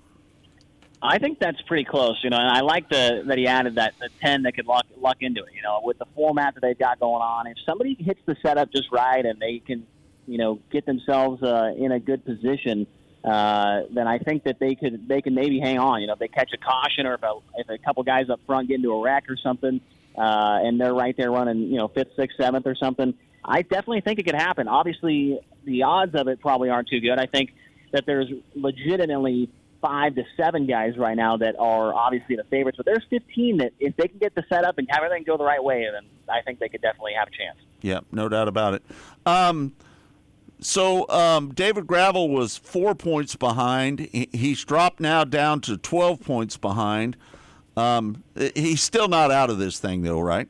I 1.01 1.17
think 1.17 1.39
that's 1.39 1.61
pretty 1.61 1.85
close, 1.85 2.17
you 2.23 2.29
know. 2.29 2.37
And 2.37 2.49
I 2.49 2.61
like 2.61 2.89
the 2.89 3.23
that 3.27 3.37
he 3.37 3.47
added 3.47 3.75
that 3.75 3.93
the 3.99 4.09
ten 4.21 4.43
that 4.43 4.55
could 4.55 4.67
luck 4.67 4.85
luck 4.97 5.17
into 5.21 5.41
it. 5.43 5.53
You 5.55 5.61
know, 5.61 5.79
with 5.83 5.97
the 5.97 6.07
format 6.15 6.55
that 6.55 6.61
they've 6.61 6.77
got 6.77 6.99
going 6.99 7.21
on, 7.21 7.47
if 7.47 7.57
somebody 7.65 7.95
hits 7.99 8.19
the 8.25 8.35
setup 8.41 8.71
just 8.71 8.91
right 8.91 9.25
and 9.25 9.39
they 9.39 9.59
can, 9.59 9.85
you 10.27 10.37
know, 10.37 10.59
get 10.71 10.85
themselves 10.85 11.41
uh, 11.41 11.71
in 11.77 11.91
a 11.91 11.99
good 11.99 12.25
position, 12.25 12.85
uh, 13.23 13.81
then 13.93 14.07
I 14.07 14.19
think 14.19 14.43
that 14.43 14.59
they 14.59 14.75
could 14.75 15.07
they 15.07 15.21
can 15.21 15.35
maybe 15.35 15.59
hang 15.59 15.77
on. 15.77 16.01
You 16.01 16.07
know, 16.07 16.13
if 16.13 16.19
they 16.19 16.27
catch 16.27 16.51
a 16.53 16.57
caution 16.57 17.05
or 17.05 17.15
if 17.15 17.23
a 17.23 17.33
if 17.57 17.69
a 17.69 17.77
couple 17.77 18.03
guys 18.03 18.29
up 18.29 18.39
front 18.45 18.67
get 18.67 18.75
into 18.75 18.91
a 18.91 19.01
wreck 19.01 19.25
or 19.29 19.35
something, 19.37 19.81
uh, 20.17 20.59
and 20.61 20.79
they're 20.79 20.93
right 20.93 21.15
there 21.17 21.31
running, 21.31 21.63
you 21.63 21.77
know, 21.77 21.87
fifth, 21.87 22.15
sixth, 22.15 22.37
seventh 22.37 22.65
or 22.65 22.75
something. 22.75 23.13
I 23.43 23.61
definitely 23.61 24.01
think 24.01 24.19
it 24.19 24.23
could 24.23 24.35
happen. 24.35 24.67
Obviously, 24.67 25.39
the 25.65 25.83
odds 25.83 26.15
of 26.15 26.27
it 26.27 26.39
probably 26.39 26.69
aren't 26.69 26.89
too 26.89 26.99
good. 26.99 27.17
I 27.19 27.25
think 27.25 27.53
that 27.91 28.05
there's 28.05 28.27
legitimately 28.55 29.49
five 29.81 30.15
to 30.15 30.23
seven 30.35 30.67
guys 30.67 30.97
right 30.97 31.15
now 31.15 31.37
that 31.37 31.55
are 31.57 31.93
obviously 31.93 32.35
the 32.35 32.43
favorites, 32.45 32.77
but 32.77 32.85
there's 32.85 33.03
15 33.09 33.57
that 33.57 33.71
if 33.79 33.95
they 33.95 34.07
can 34.07 34.19
get 34.19 34.35
the 34.35 34.43
setup 34.49 34.77
and 34.77 34.87
have 34.89 35.03
everything 35.03 35.23
go 35.23 35.37
the 35.37 35.43
right 35.43 35.63
way, 35.63 35.87
then 35.91 36.03
I 36.29 36.41
think 36.41 36.59
they 36.59 36.69
could 36.69 36.81
definitely 36.81 37.13
have 37.17 37.27
a 37.27 37.31
chance. 37.31 37.57
Yeah, 37.81 38.01
no 38.11 38.27
doubt 38.27 38.47
about 38.47 38.73
it. 38.75 38.83
Um, 39.25 39.73
so 40.61 41.07
um, 41.09 41.53
David 41.53 41.87
Gravel 41.87 42.29
was 42.29 42.57
four 42.57 42.95
points 42.95 43.35
behind. 43.35 44.09
He's 44.11 44.63
dropped 44.63 44.99
now 44.99 45.23
down 45.23 45.61
to 45.61 45.77
12 45.77 46.21
points 46.21 46.57
behind. 46.57 47.15
Um, 47.77 48.23
he's 48.55 48.81
still 48.81 49.07
not 49.07 49.31
out 49.31 49.49
of 49.49 49.57
this 49.57 49.79
thing, 49.79 50.01
though, 50.01 50.19
right? 50.19 50.49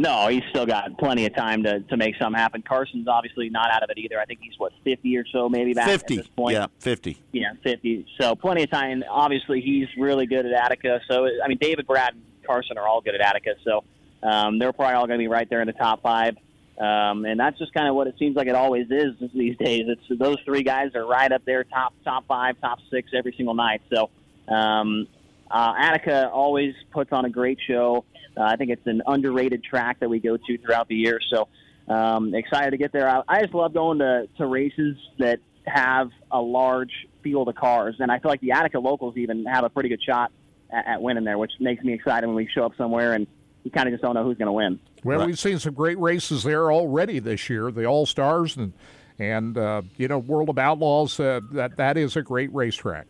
No, 0.00 0.28
he's 0.28 0.44
still 0.48 0.64
got 0.64 0.96
plenty 0.96 1.26
of 1.26 1.34
time 1.34 1.62
to, 1.64 1.80
to 1.80 1.96
make 1.98 2.14
something 2.16 2.38
happen. 2.38 2.62
Carson's 2.62 3.06
obviously 3.06 3.50
not 3.50 3.70
out 3.70 3.82
of 3.82 3.90
it 3.90 3.98
either. 3.98 4.18
I 4.18 4.24
think 4.24 4.40
he's 4.40 4.54
what 4.56 4.72
50 4.82 5.14
or 5.18 5.26
so 5.30 5.50
maybe 5.50 5.74
back 5.74 5.88
50. 5.88 6.14
at 6.14 6.22
this 6.22 6.26
point. 6.28 6.54
Yeah, 6.54 6.68
50. 6.78 7.18
Yeah, 7.32 7.52
50. 7.62 8.06
So 8.18 8.34
plenty 8.34 8.62
of 8.62 8.70
time. 8.70 9.04
Obviously, 9.10 9.60
he's 9.60 9.88
really 9.98 10.24
good 10.24 10.46
at 10.46 10.52
Attica. 10.52 11.02
So, 11.06 11.28
I 11.44 11.48
mean, 11.48 11.58
David, 11.60 11.86
Brad, 11.86 12.14
and 12.14 12.22
Carson 12.46 12.78
are 12.78 12.88
all 12.88 13.02
good 13.02 13.14
at 13.14 13.20
Attica. 13.20 13.56
So 13.62 13.84
um, 14.22 14.58
they're 14.58 14.72
probably 14.72 14.94
all 14.94 15.06
going 15.06 15.18
to 15.18 15.22
be 15.22 15.28
right 15.28 15.50
there 15.50 15.60
in 15.60 15.66
the 15.66 15.74
top 15.74 16.00
five. 16.00 16.34
Um, 16.80 17.26
and 17.26 17.38
that's 17.38 17.58
just 17.58 17.74
kind 17.74 17.88
of 17.88 17.94
what 17.94 18.06
it 18.06 18.14
seems 18.18 18.36
like 18.36 18.48
it 18.48 18.54
always 18.54 18.86
is 18.90 19.14
these 19.34 19.56
days. 19.58 19.84
It's 19.86 20.18
those 20.18 20.38
three 20.44 20.62
guys 20.62 20.94
are 20.94 21.06
right 21.06 21.30
up 21.30 21.44
there, 21.44 21.64
top 21.64 21.92
top 22.04 22.26
five, 22.26 22.60
top 22.60 22.78
six 22.90 23.10
every 23.14 23.34
single 23.36 23.54
night. 23.54 23.82
So 23.92 24.08
um, 24.52 25.06
uh, 25.50 25.74
Attica 25.78 26.30
always 26.30 26.74
puts 26.90 27.12
on 27.12 27.26
a 27.26 27.30
great 27.30 27.58
show. 27.66 28.04
Uh, 28.36 28.44
I 28.44 28.56
think 28.56 28.70
it's 28.70 28.86
an 28.86 29.02
underrated 29.06 29.62
track 29.62 30.00
that 30.00 30.08
we 30.08 30.20
go 30.20 30.36
to 30.36 30.58
throughout 30.58 30.88
the 30.88 30.94
year. 30.94 31.20
So 31.28 31.48
um, 31.92 32.34
excited 32.34 32.70
to 32.70 32.78
get 32.78 32.92
there. 32.92 33.08
I, 33.08 33.22
I 33.28 33.40
just 33.42 33.52
love 33.52 33.74
going 33.74 33.98
to, 33.98 34.28
to 34.38 34.46
races 34.46 34.96
that 35.18 35.40
have 35.66 36.10
a 36.30 36.40
large 36.40 36.92
field 37.22 37.48
of 37.48 37.56
cars, 37.56 37.96
and 37.98 38.10
I 38.10 38.18
feel 38.20 38.30
like 38.30 38.40
the 38.40 38.52
Attica 38.52 38.78
locals 38.78 39.16
even 39.16 39.44
have 39.44 39.64
a 39.64 39.68
pretty 39.68 39.90
good 39.90 40.02
shot 40.02 40.32
at, 40.72 40.86
at 40.86 41.02
winning 41.02 41.24
there, 41.24 41.36
which 41.36 41.52
makes 41.60 41.84
me 41.84 41.92
excited 41.92 42.26
when 42.26 42.36
we 42.36 42.48
show 42.54 42.64
up 42.64 42.72
somewhere 42.78 43.12
and 43.12 43.26
you 43.64 43.70
kind 43.70 43.88
of 43.88 43.92
just 43.92 44.02
don't 44.02 44.14
know 44.14 44.24
who's 44.24 44.38
going 44.38 44.46
to 44.46 44.52
win. 44.52 44.80
Well, 45.04 45.26
we've 45.26 45.38
seen 45.38 45.58
some 45.58 45.74
great 45.74 45.98
races 45.98 46.42
there 46.42 46.70
already 46.70 47.18
this 47.18 47.48
year. 47.48 47.70
The 47.70 47.86
All 47.86 48.06
Stars 48.06 48.56
and 48.56 48.72
and 49.18 49.56
uh, 49.56 49.82
you 49.96 50.08
know 50.08 50.18
World 50.18 50.48
of 50.48 50.58
Outlaws. 50.58 51.18
Uh, 51.18 51.40
that 51.52 51.76
that 51.76 51.96
is 51.96 52.16
a 52.16 52.22
great 52.22 52.52
racetrack. 52.54 53.06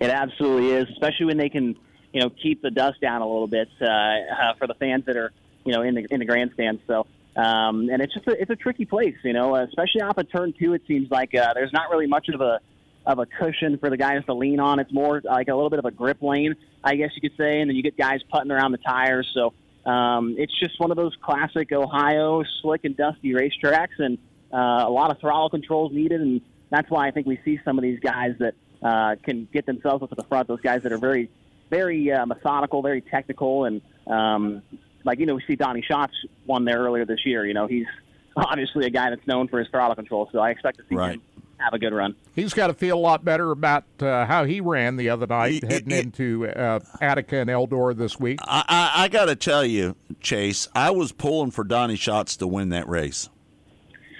It 0.00 0.10
absolutely 0.10 0.70
is, 0.70 0.88
especially 0.90 1.26
when 1.26 1.38
they 1.38 1.48
can, 1.48 1.76
you 2.12 2.20
know, 2.20 2.30
keep 2.30 2.62
the 2.62 2.70
dust 2.70 3.00
down 3.00 3.20
a 3.20 3.26
little 3.26 3.48
bit 3.48 3.68
uh, 3.80 3.86
uh, 3.86 4.54
for 4.56 4.66
the 4.68 4.74
fans 4.74 5.04
that 5.06 5.16
are, 5.16 5.32
you 5.64 5.72
know, 5.72 5.82
in 5.82 5.94
the 5.94 6.06
in 6.10 6.20
the 6.20 6.26
grandstands. 6.26 6.80
So, 6.86 7.06
um, 7.36 7.88
and 7.90 8.00
it's 8.00 8.14
just 8.14 8.26
a, 8.28 8.40
it's 8.40 8.50
a 8.50 8.56
tricky 8.56 8.84
place, 8.84 9.16
you 9.24 9.32
know, 9.32 9.56
especially 9.56 10.02
off 10.02 10.18
of 10.18 10.30
turn 10.30 10.54
two. 10.56 10.74
It 10.74 10.82
seems 10.86 11.10
like 11.10 11.34
uh, 11.34 11.54
there's 11.54 11.72
not 11.72 11.90
really 11.90 12.06
much 12.06 12.28
of 12.28 12.40
a 12.40 12.60
of 13.06 13.18
a 13.18 13.26
cushion 13.26 13.78
for 13.78 13.90
the 13.90 13.96
guys 13.96 14.24
to 14.26 14.34
lean 14.34 14.60
on. 14.60 14.78
It's 14.78 14.92
more 14.92 15.20
like 15.24 15.48
a 15.48 15.54
little 15.54 15.70
bit 15.70 15.78
of 15.78 15.86
a 15.86 15.90
grip 15.90 16.22
lane, 16.22 16.54
I 16.84 16.94
guess 16.94 17.10
you 17.14 17.22
could 17.22 17.36
say, 17.36 17.60
and 17.60 17.68
then 17.68 17.76
you 17.76 17.82
get 17.82 17.96
guys 17.96 18.20
putting 18.30 18.50
around 18.50 18.72
the 18.72 18.78
tires. 18.78 19.28
So 19.32 19.54
um, 19.88 20.34
it's 20.38 20.52
just 20.58 20.78
one 20.78 20.90
of 20.90 20.96
those 20.96 21.14
classic 21.22 21.72
Ohio 21.72 22.42
slick 22.60 22.84
and 22.84 22.96
dusty 22.96 23.32
racetracks, 23.32 23.98
and 23.98 24.18
uh, 24.52 24.84
a 24.86 24.90
lot 24.90 25.10
of 25.10 25.18
throttle 25.18 25.48
controls 25.48 25.92
needed, 25.92 26.20
and 26.20 26.40
that's 26.70 26.90
why 26.90 27.08
I 27.08 27.10
think 27.10 27.26
we 27.26 27.38
see 27.44 27.58
some 27.64 27.78
of 27.78 27.82
these 27.82 27.98
guys 28.00 28.34
that 28.38 28.54
uh, 28.82 29.16
can 29.24 29.48
get 29.52 29.64
themselves 29.66 30.02
up 30.02 30.10
to 30.10 30.14
the 30.14 30.24
front. 30.24 30.46
Those 30.48 30.60
guys 30.60 30.82
that 30.82 30.92
are 30.92 30.98
very, 30.98 31.30
very 31.70 32.12
uh, 32.12 32.26
methodical, 32.26 32.82
very 32.82 33.00
technical, 33.00 33.64
and 33.64 33.80
um, 34.06 34.62
like 35.04 35.18
you 35.20 35.26
know 35.26 35.34
we 35.34 35.42
see 35.46 35.56
Donnie 35.56 35.82
Schatz 35.88 36.12
won 36.46 36.64
there 36.64 36.78
earlier 36.78 37.06
this 37.06 37.24
year. 37.24 37.46
You 37.46 37.54
know 37.54 37.66
he's 37.66 37.86
obviously 38.36 38.84
a 38.86 38.90
guy 38.90 39.10
that's 39.10 39.26
known 39.26 39.48
for 39.48 39.58
his 39.58 39.68
throttle 39.68 39.94
control, 39.94 40.28
so 40.32 40.38
I 40.38 40.50
expect 40.50 40.76
to 40.78 40.84
see 40.88 40.96
Right. 40.96 41.12
him 41.14 41.22
have 41.58 41.74
a 41.74 41.78
good 41.78 41.92
run. 41.92 42.14
He's 42.34 42.54
got 42.54 42.68
to 42.68 42.74
feel 42.74 42.96
a 42.96 43.00
lot 43.00 43.24
better 43.24 43.50
about 43.50 43.84
uh, 44.00 44.26
how 44.26 44.44
he 44.44 44.60
ran 44.60 44.96
the 44.96 45.10
other 45.10 45.26
night, 45.26 45.64
heading 45.64 45.90
into 45.90 46.48
uh, 46.48 46.80
Attica 47.00 47.38
and 47.38 47.50
Eldora 47.50 47.96
this 47.96 48.18
week. 48.18 48.38
I, 48.42 48.64
I, 48.68 49.04
I 49.04 49.08
got 49.08 49.26
to 49.26 49.36
tell 49.36 49.64
you, 49.64 49.96
Chase, 50.20 50.68
I 50.74 50.90
was 50.90 51.12
pulling 51.12 51.50
for 51.50 51.64
Donnie 51.64 51.96
Schatz 51.96 52.36
to 52.36 52.46
win 52.46 52.68
that 52.70 52.88
race. 52.88 53.28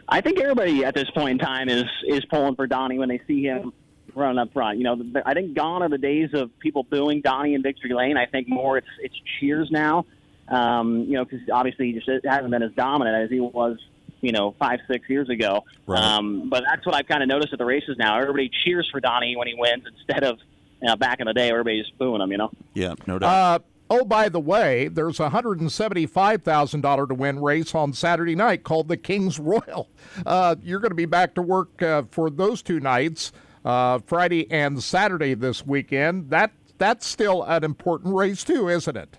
I 0.08 0.20
think 0.20 0.40
everybody 0.40 0.84
at 0.84 0.94
this 0.94 1.10
point 1.10 1.40
in 1.40 1.46
time 1.46 1.68
is 1.68 1.84
is 2.06 2.24
pulling 2.26 2.56
for 2.56 2.66
Donnie 2.66 2.98
when 2.98 3.08
they 3.10 3.20
see 3.26 3.42
him 3.42 3.72
running 4.14 4.38
up 4.38 4.52
front. 4.52 4.78
You 4.78 4.84
know, 4.84 5.22
I 5.26 5.34
think 5.34 5.54
gone 5.54 5.82
are 5.82 5.88
the 5.88 5.98
days 5.98 6.30
of 6.32 6.50
people 6.60 6.82
booing 6.82 7.20
Donnie 7.20 7.54
in 7.54 7.62
Victory 7.62 7.92
Lane. 7.92 8.16
I 8.16 8.26
think 8.26 8.48
more 8.48 8.78
it's 8.78 8.88
it's 9.00 9.14
cheers 9.38 9.70
now. 9.70 10.06
Um, 10.48 11.00
you 11.00 11.12
know, 11.12 11.26
because 11.26 11.40
obviously 11.52 11.92
he 11.92 11.92
just 11.92 12.08
hasn't 12.24 12.50
been 12.50 12.62
as 12.62 12.72
dominant 12.72 13.24
as 13.24 13.30
he 13.30 13.38
was, 13.38 13.76
you 14.20 14.32
know, 14.32 14.54
five 14.58 14.80
six 14.88 15.08
years 15.08 15.28
ago. 15.28 15.64
Right. 15.86 16.02
Um, 16.02 16.48
but 16.48 16.64
that's 16.66 16.84
what 16.84 16.94
I've 16.94 17.06
kind 17.06 17.22
of 17.22 17.28
noticed 17.28 17.52
at 17.52 17.58
the 17.58 17.64
races 17.64 17.96
now. 17.98 18.18
Everybody 18.18 18.50
cheers 18.64 18.88
for 18.90 19.00
Donnie 19.00 19.36
when 19.36 19.48
he 19.48 19.54
wins 19.56 19.84
instead 19.86 20.24
of 20.24 20.38
you 20.80 20.88
know, 20.88 20.96
back 20.96 21.20
in 21.20 21.26
the 21.26 21.34
day, 21.34 21.50
everybody 21.50 21.80
just 21.80 21.96
booing 21.98 22.20
him. 22.20 22.30
You 22.30 22.38
know. 22.38 22.50
Yeah, 22.74 22.94
no 23.06 23.18
doubt. 23.18 23.28
Uh, 23.28 23.58
oh, 23.90 24.04
by 24.04 24.28
the 24.28 24.40
way, 24.40 24.88
there's 24.88 25.20
a 25.20 25.30
hundred 25.30 25.60
and 25.60 25.70
seventy-five 25.70 26.42
thousand 26.42 26.82
dollar 26.82 27.06
to 27.06 27.14
win 27.14 27.40
race 27.40 27.74
on 27.74 27.92
Saturday 27.92 28.34
night 28.34 28.62
called 28.62 28.88
the 28.88 28.96
King's 28.96 29.38
Royal. 29.38 29.88
Uh, 30.24 30.56
you're 30.62 30.80
going 30.80 30.90
to 30.90 30.96
be 30.96 31.06
back 31.06 31.34
to 31.34 31.42
work 31.42 31.82
uh, 31.82 32.02
for 32.10 32.30
those 32.30 32.62
two 32.62 32.80
nights, 32.80 33.32
uh, 33.64 33.98
Friday 34.06 34.50
and 34.50 34.82
Saturday 34.82 35.34
this 35.34 35.66
weekend. 35.66 36.30
That 36.30 36.52
that's 36.78 37.06
still 37.06 37.42
an 37.42 37.64
important 37.64 38.14
race 38.14 38.44
too, 38.44 38.68
isn't 38.68 38.96
it? 38.96 39.16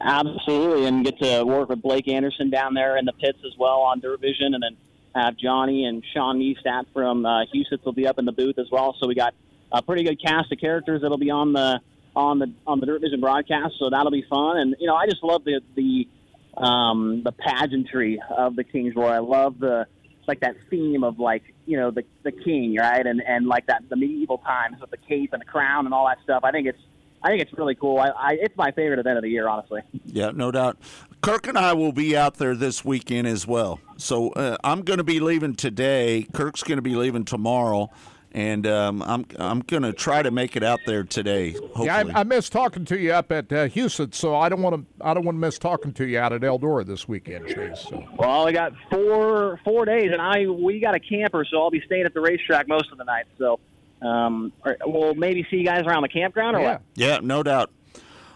Absolutely, 0.00 0.86
and 0.86 1.04
get 1.04 1.18
to 1.20 1.44
work 1.44 1.68
with 1.68 1.82
Blake 1.82 2.08
Anderson 2.08 2.48
down 2.48 2.74
there 2.74 2.96
in 2.96 3.04
the 3.04 3.12
pits 3.12 3.38
as 3.44 3.52
well 3.58 3.80
on 3.80 4.00
Dirt 4.00 4.20
Vision, 4.20 4.54
and 4.54 4.62
then 4.62 4.76
have 5.14 5.36
Johnny 5.36 5.84
and 5.84 6.02
Sean 6.14 6.38
Neestat 6.38 6.86
from 6.92 7.26
uh, 7.26 7.44
Houston 7.52 7.78
will 7.84 7.92
be 7.92 8.06
up 8.06 8.18
in 8.18 8.24
the 8.24 8.32
booth 8.32 8.58
as 8.58 8.66
well. 8.70 8.96
So 8.98 9.06
we 9.06 9.14
got 9.14 9.34
a 9.72 9.82
pretty 9.82 10.04
good 10.04 10.20
cast 10.22 10.52
of 10.52 10.58
characters 10.58 11.02
that'll 11.02 11.18
be 11.18 11.30
on 11.30 11.52
the 11.52 11.80
on 12.16 12.38
the 12.38 12.52
on 12.66 12.80
the 12.80 12.86
Dirt 12.86 13.02
Vision 13.02 13.20
broadcast. 13.20 13.74
So 13.78 13.90
that'll 13.90 14.10
be 14.10 14.24
fun, 14.28 14.58
and 14.58 14.76
you 14.80 14.86
know 14.86 14.94
I 14.94 15.06
just 15.06 15.22
love 15.22 15.44
the 15.44 15.60
the 15.74 16.08
um, 16.56 17.22
the 17.24 17.32
pageantry 17.32 18.20
of 18.30 18.56
the 18.56 18.64
King's 18.64 18.94
Royal. 18.94 19.12
I 19.12 19.18
love 19.18 19.58
the 19.58 19.86
like 20.26 20.40
that 20.40 20.54
theme 20.70 21.04
of 21.04 21.18
like 21.18 21.42
you 21.66 21.76
know 21.76 21.90
the 21.90 22.04
the 22.22 22.32
king, 22.32 22.76
right, 22.76 23.06
and 23.06 23.20
and 23.26 23.46
like 23.46 23.66
that 23.66 23.82
the 23.90 23.96
medieval 23.96 24.38
times 24.38 24.80
with 24.80 24.90
the 24.90 24.96
cape 24.96 25.32
and 25.32 25.42
the 25.42 25.46
crown 25.46 25.84
and 25.84 25.92
all 25.92 26.06
that 26.06 26.18
stuff. 26.22 26.42
I 26.44 26.52
think 26.52 26.68
it's 26.68 26.78
I 27.22 27.28
think 27.28 27.42
it's 27.42 27.52
really 27.52 27.74
cool. 27.74 27.98
I, 27.98 28.08
I 28.08 28.32
it's 28.40 28.56
my 28.56 28.70
favorite 28.70 28.98
event 28.98 29.18
of 29.18 29.22
the 29.22 29.30
year, 29.30 29.48
honestly. 29.48 29.82
Yeah, 30.06 30.30
no 30.34 30.50
doubt. 30.50 30.78
Kirk 31.20 31.46
and 31.46 31.58
I 31.58 31.74
will 31.74 31.92
be 31.92 32.16
out 32.16 32.36
there 32.36 32.54
this 32.54 32.84
weekend 32.84 33.26
as 33.26 33.46
well. 33.46 33.78
So 33.98 34.30
uh, 34.30 34.56
I'm 34.64 34.82
going 34.82 34.98
to 34.98 35.04
be 35.04 35.20
leaving 35.20 35.54
today. 35.54 36.26
Kirk's 36.32 36.62
going 36.62 36.78
to 36.78 36.82
be 36.82 36.94
leaving 36.96 37.26
tomorrow, 37.26 37.90
and 38.32 38.66
um, 38.66 39.02
I'm 39.02 39.26
I'm 39.38 39.60
going 39.60 39.82
to 39.82 39.92
try 39.92 40.22
to 40.22 40.30
make 40.30 40.56
it 40.56 40.62
out 40.62 40.80
there 40.86 41.04
today. 41.04 41.52
Hopefully. 41.52 41.86
Yeah, 41.86 42.04
I, 42.14 42.20
I 42.20 42.24
missed 42.24 42.52
talking 42.52 42.86
to 42.86 42.98
you 42.98 43.12
up 43.12 43.30
at 43.32 43.52
uh, 43.52 43.66
Houston, 43.66 44.12
so 44.12 44.34
I 44.34 44.48
don't 44.48 44.62
want 44.62 44.76
to. 44.76 45.04
I 45.04 45.12
don't 45.12 45.26
want 45.26 45.36
to 45.36 45.40
miss 45.40 45.58
talking 45.58 45.92
to 45.92 46.06
you 46.06 46.18
out 46.18 46.32
at 46.32 46.40
Eldora 46.40 46.86
this 46.86 47.06
weekend, 47.06 47.48
Chase. 47.48 47.86
So. 47.90 48.02
Well, 48.16 48.46
I 48.46 48.52
got 48.52 48.72
four 48.90 49.60
four 49.62 49.84
days, 49.84 50.10
and 50.10 50.22
I 50.22 50.46
we 50.46 50.80
got 50.80 50.94
a 50.94 51.00
camper, 51.00 51.44
so 51.44 51.60
I'll 51.60 51.70
be 51.70 51.82
staying 51.84 52.06
at 52.06 52.14
the 52.14 52.20
racetrack 52.22 52.66
most 52.66 52.90
of 52.92 52.96
the 52.96 53.04
night. 53.04 53.26
So 53.36 53.60
um, 54.02 54.52
or, 54.64 54.76
we'll 54.86 55.14
maybe 55.14 55.46
see 55.50 55.58
you 55.58 55.64
guys 55.66 55.84
around 55.86 56.02
the 56.02 56.08
campground 56.08 56.56
or 56.56 56.60
Yeah. 56.60 56.72
what? 56.72 56.82
Yeah, 56.94 57.18
no 57.22 57.42
doubt. 57.42 57.70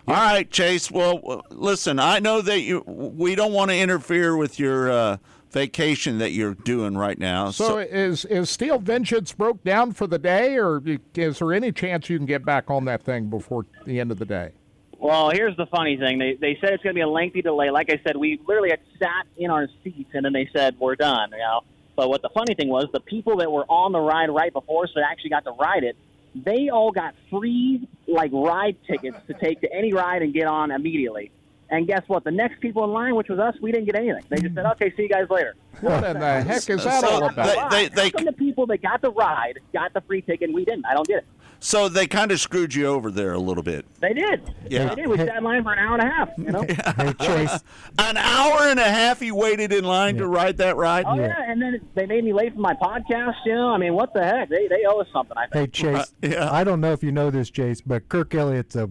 All 0.07 0.15
right, 0.15 0.51
Chase. 0.51 0.91
Well, 0.91 1.43
listen, 1.51 1.99
I 1.99 2.19
know 2.19 2.43
that 2.43 2.61
you. 2.61 2.83
We 2.87 3.35
don't 3.35 3.53
want 3.53 3.71
to 3.71 3.79
interfere 3.79 4.37
with 4.37 4.59
your 4.59 4.91
uh, 4.91 5.17
vacation 5.51 6.19
that 6.19 6.33
you're 6.33 6.55
doing 6.55 6.95
right 6.95 7.19
now. 7.19 7.51
So, 7.51 7.79
is 7.79 8.27
is 8.27 8.51
Steel 8.51 8.79
Vengeance 8.79 9.33
broke 9.33 9.65
down 9.65 9.93
for 9.93 10.07
the 10.07 10.19
day, 10.19 10.59
or 10.59 10.83
is 11.15 11.39
there 11.39 11.53
any 11.55 11.73
chance 11.73 12.11
you 12.11 12.19
can 12.19 12.27
get 12.27 12.45
back 12.45 12.71
on 12.71 12.85
that 12.85 13.03
thing 13.03 13.31
before 13.31 13.65
the 13.87 13.99
end 13.99 14.11
of 14.11 14.19
the 14.19 14.27
day? 14.27 14.51
Well, 14.99 15.31
here's 15.31 15.57
the 15.57 15.67
funny 15.67 15.97
thing. 15.97 16.19
They 16.19 16.35
they 16.35 16.59
said 16.61 16.75
it's 16.75 16.83
going 16.83 16.95
to 16.95 16.99
be 16.99 17.03
a 17.03 17.09
lengthy 17.09 17.41
delay. 17.41 17.71
Like 17.71 17.91
I 17.91 17.99
said, 18.07 18.17
we 18.19 18.39
literally 18.47 18.71
had 18.71 18.81
sat 18.99 19.27
in 19.39 19.51
our 19.51 19.69
seats, 19.83 20.11
and 20.13 20.23
then 20.25 20.35
they 20.35 20.51
said 20.55 20.77
we're 20.79 20.97
done. 20.97 21.31
You 21.33 21.39
know. 21.39 21.61
But 21.97 22.09
what 22.09 22.23
the 22.23 22.29
funny 22.31 22.55
thing 22.55 22.69
was, 22.69 22.87
the 22.93 23.01
people 23.01 23.37
that 23.39 23.51
were 23.51 23.65
on 23.69 23.93
the 23.93 24.01
ride 24.01 24.31
right 24.31 24.53
before, 24.53 24.85
us 24.85 24.91
that 24.95 25.05
actually 25.09 25.31
got 25.31 25.45
to 25.45 25.53
ride 25.53 25.85
it, 25.85 25.97
they 26.35 26.69
all 26.69 26.91
got 26.91 27.15
free 27.31 27.87
like 28.09 28.31
ride 28.33 28.77
tickets 28.87 29.17
to 29.29 29.35
take 29.35 29.61
to 29.61 29.73
any 29.73 29.93
ride 29.93 30.23
and 30.23 30.35
get 30.35 30.47
on 30.47 30.71
immediately. 30.73 31.31
And 31.71 31.87
guess 31.87 32.03
what? 32.09 32.25
The 32.25 32.31
next 32.31 32.61
people 32.61 32.85
in 32.85 32.91
line, 32.91 33.15
which 33.15 33.29
was 33.29 33.39
us, 33.39 33.55
we 33.63 33.73
didn't 33.73 33.87
get 33.87 33.97
anything. 33.97 34.23
They 34.29 34.37
just 34.41 34.55
said, 34.55 34.67
"Okay, 34.73 34.93
see 34.97 35.05
you 35.05 35.09
guys 35.09 35.31
later." 35.31 35.55
What 35.81 36.05
in 36.05 36.19
the 36.21 36.43
heck 36.43 36.69
is 36.69 36.85
that 36.85 37.01
So 37.01 37.09
all 37.09 37.25
about? 37.29 37.71
they- 37.71 37.89
they- 37.89 38.03
How 38.05 38.11
come 38.11 38.25
the 38.27 38.33
people 38.33 38.67
that 38.67 38.83
got 38.83 39.01
the 39.01 39.11
ride 39.11 39.61
got 39.73 39.93
the 39.93 40.01
free 40.03 40.21
ticket, 40.21 40.49
and 40.49 40.55
we 40.55 40.65
didn't. 40.65 40.85
I 40.87 40.95
don't 40.95 41.07
get 41.07 41.19
it. 41.19 41.25
So 41.67 41.89
they 41.89 42.07
kind 42.07 42.31
of 42.31 42.39
screwed 42.41 42.75
you 42.75 42.87
over 42.89 43.11
there 43.11 43.33
a 43.33 43.39
little 43.39 43.63
bit. 43.63 43.87
They 43.99 44.13
did. 44.13 44.55
Yeah. 44.69 44.89
They 44.91 44.97
did. 44.97 45.07
We 45.09 45.17
sat 45.17 45.39
in 45.39 45.45
line 45.45 45.63
for 45.63 45.73
an 45.73 45.79
hour 45.79 45.95
and 45.99 46.03
a 46.03 46.13
half. 46.13 46.29
You 46.37 46.45
know. 46.53 46.67
Hey, 46.97 47.13
Chase. 47.15 47.59
An 47.99 48.19
hour 48.19 48.65
and 48.69 48.79
a 48.79 48.85
half 48.85 49.23
you 49.23 49.35
waited 49.35 49.73
in 49.73 49.83
line 49.85 50.19
to 50.19 50.29
ride 50.29 50.59
that 50.59 50.77
ride. 50.77 51.07
Oh 51.09 51.15
yeah. 51.15 51.35
and 51.49 51.61
then 51.63 51.81
they 51.95 52.05
made 52.05 52.23
me 52.23 52.35
late 52.35 52.53
for 52.55 52.61
my 52.61 52.75
podcast. 52.75 53.37
You 53.47 53.55
know, 53.55 53.69
I 53.71 53.79
mean, 53.79 53.95
what 53.95 54.13
the 54.13 54.23
heck? 54.23 54.51
They 54.51 54.69
they 54.69 54.85
owe 54.87 55.01
us 55.01 55.07
something. 55.11 55.37
I 55.39 55.47
think. 55.47 55.75
Hey 55.75 55.95
think. 55.95 56.07
Chase, 56.23 56.37
I 56.39 56.65
don't 56.65 56.83
know 56.83 56.93
if 56.93 57.03
you 57.03 57.13
know 57.13 57.31
this, 57.31 57.49
Chase, 57.49 57.81
but 57.81 58.09
Kirk 58.11 58.35
Elliott's 58.35 58.77
a 58.77 58.83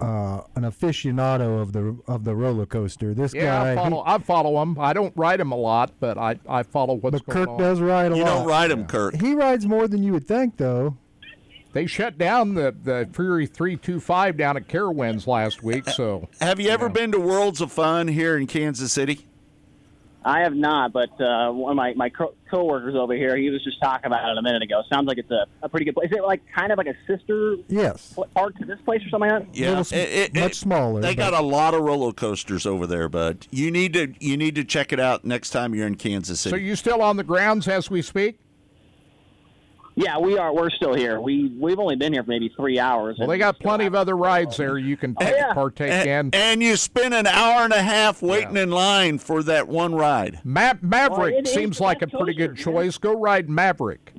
uh, 0.00 0.40
an 0.56 0.62
aficionado 0.64 1.60
of 1.60 1.72
the 1.72 1.96
of 2.08 2.24
the 2.24 2.34
roller 2.34 2.66
coaster. 2.66 3.14
This 3.14 3.32
Yeah, 3.34 3.74
guy, 3.74 3.82
I 3.82 3.88
he- 3.88 4.02
I 4.04 4.18
follow 4.18 4.60
him. 4.62 4.76
I 4.80 4.92
don't 4.92 5.12
ride 5.16 5.38
him 5.40 5.52
a 5.52 5.56
lot, 5.56 5.92
but 6.00 6.18
I, 6.18 6.38
I 6.48 6.64
follow 6.64 6.94
what's 6.94 7.20
but 7.20 7.26
going 7.32 7.46
Kirk 7.46 7.48
on. 7.54 7.58
does 7.58 7.80
ride 7.80 8.10
a 8.12 8.16
You 8.16 8.22
lot. 8.24 8.28
You 8.30 8.36
don't 8.38 8.46
ride 8.48 8.70
him, 8.72 8.84
Kirk. 8.86 9.14
He 9.14 9.34
rides 9.34 9.64
more 9.66 9.86
than 9.86 10.02
you 10.02 10.12
would 10.12 10.26
think, 10.26 10.56
though. 10.56 10.96
They 11.76 11.84
shut 11.86 12.16
down 12.16 12.54
the 12.54 12.74
the 12.82 13.06
Fury 13.12 13.46
three 13.46 13.76
two 13.76 14.00
five 14.00 14.38
down 14.38 14.56
at 14.56 14.66
Carowinds 14.66 15.26
last 15.26 15.62
week. 15.62 15.86
So 15.90 16.26
Have 16.40 16.58
you 16.58 16.70
ever 16.70 16.88
been 16.88 17.12
to 17.12 17.20
Worlds 17.20 17.60
of 17.60 17.70
Fun 17.70 18.08
here 18.08 18.34
in 18.38 18.46
Kansas 18.46 18.90
City? 18.94 19.26
I 20.24 20.40
have 20.40 20.54
not, 20.56 20.92
but 20.94 21.10
uh, 21.20 21.52
one 21.52 21.72
of 21.72 21.76
my 21.76 21.92
my 21.94 22.08
co- 22.08 22.34
coworkers 22.50 22.94
over 22.96 23.14
here, 23.14 23.36
he 23.36 23.50
was 23.50 23.62
just 23.62 23.78
talking 23.80 24.06
about 24.06 24.26
it 24.28 24.38
a 24.38 24.42
minute 24.42 24.62
ago. 24.62 24.82
Sounds 24.90 25.06
like 25.06 25.18
it's 25.18 25.30
a, 25.30 25.46
a 25.62 25.68
pretty 25.68 25.84
good 25.84 25.94
place. 25.94 26.10
Is 26.10 26.16
it 26.16 26.24
like 26.24 26.40
kind 26.52 26.72
of 26.72 26.78
like 26.78 26.86
a 26.88 26.96
sister 27.06 27.56
Yes. 27.68 28.14
pl- 28.14 28.26
park 28.34 28.56
to 28.56 28.64
this 28.64 28.80
place 28.86 29.02
or 29.04 29.10
something 29.10 29.30
like 29.30 29.52
that? 29.52 29.54
Yeah, 29.54 29.78
Little 29.78 29.98
it- 29.98 30.34
it- 30.34 30.34
much 30.34 30.52
it- 30.52 30.56
smaller, 30.56 31.00
They 31.02 31.14
but- 31.14 31.30
got 31.30 31.34
a 31.34 31.42
lot 31.46 31.74
of 31.74 31.82
roller 31.82 32.12
coasters 32.14 32.64
over 32.64 32.86
there, 32.86 33.10
bud. 33.10 33.46
You 33.50 33.70
need 33.70 33.92
to 33.92 34.14
you 34.18 34.38
need 34.38 34.54
to 34.54 34.64
check 34.64 34.94
it 34.94 34.98
out 34.98 35.26
next 35.26 35.50
time 35.50 35.74
you're 35.74 35.86
in 35.86 35.96
Kansas 35.96 36.40
City. 36.40 36.56
so 36.56 36.56
you 36.56 36.74
still 36.74 37.02
on 37.02 37.18
the 37.18 37.22
grounds 37.24 37.68
as 37.68 37.90
we 37.90 38.00
speak? 38.00 38.38
Yeah, 39.98 40.18
we 40.18 40.36
are. 40.36 40.52
We're 40.54 40.68
still 40.68 40.92
here. 40.94 41.18
We 41.20 41.48
we've 41.58 41.78
only 41.78 41.96
been 41.96 42.12
here 42.12 42.22
for 42.22 42.28
maybe 42.28 42.50
three 42.54 42.78
hours. 42.78 43.16
Well, 43.18 43.28
they 43.28 43.38
got 43.38 43.58
plenty 43.58 43.86
of 43.86 43.94
other 43.94 44.14
rides 44.14 44.58
there 44.58 44.76
you 44.76 44.94
can 44.96 45.16
Oh, 45.18 45.24
yeah. 45.24 45.54
partake 45.54 45.90
in. 45.90 46.08
and, 46.08 46.34
and 46.34 46.62
you 46.62 46.76
spent 46.76 47.14
an 47.14 47.26
hour 47.26 47.64
and 47.64 47.72
a 47.72 47.82
half 47.82 48.20
waiting 48.20 48.58
in 48.58 48.70
line 48.70 49.16
for 49.18 49.42
that 49.44 49.68
one 49.68 49.94
ride. 49.94 50.40
Ma- 50.44 50.74
Maverick 50.82 51.18
Well, 51.18 51.26
it 51.28 51.46
is 51.48 51.54
seems 51.54 51.80
like 51.80 52.02
a 52.02 52.06
pretty 52.06 52.34
good 52.34 52.56
coaster, 52.56 52.70
man. 52.72 52.84
choice. 52.84 52.98
Go 52.98 53.18
ride 53.18 53.48
Maverick. 53.48 54.12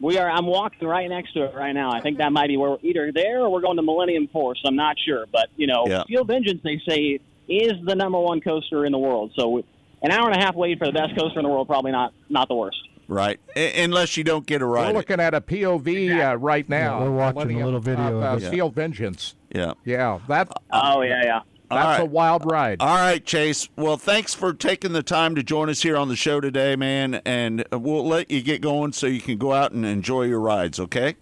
We 0.00 0.18
are. 0.18 0.30
I'm 0.30 0.46
walking 0.46 0.86
right 0.86 1.08
next 1.10 1.32
to 1.32 1.46
it 1.46 1.54
right 1.56 1.72
now. 1.72 1.90
I 1.90 2.00
think 2.00 2.18
that 2.18 2.30
might 2.30 2.46
be 2.46 2.56
where 2.56 2.70
we're 2.70 2.78
either 2.82 3.10
there 3.10 3.40
or 3.40 3.50
we're 3.50 3.60
going 3.60 3.76
to 3.76 3.82
Millennium 3.82 4.28
Force. 4.28 4.62
I'm 4.64 4.76
not 4.76 4.96
sure, 5.04 5.26
but 5.32 5.48
you 5.56 5.66
know, 5.66 5.84
Yeah. 5.88 6.04
Steel 6.04 6.22
Vengeance 6.24 6.60
they 6.62 6.80
say 6.88 7.18
is 7.48 7.72
the 7.84 7.96
number 7.96 8.20
one 8.20 8.40
coaster 8.40 8.84
in 8.84 8.92
the 8.92 8.98
world. 8.98 9.32
So 9.36 9.64
an 10.00 10.12
hour 10.12 10.30
and 10.30 10.40
a 10.40 10.44
half 10.44 10.54
wait 10.54 10.78
for 10.78 10.86
the 10.86 10.92
best 10.92 11.18
coaster 11.18 11.40
in 11.40 11.42
the 11.42 11.48
world 11.50 11.66
probably 11.66 11.90
not 11.90 12.12
not 12.28 12.46
the 12.46 12.54
worst. 12.54 12.78
Right, 13.10 13.40
A- 13.56 13.82
unless 13.84 14.18
you 14.18 14.22
don't 14.24 14.44
get 14.46 14.60
a 14.60 14.66
ride. 14.66 14.88
We're 14.88 14.98
looking 14.98 15.18
at 15.18 15.32
a 15.32 15.40
POV 15.40 16.32
uh, 16.32 16.36
right 16.36 16.68
now. 16.68 16.98
Yeah, 16.98 17.04
we're 17.04 17.32
watching 17.32 17.62
a 17.62 17.64
little 17.64 17.80
video 17.80 18.20
uh, 18.20 18.34
of 18.34 18.42
uh, 18.42 18.44
it. 18.44 18.48
Steel 18.48 18.68
Vengeance. 18.68 19.34
yeah. 19.50 19.72
Yeah, 19.84 20.18
that 20.28 20.48
Oh 20.70 21.00
yeah, 21.00 21.22
yeah. 21.24 21.40
that's 21.70 22.00
right. 22.00 22.00
a 22.00 22.04
wild 22.04 22.44
ride. 22.44 22.82
All 22.82 22.96
right, 22.96 23.24
Chase. 23.24 23.66
Well, 23.76 23.96
thanks 23.96 24.34
for 24.34 24.52
taking 24.52 24.92
the 24.92 25.02
time 25.02 25.34
to 25.36 25.42
join 25.42 25.70
us 25.70 25.80
here 25.80 25.96
on 25.96 26.08
the 26.08 26.16
show 26.16 26.38
today, 26.42 26.76
man. 26.76 27.22
And 27.24 27.64
we'll 27.72 28.06
let 28.06 28.30
you 28.30 28.42
get 28.42 28.60
going 28.60 28.92
so 28.92 29.06
you 29.06 29.22
can 29.22 29.38
go 29.38 29.54
out 29.54 29.72
and 29.72 29.86
enjoy 29.86 30.24
your 30.24 30.40
rides. 30.40 30.78
Okay. 30.78 31.16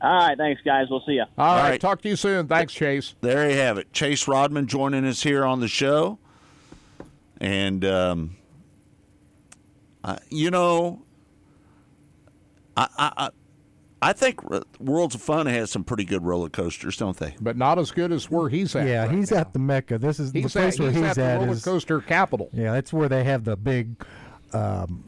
All 0.00 0.12
right, 0.12 0.38
thanks 0.38 0.62
guys. 0.64 0.86
We'll 0.88 1.02
see 1.04 1.14
you. 1.14 1.24
All 1.36 1.56
right, 1.56 1.70
right. 1.70 1.80
talk 1.80 2.02
to 2.02 2.08
you 2.08 2.14
soon. 2.16 2.46
Thanks, 2.46 2.72
Chase. 2.72 3.16
There 3.20 3.50
you 3.50 3.56
have 3.56 3.78
it. 3.78 3.92
Chase 3.92 4.26
Raudman 4.26 4.66
joining 4.66 5.04
us 5.04 5.24
here 5.24 5.44
on 5.44 5.58
the 5.58 5.68
show. 5.68 6.18
And, 7.40 7.84
um, 7.84 8.36
I, 10.02 10.18
you 10.30 10.50
know, 10.50 11.02
I, 12.76 12.88
I, 12.96 13.12
I, 13.16 13.30
I 14.02 14.12
think 14.14 14.40
Worlds 14.80 15.14
of 15.14 15.20
Fun 15.20 15.46
has 15.46 15.70
some 15.70 15.84
pretty 15.84 16.04
good 16.04 16.24
roller 16.24 16.48
coasters, 16.48 16.96
don't 16.96 17.16
they? 17.18 17.34
But 17.40 17.56
not 17.56 17.78
as 17.78 17.90
good 17.90 18.12
as 18.12 18.30
where 18.30 18.48
he's 18.48 18.74
at. 18.74 18.86
Yeah, 18.86 19.02
right 19.06 19.10
he's 19.14 19.30
now. 19.30 19.38
at 19.38 19.52
the 19.52 19.58
Mecca. 19.58 19.98
This 19.98 20.18
is 20.18 20.32
He's 20.32 20.44
the 20.44 20.60
place 20.60 20.74
at, 20.74 20.80
where 20.80 20.90
he's 20.90 21.00
he's 21.00 21.10
at 21.10 21.16
the 21.16 21.22
at. 21.22 21.40
roller 21.40 21.52
is, 21.52 21.64
coaster 21.64 22.00
capital. 22.00 22.48
yeah, 22.52 22.72
that's 22.72 22.92
where 22.92 23.08
they 23.08 23.24
have 23.24 23.44
the 23.44 23.56
big. 23.56 24.02
Um, 24.54 25.04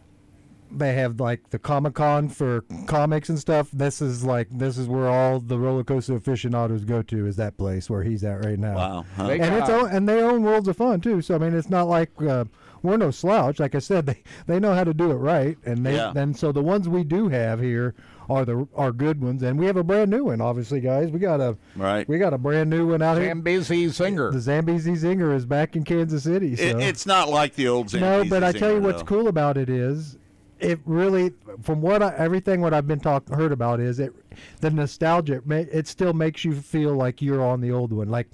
they 0.74 0.94
have 0.94 1.20
like 1.20 1.50
the 1.50 1.58
Comic 1.58 1.94
Con 1.94 2.28
for 2.28 2.62
comics 2.86 3.28
and 3.28 3.38
stuff. 3.38 3.70
This 3.72 4.00
is 4.02 4.24
like 4.24 4.48
this 4.50 4.76
is 4.78 4.88
where 4.88 5.08
all 5.08 5.38
the 5.40 5.58
roller 5.58 5.84
coaster 5.84 6.16
aficionados 6.16 6.84
go 6.84 7.02
to. 7.02 7.26
Is 7.26 7.36
that 7.36 7.56
place 7.56 7.88
where 7.90 8.02
he's 8.02 8.24
at 8.24 8.44
right 8.44 8.58
now? 8.58 8.74
Wow. 8.74 9.06
Huh? 9.16 9.28
And 9.30 9.40
got- 9.40 9.58
it's 9.60 9.70
own, 9.70 9.90
and 9.90 10.08
they 10.08 10.20
own 10.22 10.42
Worlds 10.42 10.68
of 10.68 10.76
Fun 10.76 11.00
too. 11.00 11.20
So 11.22 11.34
I 11.34 11.38
mean, 11.38 11.54
it's 11.54 11.70
not 11.70 11.88
like 11.88 12.10
uh, 12.22 12.44
we're 12.82 12.96
no 12.96 13.10
slouch. 13.10 13.60
Like 13.60 13.74
I 13.74 13.78
said, 13.78 14.06
they 14.06 14.22
they 14.46 14.58
know 14.60 14.74
how 14.74 14.84
to 14.84 14.94
do 14.94 15.10
it 15.10 15.16
right, 15.16 15.56
and 15.64 15.84
they 15.84 15.96
Yeah. 15.96 16.12
and 16.14 16.36
so 16.36 16.52
the 16.52 16.62
ones 16.62 16.88
we 16.88 17.04
do 17.04 17.28
have 17.28 17.60
here 17.60 17.94
are 18.30 18.44
the 18.44 18.66
are 18.74 18.92
good 18.92 19.20
ones, 19.20 19.42
and 19.42 19.58
we 19.58 19.66
have 19.66 19.76
a 19.76 19.82
brand 19.84 20.10
new 20.10 20.24
one. 20.24 20.40
Obviously, 20.40 20.80
guys, 20.80 21.10
we 21.10 21.18
got 21.18 21.40
a 21.40 21.56
right. 21.76 22.08
we 22.08 22.18
got 22.18 22.32
a 22.32 22.38
brand 22.38 22.70
new 22.70 22.88
one 22.88 23.02
out 23.02 23.18
here. 23.18 23.28
Zambezi 23.28 23.86
Zinger. 23.86 24.32
The 24.32 24.40
Zambezi 24.40 24.92
Zinger 24.92 25.34
is 25.34 25.44
back 25.44 25.76
in 25.76 25.84
Kansas 25.84 26.24
City. 26.24 26.56
So. 26.56 26.62
It, 26.62 26.80
it's 26.80 27.06
not 27.06 27.28
like 27.28 27.54
the 27.54 27.68
old 27.68 27.92
no, 27.92 27.98
Zambezi 27.98 28.28
but 28.30 28.44
I 28.44 28.52
tell 28.52 28.72
you 28.72 28.80
what's 28.80 29.02
though. 29.02 29.06
cool 29.06 29.28
about 29.28 29.56
it 29.56 29.68
is. 29.68 30.18
It 30.60 30.78
really, 30.84 31.32
from 31.62 31.82
what 31.82 32.04
I, 32.04 32.14
everything 32.16 32.60
what 32.60 32.72
I've 32.72 32.86
been 32.86 33.00
talk 33.00 33.28
heard 33.28 33.50
about 33.50 33.80
is 33.80 33.98
it, 33.98 34.14
the 34.60 34.70
nostalgia. 34.70 35.42
It 35.48 35.88
still 35.88 36.12
makes 36.12 36.44
you 36.44 36.54
feel 36.54 36.94
like 36.94 37.20
you're 37.20 37.42
on 37.42 37.60
the 37.60 37.72
old 37.72 37.92
one. 37.92 38.08
Like, 38.08 38.28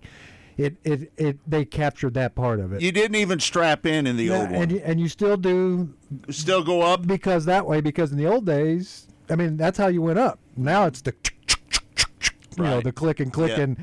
it, 0.58 0.76
it, 0.84 1.12
it. 1.16 1.38
They 1.48 1.64
captured 1.64 2.14
that 2.14 2.34
part 2.34 2.60
of 2.60 2.72
it. 2.72 2.82
You 2.82 2.92
didn't 2.92 3.14
even 3.14 3.40
strap 3.40 3.86
in 3.86 4.06
in 4.06 4.16
the 4.16 4.24
Yeah, 4.24 4.40
old 4.40 4.50
one. 4.50 4.62
and 4.62 4.72
and 4.72 5.00
you 5.00 5.08
still 5.08 5.36
do 5.38 5.94
still 6.30 6.62
go 6.62 6.82
up 6.82 7.06
because 7.06 7.44
that 7.46 7.64
way 7.66 7.80
because 7.80 8.10
in 8.12 8.18
the 8.18 8.26
old 8.26 8.44
days 8.46 9.06
i 9.30 9.36
mean 9.36 9.56
that's 9.58 9.76
how 9.78 9.86
you 9.88 10.00
went 10.02 10.18
up 10.18 10.38
now 10.56 10.86
it's 10.86 11.02
the 11.02 11.12
you 12.58 12.64
know 12.64 12.80
the 12.80 12.92
click 12.92 13.20
and 13.20 13.32
click 13.32 13.56
Yeah. 13.56 13.64
and 13.64 13.76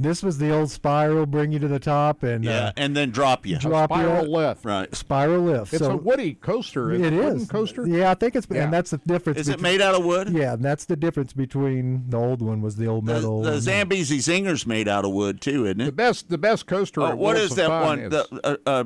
this 0.00 0.22
was 0.22 0.38
the 0.38 0.50
old 0.50 0.70
spiral 0.70 1.26
bring 1.26 1.52
you 1.52 1.58
to 1.60 1.68
the 1.68 1.78
top 1.78 2.22
and 2.22 2.44
yeah, 2.44 2.66
uh, 2.66 2.72
and 2.76 2.96
then 2.96 3.10
drop 3.10 3.46
you. 3.46 3.58
drop 3.58 3.90
you 3.90 3.96
spiral 3.96 4.16
out. 4.16 4.28
lift. 4.28 4.64
Right. 4.64 4.94
spiral 4.94 5.42
lift 5.42 5.72
It's 5.74 5.82
so 5.84 5.92
a 5.92 5.96
woody 5.96 6.34
coaster. 6.34 6.92
It's 6.92 7.04
it 7.04 7.12
a 7.12 7.16
wooden 7.16 7.46
coaster. 7.46 7.86
yeah 7.86 8.10
i 8.10 8.14
think 8.14 8.34
it's 8.36 8.46
Yeah. 8.50 8.64
and 8.64 8.72
that's 8.72 8.90
the 8.90 8.98
difference 8.98 9.38
Is 9.38 9.48
it 9.48 9.60
made 9.60 9.80
out 9.80 9.94
of 9.94 10.04
wood? 10.04 10.30
yeah 10.30 10.54
and 10.54 10.64
that's 10.64 10.84
the 10.86 10.96
difference 10.96 11.32
between 11.32 12.04
the 12.08 12.16
old 12.18 12.42
one 12.42 12.60
was 12.62 12.76
the 12.76 12.86
old 12.86 13.04
metal 13.04 13.42
the 13.42 13.52
and- 13.54 13.62
Zambezi 13.62 14.18
Zinger's 14.18 14.66
made 14.66 14.88
out 14.88 15.04
of 15.04 15.12
wood 15.12 15.40
too, 15.40 15.64
isn't 15.66 15.80
it 15.80 15.84
The 15.86 15.92
best, 15.92 16.28
the 16.28 16.38
best 16.38 16.66
coaster. 16.66 17.02
Oh, 17.02 17.06
at 17.06 17.18
what 17.18 17.36
Worlds 17.36 17.52
is 17.52 17.56
that 17.56 17.68
one? 17.70 17.98
is- 18.00 18.10
The 18.10 18.40
uh, 18.44 18.56
uh, 18.66 18.84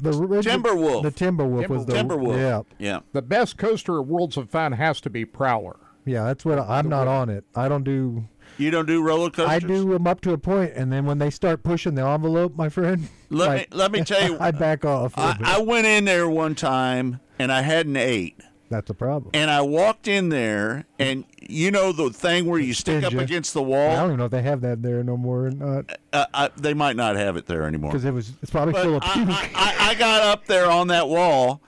the 0.00 0.10
original- 0.18 0.58
Timberwolf. 0.60 1.02
the 1.02 1.10
timberwolf 1.10 1.68
was 1.68 1.86
the 1.86 1.94
Timberwolf. 1.94 2.36
yeah 2.36 2.62
Yeah. 2.78 3.00
the 3.12 3.22
best 3.22 3.56
coaster 3.56 3.98
at 3.98 4.06
Worlds 4.06 4.36
of 4.36 4.50
Fun 4.50 4.72
has 4.72 5.00
to 5.00 5.08
be 5.10 5.24
Prowler. 5.24 5.76
yeah 6.04 6.24
that's 6.24 6.44
what 6.44 6.58
I, 6.58 6.78
i'm 6.78 6.88
not 6.90 7.06
on 7.08 7.28
it 7.30 7.44
i 7.54 7.68
don't 7.68 7.84
do 7.84 8.24
You 8.58 8.70
don't 8.70 8.86
do 8.86 9.02
roller 9.02 9.30
coasters. 9.30 9.48
I 9.54 9.58
do 9.60 9.88
them 9.92 10.06
up 10.06 10.20
to 10.22 10.32
a 10.32 10.38
point, 10.38 10.72
and 10.74 10.92
then 10.92 11.06
when 11.06 11.18
they 11.18 11.30
start 11.30 11.62
pushing 11.62 11.94
the 11.94 12.04
envelope, 12.04 12.56
my 12.56 12.68
friend, 12.68 13.08
Let 13.30 13.48
like, 13.48 13.70
me 13.72 13.76
let 13.78 13.92
me 13.92 14.04
tell 14.04 14.28
you. 14.28 14.36
I 14.40 14.50
back 14.50 14.84
off. 14.84 15.16
a 15.16 15.20
little 15.20 15.38
bit. 15.38 15.46
I, 15.46 15.56
I 15.56 15.62
went 15.62 15.86
in 15.86 16.04
there 16.04 16.28
one 16.28 16.54
time 16.54 17.20
and 17.38 17.50
I 17.52 17.62
hadn't 17.62 17.96
ate. 17.96 18.38
That's 18.70 18.90
a 18.90 18.94
problem. 18.94 19.30
And 19.32 19.50
I 19.50 19.62
walked 19.62 20.08
in 20.08 20.28
there, 20.28 20.84
and 20.98 21.24
you 21.40 21.70
know 21.70 21.90
the 21.92 22.10
thing 22.10 22.44
where 22.44 22.60
you 22.60 22.74
stick 22.74 23.02
up 23.02 23.14
against 23.14 23.54
the 23.54 23.62
wall. 23.62 23.92
I 23.92 23.96
don't 23.96 24.06
even 24.08 24.18
know 24.18 24.26
if 24.26 24.30
they 24.30 24.42
have 24.42 24.60
that 24.60 24.82
there 24.82 25.02
no 25.02 25.16
more 25.16 25.46
or 25.46 25.50
not, 25.52 25.96
Uh, 26.12 26.26
I, 26.34 26.50
they 26.54 26.74
might 26.74 26.94
not 26.96 27.16
have 27.16 27.36
it 27.38 27.46
there 27.46 27.62
anymore. 27.66 27.92
because 27.92 28.04
it 28.04 28.12
was 28.12 28.32
it's 28.42 28.50
probably 28.50 28.72
But 28.74 28.82
full 28.84 28.96
of 28.96 29.02
puke. 29.04 29.28
I, 29.30 29.50
I, 29.54 29.90
I 29.90 29.94
got 29.94 30.20
up 30.22 30.44
there 30.46 30.70
on 30.70 30.88
that 30.88 31.08
wall, 31.08 31.62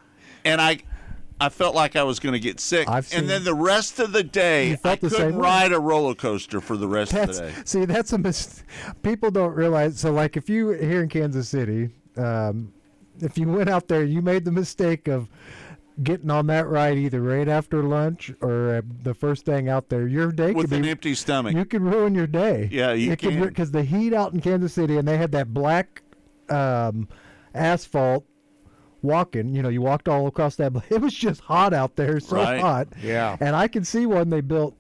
and 0.45 0.61
I, 0.61 0.81
I 1.41 1.49
felt 1.49 1.75
like 1.75 1.97
I 1.97 2.03
was 2.03 2.21
going 2.21 2.35
to 2.35 2.39
get 2.39 2.61
sick. 2.61 2.89
I've 2.89 3.13
and 3.15 3.29
then 3.29 3.45
the 3.45 3.55
rest 3.55 3.99
of 3.99 4.13
the 4.13 4.23
day, 4.23 4.79
I 4.85 4.97
the 4.97 5.09
couldn't 5.09 5.37
ride 5.37 5.73
a 5.73 5.81
roller 5.81 6.15
coaster 6.15 6.61
for 6.61 6.77
the 6.77 6.87
rest 6.87 7.13
That's 7.13 7.39
of 7.39 7.47
the 7.47 7.53
day. 7.53 7.63
see, 7.65 7.85
that's 7.87 8.13
a 8.13 8.19
mis- 8.19 8.63
people 9.03 9.31
don't 9.31 9.55
realize. 9.55 9.99
So, 9.99 10.13
like, 10.13 10.37
if 10.37 10.51
you 10.51 10.71
here 10.73 11.03
in 11.03 11.09
Kansas 11.09 11.49
City, 11.49 11.89
um, 12.17 12.73
if 13.21 13.39
you 13.39 13.49
went 13.49 13.71
out 13.71 13.89
there, 13.89 14.05
you 14.05 14.21
made 14.21 14.45
the 14.45 14.53
mistake 14.53 15.09
of 15.09 15.29
getting 16.03 16.31
on 16.31 16.47
that 16.47 16.67
ride 16.69 16.97
either 16.99 17.21
right 17.21 17.49
after 17.49 17.83
lunch 17.83 18.33
or 18.41 18.77
uh, 18.77 18.83
the 19.03 19.15
first 19.15 19.45
thing 19.45 19.69
out 19.69 19.89
there. 19.89 20.07
Your 20.07 20.33
day 20.33 20.49
could 20.49 20.55
be. 20.55 20.57
With 20.57 20.71
could 20.71 20.77
an 20.77 20.83
be 20.83 20.91
empty 20.91 21.15
stomach. 21.15 21.55
you 21.55 21.65
could 21.65 21.83
ruin 21.83 22.15
your 22.15 22.27
day. 22.27 22.69
Yeah, 22.71 22.93
you 22.93 23.17
can. 23.17 23.41
because 23.41 23.71
the 23.71 23.83
heat 23.83 24.13
out 24.13 24.35
in 24.35 24.41
Kansas 24.41 24.73
City, 24.73 24.99
and 24.99 25.09
they 25.09 25.17
had 25.17 25.33
that 25.33 25.53
black 25.55 26.03
um, 26.51 27.09
asphalt 27.55 28.27
walking. 29.03 29.55
You 29.55 29.63
know, 29.63 29.69
you 29.69 29.81
walked 29.83 30.09
all 30.09 30.27
across 30.27 30.57
that. 30.57 30.73
It 30.91 31.01
was 31.01 31.15
just 31.15 31.41
hot 31.41 31.73
out 31.73 31.97
there, 31.97 32.21
so 32.21 32.37
Right. 32.37 32.61
hot. 32.61 32.89
Yeah. 33.03 33.37
And 33.41 33.55
I 33.57 33.69
can 33.69 33.85
see 33.85 34.07
one 34.07 34.31
they 34.31 34.41
built 34.41 34.75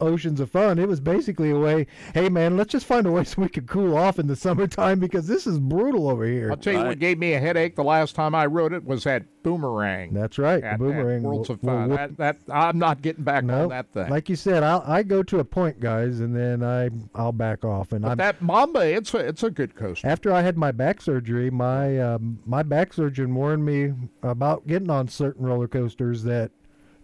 Oceans 0.00 0.40
of 0.40 0.50
Fun, 0.50 0.78
it 0.78 0.88
was 0.88 1.00
basically 1.00 1.50
a 1.50 1.58
way. 1.58 1.86
Hey, 2.14 2.28
man, 2.28 2.56
let's 2.56 2.72
just 2.72 2.86
find 2.86 3.06
a 3.06 3.10
way 3.12 3.24
so 3.24 3.42
we 3.42 3.48
can 3.48 3.66
cool 3.66 3.96
off 3.96 4.18
in 4.18 4.26
the 4.26 4.36
summertime 4.36 4.98
because 4.98 5.26
this 5.26 5.46
is 5.46 5.58
brutal 5.58 6.08
over 6.08 6.24
here. 6.24 6.50
I'll 6.50 6.56
tell 6.56 6.72
you 6.74 6.84
what 6.84 6.98
gave 6.98 7.18
me 7.18 7.34
a 7.34 7.40
headache 7.40 7.76
the 7.76 7.84
last 7.84 8.14
time 8.14 8.34
I 8.34 8.46
rode 8.46 8.72
it 8.72 8.84
was 8.84 9.04
that 9.04 9.24
boomerang. 9.42 10.12
That's 10.12 10.38
right. 10.38 10.62
At, 10.62 10.78
the 10.78 10.84
boomerang. 10.84 11.16
at 11.18 11.22
Worlds 11.22 11.48
will- 11.48 11.54
of 11.56 11.62
will 11.62 11.70
Fun. 11.70 11.88
whoop- 11.90 11.98
That, 11.98 12.16
that 12.18 12.54
I'm 12.54 12.78
not 12.78 13.02
getting 13.02 13.24
back 13.24 13.44
no, 13.44 13.64
on 13.64 13.68
that 13.70 13.92
thing. 13.92 14.08
like 14.08 14.28
you 14.28 14.36
said, 14.36 14.62
I 14.62 14.82
I 14.84 15.02
go 15.02 15.22
to 15.22 15.38
a 15.38 15.44
point, 15.44 15.80
guys, 15.80 16.20
and 16.20 16.34
then 16.36 16.62
I 16.62 16.90
I'll 17.14 17.32
back 17.32 17.64
off, 17.64 17.92
and 17.92 18.02
but 18.02 18.12
I'm 18.12 18.16
that 18.18 18.42
Mamba, 18.42 18.80
it's 18.80 19.12
a 19.14 19.18
it's 19.18 19.42
a 19.42 19.50
good 19.50 19.74
coaster. 19.74 20.06
After 20.06 20.32
I 20.32 20.42
had 20.42 20.56
my 20.56 20.72
back 20.72 21.00
surgery, 21.00 21.50
my 21.50 21.98
um, 21.98 22.38
my 22.46 22.62
back 22.62 22.92
surgeon 22.92 23.34
warned 23.34 23.64
me 23.64 23.92
about 24.22 24.66
getting 24.66 24.90
on 24.90 25.08
certain 25.08 25.44
roller 25.46 25.68
coasters 25.68 26.22
that 26.24 26.50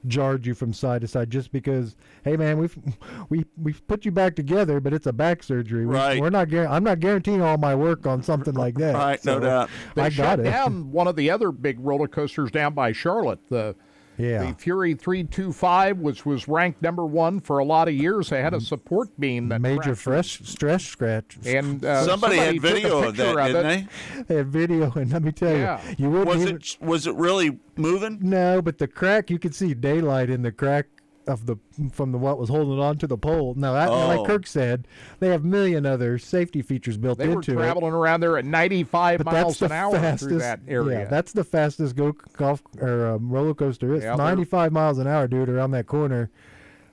jarred 0.06 0.46
you 0.46 0.54
from 0.54 0.72
side 0.72 1.00
to 1.00 1.08
side 1.08 1.30
just 1.30 1.50
because 1.52 1.96
hey 2.24 2.36
man 2.36 2.58
we've 2.58 2.76
we 3.28 3.44
we've 3.60 3.86
put 3.86 4.04
you 4.04 4.10
back 4.12 4.36
together 4.36 4.80
but 4.80 4.92
it's 4.92 5.06
a 5.06 5.12
back 5.12 5.42
surgery 5.42 5.86
We- 5.86 5.94
Right. 5.94 6.20
we're 6.20 6.30
not 6.30 6.52
i'm 6.54 6.84
not 6.84 7.00
guaranteeing 7.00 7.42
all 7.42 7.58
my 7.58 7.74
work 7.74 8.06
on 8.06 8.22
something 8.22 8.54
like 8.54 8.74
that 8.76 8.94
Right, 9.06 9.24
no 9.24 9.34
So 9.34 9.40
doubt. 9.40 9.70
They 9.94 10.02
i 10.02 10.08
shut 10.08 10.38
got 10.38 10.40
it 10.40 10.50
down 10.50 10.90
one 10.92 11.08
of 11.08 11.16
the 11.16 11.30
other 11.30 11.50
big 11.52 11.78
roller 11.80 12.08
coasters 12.08 12.50
down 12.50 12.74
by 12.74 12.92
Charlotte. 12.92 13.40
The 13.48 13.74
yeah 14.18 14.50
the 14.50 14.54
Fury 14.58 14.94
325, 14.94 15.98
which 15.98 16.24
was 16.26 16.48
ranked 16.48 16.82
number 16.82 17.04
one 17.04 17.40
for 17.40 17.58
a 17.58 17.64
lot 17.64 17.88
of 17.88 17.94
years. 17.94 18.30
They 18.30 18.40
had 18.42 18.54
a 18.54 18.60
support 18.60 19.08
beam 19.20 19.48
that 19.50 19.60
major 19.60 19.94
fresh 19.94 20.40
stress 20.44 20.84
scratch 20.84 21.36
And 21.44 21.84
uh, 21.84 22.04
Somebody, 22.04 22.36
had 22.36 22.60
video 22.60 22.98
of 23.08 23.16
picture 23.16 23.34
that, 23.34 23.46
didn't 23.48 23.66
it. 23.66 23.88
they? 24.16 24.22
they 24.22 24.34
had 24.36 24.48
video 24.48 24.92
and 24.96 25.12
let 25.12 25.22
me 25.22 25.32
tell 25.32 25.56
Yeah. 25.56 25.80
you 25.98 26.06
you 26.06 26.10
wouldn't 26.10 26.28
Was 26.28 26.42
even, 26.42 26.56
it 26.56 26.76
was 26.80 27.06
it 27.06 27.14
really 27.16 27.58
moving? 27.76 28.18
No, 28.22 28.62
but 28.62 28.78
the 28.78 28.86
crack 28.88 29.30
you 29.30 29.38
could 29.38 29.54
see 29.54 29.74
daylight 29.74 30.30
in 30.30 30.42
the 30.42 30.52
crack 30.52 30.86
of 31.26 31.46
the 31.46 31.56
from 31.92 32.12
the 32.12 32.18
what 32.18 32.38
was 32.38 32.48
holding 32.48 32.78
on 32.78 32.98
to 32.98 33.06
the 33.06 33.16
pole. 33.18 33.54
Now, 33.56 33.72
that, 33.72 33.88
Oh. 33.88 34.06
like 34.08 34.26
Kirk 34.26 34.46
said, 34.46 34.86
they 35.18 35.28
have 35.28 35.42
a 35.44 35.46
million 35.46 35.84
other 35.84 36.18
safety 36.18 36.62
features 36.62 36.96
built 36.96 37.18
They 37.18 37.26
were 37.28 37.34
into 37.34 37.52
it. 37.52 37.56
traveling 37.56 37.92
around 37.92 38.20
there 38.20 38.38
at 38.38 38.44
95 38.44 39.18
But 39.18 39.26
miles 39.32 39.58
that's 39.58 39.58
the 39.58 39.66
an 39.66 39.72
hour 39.72 39.92
fastest. 39.92 40.28
through 40.30 40.38
that 40.38 40.60
area. 40.68 41.00
Yeah, 41.00 41.04
that's 41.06 41.32
the 41.32 41.44
fastest 41.44 41.96
go 41.96 42.12
golf 42.36 42.62
or 42.80 43.06
um, 43.08 43.28
roller 43.30 43.54
coaster. 43.54 43.94
It's 43.94 44.04
Yeah, 44.04 44.14
95 44.16 44.72
miles 44.72 44.98
an 44.98 45.06
hour, 45.06 45.26
dude, 45.26 45.48
around 45.48 45.72
that 45.72 45.86
corner. 45.86 46.30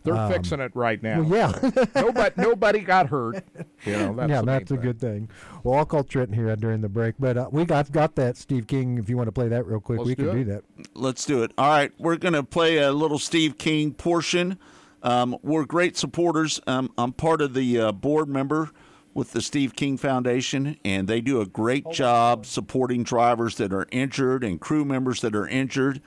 They're 0.03 0.15
um, 0.15 0.31
fixing 0.31 0.59
it 0.59 0.71
right 0.75 1.01
now. 1.01 1.21
Well, 1.21 1.59
yeah, 1.63 1.85
nobody, 1.95 2.34
nobody 2.38 2.80
got 2.80 3.07
hurt. 3.07 3.43
You 3.85 3.93
know, 3.93 4.15
that's 4.15 4.30
yeah, 4.30 4.39
the 4.41 4.45
that's 4.45 4.71
a 4.71 4.75
thing. 4.75 4.84
good 4.84 4.99
thing. 4.99 5.30
Well, 5.63 5.80
I'll 5.80 5.85
call 5.85 6.03
Trenton 6.03 6.35
here 6.35 6.53
during 6.55 6.81
the 6.81 6.89
break, 6.89 7.15
but 7.19 7.38
uh, 7.38 7.49
we 7.51 7.65
got 7.65 7.91
got 7.91 8.15
that 8.15 8.38
Steve 8.38 8.67
King. 8.67 8.97
If 8.97 9.09
you 9.09 9.17
want 9.17 9.27
to 9.27 9.31
play 9.31 9.47
that 9.47 9.65
real 9.65 9.80
quick, 9.80 9.99
Let's 9.99 10.07
we 10.07 10.15
do 10.15 10.30
can 10.30 10.39
it. 10.39 10.43
do 10.43 10.51
that. 10.51 10.63
Let's 10.93 11.25
do 11.25 11.43
it. 11.43 11.51
All 11.57 11.69
right, 11.69 11.91
we're 11.97 12.17
going 12.17 12.34
to 12.34 12.43
play 12.43 12.77
a 12.77 12.91
little 12.91 13.19
Steve 13.19 13.57
King 13.57 13.93
portion. 13.93 14.59
Um, 15.01 15.38
we're 15.41 15.65
great 15.65 15.97
supporters. 15.97 16.61
Um, 16.65 16.91
I'm 16.97 17.11
part 17.11 17.41
of 17.41 17.53
the 17.53 17.80
uh, 17.80 17.91
board 17.91 18.30
member 18.30 18.71
with 19.13 19.31
the 19.31 19.41
Steve 19.41 19.75
King 19.75 19.97
Foundation, 19.97 20.77
and 20.84 21.07
they 21.07 21.21
do 21.21 21.39
a 21.41 21.45
great 21.45 21.89
job 21.91 22.45
supporting 22.45 23.03
drivers 23.03 23.55
that 23.57 23.73
are 23.73 23.88
injured 23.91 24.43
and 24.43 24.59
crew 24.59 24.85
members 24.85 25.21
that 25.21 25.35
are 25.35 25.47
injured, 25.47 26.01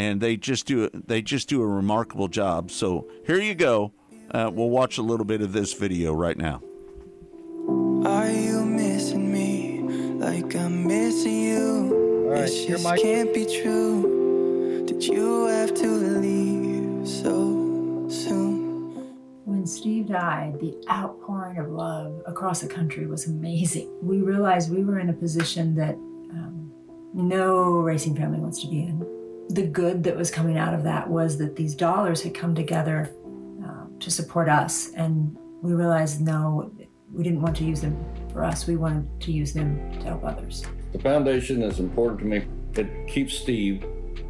and 0.00 0.20
they 0.20 0.36
just 0.36 0.66
do 0.66 0.84
a, 0.84 0.90
they 0.94 1.20
just 1.20 1.48
do 1.48 1.60
a 1.60 1.66
remarkable 1.66 2.28
job. 2.28 2.70
So 2.70 3.06
here 3.26 3.40
you 3.40 3.54
go. 3.54 3.92
Uh, 4.30 4.50
we'll 4.52 4.70
watch 4.70 4.96
a 4.96 5.02
little 5.02 5.26
bit 5.26 5.42
of 5.42 5.52
this 5.52 5.74
video 5.74 6.14
right 6.14 6.38
now. 6.38 6.62
Are 8.06 8.30
you 8.30 8.64
missing 8.64 9.30
me 9.30 9.82
like 10.14 10.54
I'm 10.56 10.86
missing 10.86 11.42
you? 11.42 12.26
right, 12.30 12.40
this 12.42 12.64
here, 12.64 12.76
just 12.76 12.84
Mike. 12.84 13.02
can't 13.02 13.34
be 13.34 13.44
true. 13.44 14.86
Did 14.86 15.04
you 15.04 15.46
have 15.46 15.74
to 15.74 15.86
leave 15.86 17.06
so 17.06 18.06
soon? 18.08 19.16
When 19.44 19.66
Steve 19.66 20.08
died, 20.08 20.60
the 20.60 20.82
outpouring 20.90 21.58
of 21.58 21.68
love 21.68 22.22
across 22.26 22.60
the 22.60 22.68
country 22.68 23.06
was 23.06 23.26
amazing. 23.26 23.90
We 24.00 24.22
realized 24.22 24.70
we 24.70 24.82
were 24.82 24.98
in 24.98 25.10
a 25.10 25.14
position 25.14 25.74
that 25.74 25.94
um, 25.94 26.72
no 27.12 27.80
racing 27.80 28.16
family 28.16 28.38
wants 28.38 28.62
to 28.62 28.68
be 28.68 28.80
in. 28.84 29.19
The 29.50 29.66
good 29.66 30.04
that 30.04 30.16
was 30.16 30.30
coming 30.30 30.58
out 30.58 30.74
of 30.74 30.84
that 30.84 31.10
was 31.10 31.36
that 31.38 31.56
these 31.56 31.74
dollars 31.74 32.22
had 32.22 32.34
come 32.34 32.54
together 32.54 33.12
uh, 33.66 33.86
to 33.98 34.10
support 34.10 34.48
us, 34.48 34.92
and 34.94 35.36
we 35.60 35.74
realized 35.74 36.20
no, 36.20 36.72
we 37.12 37.24
didn't 37.24 37.42
want 37.42 37.56
to 37.56 37.64
use 37.64 37.80
them 37.80 37.98
for 38.32 38.44
us. 38.44 38.68
We 38.68 38.76
wanted 38.76 39.20
to 39.22 39.32
use 39.32 39.52
them 39.52 39.92
to 39.98 40.04
help 40.04 40.22
others. 40.22 40.64
The 40.92 41.00
foundation 41.00 41.62
is 41.62 41.80
important 41.80 42.20
to 42.20 42.26
me. 42.26 42.44
It 42.74 43.08
keeps 43.08 43.34
Steve 43.34 43.84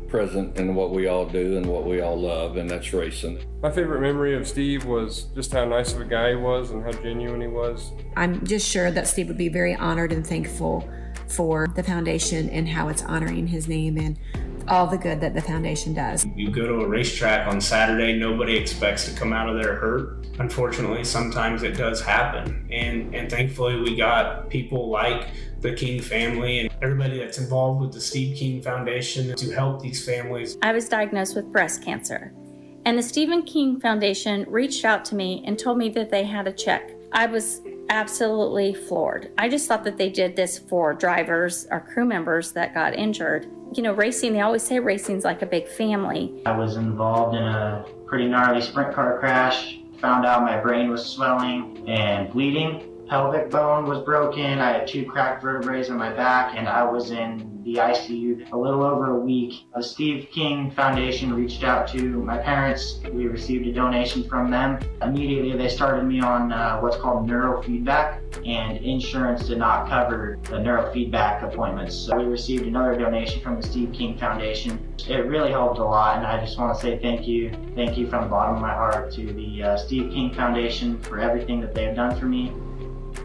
present 0.08 0.56
in 0.56 0.74
what 0.74 0.90
we 0.90 1.06
all 1.06 1.26
do 1.26 1.58
and 1.58 1.66
what 1.66 1.84
we 1.84 2.00
all 2.00 2.18
love, 2.18 2.56
and 2.56 2.68
that's 2.68 2.92
racing. 2.94 3.44
My 3.62 3.70
favorite 3.70 4.00
memory 4.00 4.34
of 4.34 4.48
Steve 4.48 4.86
was 4.86 5.24
just 5.34 5.52
how 5.52 5.66
nice 5.66 5.92
of 5.92 6.00
a 6.00 6.06
guy 6.06 6.30
he 6.30 6.36
was 6.36 6.70
and 6.70 6.82
how 6.82 6.92
genuine 6.92 7.42
he 7.42 7.46
was. 7.46 7.92
I'm 8.16 8.44
just 8.46 8.66
sure 8.66 8.90
that 8.90 9.06
Steve 9.06 9.28
would 9.28 9.38
be 9.38 9.50
very 9.50 9.74
honored 9.74 10.12
and 10.12 10.26
thankful 10.26 10.88
for 11.28 11.68
the 11.76 11.82
foundation 11.82 12.48
and 12.48 12.68
how 12.68 12.88
it's 12.88 13.02
honoring 13.02 13.46
his 13.46 13.68
name 13.68 13.98
and 13.98 14.18
all 14.70 14.86
the 14.86 14.96
good 14.96 15.20
that 15.20 15.34
the 15.34 15.42
foundation 15.42 15.92
does. 15.92 16.24
You 16.34 16.50
go 16.50 16.66
to 16.66 16.80
a 16.80 16.88
racetrack 16.88 17.46
on 17.48 17.60
Saturday, 17.60 18.18
nobody 18.18 18.56
expects 18.56 19.04
to 19.06 19.18
come 19.18 19.32
out 19.32 19.48
of 19.48 19.60
there 19.60 19.74
hurt. 19.74 20.26
Unfortunately, 20.38 21.04
sometimes 21.04 21.62
it 21.62 21.76
does 21.76 22.00
happen. 22.00 22.66
And 22.70 23.14
and 23.14 23.28
thankfully 23.28 23.80
we 23.80 23.96
got 23.96 24.48
people 24.48 24.88
like 24.88 25.28
the 25.60 25.72
King 25.72 26.00
family 26.00 26.60
and 26.60 26.70
everybody 26.80 27.18
that's 27.18 27.38
involved 27.38 27.80
with 27.82 27.92
the 27.92 28.00
Steve 28.00 28.36
King 28.36 28.62
Foundation 28.62 29.34
to 29.36 29.52
help 29.52 29.82
these 29.82 30.04
families. 30.04 30.56
I 30.62 30.72
was 30.72 30.88
diagnosed 30.88 31.36
with 31.36 31.52
breast 31.52 31.82
cancer. 31.84 32.32
And 32.86 32.96
the 32.96 33.02
Stephen 33.02 33.42
King 33.42 33.78
Foundation 33.78 34.46
reached 34.48 34.86
out 34.86 35.04
to 35.06 35.14
me 35.14 35.42
and 35.46 35.58
told 35.58 35.76
me 35.76 35.90
that 35.90 36.08
they 36.08 36.24
had 36.24 36.46
a 36.46 36.52
check. 36.52 36.92
I 37.12 37.26
was 37.26 37.60
absolutely 37.90 38.72
floored. 38.72 39.30
I 39.36 39.48
just 39.48 39.68
thought 39.68 39.84
that 39.84 39.98
they 39.98 40.08
did 40.08 40.36
this 40.36 40.58
for 40.58 40.94
drivers 40.94 41.66
or 41.70 41.80
crew 41.80 42.06
members 42.06 42.52
that 42.52 42.72
got 42.72 42.94
injured. 42.94 43.50
You 43.74 43.82
know, 43.82 43.92
racing, 43.92 44.32
they 44.32 44.40
always 44.40 44.62
say 44.62 44.78
racing's 44.78 45.24
like 45.24 45.42
a 45.42 45.46
big 45.46 45.68
family. 45.68 46.40
I 46.46 46.56
was 46.56 46.76
involved 46.76 47.36
in 47.36 47.42
a 47.42 47.84
pretty 48.06 48.28
gnarly 48.28 48.62
sprint 48.62 48.94
car 48.94 49.18
crash. 49.18 49.80
Found 49.98 50.24
out 50.24 50.42
my 50.42 50.58
brain 50.58 50.88
was 50.88 51.04
swelling 51.04 51.84
and 51.88 52.32
bleeding. 52.32 52.86
Pelvic 53.08 53.50
bone 53.50 53.86
was 53.86 53.98
broken. 54.04 54.60
I 54.60 54.72
had 54.72 54.86
two 54.86 55.04
cracked 55.04 55.42
vertebrae 55.42 55.86
in 55.86 55.96
my 55.96 56.12
back, 56.12 56.54
and 56.56 56.68
I 56.68 56.84
was 56.84 57.10
in 57.10 57.49
the 57.64 57.74
ICU 57.74 58.50
a 58.52 58.56
little 58.56 58.82
over 58.82 59.16
a 59.16 59.20
week. 59.20 59.66
The 59.74 59.82
Steve 59.82 60.28
King 60.32 60.70
Foundation 60.70 61.34
reached 61.34 61.62
out 61.62 61.88
to 61.88 61.98
my 62.22 62.38
parents. 62.38 63.00
We 63.12 63.26
received 63.26 63.66
a 63.66 63.72
donation 63.72 64.24
from 64.28 64.50
them. 64.50 64.78
Immediately, 65.02 65.56
they 65.56 65.68
started 65.68 66.04
me 66.04 66.20
on 66.20 66.52
uh, 66.52 66.78
what's 66.80 66.96
called 66.96 67.28
neurofeedback, 67.28 68.20
and 68.46 68.78
insurance 68.78 69.46
did 69.46 69.58
not 69.58 69.88
cover 69.88 70.38
the 70.44 70.56
neurofeedback 70.56 71.42
appointments. 71.42 71.94
So 71.94 72.16
we 72.16 72.24
received 72.24 72.66
another 72.66 72.96
donation 72.96 73.40
from 73.42 73.60
the 73.60 73.66
Steve 73.66 73.92
King 73.92 74.16
Foundation. 74.16 74.78
It 75.08 75.26
really 75.26 75.50
helped 75.50 75.78
a 75.78 75.84
lot, 75.84 76.18
and 76.18 76.26
I 76.26 76.40
just 76.44 76.58
want 76.58 76.74
to 76.74 76.80
say 76.80 76.98
thank 76.98 77.26
you. 77.26 77.50
Thank 77.74 77.98
you 77.98 78.08
from 78.08 78.24
the 78.24 78.30
bottom 78.30 78.56
of 78.56 78.62
my 78.62 78.72
heart 78.72 79.12
to 79.12 79.32
the 79.32 79.62
uh, 79.62 79.76
Steve 79.76 80.12
King 80.12 80.32
Foundation 80.34 81.00
for 81.00 81.20
everything 81.20 81.60
that 81.60 81.74
they 81.74 81.84
have 81.84 81.96
done 81.96 82.18
for 82.18 82.26
me 82.26 82.52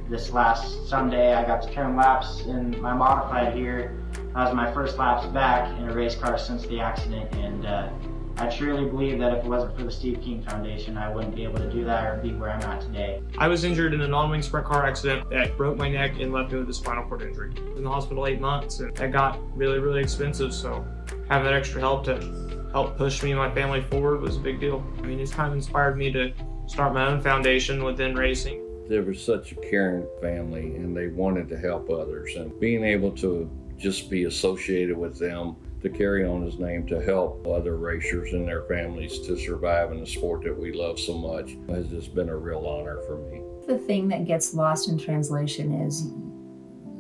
this 0.10 0.32
last 0.32 0.88
Sunday, 0.88 1.34
I 1.34 1.46
got 1.46 1.64
to 1.64 1.72
turn 1.72 1.96
laps 1.96 2.42
in 2.42 2.80
my 2.82 2.94
modified 2.94 3.54
here. 3.54 3.98
That 4.36 4.48
was 4.48 4.54
my 4.54 4.70
first 4.74 4.98
laps 4.98 5.26
back 5.28 5.70
in 5.80 5.88
a 5.88 5.94
race 5.94 6.16
car 6.16 6.38
since 6.38 6.66
the 6.68 6.82
accident, 6.82 7.34
and 7.36 7.66
uh, 7.66 7.88
I 8.36 8.50
truly 8.50 8.84
believe 8.84 9.18
that 9.20 9.32
if 9.32 9.46
it 9.46 9.48
wasn't 9.48 9.78
for 9.78 9.86
the 9.86 9.92
Steve 9.92 10.20
King 10.22 10.44
Foundation, 10.44 10.98
I 10.98 11.10
wouldn't 11.10 11.34
be 11.34 11.46
able 11.46 11.60
to 11.60 11.72
do 11.72 11.86
that 11.86 12.06
or 12.06 12.18
be 12.18 12.34
where 12.34 12.52
I'm 12.52 12.62
at 12.64 12.82
today. 12.82 13.22
I 13.38 13.48
was 13.48 13.64
injured 13.64 13.94
in 13.94 14.02
a 14.02 14.08
non-wing 14.10 14.42
sprint 14.42 14.66
car 14.66 14.86
accident 14.86 15.30
that 15.30 15.56
broke 15.56 15.78
my 15.78 15.88
neck 15.88 16.20
and 16.20 16.34
left 16.34 16.52
me 16.52 16.60
with 16.60 16.70
a 16.70 16.74
spinal 16.74 17.06
cord 17.06 17.22
injury. 17.22 17.54
In 17.78 17.84
the 17.86 17.90
hospital 17.90 18.28
eight 18.28 18.42
months, 18.42 18.82
and 18.82 18.94
that 18.98 19.14
got 19.14 19.40
really, 19.58 19.80
really 19.80 20.02
expensive. 20.02 20.54
So 20.54 20.86
having 21.30 21.46
that 21.46 21.54
extra 21.54 21.80
help 21.80 22.04
to 22.04 22.70
help 22.74 22.98
push 22.98 23.24
me 23.24 23.32
and 23.32 23.40
my 23.40 23.56
family 23.56 23.84
forward 23.84 24.20
was 24.20 24.36
a 24.36 24.42
big 24.42 24.60
deal. 24.60 24.86
I 24.98 25.04
mean, 25.04 25.22
it's 25.22 25.34
kind 25.34 25.48
of 25.48 25.54
inspired 25.54 25.98
me 25.98 26.12
to 26.12 26.34
start 26.68 26.94
my 26.94 27.06
own 27.06 27.22
foundation 27.22 27.86
within 27.86 28.14
racing. 28.16 28.62
There 28.90 29.02
was 29.02 29.24
such 29.24 29.54
a 29.54 29.56
caring 29.56 30.06
family 30.22 30.76
and 30.76 30.96
they 30.96 31.08
wanted 31.08 31.48
to 31.48 31.58
help 31.58 31.90
others. 31.90 32.36
And 32.36 32.60
being 32.60 32.84
able 32.84 33.12
to 33.14 33.50
just 33.78 34.10
be 34.10 34.26
associated 34.26 34.98
with 34.98 35.20
them 35.20 35.56
to 35.82 35.90
carry 35.90 36.26
on 36.26 36.42
his 36.42 36.58
name 36.58 36.88
to 36.88 37.00
help 37.00 37.46
other 37.48 37.78
racers 37.78 38.34
and 38.34 38.48
their 38.48 38.64
families 38.64 39.20
to 39.20 39.38
survive 39.38 39.92
in 39.92 40.00
the 40.00 40.06
sport 40.06 40.44
that 40.44 40.58
we 40.58 40.74
love 40.74 41.00
so 41.00 41.16
much 41.16 41.56
has 41.70 41.88
just 41.90 42.16
been 42.16 42.30
a 42.30 42.36
real 42.36 42.66
honor 42.66 43.00
for 43.06 43.18
me. 43.18 43.42
The 43.68 43.78
thing 43.78 44.08
that 44.08 44.26
gets 44.26 44.54
lost 44.54 44.90
in 44.90 44.98
translation 44.98 45.82
is 45.82 46.12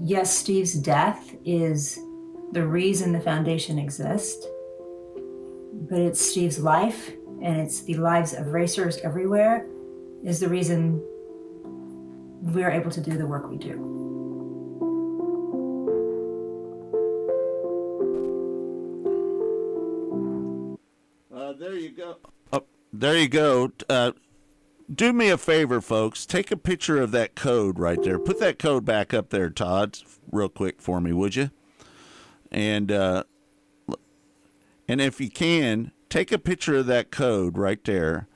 yes, 0.01 0.37
Steve's 0.37 0.73
death 0.73 1.35
is 1.43 1.99
the 2.51 2.65
reason 2.65 3.11
the 3.11 3.19
foundation 3.19 3.79
exists, 3.79 4.45
but 5.89 5.99
it's 5.99 6.21
Steve's 6.21 6.59
life 6.59 7.11
and 7.41 7.57
it's 7.57 7.81
the 7.81 7.95
lives 7.95 8.33
of 8.33 8.53
racers 8.53 8.97
everywhere 8.97 9.65
is 10.23 10.39
the 10.39 10.47
reason 10.47 11.03
we're 12.41 12.69
able 12.69 12.91
to 12.91 13.01
do 13.01 13.17
the 13.17 13.25
work 13.25 13.49
we 13.49 13.57
do. 13.57 14.04
Go. 21.95 22.17
Oh, 22.51 22.65
there 22.91 23.17
you 23.17 23.27
go. 23.27 23.71
Uh, 23.89 24.11
do 24.93 25.13
me 25.13 25.29
a 25.29 25.37
favor, 25.37 25.81
folks. 25.81 26.25
Take 26.25 26.51
a 26.51 26.57
picture 26.57 27.01
of 27.01 27.11
that 27.11 27.35
code 27.35 27.79
right 27.79 28.01
there. 28.03 28.19
Put 28.19 28.39
that 28.39 28.59
code 28.59 28.85
back 28.85 29.13
up 29.13 29.29
there, 29.29 29.49
Todd, 29.49 29.97
real 30.31 30.49
quick 30.49 30.81
for 30.81 31.01
me, 31.01 31.11
would 31.11 31.35
you? 31.35 31.51
And 32.51 32.91
uh, 32.91 33.23
and 34.87 35.01
if 35.01 35.19
you 35.19 35.29
can, 35.29 35.91
take 36.09 36.31
a 36.31 36.37
picture 36.37 36.75
of 36.75 36.85
that 36.85 37.11
code 37.11 37.57
right 37.57 37.83
there 37.83 38.27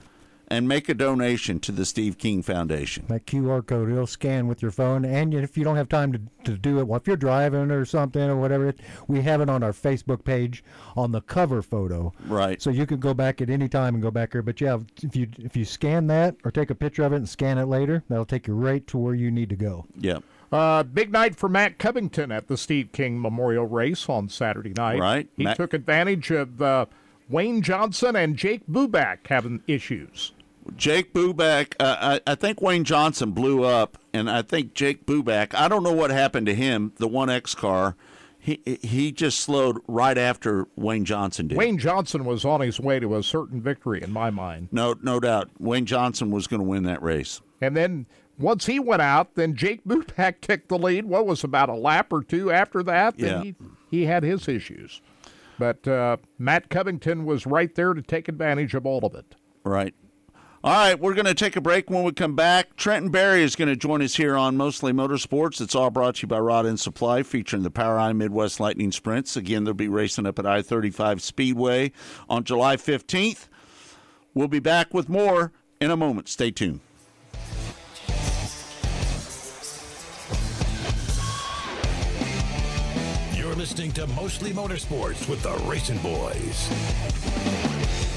and 0.49 0.67
make 0.67 0.89
a 0.89 0.93
donation 0.93 1.59
to 1.59 1.71
the 1.71 1.85
Steve 1.85 2.17
King 2.17 2.41
Foundation. 2.41 3.05
That 3.07 3.25
QR 3.25 3.65
code, 3.65 3.91
it'll 3.91 4.07
scan 4.07 4.47
with 4.47 4.61
your 4.61 4.71
phone. 4.71 5.05
And 5.05 5.33
if 5.33 5.57
you 5.57 5.63
don't 5.63 5.75
have 5.75 5.89
time 5.89 6.11
to, 6.13 6.21
to 6.45 6.57
do 6.57 6.79
it, 6.79 6.87
well, 6.87 6.99
if 6.99 7.07
you're 7.07 7.15
driving 7.17 7.69
or 7.71 7.85
something 7.85 8.21
or 8.21 8.35
whatever, 8.35 8.73
we 9.07 9.21
have 9.21 9.41
it 9.41 9.49
on 9.49 9.61
our 9.63 9.71
Facebook 9.71 10.23
page 10.23 10.63
on 10.97 11.11
the 11.11 11.21
cover 11.21 11.61
photo. 11.61 12.11
Right. 12.25 12.61
So 12.61 12.69
you 12.71 12.85
can 12.85 12.99
go 12.99 13.13
back 13.13 13.41
at 13.41 13.49
any 13.49 13.69
time 13.69 13.93
and 13.93 14.01
go 14.01 14.11
back 14.11 14.31
here. 14.31 14.41
But 14.41 14.59
yeah, 14.59 14.79
if 15.03 15.15
you 15.15 15.27
if 15.37 15.55
you 15.55 15.65
scan 15.65 16.07
that 16.07 16.35
or 16.43 16.51
take 16.51 16.69
a 16.69 16.75
picture 16.75 17.03
of 17.03 17.13
it 17.13 17.17
and 17.17 17.29
scan 17.29 17.57
it 17.57 17.65
later, 17.65 18.03
that'll 18.09 18.25
take 18.25 18.47
you 18.47 18.55
right 18.55 18.85
to 18.87 18.97
where 18.97 19.15
you 19.15 19.29
need 19.29 19.49
to 19.49 19.55
go. 19.55 19.85
Yeah. 19.99 20.19
Uh, 20.51 20.81
big 20.81 21.11
night 21.11 21.35
for 21.35 21.47
Matt 21.47 21.77
Covington 21.77 22.31
at 22.31 22.47
the 22.47 22.57
Steve 22.57 22.91
King 22.91 23.21
Memorial 23.21 23.67
Race 23.67 24.09
on 24.09 24.29
Saturday 24.29 24.73
night. 24.75 24.99
Right. 24.99 25.29
He 25.37 25.43
Matt- 25.43 25.57
took 25.57 25.75
advantage 25.75 26.31
of 26.31 26.59
uh, 26.59 26.87
Wayne 27.29 27.61
Johnson 27.61 28.15
and 28.15 28.35
Jake 28.35 28.65
Bubak 28.67 29.27
having 29.27 29.61
issues. 29.67 30.33
Jake 30.75 31.13
Bubak, 31.13 31.73
uh, 31.79 32.19
I, 32.25 32.31
I 32.31 32.35
think 32.35 32.61
Wayne 32.61 32.83
Johnson 32.83 33.31
blew 33.31 33.63
up, 33.63 33.97
and 34.13 34.29
I 34.29 34.41
think 34.41 34.73
Jake 34.73 35.05
Bubak. 35.05 35.53
I 35.53 35.67
don't 35.67 35.83
know 35.83 35.91
what 35.93 36.11
happened 36.11 36.45
to 36.47 36.55
him. 36.55 36.93
The 36.97 37.07
one 37.07 37.29
X 37.29 37.55
car, 37.55 37.95
he 38.37 38.61
he 38.81 39.11
just 39.11 39.39
slowed 39.39 39.77
right 39.87 40.17
after 40.17 40.67
Wayne 40.75 41.05
Johnson 41.05 41.47
did. 41.47 41.57
Wayne 41.57 41.77
Johnson 41.77 42.25
was 42.25 42.45
on 42.45 42.61
his 42.61 42.79
way 42.79 42.99
to 42.99 43.15
a 43.15 43.23
certain 43.23 43.61
victory 43.61 44.01
in 44.01 44.11
my 44.11 44.29
mind. 44.29 44.69
No, 44.71 44.95
no 45.01 45.19
doubt, 45.19 45.49
Wayne 45.59 45.85
Johnson 45.85 46.31
was 46.31 46.47
going 46.47 46.61
to 46.61 46.67
win 46.67 46.83
that 46.83 47.01
race. 47.01 47.41
And 47.61 47.75
then 47.75 48.05
once 48.37 48.65
he 48.67 48.79
went 48.79 49.01
out, 49.01 49.35
then 49.35 49.55
Jake 49.55 49.83
Bubak 49.85 50.35
took 50.41 50.67
the 50.67 50.77
lead. 50.77 51.05
What 51.05 51.25
was 51.27 51.43
about 51.43 51.69
a 51.69 51.75
lap 51.75 52.13
or 52.13 52.23
two 52.23 52.51
after 52.51 52.81
that? 52.83 53.17
Then 53.17 53.29
Yeah. 53.29 53.43
he, 53.43 53.55
he 53.89 54.05
had 54.05 54.23
his 54.23 54.47
issues. 54.47 55.01
But 55.57 55.85
uh, 55.85 56.15
Matt 56.37 56.69
Covington 56.69 57.25
was 57.25 57.45
right 57.45 57.75
there 57.75 57.93
to 57.93 58.01
take 58.01 58.29
advantage 58.29 58.73
of 58.75 58.85
all 58.85 59.05
of 59.05 59.13
it. 59.13 59.35
Right. 59.65 59.93
All 60.61 60.73
right, 60.73 60.99
we're 60.99 61.13
going 61.13 61.25
to 61.25 61.33
take 61.33 61.55
a 61.55 61.61
break. 61.61 61.89
When 61.89 62.03
we 62.03 62.11
come 62.11 62.35
back, 62.35 62.75
Trenton 62.75 63.11
Berry 63.11 63.43
is 63.43 63.55
going 63.55 63.69
to 63.69 63.77
join 63.77 64.01
us 64.01 64.15
here 64.15 64.35
on 64.35 64.57
Mostly 64.57 64.91
Motorsports. 64.91 65.61
It's 65.61 65.73
all 65.73 65.89
brought 65.89 66.15
to 66.15 66.23
you 66.23 66.27
by 66.27 66.39
Rod 66.39 66.65
End 66.65 66.81
Supply, 66.81 67.23
featuring 67.23 67.63
the 67.63 67.71
POWRi 67.71 68.13
Midwest 68.13 68.59
Lightning 68.59 68.91
Sprints. 68.91 69.37
Again, 69.37 69.63
they'll 69.63 69.73
be 69.73 69.87
racing 69.87 70.25
up 70.25 70.37
at 70.37 70.45
I 70.45 70.61
35 70.61 71.21
Speedway 71.21 71.93
on 72.29 72.43
July 72.43 72.75
15th. 72.75 73.47
We'll 74.33 74.49
be 74.49 74.59
back 74.59 74.93
with 74.93 75.07
more 75.07 75.53
in 75.79 75.91
a 75.91 75.97
moment. 75.97 76.27
Stay 76.27 76.51
tuned. 76.51 76.81
You're 83.33 83.55
listening 83.55 83.93
to 83.93 84.07
Mostly 84.07 84.51
Motorsports 84.51 85.29
with 85.29 85.41
the 85.41 85.51
RacinBoys. 85.51 88.08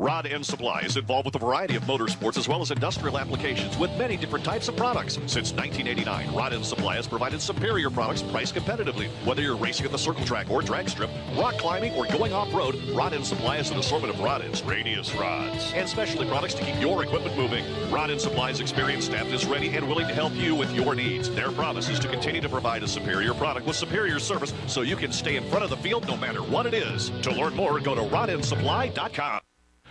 Rod 0.00 0.26
End 0.26 0.46
Supply 0.46 0.82
is 0.82 0.96
involved 0.96 1.26
with 1.26 1.34
a 1.34 1.40
variety 1.40 1.74
of 1.74 1.82
motorsports 1.82 2.38
as 2.38 2.46
well 2.46 2.62
as 2.62 2.70
industrial 2.70 3.18
applications 3.18 3.76
with 3.76 3.90
many 3.98 4.16
different 4.16 4.44
types 4.44 4.68
of 4.68 4.76
products. 4.76 5.14
Since 5.26 5.52
1989, 5.54 6.32
Rod 6.32 6.52
End 6.52 6.64
Supply 6.64 6.94
has 6.94 7.08
provided 7.08 7.42
superior 7.42 7.90
products 7.90 8.22
priced 8.22 8.54
competitively. 8.54 9.08
Whether 9.26 9.42
you're 9.42 9.56
racing 9.56 9.86
at 9.86 9.90
the 9.90 9.98
circle 9.98 10.24
track 10.24 10.52
or 10.52 10.62
drag 10.62 10.88
strip, 10.88 11.10
rock 11.36 11.58
climbing, 11.58 11.94
or 11.94 12.06
going 12.06 12.32
off-road, 12.32 12.80
Rod 12.94 13.12
End 13.12 13.26
Supply 13.26 13.56
has 13.56 13.72
an 13.72 13.78
assortment 13.78 14.14
of 14.14 14.20
rod 14.20 14.40
ends, 14.40 14.62
radius 14.62 15.12
rods, 15.16 15.72
and 15.74 15.88
specialty 15.88 16.28
products 16.28 16.54
to 16.54 16.64
keep 16.64 16.80
your 16.80 17.02
equipment 17.02 17.36
moving. 17.36 17.64
Rod 17.90 18.10
End 18.10 18.20
Supply's 18.20 18.60
experienced 18.60 19.08
staff 19.08 19.26
is 19.26 19.46
ready 19.46 19.70
and 19.70 19.88
willing 19.88 20.06
to 20.06 20.14
help 20.14 20.32
you 20.36 20.54
with 20.54 20.72
your 20.76 20.94
needs. 20.94 21.28
Their 21.28 21.50
promise 21.50 21.88
is 21.88 21.98
to 21.98 22.08
continue 22.08 22.40
to 22.40 22.48
provide 22.48 22.84
a 22.84 22.88
superior 22.88 23.34
product 23.34 23.66
with 23.66 23.74
superior 23.74 24.20
service 24.20 24.54
so 24.68 24.82
you 24.82 24.94
can 24.94 25.10
stay 25.10 25.34
in 25.34 25.42
front 25.48 25.64
of 25.64 25.70
the 25.70 25.76
field 25.78 26.06
no 26.06 26.16
matter 26.16 26.40
what 26.40 26.66
it 26.66 26.74
is. 26.74 27.10
To 27.22 27.32
learn 27.32 27.56
more, 27.56 27.80
go 27.80 27.96
to 27.96 28.02
rodendsupply.com. 28.02 29.40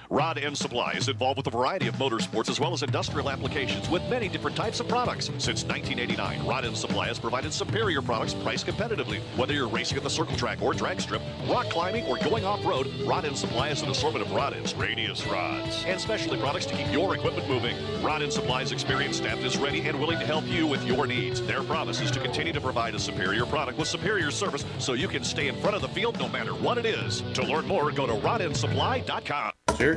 Rod 0.09 0.37
End 0.37 0.57
Supply 0.57 0.93
is 0.93 1.09
involved 1.09 1.37
with 1.37 1.47
a 1.47 1.51
variety 1.51 1.87
of 1.87 1.95
motorsports 1.95 2.49
as 2.49 2.59
well 2.59 2.71
as 2.71 2.81
industrial 2.81 3.29
applications 3.29 3.89
with 3.89 4.01
many 4.09 4.29
different 4.29 4.55
types 4.55 4.79
of 4.79 4.87
products. 4.87 5.25
Since 5.37 5.65
1989, 5.65 6.45
Rod 6.45 6.63
End 6.63 6.77
Supply 6.77 7.07
has 7.07 7.19
provided 7.19 7.51
superior 7.51 8.01
products 8.01 8.33
priced 8.33 8.67
competitively. 8.67 9.19
Whether 9.35 9.53
you're 9.53 9.67
racing 9.67 9.97
at 9.97 10.03
the 10.03 10.09
circle 10.09 10.37
track 10.37 10.61
or 10.61 10.73
drag 10.73 11.01
strip, 11.01 11.21
rock 11.49 11.69
climbing, 11.69 12.05
or 12.05 12.17
going 12.19 12.45
off-road, 12.45 12.87
Rod 13.05 13.25
End 13.25 13.37
Supply 13.37 13.67
has 13.67 13.81
an 13.81 13.89
assortment 13.89 14.25
of 14.25 14.31
rod 14.31 14.53
ends, 14.53 14.73
radius 14.75 15.25
rods, 15.27 15.83
and 15.85 15.99
specialty 15.99 16.39
products 16.39 16.65
to 16.67 16.75
keep 16.75 16.91
your 16.91 17.13
equipment 17.13 17.47
moving. 17.49 17.75
Rod 18.01 18.21
End 18.21 18.31
Supply's 18.31 18.71
experienced 18.71 19.19
staff 19.19 19.39
is 19.39 19.57
ready 19.57 19.81
and 19.81 19.99
willing 19.99 20.19
to 20.19 20.25
help 20.25 20.45
you 20.47 20.67
with 20.67 20.85
your 20.85 21.05
needs. 21.05 21.41
Their 21.41 21.63
promise 21.63 21.99
is 21.99 22.11
to 22.11 22.21
continue 22.21 22.53
to 22.53 22.61
provide 22.61 22.95
a 22.95 22.99
superior 22.99 23.45
product 23.45 23.77
with 23.77 23.89
superior 23.89 24.31
service 24.31 24.63
so 24.79 24.93
you 24.93 25.09
can 25.09 25.25
stay 25.25 25.49
in 25.49 25.55
front 25.57 25.75
of 25.75 25.81
the 25.81 25.89
field 25.89 26.17
no 26.17 26.29
matter 26.29 26.53
what 26.53 26.77
it 26.77 26.85
is. 26.85 27.23
To 27.33 27.43
learn 27.43 27.67
more, 27.67 27.91
go 27.91 28.07
to 28.07 28.13
rodendsupply.com. 28.13 29.51
Here 29.77 29.96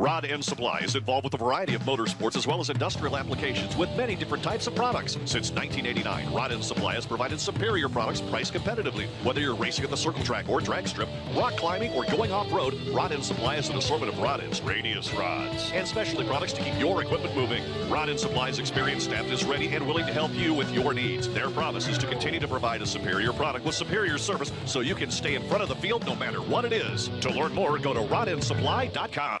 Rod 0.00 0.24
End 0.24 0.42
Supply 0.42 0.78
is 0.78 0.96
involved 0.96 1.24
with 1.24 1.34
a 1.34 1.36
variety 1.36 1.74
of 1.74 1.82
motorsports 1.82 2.34
as 2.34 2.46
well 2.46 2.58
as 2.58 2.70
industrial 2.70 3.18
applications 3.18 3.76
with 3.76 3.94
many 3.98 4.16
different 4.16 4.42
types 4.42 4.66
of 4.66 4.74
products. 4.74 5.18
Since 5.26 5.52
1989, 5.52 6.32
Rod 6.32 6.52
End 6.52 6.64
Supply 6.64 6.94
has 6.94 7.04
provided 7.04 7.38
superior 7.38 7.86
products 7.86 8.22
priced 8.22 8.54
competitively. 8.54 9.08
Whether 9.22 9.42
you're 9.42 9.54
racing 9.54 9.84
at 9.84 9.90
the 9.90 9.98
circle 9.98 10.24
track 10.24 10.48
or 10.48 10.62
drag 10.62 10.88
strip, 10.88 11.10
rock 11.36 11.54
climbing, 11.58 11.92
or 11.92 12.06
going 12.06 12.32
off-road, 12.32 12.80
Rod 12.94 13.12
End 13.12 13.22
Supply 13.22 13.56
has 13.56 13.68
an 13.68 13.76
assortment 13.76 14.10
of 14.10 14.18
rod 14.20 14.40
ends, 14.40 14.62
radius 14.62 15.12
rods, 15.12 15.70
and 15.74 15.86
specialty 15.86 16.26
products 16.26 16.54
to 16.54 16.62
keep 16.62 16.78
your 16.78 17.02
equipment 17.02 17.36
moving. 17.36 17.62
Rod 17.90 18.08
End 18.08 18.18
Supply's 18.18 18.58
experienced 18.58 19.04
staff 19.04 19.30
is 19.30 19.44
ready 19.44 19.68
and 19.68 19.86
willing 19.86 20.06
to 20.06 20.14
help 20.14 20.32
you 20.32 20.54
with 20.54 20.72
your 20.72 20.94
needs. 20.94 21.28
Their 21.28 21.50
promise 21.50 21.88
is 21.88 21.98
to 21.98 22.06
continue 22.06 22.40
to 22.40 22.48
provide 22.48 22.80
a 22.80 22.86
superior 22.86 23.34
product 23.34 23.66
with 23.66 23.74
superior 23.74 24.16
service 24.16 24.50
so 24.64 24.80
you 24.80 24.94
can 24.94 25.10
stay 25.10 25.34
in 25.34 25.46
front 25.46 25.62
of 25.62 25.68
the 25.68 25.76
field 25.76 26.06
no 26.06 26.16
matter 26.16 26.40
what 26.40 26.64
it 26.64 26.72
is. 26.72 27.08
To 27.20 27.30
learn 27.30 27.52
more, 27.52 27.78
go 27.78 27.92
to 27.92 28.00
rodendsupply.com. 28.00 29.40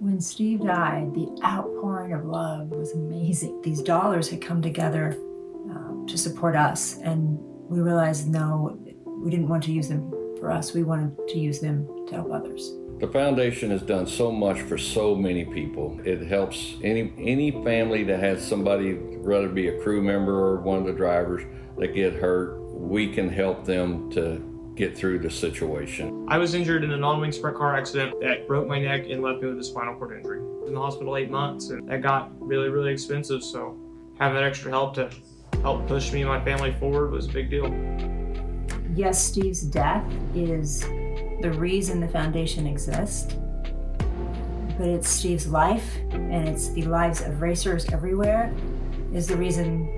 When 0.00 0.20
Steve 0.20 0.60
died, 0.60 1.12
the 1.12 1.28
outpouring 1.44 2.12
of 2.12 2.24
love 2.24 2.68
was 2.68 2.92
amazing. 2.92 3.60
These 3.62 3.82
dollars 3.82 4.28
had 4.28 4.40
come 4.40 4.62
together 4.62 5.16
um, 5.70 6.06
to 6.08 6.16
support 6.16 6.54
us, 6.54 6.98
and 6.98 7.36
we 7.68 7.80
realized 7.80 8.28
no, 8.28 8.78
we 9.04 9.28
didn't 9.28 9.48
want 9.48 9.64
to 9.64 9.72
use 9.72 9.88
them 9.88 10.08
for 10.38 10.52
us. 10.52 10.72
We 10.72 10.84
wanted 10.84 11.16
to 11.26 11.38
use 11.40 11.58
them 11.58 11.88
to 12.06 12.14
help 12.14 12.30
others. 12.30 12.72
The 13.00 13.08
foundation 13.08 13.72
has 13.72 13.82
done 13.82 14.06
so 14.06 14.30
much 14.30 14.60
for 14.60 14.78
so 14.78 15.16
many 15.16 15.44
people. 15.44 16.00
It 16.04 16.28
helps 16.28 16.74
any 16.84 17.12
any 17.18 17.50
family 17.50 18.04
that 18.04 18.20
has 18.20 18.46
somebody, 18.46 18.92
rather 18.92 19.48
be 19.48 19.66
a 19.66 19.80
crew 19.80 20.00
member 20.00 20.34
or 20.34 20.60
one 20.60 20.78
of 20.78 20.86
the 20.86 20.92
drivers, 20.92 21.42
that 21.76 21.88
get 21.88 22.12
hurt. 22.12 22.60
We 22.72 23.12
can 23.12 23.28
help 23.28 23.64
them 23.64 24.12
to 24.12 24.47
get 24.78 24.96
through 24.96 25.18
the 25.18 25.28
situation. 25.28 26.24
I 26.28 26.38
was 26.38 26.54
injured 26.54 26.84
in 26.84 26.92
a 26.92 26.96
non-wing 26.96 27.32
sprint 27.32 27.56
car 27.56 27.76
accident 27.76 28.20
that 28.20 28.46
broke 28.46 28.68
my 28.68 28.78
neck 28.78 29.06
and 29.10 29.20
left 29.20 29.42
me 29.42 29.48
with 29.48 29.58
a 29.58 29.64
spinal 29.64 29.96
cord 29.96 30.16
injury. 30.16 30.38
I 30.38 30.60
was 30.60 30.68
in 30.68 30.74
the 30.74 30.80
hospital 30.80 31.16
eight 31.16 31.30
months, 31.30 31.70
and 31.70 31.88
that 31.88 32.00
got 32.00 32.30
really, 32.38 32.68
really 32.68 32.92
expensive. 32.92 33.42
So 33.42 33.76
having 34.20 34.36
that 34.36 34.44
extra 34.44 34.70
help 34.70 34.94
to 34.94 35.10
help 35.62 35.88
push 35.88 36.12
me 36.12 36.20
and 36.20 36.30
my 36.30 36.42
family 36.44 36.72
forward 36.74 37.10
was 37.10 37.26
a 37.26 37.32
big 37.32 37.50
deal. 37.50 37.66
Yes, 38.94 39.22
Steve's 39.22 39.62
death 39.62 40.04
is 40.34 40.82
the 40.82 41.52
reason 41.56 41.98
the 41.98 42.08
foundation 42.08 42.66
exists, 42.66 43.34
but 44.78 44.86
it's 44.86 45.08
Steve's 45.08 45.48
life 45.48 45.96
and 46.12 46.48
it's 46.48 46.68
the 46.70 46.82
lives 46.84 47.20
of 47.20 47.42
racers 47.42 47.84
everywhere 47.86 48.54
is 49.12 49.26
the 49.26 49.36
reason 49.36 49.88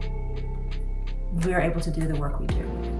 we're 1.44 1.61
able 1.61 1.81
to 1.82 1.90
do 1.90 2.07
the 2.07 2.16
work 2.16 2.40
we 2.40 2.47
do. 2.47 2.99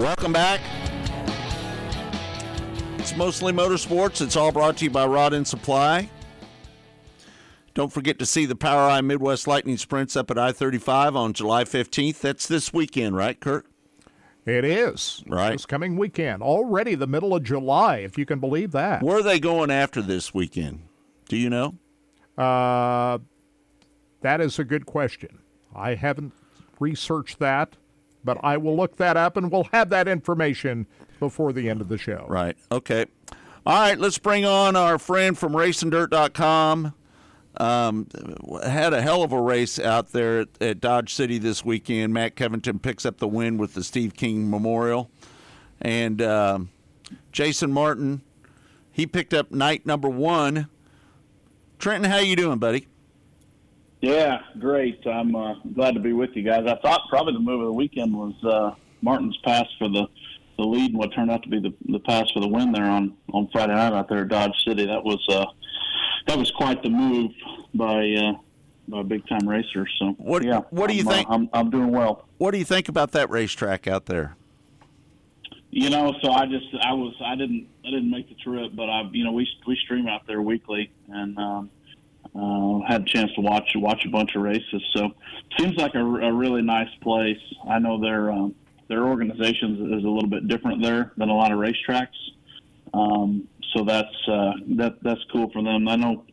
Welcome 0.00 0.32
back. 0.32 0.62
It's 2.98 3.14
mostly 3.14 3.52
motorsports. 3.52 4.22
It's 4.22 4.34
all 4.34 4.50
brought 4.50 4.78
to 4.78 4.84
you 4.84 4.90
by 4.90 5.04
Rod 5.04 5.34
End 5.34 5.46
Supply. 5.46 6.08
Don't 7.74 7.92
forget 7.92 8.18
to 8.18 8.24
see 8.24 8.46
the 8.46 8.56
POWRi 8.56 9.04
Midwest 9.04 9.46
Lightning 9.46 9.76
Sprints 9.76 10.16
up 10.16 10.30
at 10.30 10.38
I 10.38 10.52
35 10.52 11.16
on 11.16 11.34
July 11.34 11.64
15th. 11.64 12.18
That's 12.18 12.48
this 12.48 12.72
weekend, 12.72 13.14
right, 13.14 13.38
Kirk? 13.38 13.66
It 14.46 14.64
is. 14.64 15.22
Right. 15.26 15.52
This 15.52 15.66
coming 15.66 15.98
weekend. 15.98 16.42
Already 16.42 16.94
the 16.94 17.06
middle 17.06 17.34
of 17.34 17.42
July, 17.42 17.98
if 17.98 18.16
you 18.16 18.24
can 18.24 18.40
believe 18.40 18.72
that. 18.72 19.02
Where 19.02 19.18
are 19.18 19.22
they 19.22 19.38
going 19.38 19.70
after 19.70 20.00
this 20.00 20.32
weekend? 20.32 20.80
Do 21.28 21.36
you 21.36 21.50
know? 21.50 21.74
Uh, 22.38 23.18
that 24.22 24.40
is 24.40 24.58
a 24.58 24.64
good 24.64 24.86
question. 24.86 25.40
I 25.76 25.94
haven't 25.94 26.32
researched 26.78 27.38
that, 27.40 27.76
but 28.24 28.38
I 28.42 28.56
will 28.56 28.76
look 28.76 28.96
that 28.96 29.16
up 29.16 29.36
and 29.36 29.50
we'll 29.50 29.68
have 29.72 29.90
that 29.90 30.08
information 30.08 30.86
before 31.18 31.52
the 31.52 31.68
end 31.68 31.80
of 31.80 31.88
the 31.88 31.98
show. 31.98 32.26
Right. 32.28 32.56
Okay. 32.70 33.06
All 33.66 33.78
right, 33.78 33.98
let's 33.98 34.18
bring 34.18 34.46
on 34.46 34.74
our 34.74 34.98
friend 34.98 35.36
from 35.36 35.52
racingdirt.com. 35.52 36.94
Um, 37.56 38.06
had 38.64 38.94
a 38.94 39.02
hell 39.02 39.22
of 39.22 39.32
a 39.32 39.40
race 39.40 39.78
out 39.78 40.12
there 40.12 40.40
at, 40.40 40.48
at, 40.60 40.80
Dodge 40.80 41.12
City 41.12 41.36
this 41.36 41.64
weekend. 41.64 42.14
Matt 42.14 42.36
Covington 42.36 42.78
picks 42.78 43.04
up 43.04 43.18
the 43.18 43.28
win 43.28 43.58
with 43.58 43.74
the 43.74 43.82
Steve 43.82 44.14
King 44.14 44.48
Memorial. 44.48 45.10
And 45.82 46.22
um, 46.22 46.70
Jason 47.32 47.72
Martin, 47.72 48.22
he 48.92 49.06
picked 49.06 49.34
up 49.34 49.50
night 49.50 49.84
number 49.84 50.08
one. 50.08 50.68
Trenton, 51.78 52.10
how 52.10 52.18
you 52.18 52.36
doing, 52.36 52.58
buddy? 52.58 52.86
Yeah, 54.00 54.40
great. 54.58 55.06
I'm 55.06 55.36
uh, 55.36 55.54
glad 55.74 55.94
to 55.94 56.00
be 56.00 56.12
with 56.12 56.30
you 56.34 56.42
guys. 56.42 56.66
I 56.66 56.76
thought 56.80 57.02
probably 57.10 57.34
the 57.34 57.40
move 57.40 57.60
of 57.60 57.66
the 57.66 57.72
weekend 57.72 58.14
was 58.14 58.34
uh, 58.44 58.74
Martin's 59.02 59.36
pass 59.44 59.66
for 59.78 59.88
the 59.88 60.06
the 60.56 60.66
lead 60.66 60.90
and 60.90 60.98
what 60.98 61.12
turned 61.14 61.30
out 61.30 61.42
to 61.42 61.48
be 61.48 61.58
the, 61.58 61.72
the 61.86 61.98
pass 62.00 62.30
for 62.32 62.40
the 62.40 62.48
win 62.48 62.72
there 62.72 62.84
on 62.84 63.14
on 63.32 63.48
Friday 63.52 63.74
night 63.74 63.92
out 63.92 64.08
there 64.08 64.22
at 64.22 64.28
Dodge 64.28 64.54
City. 64.66 64.86
That 64.86 65.04
was 65.04 65.24
uh, 65.28 65.46
that 66.26 66.38
was 66.38 66.50
quite 66.50 66.82
the 66.82 66.90
move 66.90 67.30
by 67.74 68.10
uh, 68.10 68.32
by 68.88 69.02
big 69.02 69.26
time 69.28 69.48
racers. 69.48 69.90
So 69.98 70.14
what 70.18 70.44
yeah, 70.44 70.62
what 70.70 70.88
do 70.88 70.96
you 70.96 71.02
I'm, 71.02 71.08
uh, 71.08 71.12
think? 71.12 71.28
I'm 71.30 71.50
I'm 71.52 71.70
doing 71.70 71.92
well. 71.92 72.26
What 72.38 72.52
do 72.52 72.58
you 72.58 72.64
think 72.64 72.88
about 72.88 73.12
that 73.12 73.30
racetrack 73.30 73.86
out 73.86 74.06
there? 74.06 74.36
You 75.70 75.88
know, 75.88 76.14
so 76.22 76.32
I 76.32 76.46
just 76.46 76.66
I 76.82 76.92
was 76.92 77.14
I 77.24 77.36
didn't 77.36 77.68
I 77.86 77.90
didn't 77.90 78.10
make 78.10 78.28
the 78.28 78.34
trip, 78.36 78.72
but 78.74 78.90
I 78.90 79.02
you 79.12 79.24
know 79.24 79.32
we 79.32 79.48
we 79.66 79.76
stream 79.84 80.08
out 80.08 80.26
there 80.26 80.42
weekly 80.42 80.90
and 81.08 81.38
um, 81.38 81.70
uh, 82.34 82.80
had 82.86 83.02
a 83.02 83.04
chance 83.04 83.32
to 83.34 83.40
watch 83.40 83.70
watch 83.74 84.04
a 84.06 84.10
bunch 84.10 84.34
of 84.36 84.42
races. 84.42 84.82
So 84.94 85.10
seems 85.58 85.76
like 85.76 85.94
a, 85.94 86.04
a 86.04 86.32
really 86.32 86.62
nice 86.62 86.92
place. 87.02 87.38
I 87.68 87.78
know 87.78 88.00
their 88.00 88.30
um, 88.30 88.54
their 88.88 89.06
organization 89.06 89.92
is 89.98 90.04
a 90.04 90.08
little 90.08 90.28
bit 90.28 90.48
different 90.48 90.82
there 90.82 91.12
than 91.16 91.28
a 91.28 91.34
lot 91.34 91.52
of 91.52 91.58
racetracks. 91.58 92.08
Um, 92.92 93.48
so 93.74 93.84
that's 93.84 94.28
uh, 94.28 94.52
that 94.76 94.96
that's 95.02 95.20
cool 95.32 95.50
for 95.52 95.62
them. 95.62 95.88
I 95.88 95.96
know 95.96 96.24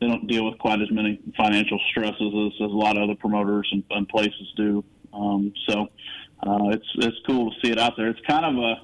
they 0.00 0.08
don't 0.08 0.26
deal 0.26 0.44
with 0.44 0.58
quite 0.58 0.80
as 0.80 0.90
many 0.90 1.20
financial 1.36 1.80
stresses 1.90 2.20
as, 2.20 2.52
as 2.66 2.70
a 2.70 2.76
lot 2.76 2.96
of 2.96 3.04
other 3.04 3.14
promoters 3.14 3.68
and, 3.72 3.84
and 3.90 4.08
places 4.08 4.52
do. 4.56 4.84
Um, 5.12 5.52
so 5.68 5.86
uh, 6.46 6.68
it's 6.70 6.86
it's 6.96 7.16
cool 7.26 7.50
to 7.50 7.56
see 7.62 7.72
it 7.72 7.78
out 7.78 7.94
there. 7.96 8.08
It's 8.08 8.20
kind 8.26 8.44
of 8.44 8.56
a 8.56 8.74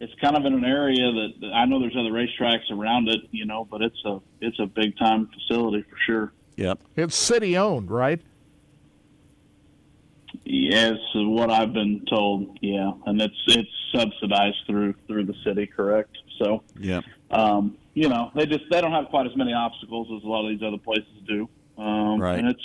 it's 0.00 0.14
kind 0.20 0.34
of 0.36 0.44
in 0.46 0.54
an 0.54 0.64
area 0.64 1.12
that, 1.12 1.34
that 1.40 1.52
I 1.52 1.66
know 1.66 1.78
there's 1.78 1.96
other 1.96 2.10
racetracks 2.10 2.70
around 2.70 3.08
it, 3.08 3.20
you 3.30 3.44
know, 3.44 3.66
but 3.70 3.82
it's 3.82 4.02
a 4.04 4.20
it's 4.40 4.58
a 4.58 4.66
big 4.66 4.96
time 4.98 5.28
facility 5.28 5.82
for 5.88 5.96
sure. 6.06 6.32
Yep. 6.56 6.80
It's 6.96 7.16
city 7.16 7.56
owned, 7.56 7.90
right? 7.90 8.20
Yes, 10.44 10.96
what 11.14 11.50
I've 11.50 11.72
been 11.72 12.04
told. 12.06 12.58
Yeah, 12.62 12.92
and 13.06 13.20
it's 13.20 13.34
it's 13.48 13.68
subsidized 13.94 14.58
through 14.66 14.94
through 15.06 15.24
the 15.26 15.34
city, 15.44 15.66
correct? 15.66 16.16
So, 16.38 16.62
Yeah. 16.78 17.00
um, 17.30 17.76
you 17.94 18.08
know, 18.08 18.30
they 18.34 18.46
just 18.46 18.64
they 18.70 18.80
don't 18.80 18.92
have 18.92 19.08
quite 19.08 19.26
as 19.26 19.36
many 19.36 19.52
obstacles 19.52 20.08
as 20.16 20.24
a 20.24 20.28
lot 20.28 20.44
of 20.44 20.50
these 20.50 20.66
other 20.66 20.78
places 20.78 21.06
do. 21.26 21.48
Um, 21.76 22.20
Right. 22.20 22.38
And 22.38 22.48
it's 22.48 22.62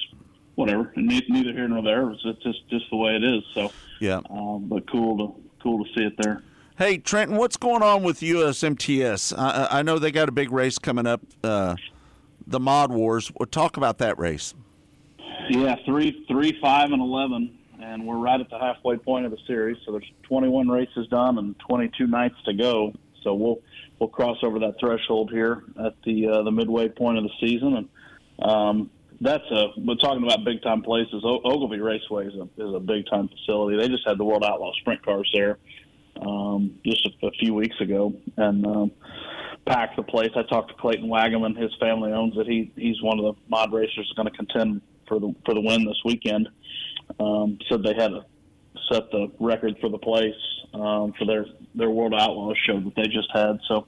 whatever, 0.56 0.94
neither 0.96 1.52
here 1.52 1.68
nor 1.68 1.82
there. 1.82 2.10
It's 2.12 2.22
it's 2.24 2.44
just 2.44 2.70
just 2.70 2.90
the 2.92 2.98
way 2.98 3.16
it 3.16 3.24
is. 3.24 3.44
So, 3.54 3.72
Yeah. 4.00 4.22
um, 4.30 4.68
but 4.68 4.90
cool 4.90 5.18
to 5.18 5.36
cool 5.62 5.84
to 5.84 5.94
see 5.94 6.06
it 6.06 6.14
there. 6.22 6.44
Hey 6.78 6.98
Trenton, 6.98 7.38
what's 7.38 7.56
going 7.56 7.82
on 7.84 8.04
with 8.04 8.20
USMTS? 8.20 9.34
I, 9.38 9.80
I 9.80 9.82
know 9.82 9.98
they 9.98 10.12
got 10.12 10.28
a 10.28 10.34
big 10.34 10.52
race 10.52 10.78
coming 10.78 11.08
up, 11.08 11.22
uh, 11.42 11.78
the 12.48 12.60
Mod 12.60 12.92
Wars. 12.92 13.32
Well, 13.34 13.48
talk 13.48 13.78
about 13.78 14.00
that 14.00 14.20
race. 14.20 14.54
Yeah, 15.50 15.78
three, 15.86 16.26
three, 16.28 16.60
five, 16.62 16.92
and 16.92 17.02
eleven, 17.02 17.58
and 17.82 18.06
we're 18.06 18.18
right 18.18 18.42
at 18.42 18.50
the 18.50 18.60
halfway 18.60 18.98
point 18.98 19.24
of 19.24 19.32
the 19.32 19.38
series. 19.48 19.78
So 19.86 19.94
there's 19.94 20.12
21 20.24 20.68
races 20.68 21.08
done 21.08 21.38
and 21.38 21.58
22 21.60 22.08
nights 22.08 22.36
to 22.44 22.54
go. 22.54 22.92
So 23.24 23.36
we'll 23.36 23.62
we'll 24.00 24.10
cross 24.10 24.40
over 24.44 24.60
that 24.60 24.78
threshold 24.78 25.32
here 25.32 25.64
at 25.82 25.94
the 26.04 26.28
uh, 26.28 26.44
the 26.44 26.52
midway 26.52 26.90
point 26.90 27.18
of 27.18 27.24
the 27.24 27.32
season, 27.40 27.78
and 27.78 28.50
um, 28.52 28.90
that's 29.22 29.50
a. 29.50 29.68
We're 29.78 29.96
talking 29.96 30.26
about 30.26 30.44
big 30.44 30.62
time 30.62 30.82
places. 30.82 31.24
O- 31.24 31.40
Ogilvie 31.46 31.80
Raceway 31.80 32.28
is 32.28 32.34
a 32.34 32.50
is 32.62 32.76
a 32.76 32.82
big 32.82 33.06
time 33.10 33.30
facility. 33.30 33.78
They 33.78 33.88
just 33.88 34.06
had 34.06 34.18
the 34.18 34.26
World 34.26 34.44
Outlaw 34.44 34.74
Sprint 34.82 35.06
cars 35.06 35.32
there 35.34 35.58
um, 36.22 36.80
just 36.86 37.06
a, 37.06 37.28
a 37.28 37.32
few 37.40 37.54
weeks 37.54 37.80
ago, 37.82 38.14
and. 38.38 38.66
Um, 38.66 38.92
packed 39.66 39.96
the 39.96 40.04
place. 40.04 40.30
I 40.36 40.44
talked 40.44 40.70
to 40.70 40.76
Clayton 40.76 41.10
Wagaman. 41.10 41.60
His 41.60 41.72
family 41.80 42.12
owns 42.12 42.38
it. 42.38 42.48
He 42.48 42.72
he's 42.76 43.02
one 43.02 43.20
of 43.20 43.26
the 43.26 43.34
mod 43.50 43.74
racers 43.74 44.12
going 44.16 44.28
to 44.28 44.36
contend 44.36 44.82
for 45.08 45.20
the 45.20 45.34
for 45.46 45.54
the 45.54 45.62
win 45.62 45.86
this 45.86 46.00
weekend. 46.06 46.50
Um, 47.20 47.58
said 47.70 47.84
they 47.84 47.94
had 47.94 48.10
to 48.10 48.26
set 48.92 49.10
the 49.12 49.32
record 49.40 49.76
for 49.80 49.90
the 49.90 49.98
place 49.98 50.36
um, 50.74 51.14
for 51.18 51.26
their 51.26 51.46
their 51.74 51.90
World 51.90 52.14
Outlaws 52.14 52.58
show 52.66 52.80
that 52.80 52.96
they 52.96 53.08
just 53.08 53.30
had. 53.34 53.60
So 53.68 53.88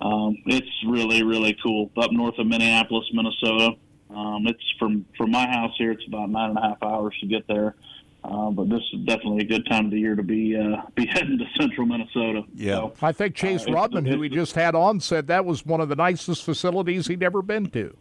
um, 0.00 0.36
it's 0.46 0.70
really 0.86 1.22
really 1.22 1.56
cool. 1.62 1.90
Up 1.96 2.12
north 2.12 2.38
of 2.38 2.46
Minneapolis, 2.46 3.04
Minnesota. 3.12 3.76
Um, 4.10 4.46
it's 4.46 4.64
from 4.78 5.06
from 5.16 5.30
my 5.30 5.46
house 5.46 5.72
here. 5.78 5.92
It's 5.92 6.06
about 6.06 6.30
nine 6.30 6.50
and 6.50 6.58
a 6.58 6.62
half 6.62 6.82
hours 6.82 7.14
to 7.20 7.26
get 7.26 7.46
there. 7.48 7.74
Uh, 8.24 8.50
but 8.50 8.68
this 8.68 8.82
is 8.92 9.04
definitely 9.04 9.42
a 9.42 9.46
good 9.46 9.66
time 9.66 9.86
of 9.86 9.90
the 9.90 9.98
year 9.98 10.14
to 10.14 10.22
be 10.22 10.56
uh, 10.56 10.82
be 10.94 11.06
heading 11.06 11.38
to 11.38 11.44
central 11.60 11.86
Minnesota. 11.86 12.42
So, 12.76 12.94
I 13.02 13.12
think 13.12 13.34
Chase 13.34 13.62
uh, 13.66 13.70
Raudman, 13.70 14.08
who 14.08 14.18
we 14.18 14.28
just 14.28 14.54
had 14.54 14.74
on, 14.74 15.00
said 15.00 15.26
that 15.26 15.44
was 15.44 15.66
one 15.66 15.80
of 15.80 15.88
the 15.88 15.96
nicest 15.96 16.44
facilities 16.44 17.08
he'd 17.08 17.22
ever 17.22 17.42
been 17.42 17.68
to. 17.70 17.96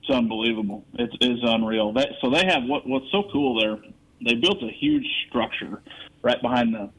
It's 0.00 0.10
unbelievable. 0.10 0.86
It's, 0.94 1.14
it's 1.20 1.42
unreal. 1.44 1.92
That, 1.92 2.08
so 2.22 2.30
they 2.30 2.46
have 2.46 2.64
what 2.64 2.86
what's 2.86 3.10
so 3.12 3.24
cool 3.30 3.60
there. 3.60 3.78
They 4.24 4.34
built 4.34 4.62
a 4.62 4.70
huge 4.70 5.06
structure 5.28 5.82
right 6.22 6.40
behind 6.40 6.74
the 6.74 6.90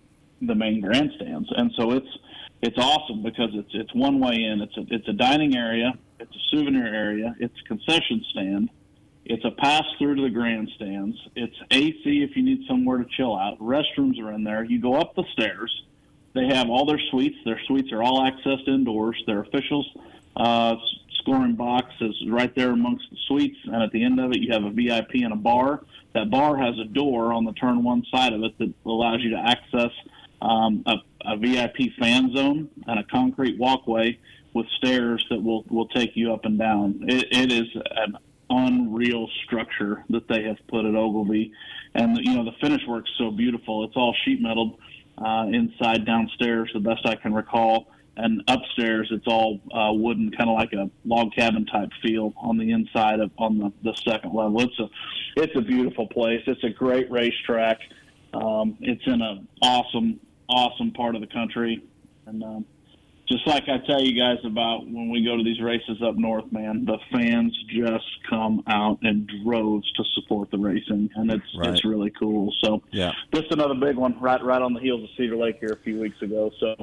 the 0.41 0.55
main 0.55 0.81
grandstands, 0.81 1.49
and 1.57 1.71
so 1.75 1.91
it's 1.91 2.07
it's 2.61 2.77
awesome 2.77 3.23
because 3.23 3.49
it's 3.53 3.71
it's 3.73 3.93
one 3.95 4.19
way 4.19 4.35
in. 4.35 4.61
It's 4.61 4.77
a 4.77 4.85
it's 4.93 5.07
a 5.07 5.13
dining 5.13 5.55
area. 5.55 5.93
It's 6.19 6.35
a 6.35 6.55
souvenir 6.55 6.85
area. 6.85 7.35
It's 7.39 7.55
a 7.65 7.67
concession 7.67 8.23
stand. 8.31 8.69
It's 9.29 9.45
a 9.45 9.51
pass 9.51 9.83
through 9.99 10.15
to 10.15 10.23
the 10.23 10.29
grandstands. 10.31 11.15
It's 11.35 11.55
AC 11.69 12.01
if 12.03 12.35
you 12.35 12.41
need 12.41 12.65
somewhere 12.67 12.97
to 12.97 13.05
chill 13.15 13.35
out. 13.35 13.59
Restrooms 13.59 14.19
are 14.19 14.33
in 14.33 14.43
there. 14.43 14.63
You 14.63 14.81
go 14.81 14.95
up 14.95 15.13
the 15.15 15.23
stairs. 15.33 15.71
They 16.33 16.47
have 16.47 16.67
all 16.67 16.87
their 16.87 16.99
suites. 17.11 17.37
Their 17.45 17.61
suites 17.67 17.91
are 17.91 18.01
all 18.01 18.27
accessed 18.27 18.67
indoors. 18.67 19.21
Their 19.27 19.41
officials 19.41 19.87
uh, 20.35 20.77
scoring 21.19 21.53
box 21.53 21.93
is 22.01 22.15
right 22.27 22.53
there 22.55 22.71
amongst 22.71 23.05
the 23.11 23.17
suites, 23.27 23.57
and 23.65 23.83
at 23.83 23.91
the 23.91 24.03
end 24.03 24.19
of 24.19 24.31
it, 24.31 24.39
you 24.39 24.51
have 24.51 24.63
a 24.63 24.71
VIP 24.71 25.21
and 25.23 25.33
a 25.33 25.35
bar. 25.35 25.83
That 26.15 26.31
bar 26.31 26.57
has 26.57 26.79
a 26.79 26.85
door 26.85 27.31
on 27.31 27.45
the 27.45 27.53
turn 27.53 27.83
one 27.83 28.03
side 28.11 28.33
of 28.33 28.41
it 28.43 28.57
that 28.57 28.73
allows 28.83 29.21
you 29.21 29.29
to 29.29 29.39
access 29.39 29.91
um, 30.41 30.83
a, 30.87 30.95
a 31.25 31.37
VIP 31.37 31.93
fan 31.99 32.35
zone 32.35 32.67
and 32.87 32.99
a 32.99 33.03
concrete 33.03 33.59
walkway 33.59 34.17
with 34.55 34.65
stairs 34.77 35.23
that 35.29 35.43
will 35.43 35.65
will 35.69 35.87
take 35.89 36.15
you 36.15 36.33
up 36.33 36.45
and 36.45 36.57
down. 36.57 37.05
It, 37.07 37.27
it 37.31 37.51
is 37.51 37.67
an 37.91 38.17
unreal 38.49 39.27
structure 39.45 40.03
that 40.09 40.27
they 40.27 40.43
have 40.43 40.57
put 40.67 40.85
at 40.85 40.95
Ogilvie, 40.95 41.51
and 41.95 42.17
you 42.17 42.35
know 42.35 42.43
the 42.43 42.55
finish 42.61 42.81
work's 42.87 43.11
so 43.17 43.31
beautiful. 43.31 43.83
It's 43.83 43.95
all 43.95 44.15
sheet 44.25 44.41
metaled 44.41 44.77
uh, 45.17 45.47
inside 45.51 46.05
downstairs, 46.05 46.69
the 46.73 46.79
best 46.79 47.05
I 47.05 47.15
can 47.15 47.33
recall, 47.33 47.87
and 48.17 48.41
upstairs 48.47 49.09
it's 49.11 49.27
all 49.27 49.59
uh, 49.73 49.91
wooden, 49.93 50.31
kind 50.31 50.49
of 50.49 50.55
like 50.55 50.73
a 50.73 50.89
log 51.05 51.33
cabin 51.33 51.65
type 51.65 51.89
feel 52.01 52.33
on 52.37 52.57
the 52.57 52.71
inside 52.71 53.19
of 53.19 53.31
on 53.37 53.57
the, 53.59 53.71
the 53.83 53.95
second 54.07 54.33
level. 54.33 54.61
It's 54.61 54.79
a 54.79 54.89
it's 55.37 55.55
a 55.55 55.61
beautiful 55.61 56.07
place. 56.07 56.41
It's 56.47 56.63
a 56.63 56.69
great 56.69 57.09
racetrack. 57.11 57.79
Um, 58.33 58.77
it's 58.81 59.05
in 59.05 59.21
an 59.21 59.47
awesome 59.61 60.19
awesome 60.49 60.91
part 60.91 61.15
of 61.15 61.21
the 61.21 61.27
country, 61.27 61.83
and 62.25 62.43
um, 62.43 62.65
just 63.31 63.45
like 63.47 63.63
I 63.69 63.77
tell 63.85 64.01
you 64.01 64.19
guys 64.19 64.37
about 64.43 64.85
when 64.85 65.09
we 65.09 65.23
go 65.23 65.37
to 65.37 65.43
these 65.43 65.61
races 65.61 66.01
up 66.01 66.15
north, 66.17 66.51
man, 66.51 66.85
the 66.85 66.97
fans 67.11 67.55
just 67.69 68.05
come 68.29 68.63
out 68.67 68.97
in 69.03 69.27
droves 69.43 69.89
to 69.93 70.03
support 70.15 70.49
the 70.51 70.57
racing, 70.57 71.09
and 71.15 71.31
it's 71.31 71.43
Right. 71.55 71.69
it's 71.69 71.85
really 71.85 72.09
cool. 72.11 72.53
So 72.63 72.81
Yeah. 72.91 73.11
this 73.31 73.43
is 73.45 73.51
another 73.51 73.75
big 73.75 73.95
one, 73.97 74.19
right 74.19 74.43
right 74.43 74.61
on 74.61 74.73
the 74.73 74.79
heels 74.79 75.03
of 75.03 75.09
Cedar 75.15 75.35
Lake 75.37 75.57
here 75.59 75.73
a 75.73 75.83
few 75.83 75.99
weeks 75.99 76.21
ago. 76.21 76.51
So 76.59 76.75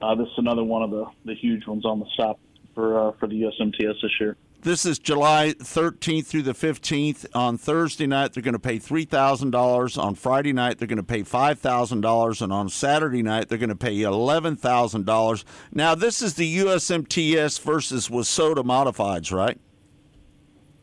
uh, 0.00 0.14
this 0.14 0.26
is 0.28 0.38
another 0.38 0.64
one 0.64 0.82
of 0.82 0.90
the 0.90 1.06
the 1.26 1.34
huge 1.34 1.66
ones 1.66 1.84
on 1.84 2.00
the 2.00 2.06
stop 2.14 2.40
for 2.74 2.98
uh, 3.08 3.12
for 3.20 3.26
the 3.26 3.42
USMTS 3.42 4.00
this 4.00 4.20
year. 4.20 4.36
This 4.62 4.84
is 4.84 4.98
July 4.98 5.54
13th 5.58 6.26
through 6.26 6.42
the 6.42 6.52
15th. 6.52 7.24
On 7.34 7.56
Thursday 7.56 8.06
night, 8.06 8.34
they're 8.34 8.42
going 8.42 8.52
to 8.52 8.58
pay 8.58 8.78
$3,000. 8.78 10.02
On 10.02 10.14
Friday 10.14 10.52
night, 10.52 10.76
they're 10.76 10.86
going 10.86 10.98
to 10.98 11.02
pay 11.02 11.22
$5,000. 11.22 12.42
And 12.42 12.52
on 12.52 12.68
Saturday 12.68 13.22
night, 13.22 13.48
they're 13.48 13.56
going 13.56 13.70
to 13.70 13.74
pay 13.74 13.96
$11,000. 13.96 15.44
Now, 15.72 15.94
this 15.94 16.20
is 16.20 16.34
the 16.34 16.58
USMTS 16.58 17.58
versus 17.62 18.08
WISSOTA 18.10 18.62
Modifieds, 18.62 19.32
right? 19.32 19.58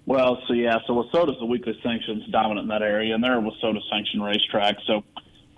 Well, 0.07 0.41
so 0.47 0.55
yeah, 0.55 0.79
so 0.87 0.95
WISSOTA's 0.95 1.37
the 1.39 1.45
weekly 1.45 1.79
sanctions 1.83 2.25
dominant 2.31 2.63
in 2.63 2.69
that 2.69 2.81
area, 2.81 3.13
and 3.13 3.23
they're 3.23 3.37
a 3.37 3.41
WISSOTA 3.43 3.81
sanctioned 3.91 4.23
racetrack, 4.23 4.77
so 4.87 5.03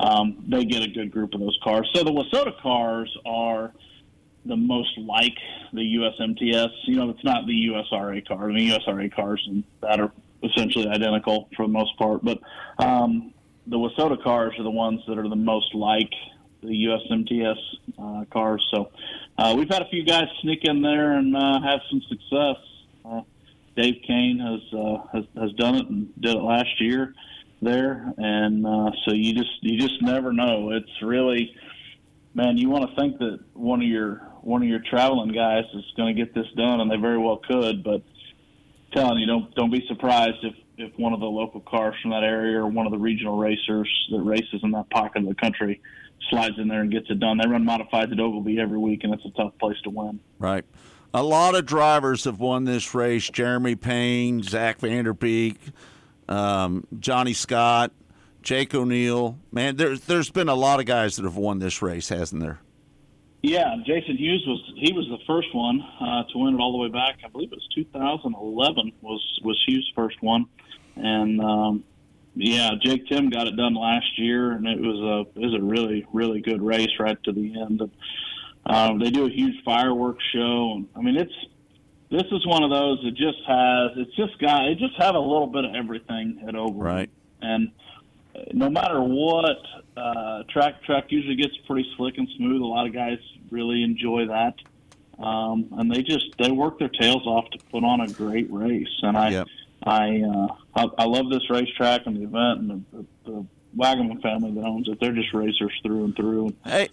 um, 0.02 0.44
they 0.46 0.66
get 0.66 0.84
a 0.84 0.90
good 0.90 1.10
group 1.10 1.34
of 1.34 1.40
those 1.40 1.58
cars. 1.64 1.90
So 1.94 2.04
the 2.04 2.12
WISSOTA 2.12 2.60
cars 2.60 3.16
are 3.26 3.72
the 4.46 4.56
most 4.56 4.98
like 4.98 5.36
the 5.74 5.82
USMTS. 5.82 6.70
You 6.86 6.96
know, 6.98 7.10
it's 7.10 7.24
not 7.24 7.46
the 7.46 7.68
USRA 7.68 8.26
car. 8.28 8.50
I 8.50 8.54
mean, 8.54 8.72
USRA 8.72 9.14
cars 9.14 9.44
and 9.48 9.64
that 9.82 10.00
are 10.00 10.12
essentially 10.44 10.88
identical 10.88 11.50
for 11.56 11.66
the 11.66 11.72
most 11.72 11.98
part, 11.98 12.24
but 12.24 12.40
um, 12.78 13.34
the 13.68 13.78
WISSOTA 13.78 14.24
cars 14.24 14.54
are 14.58 14.64
the 14.64 14.72
ones 14.72 15.02
that 15.08 15.18
are 15.18 15.28
the 15.28 15.36
most 15.36 15.76
like 15.76 16.12
the 16.62 16.68
USMTS 16.68 17.58
uh, 17.98 18.26
cars. 18.32 18.66
So 18.74 18.92
uh, 19.38 19.54
we've 19.58 19.70
had 19.70 19.82
a 19.82 19.90
few 19.90 20.04
guys 20.04 20.26
sneak 20.42 20.64
in 20.64 20.82
there 20.82 21.14
and 21.14 21.36
uh, 21.36 21.62
have 21.62 21.80
some 21.90 22.02
success. 22.10 22.58
Uh, 23.06 23.22
Dave 23.76 24.02
Kane 24.06 24.40
has, 24.40 24.80
uh, 24.80 24.98
has 25.14 25.24
has 25.36 25.54
done 25.54 25.76
it 25.76 25.88
and 25.88 26.22
did 26.22 26.36
it 26.36 26.42
last 26.42 26.82
year 26.82 27.14
there, 27.62 28.14
and 28.18 28.66
uh, 28.66 28.92
so 29.06 29.14
you 29.14 29.34
just 29.34 29.52
you 29.62 29.80
just 29.80 30.02
never 30.02 30.34
know. 30.34 30.72
It's 30.72 31.02
really, 31.02 31.56
man, 32.34 32.58
you 32.58 32.70
want 32.70 32.90
to 32.90 32.96
think 32.96 33.20
that 33.20 33.40
one 33.54 33.82
of 33.82 33.88
your 33.88 34.29
one 34.44 34.62
of 34.62 34.68
your 34.68 34.80
traveling 34.80 35.32
guys 35.32 35.66
is 35.74 35.84
going 35.98 36.16
to 36.16 36.26
get 36.26 36.34
this 36.34 36.48
done, 36.56 36.82
and 36.82 36.90
they 36.90 36.98
very 36.98 37.18
well 37.18 37.38
could, 37.38 37.84
but 37.84 38.02
telling 38.94 39.20
you, 39.20 39.28
don't 39.28 39.54
don't 39.56 39.72
be 39.72 39.86
surprised 39.88 40.38
if 40.44 40.56
if 40.78 40.98
one 40.98 41.14
of 41.14 41.20
the 41.20 41.26
local 41.26 41.60
cars 41.60 41.96
from 42.02 42.12
that 42.12 42.24
area 42.24 42.58
or 42.58 42.68
one 42.68 42.86
of 42.86 42.92
the 42.92 42.98
regional 42.98 43.38
racers 43.38 43.90
that 44.12 44.22
races 44.22 44.62
in 44.64 44.72
that 44.72 44.90
pocket 44.90 45.22
of 45.24 45.28
the 45.28 45.36
country 45.36 45.82
slides 46.30 46.56
in 46.58 46.68
there 46.68 46.82
and 46.82 46.92
gets 46.92 47.10
it 47.10 47.20
done. 47.20 47.38
They 47.38 47.48
run 47.48 47.66
modifieds 47.66 48.12
at 48.12 48.20
Ogilvie 48.20 48.60
every 48.60 48.78
week, 48.78 49.04
and 49.04 49.14
it's 49.14 49.26
a 49.26 49.32
tough 49.32 49.54
place 49.60 49.78
to 49.84 49.90
win. 49.90 50.20
Right. 50.38 50.66
A 51.14 51.24
lot 51.24 51.56
of 51.56 51.66
drivers 51.66 52.26
have 52.26 52.40
won 52.40 52.66
this 52.66 52.94
race. 52.94 53.30
Jeremy 53.30 53.76
Payne, 53.76 54.44
Zack 54.44 54.80
VanderBeek, 54.80 55.58
um, 56.28 56.86
Johnny 57.00 57.34
Scott, 57.34 57.92
Jake 58.44 58.76
O'Neill. 58.76 59.38
Man, 59.52 59.76
there's 59.76 60.02
there's 60.02 60.30
been 60.30 60.50
a 60.50 60.56
lot 60.56 60.80
of 60.80 60.86
guys 60.86 61.16
that 61.16 61.24
have 61.24 61.36
won 61.36 61.60
this 61.60 61.82
race, 61.82 62.10
hasn't 62.10 62.42
there? 62.42 62.60
Yeah, 63.42 63.76
Jason 63.86 64.18
Hughes 64.18 64.44
was 64.46 64.62
he 64.76 64.92
was 64.92 65.08
the 65.08 65.20
first 65.26 65.54
one 65.56 65.82
uh, 65.82 66.24
to 66.24 66.38
win 66.38 66.56
it 66.56 66.60
all 66.60 66.74
the 66.74 66.78
way 66.78 66.90
back. 66.90 67.20
I 67.24 67.30
believe 67.30 67.52
it 67.52 67.56
was 67.56 67.68
2011 67.74 68.92
was 69.02 69.40
was 69.44 69.64
Hughes' 69.66 69.90
first 69.96 70.22
one, 70.22 70.46
and 70.98 71.40
um, 71.40 71.84
yeah, 72.36 72.72
Jake 72.82 73.08
Timm 73.08 73.30
got 73.30 73.48
it 73.48 73.56
done 73.56 73.76
last 73.76 74.18
year, 74.18 74.52
and 74.52 74.68
it 74.68 74.80
was 74.80 75.00
a 75.00 75.40
it 75.40 75.46
was 75.46 75.56
a 75.56 75.64
really 75.64 76.06
really 76.12 76.42
good 76.42 76.62
race 76.62 76.92
right 77.00 77.18
to 77.24 77.32
the 77.32 77.62
end. 77.62 77.82
And, 77.82 77.92
um, 78.66 79.00
they 79.00 79.10
do 79.10 79.26
a 79.26 79.30
huge 79.30 79.64
fireworks 79.64 80.24
show, 80.34 80.74
and 80.76 80.90
I 80.96 81.02
mean 81.02 81.16
it's 81.16 81.34
this 82.12 82.26
is 82.32 82.46
one 82.46 82.64
of 82.64 82.72
those 82.72 83.02
that 83.04 83.16
just 83.16 83.40
has 83.48 83.92
it's 83.96 84.16
just 84.18 84.38
got 84.40 84.66
it 84.66 84.80
just 84.80 84.96
have 84.98 85.16
a 85.16 85.20
little 85.20 85.48
bit 85.48 85.64
of 85.64 85.76
everything 85.76 86.44
at 86.46 86.56
Oval, 86.56 86.74
right? 86.74 87.10
And 87.42 87.72
no 88.54 88.70
matter 88.70 89.02
what, 89.02 89.58
uh, 89.98 90.44
track 90.50 90.84
track 90.84 91.06
usually 91.10 91.36
gets 91.36 91.56
pretty 91.68 91.90
slick 91.98 92.18
and 92.18 92.28
smooth. 92.38 92.62
A 92.62 92.66
lot 92.66 92.88
of 92.88 92.94
guys 92.94 93.20
really 93.52 93.84
enjoy 93.84 94.28
that, 94.28 94.56
um, 95.24 95.68
and 95.78 95.92
they 95.92 96.02
just 96.02 96.26
they 96.38 96.52
work 96.52 96.80
their 96.80 96.90
tails 96.90 97.26
off 97.26 97.50
to 97.52 97.58
put 97.72 97.84
on 97.84 98.02
a 98.02 98.08
great 98.08 98.52
race. 98.52 98.88
And 99.02 99.18
I 99.18 99.30
Yep. 99.30 99.48
I, 99.84 100.22
uh, 100.22 100.48
I 100.76 100.86
I 101.00 101.06
love 101.06 101.30
this 101.30 101.50
racetrack 101.50 102.06
and 102.06 102.18
the 102.18 102.24
event 102.24 102.60
and 102.60 102.70
the, 102.92 102.98
the, 102.98 103.06
the 103.32 103.46
Wagaman 103.78 104.22
family 104.22 104.52
that 104.52 104.66
owns 104.66 104.88
it. 104.90 105.00
They're 105.00 105.14
just 105.14 105.34
racers 105.34 105.72
through 105.84 106.06
and 106.06 106.16
through. 106.16 106.54
Uh, 106.66 106.86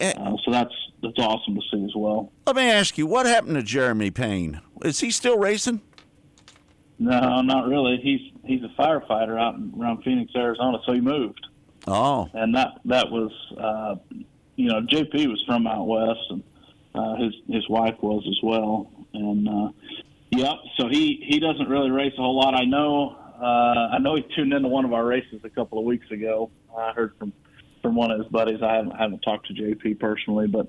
so 0.45 0.51
that's 0.51 0.75
that's 1.03 1.19
awesome 1.19 1.55
to 1.57 1.63
see 1.73 1.85
as 1.85 1.93
well. 1.97 2.33
Let 2.47 2.57
me 2.57 2.71
ask 2.71 2.97
you, 2.99 3.07
what 3.07 3.27
happened 3.27 3.57
to 3.57 3.63
Jeremy 3.63 4.11
Payne? 4.11 4.61
Is 4.85 5.01
he 5.01 5.11
still 5.11 5.39
racing? 5.39 5.81
No, 6.99 7.43
not 7.43 7.67
really. 7.67 7.99
He's 8.03 8.33
he's 8.45 8.63
a 8.63 8.81
firefighter 8.81 9.39
out 9.39 9.57
in, 9.57 9.73
around 9.79 10.03
Phoenix, 10.03 10.33
Arizona. 10.35 10.79
So 10.87 10.93
he 10.93 11.01
moved. 11.01 11.47
Oh, 11.87 12.29
and 12.33 12.55
that 12.55 12.81
that 12.87 13.11
was 13.11 13.31
uh, 13.59 13.97
you 14.57 14.69
know 14.69 14.81
JP 14.81 15.29
was 15.29 15.43
from 15.47 15.67
out 15.67 15.87
west, 15.87 16.21
and 16.31 16.43
uh, 16.95 17.17
his 17.17 17.35
his 17.49 17.69
wife 17.69 17.97
was 18.01 18.25
as 18.27 18.39
well, 18.43 18.91
and 19.13 19.49
uh, 19.49 19.69
yep. 20.31 20.55
So 20.79 20.89
he 20.89 21.23
he 21.27 21.39
doesn't 21.39 21.69
really 21.69 21.91
race 21.91 22.15
a 22.15 22.23
whole 22.23 22.37
lot. 22.37 22.55
I 22.55 22.65
know 22.65 23.17
uh, 23.41 23.95
I 23.95 23.99
know 23.99 24.17
he 24.17 24.25
tuned 24.35 24.55
into 24.55 24.69
one 24.69 24.85
of 24.85 24.93
our 24.93 25.05
races 25.05 25.41
a 25.45 25.51
couple 25.51 25.79
of 25.79 25.85
weeks 25.85 26.11
ago. 26.11 26.51
I 26.77 26.93
heard 26.93 27.13
from 27.19 27.33
from 27.83 27.95
one 27.95 28.11
of 28.11 28.19
his 28.19 28.29
buddies. 28.29 28.63
I 28.63 28.75
haven't 28.77 28.93
I 28.93 29.03
haven't 29.03 29.21
talked 29.21 29.49
to 29.49 29.55
JP 29.55 30.01
personally, 30.01 30.47
but 30.47 30.69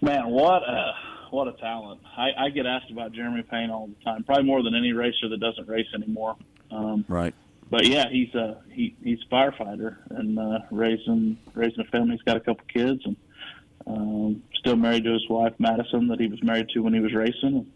man, 0.00 0.28
what 0.28 0.62
a 0.62 0.92
what 1.32 1.48
a 1.48 1.52
talent! 1.52 2.00
I, 2.16 2.28
I 2.38 2.48
get 2.50 2.66
asked 2.66 2.90
about 2.90 3.12
Jeremy 3.12 3.42
Payne 3.42 3.70
all 3.70 3.88
the 3.88 4.04
time, 4.04 4.22
probably 4.24 4.44
more 4.44 4.62
than 4.62 4.74
any 4.74 4.92
racer 4.92 5.28
that 5.28 5.40
doesn't 5.40 5.68
race 5.68 5.86
anymore. 5.94 6.36
Um, 6.70 7.04
right. 7.08 7.34
but 7.70 7.86
yeah, 7.86 8.04
he's 8.10 8.34
a 8.34 8.62
he 8.70 8.94
he's 9.02 9.18
a 9.30 9.34
firefighter 9.34 9.96
and 10.10 10.38
uh, 10.38 10.58
raising 10.70 11.38
raising 11.54 11.80
a 11.80 11.84
family. 11.84 12.12
He's 12.12 12.22
got 12.22 12.36
a 12.36 12.40
couple 12.40 12.64
kids 12.72 13.02
and 13.04 13.16
um, 13.86 14.42
still 14.54 14.76
married 14.76 15.04
to 15.04 15.12
his 15.12 15.28
wife 15.28 15.54
Madison 15.58 16.08
that 16.08 16.20
he 16.20 16.28
was 16.28 16.42
married 16.42 16.68
to 16.70 16.80
when 16.80 16.94
he 16.94 17.00
was 17.00 17.12
racing. 17.14 17.66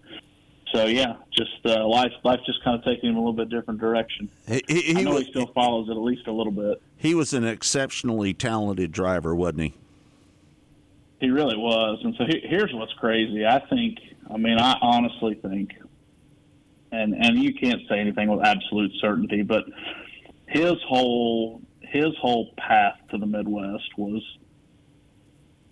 So 0.73 0.87
yeah, 0.87 1.17
just 1.33 1.65
uh, 1.65 1.87
life 1.87 2.13
life 2.25 2.41
just 2.45 2.63
kind 2.65 2.79
of 2.79 2.85
taking 2.85 3.11
him 3.11 3.17
a 3.17 3.19
little 3.19 3.33
bit 3.33 3.49
different 3.49 3.81
direction. 3.81 4.29
He, 4.47 4.63
he, 4.69 4.95
I 4.95 4.99
he 4.99 5.05
know 5.05 5.15
was, 5.15 5.25
he 5.25 5.31
still 5.31 5.47
follows 5.55 5.89
it 5.89 5.93
at 5.93 5.99
least 5.99 6.27
a 6.27 6.33
little 6.33 6.53
bit. 6.53 6.83
he 6.97 7.15
was 7.15 7.33
an 7.33 7.45
exceptionally 7.45 8.35
talented 8.35 8.93
driver, 8.93 9.35
wasn't 9.35 9.61
he? 9.61 9.75
He 11.27 11.33
really 11.33 11.57
was. 11.57 11.99
And 12.05 12.15
so 12.17 12.25
he, 12.25 12.41
here's 12.45 12.73
what's 12.73 12.93
crazy. 12.93 13.45
I 13.45 13.59
think. 13.69 13.99
I 14.33 14.37
mean, 14.37 14.61
I 14.61 14.77
honestly 14.81 15.35
think, 15.35 15.73
and 16.93 17.15
and 17.15 17.37
you 17.43 17.53
can't 17.53 17.81
say 17.89 17.99
anything 17.99 18.29
with 18.29 18.47
absolute 18.47 18.93
certainty, 19.01 19.43
but 19.43 19.65
his 20.47 20.75
whole 20.87 21.63
his 21.81 22.17
whole 22.21 22.55
path 22.57 22.99
to 23.11 23.19
the 23.19 23.27
Midwest 23.27 23.89
was 23.99 24.23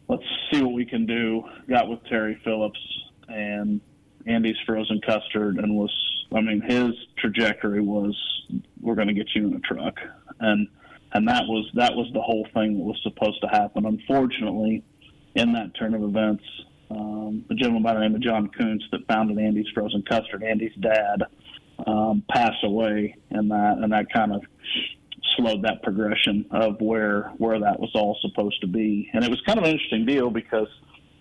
let's 0.09 0.25
see 0.51 0.61
what 0.61 0.73
we 0.73 0.85
can 0.85 1.07
do. 1.07 1.45
Got 1.69 1.89
with 1.89 2.05
Terry 2.07 2.37
Phillips 2.43 2.81
and 3.29 3.81
Andy's 4.27 4.57
frozen 4.67 5.01
custard, 5.03 5.59
and 5.59 5.77
was 5.77 5.93
I 6.35 6.41
mean 6.41 6.63
his 6.63 6.95
trajectory 7.17 7.81
was 7.81 8.17
we're 8.81 8.97
going 8.97 9.07
to 9.07 9.15
get 9.15 9.29
you 9.37 9.47
in 9.47 9.55
a 9.55 9.61
truck, 9.61 10.01
and 10.41 10.67
and 11.13 11.29
that 11.29 11.45
was 11.47 11.71
that 11.75 11.95
was 11.95 12.11
the 12.13 12.23
whole 12.23 12.49
thing 12.55 12.77
that 12.77 12.85
was 12.85 12.99
supposed 13.05 13.41
to 13.43 13.47
happen. 13.47 13.87
Unfortunately, 13.87 14.83
in 15.35 15.53
that 15.53 15.75
turn 15.79 15.95
of 15.95 16.03
events, 16.03 16.45
um, 16.91 17.45
a 17.51 17.55
gentleman 17.55 17.83
by 17.83 17.95
the 17.95 18.01
name 18.01 18.15
of 18.15 18.21
John 18.21 18.49
Kuntz 18.57 18.85
that 18.93 19.07
founded 19.09 19.39
Andy's 19.39 19.67
Frozen 19.75 20.03
Custard, 20.09 20.43
Andy's 20.43 20.75
dad, 20.81 21.25
um, 21.87 22.23
passed 22.31 22.63
away 22.63 23.17
in 23.31 23.49
that, 23.49 23.79
and 23.79 23.93
that 23.93 24.13
kind 24.13 24.33
of 24.33 24.43
slowed 25.37 25.63
that 25.63 25.83
progression 25.83 26.47
of 26.53 26.81
where 26.81 27.33
where 27.39 27.59
that 27.59 27.81
was 27.81 27.91
all 27.95 28.17
supposed 28.23 28.61
to 28.61 28.67
be. 28.69 29.11
And 29.13 29.25
it 29.25 29.31
was 29.31 29.41
kind 29.47 29.59
of 29.59 29.65
an 29.65 29.71
interesting 29.71 30.07
deal 30.07 30.31
because 30.31 30.69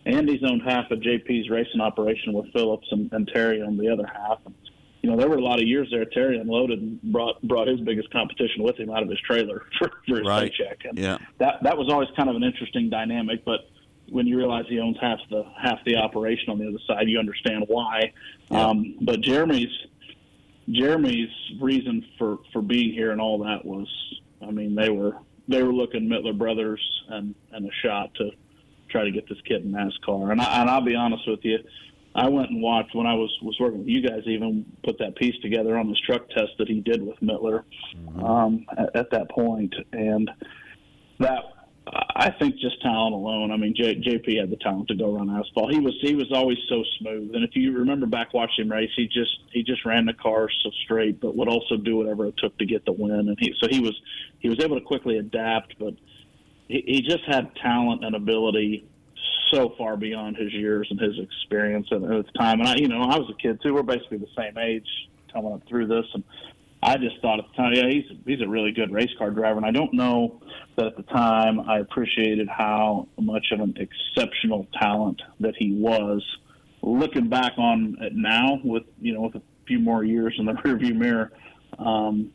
Andy's 0.06 0.44
owned 0.44 0.62
half 0.64 0.92
of 0.92 1.00
JP's 1.00 1.50
racing 1.50 1.82
operation 1.82 2.34
with 2.34 2.52
Phillips 2.54 2.88
and, 2.92 3.12
and 3.14 3.28
Terry 3.34 3.62
on 3.62 3.78
the 3.78 3.90
other 3.90 4.06
half. 4.06 4.40
And, 4.46 4.54
you 5.02 5.10
know, 5.10 5.18
there 5.18 5.30
were 5.30 5.38
a 5.38 5.42
lot 5.44 5.60
of 5.62 5.68
years 5.68 5.88
there. 5.92 6.06
Terry 6.06 6.38
unloaded 6.38 6.80
and 6.82 7.02
brought 7.02 7.42
brought 7.42 7.68
his 7.68 7.80
biggest 7.82 8.12
competition 8.12 8.62
with 8.62 8.78
him 8.78 8.92
out 8.92 9.02
of 9.02 9.10
his 9.10 9.20
trailer 9.22 9.64
for, 9.80 9.90
for 10.08 10.18
his 10.20 10.28
Right. 10.28 10.52
paycheck. 10.52 10.86
And 10.86 11.00
Yeah. 11.00 11.18
that 11.40 11.64
that 11.64 11.78
was 11.78 11.90
always 11.90 12.10
kind 12.16 12.30
of 12.30 12.36
an 12.36 12.44
interesting 12.44 12.90
dynamic. 12.92 13.44
But 13.46 13.62
when 14.14 14.28
you 14.28 14.38
realize 14.38 14.66
he 14.70 14.80
owns 14.80 14.96
half 15.02 15.18
the 15.32 15.44
half 15.60 15.80
the 15.86 15.96
operation 15.96 16.52
on 16.52 16.60
the 16.60 16.68
other 16.68 16.78
side, 16.88 17.10
you 17.10 17.18
understand 17.18 17.64
why. 17.68 18.14
Um, 18.52 18.96
but 19.02 19.22
Jeremy's 19.22 19.72
Jeremy's 20.70 21.32
reason 21.60 22.06
for 22.20 22.38
for 22.54 22.62
being 22.62 22.94
here 22.94 23.12
and 23.12 23.20
all 23.20 23.40
that 23.40 23.66
was, 23.66 23.88
I 24.42 24.52
mean, 24.52 24.76
they 24.76 24.90
were 24.90 25.18
they 25.48 25.64
were 25.64 25.74
looking 25.74 26.08
Mittler 26.08 26.38
Brothers 26.38 26.80
and 27.10 27.34
and 27.54 27.66
a 27.66 27.74
shot 27.82 28.14
to 28.16 28.30
try 28.90 29.04
to 29.04 29.12
get 29.12 29.28
this 29.28 29.40
kid 29.48 29.66
in 29.66 29.72
NASCAR. 29.72 30.32
And 30.32 30.40
I, 30.40 30.62
and 30.62 30.70
I'll 30.70 30.86
be 30.86 30.94
honest 30.94 31.28
with 31.28 31.40
you, 31.42 31.58
I 32.14 32.30
went 32.30 32.52
and 32.52 32.62
watched 32.62 32.94
when 32.94 33.08
I 33.08 33.16
was 33.16 33.36
was 33.42 33.60
working 33.60 33.80
with 33.80 33.88
you 33.88 34.08
guys. 34.08 34.22
Even 34.28 34.64
put 34.84 35.00
that 35.00 35.16
piece 35.16 35.36
together 35.42 35.76
on 35.76 35.90
this 35.90 36.00
truck 36.06 36.30
test 36.30 36.52
that 36.60 36.68
he 36.68 36.82
did 36.82 37.02
with 37.02 37.20
Mittler 37.20 37.64
um, 38.24 38.68
at, 38.78 38.96
at 38.96 39.10
that 39.10 39.32
point, 39.32 39.74
and 39.92 40.30
that 41.18 41.53
I 41.86 42.32
think 42.40 42.56
just 42.60 42.82
talent 42.82 43.14
alone. 43.14 43.52
I 43.52 43.58
mean, 43.58 43.76
J, 43.76 43.96
JP 43.96 44.40
had 44.40 44.50
the 44.50 44.56
talent 44.58 44.88
to 44.88 44.96
go 44.96 45.12
run 45.12 45.30
asphalt. 45.30 45.74
He 45.74 45.80
was 45.80 45.94
he 46.02 46.16
was 46.16 46.32
always 46.32 46.58
so 46.70 46.84
smooth, 47.00 47.36
and 47.36 47.44
if 47.44 47.56
you 47.56 47.78
remember 47.78 48.06
back 48.06 48.34
watching 48.34 48.66
him 48.66 48.72
race, 48.72 48.92
he 48.96 49.08
just 49.08 49.38
he 49.52 49.64
just 49.64 49.84
ran 49.86 50.06
the 50.06 50.14
car 50.14 50.50
so 50.64 50.72
straight, 50.86 51.20
but 51.20 51.36
would 51.36 51.50
also 51.50 51.76
do 51.76 51.98
whatever 51.98 52.26
it 52.28 52.36
took 52.38 52.58
to 52.60 52.66
get 52.66 52.86
the 52.86 52.94
win. 52.94 53.12
And 53.12 53.38
he 53.38 53.54
so 53.60 53.68
he 53.70 53.82
was 53.82 54.00
he 54.40 54.48
was 54.48 54.64
able 54.64 54.80
to 54.80 54.86
quickly 54.86 55.18
adapt, 55.18 55.78
but 55.78 55.94
he, 56.70 56.84
he 56.88 57.02
just 57.02 57.26
had 57.28 57.54
talent 57.58 58.06
and 58.06 58.16
ability 58.16 58.88
so 59.52 59.76
far 59.78 59.98
beyond 59.98 60.38
his 60.38 60.54
years 60.54 60.88
and 60.90 61.00
his 61.00 61.20
experience 61.20 61.88
at 61.92 62.02
his 62.02 62.26
time. 62.38 62.62
And 62.62 62.70
I, 62.70 62.76
you 62.76 62.88
know, 62.88 63.02
I 63.02 63.18
was 63.18 63.30
a 63.30 63.42
kid 63.42 63.62
too. 63.62 63.74
We're 63.74 63.84
basically 63.84 64.18
the 64.20 64.28
same 64.38 64.58
age 64.58 64.88
coming 65.34 65.52
up 65.52 65.68
through 65.68 65.88
this, 65.88 66.06
and 66.14 66.24
I 66.84 66.98
just 66.98 67.20
thought 67.22 67.40
at 67.40 67.46
the 67.50 67.56
time, 67.56 67.74
yeah, 67.74 67.90
he's 67.90 68.06
he's 68.26 68.42
a 68.42 68.48
really 68.48 68.72
good 68.72 68.92
race 68.92 69.12
car 69.18 69.32
driver. 69.32 69.58
And 69.58 69.66
I 69.66 69.72
don't 69.72 69.94
know 69.94 70.42
that 70.76 70.86
at 70.86 70.98
the 70.98 71.04
time 71.04 71.60
I 71.62 71.80
appreciated 71.80 72.48
how 72.50 73.08
much 73.20 73.48
of 73.52 73.60
an 73.62 73.76
exceptional 73.78 74.68
talent 74.80 75.22
that 75.40 75.56
he 75.58 75.72
was. 75.74 76.22
Looking 76.82 77.30
back 77.30 77.54
on 77.58 77.96
it 78.02 78.14
now, 78.16 78.60
with 78.64 78.84
you 79.00 79.14
know, 79.14 79.22
with 79.22 79.36
a 79.36 79.42
few 79.66 79.80
more 79.80 80.04
years 80.04 80.36
in 80.38 80.46
the 80.46 80.52
rearview 80.66 80.94
mirror, 80.96 81.32
um, 81.80 82.32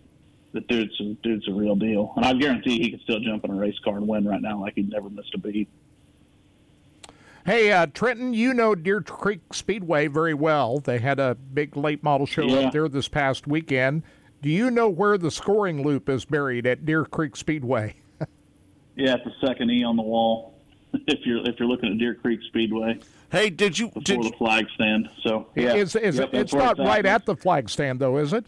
the 0.52 0.60
dude's 0.60 0.98
a, 1.00 1.14
dude's 1.22 1.46
a 1.48 1.52
real 1.52 1.76
deal. 1.76 2.14
And 2.16 2.24
I 2.24 2.32
guarantee 2.32 2.78
he 2.80 2.90
could 2.90 3.02
still 3.02 3.20
jump 3.20 3.44
in 3.44 3.50
a 3.50 3.54
race 3.54 3.78
car 3.84 3.96
and 3.98 4.08
win 4.08 4.26
right 4.26 4.40
now, 4.40 4.60
like 4.60 4.74
he'd 4.76 4.88
never 4.88 5.10
missed 5.10 5.34
a 5.34 5.38
beat. 5.38 5.68
Hey, 7.44 7.72
uh, 7.72 7.86
Trenton, 7.86 8.34
you 8.34 8.52
know 8.52 8.74
Deer 8.74 9.00
Creek 9.00 9.40
Speedway 9.52 10.06
very 10.06 10.34
well. 10.34 10.80
They 10.80 10.98
had 10.98 11.18
a 11.18 11.34
big 11.34 11.76
late 11.76 12.02
model 12.02 12.26
show 12.26 12.42
Yeah. 12.44 12.66
up 12.66 12.72
there 12.72 12.88
this 12.88 13.08
past 13.08 13.46
weekend. 13.46 14.02
Do 14.42 14.50
you 14.50 14.70
know 14.70 14.88
where 14.88 15.18
the 15.18 15.30
scoring 15.30 15.82
loop 15.82 16.08
is 16.08 16.24
buried 16.24 16.66
at 16.66 16.84
Deer 16.86 17.04
Creek 17.04 17.36
Speedway? 17.36 17.94
Yeah, 18.96 19.14
it's 19.14 19.24
the 19.26 19.46
second 19.46 19.70
E 19.70 19.84
on 19.84 19.96
the 19.96 20.02
wall. 20.02 20.54
If 21.06 21.24
you're 21.24 21.48
if 21.48 21.54
you're 21.60 21.68
looking 21.68 21.92
at 21.92 21.98
Deer 21.98 22.14
Creek 22.16 22.40
Speedway. 22.48 22.98
Hey, 23.30 23.48
did 23.48 23.78
you 23.78 23.90
before 23.90 24.24
the 24.24 24.32
flag 24.36 24.66
stand? 24.74 25.08
So 25.22 25.46
yeah, 25.54 25.74
Is, 25.74 25.94
is 25.94 26.16
Yep, 26.18 26.30
it, 26.32 26.34
it's 26.40 26.52
not 26.52 26.80
at. 26.80 26.84
right 26.84 27.06
at 27.06 27.24
the 27.24 27.36
flag 27.36 27.68
stand, 27.70 28.00
though, 28.00 28.16
is 28.16 28.32
it? 28.32 28.44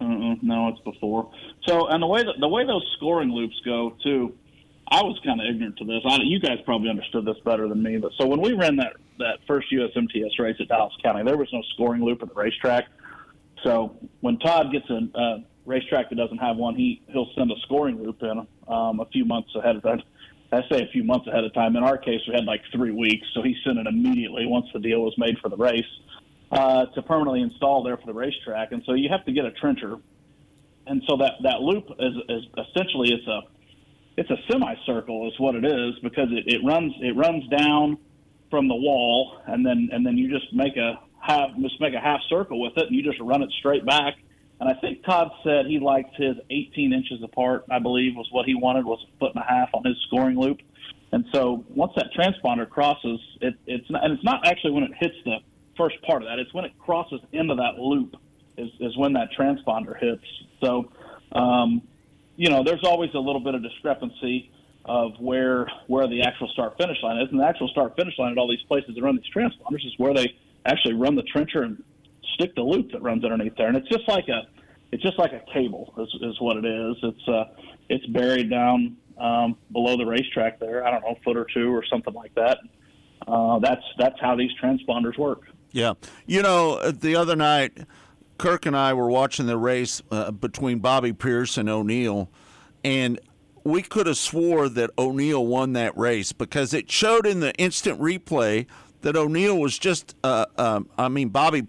Uh-uh, 0.00 0.34
no, 0.42 0.68
it's 0.68 0.80
before. 0.80 1.30
So, 1.66 1.86
and 1.86 2.02
the 2.02 2.06
way 2.06 2.22
that, 2.22 2.34
the 2.40 2.48
way 2.48 2.66
those 2.66 2.84
scoring 2.98 3.30
loops 3.30 3.58
go 3.64 3.96
too, 4.02 4.34
I 4.90 5.02
was 5.02 5.18
kind 5.24 5.40
of 5.40 5.46
ignorant 5.46 5.78
to 5.78 5.84
this. 5.86 6.02
I, 6.04 6.18
you 6.24 6.40
guys 6.40 6.58
probably 6.66 6.90
understood 6.90 7.24
this 7.24 7.38
better 7.44 7.66
than 7.66 7.82
me. 7.82 7.96
But 7.96 8.12
so 8.18 8.26
when 8.26 8.42
we 8.42 8.52
ran 8.52 8.76
that 8.76 8.96
that 9.18 9.38
first 9.46 9.68
USMTS 9.72 10.38
race 10.38 10.56
at 10.60 10.68
Dallas 10.68 10.92
County, 11.02 11.22
there 11.24 11.38
was 11.38 11.48
no 11.54 11.62
scoring 11.72 12.04
loop 12.04 12.22
at 12.22 12.28
the 12.28 12.34
racetrack. 12.34 12.84
So 13.64 13.96
when 14.20 14.38
Todd 14.38 14.72
gets 14.72 14.88
a, 14.90 15.18
a 15.18 15.44
racetrack 15.66 16.10
that 16.10 16.16
doesn't 16.16 16.38
have 16.38 16.56
one, 16.56 16.74
he 16.74 17.02
he'll 17.08 17.30
send 17.36 17.50
a 17.50 17.56
scoring 17.62 18.02
loop 18.02 18.22
in 18.22 18.46
um, 18.68 19.00
a 19.00 19.06
few 19.12 19.24
months 19.24 19.50
ahead 19.54 19.76
of 19.76 19.82
time. 19.82 20.02
I 20.52 20.62
say 20.70 20.82
a 20.82 20.88
few 20.92 21.04
months 21.04 21.28
ahead 21.28 21.44
of 21.44 21.54
time. 21.54 21.76
In 21.76 21.84
our 21.84 21.96
case, 21.96 22.20
we 22.26 22.34
had 22.34 22.44
like 22.44 22.62
three 22.72 22.90
weeks, 22.90 23.26
so 23.34 23.42
he 23.42 23.54
sent 23.64 23.78
it 23.78 23.86
immediately 23.86 24.46
once 24.46 24.66
the 24.72 24.80
deal 24.80 25.00
was 25.00 25.14
made 25.16 25.38
for 25.38 25.48
the 25.48 25.56
race 25.56 25.84
uh, 26.50 26.86
to 26.86 27.02
permanently 27.02 27.42
install 27.42 27.84
there 27.84 27.96
for 27.96 28.06
the 28.06 28.12
racetrack. 28.12 28.72
And 28.72 28.82
so 28.84 28.94
you 28.94 29.08
have 29.10 29.24
to 29.26 29.32
get 29.32 29.44
a 29.44 29.52
trencher, 29.52 29.96
and 30.86 31.02
so 31.08 31.16
that 31.18 31.34
that 31.44 31.60
loop 31.60 31.86
is, 31.98 32.14
is 32.28 32.42
essentially 32.58 33.12
it's 33.12 33.26
a 33.28 33.40
it's 34.16 34.30
a 34.30 34.36
semicircle 34.50 35.28
is 35.28 35.38
what 35.38 35.54
it 35.54 35.64
is 35.64 35.94
because 36.02 36.28
it, 36.32 36.52
it 36.52 36.60
runs 36.64 36.92
it 37.00 37.16
runs 37.16 37.46
down 37.48 37.96
from 38.50 38.66
the 38.66 38.74
wall 38.74 39.40
and 39.46 39.64
then 39.64 39.88
and 39.92 40.04
then 40.04 40.18
you 40.18 40.28
just 40.28 40.52
make 40.52 40.76
a 40.76 40.98
half 41.20 41.50
just 41.60 41.80
make 41.80 41.94
a 41.94 42.00
half 42.00 42.20
circle 42.28 42.60
with 42.60 42.76
it 42.76 42.86
and 42.86 42.94
you 42.94 43.02
just 43.02 43.20
run 43.20 43.42
it 43.42 43.50
straight 43.58 43.84
back. 43.84 44.14
And 44.60 44.68
I 44.68 44.74
think 44.74 45.04
Todd 45.04 45.30
said 45.42 45.66
he 45.66 45.78
liked 45.78 46.14
his 46.16 46.36
18 46.50 46.92
inches 46.92 47.22
apart. 47.22 47.64
I 47.70 47.78
believe 47.78 48.14
was 48.14 48.28
what 48.30 48.44
he 48.44 48.54
wanted 48.54 48.84
was 48.84 48.98
a 49.02 49.18
foot 49.18 49.34
and 49.34 49.42
a 49.42 49.46
half 49.46 49.70
on 49.72 49.84
his 49.84 49.96
scoring 50.06 50.38
loop. 50.38 50.58
And 51.12 51.24
so 51.32 51.64
once 51.68 51.92
that 51.96 52.10
transponder 52.16 52.68
crosses, 52.68 53.20
it, 53.40 53.54
it's 53.66 53.90
not, 53.90 54.04
and 54.04 54.12
it's 54.12 54.24
not 54.24 54.46
actually 54.46 54.72
when 54.72 54.84
it 54.84 54.92
hits 54.98 55.16
the 55.24 55.38
first 55.76 56.00
part 56.02 56.22
of 56.22 56.28
that. 56.28 56.38
It's 56.38 56.52
when 56.52 56.64
it 56.64 56.72
crosses 56.78 57.20
into 57.32 57.54
that 57.54 57.78
loop 57.78 58.16
is, 58.58 58.70
is 58.80 58.96
when 58.96 59.14
that 59.14 59.30
transponder 59.36 59.98
hits. 59.98 60.24
So, 60.62 60.92
um, 61.32 61.82
you 62.36 62.50
know, 62.50 62.62
there's 62.62 62.84
always 62.84 63.10
a 63.14 63.18
little 63.18 63.40
bit 63.40 63.54
of 63.54 63.62
discrepancy 63.62 64.50
of 64.84 65.12
where 65.20 65.66
where 65.88 66.06
the 66.08 66.22
actual 66.22 66.48
start 66.48 66.76
finish 66.78 66.96
line 67.02 67.20
is, 67.20 67.28
and 67.30 67.40
the 67.40 67.44
actual 67.44 67.68
start 67.68 67.96
finish 67.96 68.18
line 68.18 68.32
at 68.32 68.38
all 68.38 68.48
these 68.48 68.62
places 68.62 68.94
that 68.94 69.02
run 69.02 69.16
these 69.16 69.30
transponders 69.34 69.84
is 69.84 69.92
where 69.98 70.14
they 70.14 70.34
actually 70.66 70.94
run 70.94 71.14
the 71.14 71.22
trencher 71.22 71.62
and 71.62 71.82
stick 72.34 72.54
the 72.54 72.62
loop 72.62 72.92
that 72.92 73.02
runs 73.02 73.24
underneath 73.24 73.56
there, 73.56 73.68
and 73.68 73.76
it's 73.76 73.88
just 73.88 74.08
like 74.08 74.28
a 74.28 74.42
it's 74.92 75.02
just 75.02 75.18
like 75.18 75.32
a 75.32 75.42
cable 75.52 75.94
is, 75.98 76.08
is 76.22 76.40
what 76.40 76.56
it 76.56 76.64
is. 76.64 76.96
It's 77.02 77.28
uh 77.28 77.44
it's 77.88 78.06
buried 78.06 78.50
down 78.50 78.96
um, 79.18 79.56
below 79.72 79.96
the 79.96 80.06
racetrack 80.06 80.58
there. 80.58 80.86
I 80.86 80.90
don't 80.90 81.02
know, 81.02 81.16
foot 81.24 81.36
or 81.36 81.46
two 81.52 81.74
or 81.74 81.84
something 81.84 82.14
like 82.14 82.34
that. 82.34 82.58
Uh, 83.26 83.58
that's 83.58 83.82
that's 83.98 84.18
how 84.20 84.34
these 84.34 84.50
transponders 84.62 85.18
work. 85.18 85.42
Yeah. 85.72 85.94
You 86.26 86.42
know, 86.42 86.74
uh, 86.74 86.92
the 86.92 87.16
other 87.16 87.36
night, 87.36 87.78
Kirk 88.38 88.66
and 88.66 88.76
I 88.76 88.94
were 88.94 89.08
watching 89.08 89.46
the 89.46 89.58
race 89.58 90.02
uh, 90.10 90.30
between 90.30 90.78
Bobby 90.78 91.12
Pierce 91.12 91.58
and 91.58 91.68
O'Neal, 91.68 92.30
and 92.82 93.20
we 93.62 93.82
could 93.82 94.06
have 94.06 94.16
swore 94.16 94.68
that 94.70 94.90
O'Neal 94.98 95.46
won 95.46 95.74
that 95.74 95.96
race 95.96 96.32
because 96.32 96.72
it 96.72 96.90
showed 96.90 97.26
in 97.26 97.40
the 97.40 97.54
instant 97.56 98.00
replay 98.00 98.66
that 99.02 99.16
O'Neal 99.16 99.58
was 99.58 99.78
just, 99.78 100.14
uh, 100.24 100.46
um, 100.58 100.88
I 100.98 101.08
mean, 101.08 101.28
Bobby 101.28 101.66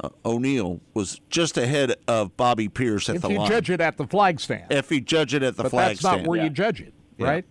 uh, 0.00 0.08
O'Neal 0.24 0.80
was 0.94 1.20
just 1.30 1.56
ahead 1.56 1.94
of 2.06 2.36
Bobby 2.36 2.68
Pierce 2.68 3.08
at 3.08 3.16
if 3.16 3.22
the 3.22 3.28
you 3.30 3.46
judge 3.46 3.70
it 3.70 3.80
at 3.80 3.96
the 3.96 4.06
flag 4.06 4.40
stand. 4.40 4.66
if 4.70 4.90
you 4.90 5.00
judge 5.00 5.32
it 5.34 5.42
at 5.42 5.56
the 5.56 5.64
but 5.64 5.70
flag 5.70 5.88
that's 5.88 6.02
not 6.02 6.12
stand. 6.14 6.26
where 6.26 6.38
Yeah. 6.38 6.44
you 6.44 6.50
judge 6.50 6.80
it, 6.80 6.92
Yeah. 7.18 7.26
right? 7.26 7.44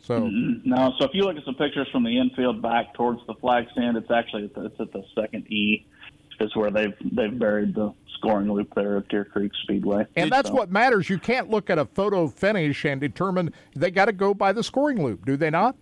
So 0.00 0.20
Mhm. 0.22 0.64
No, 0.64 0.92
so 0.98 1.04
if 1.04 1.10
you 1.14 1.22
look 1.24 1.36
at 1.36 1.44
some 1.44 1.54
pictures 1.54 1.86
from 1.92 2.02
the 2.02 2.18
infield 2.18 2.60
back 2.62 2.94
towards 2.94 3.20
the 3.26 3.34
flag 3.34 3.66
stand, 3.72 3.96
it's 3.96 4.10
actually 4.10 4.44
at 4.44 4.54
the, 4.54 4.64
it's 4.64 4.80
at 4.80 4.92
the 4.92 5.04
second 5.14 5.46
E, 5.52 5.84
is 6.40 6.56
where 6.56 6.70
they've 6.72 6.94
they've 7.12 7.38
buried 7.38 7.72
the 7.74 7.92
scoring 8.18 8.50
loop 8.52 8.72
there 8.74 8.96
at 8.96 9.08
Deer 9.08 9.24
Creek 9.24 9.52
Speedway. 9.62 10.06
And 10.16 10.30
that's 10.32 10.48
So- 10.48 10.54
what 10.54 10.72
matters. 10.72 11.08
You 11.08 11.18
can't 11.18 11.50
look 11.50 11.70
at 11.70 11.78
a 11.78 11.84
photo 11.84 12.26
finish 12.26 12.84
and 12.84 13.00
determine 13.00 13.52
they 13.76 13.90
got 13.92 14.06
to 14.06 14.12
go 14.12 14.34
by 14.34 14.52
the 14.52 14.62
scoring 14.64 15.04
loop, 15.04 15.24
do 15.24 15.36
they 15.36 15.50
not? 15.50 15.76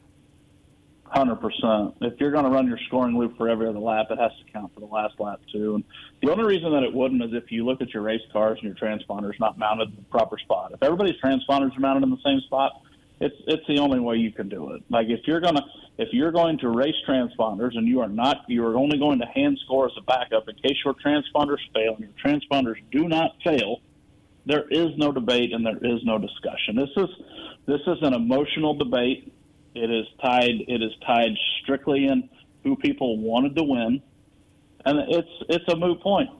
Hundred 1.10 1.36
percent. 1.36 1.96
If 2.02 2.20
you're 2.20 2.30
going 2.30 2.44
to 2.44 2.50
run 2.50 2.68
your 2.68 2.78
scoring 2.86 3.18
loop 3.18 3.36
for 3.36 3.48
every 3.48 3.66
other 3.66 3.80
lap, 3.80 4.06
it 4.10 4.18
has 4.18 4.30
to 4.38 4.52
count 4.52 4.72
for 4.74 4.80
the 4.80 4.86
last 4.86 5.18
lap 5.18 5.40
too. 5.52 5.74
And 5.74 5.84
the 6.22 6.30
only 6.30 6.44
reason 6.44 6.72
that 6.72 6.84
it 6.84 6.94
wouldn't 6.94 7.20
is 7.20 7.30
if 7.32 7.50
you 7.50 7.66
look 7.66 7.82
at 7.82 7.92
your 7.92 8.04
race 8.04 8.20
cars 8.32 8.60
and 8.62 8.68
your 8.68 8.76
transponders 8.76 9.32
not 9.40 9.58
mounted 9.58 9.88
in 9.88 9.96
the 9.96 10.02
proper 10.02 10.38
spot. 10.38 10.70
If 10.72 10.80
everybody's 10.84 11.20
transponders 11.20 11.76
are 11.76 11.80
mounted 11.80 12.04
in 12.04 12.10
the 12.10 12.22
same 12.24 12.40
spot, 12.42 12.82
it's 13.20 13.34
it's 13.48 13.66
the 13.66 13.78
only 13.78 13.98
way 13.98 14.16
you 14.16 14.30
can 14.30 14.48
do 14.48 14.70
it. 14.72 14.84
Like 14.88 15.08
if 15.08 15.20
you're 15.26 15.40
gonna 15.40 15.64
if 15.98 16.10
you're 16.12 16.30
going 16.30 16.58
to 16.58 16.68
race 16.68 16.94
transponders 17.08 17.76
and 17.76 17.88
you 17.88 18.00
are 18.00 18.08
not 18.08 18.44
you 18.48 18.64
are 18.64 18.76
only 18.76 18.96
going 18.96 19.18
to 19.18 19.26
hand 19.26 19.58
score 19.64 19.86
as 19.86 19.92
a 19.98 20.02
backup 20.02 20.48
in 20.48 20.54
case 20.56 20.78
your 20.84 20.94
transponders 20.94 21.58
fail 21.74 21.96
and 21.96 22.08
your 22.08 22.14
transponders 22.24 22.76
do 22.92 23.08
not 23.08 23.32
fail, 23.44 23.80
there 24.46 24.68
is 24.70 24.96
no 24.96 25.10
debate 25.10 25.52
and 25.52 25.66
there 25.66 25.78
is 25.82 26.04
no 26.04 26.18
discussion. 26.18 26.76
This 26.76 26.90
is 26.96 27.08
this 27.66 27.80
is 27.88 27.98
an 28.02 28.14
emotional 28.14 28.74
debate. 28.74 29.32
It 29.74 29.90
is 29.90 30.06
tied. 30.22 30.64
It 30.66 30.82
is 30.82 30.92
tied 31.06 31.32
strictly 31.62 32.06
in 32.06 32.28
who 32.64 32.76
people 32.76 33.18
wanted 33.18 33.54
to 33.56 33.62
win, 33.62 34.02
and 34.84 34.98
it's 35.08 35.28
it's 35.48 35.68
a 35.72 35.76
moot 35.76 36.00
point. 36.00 36.30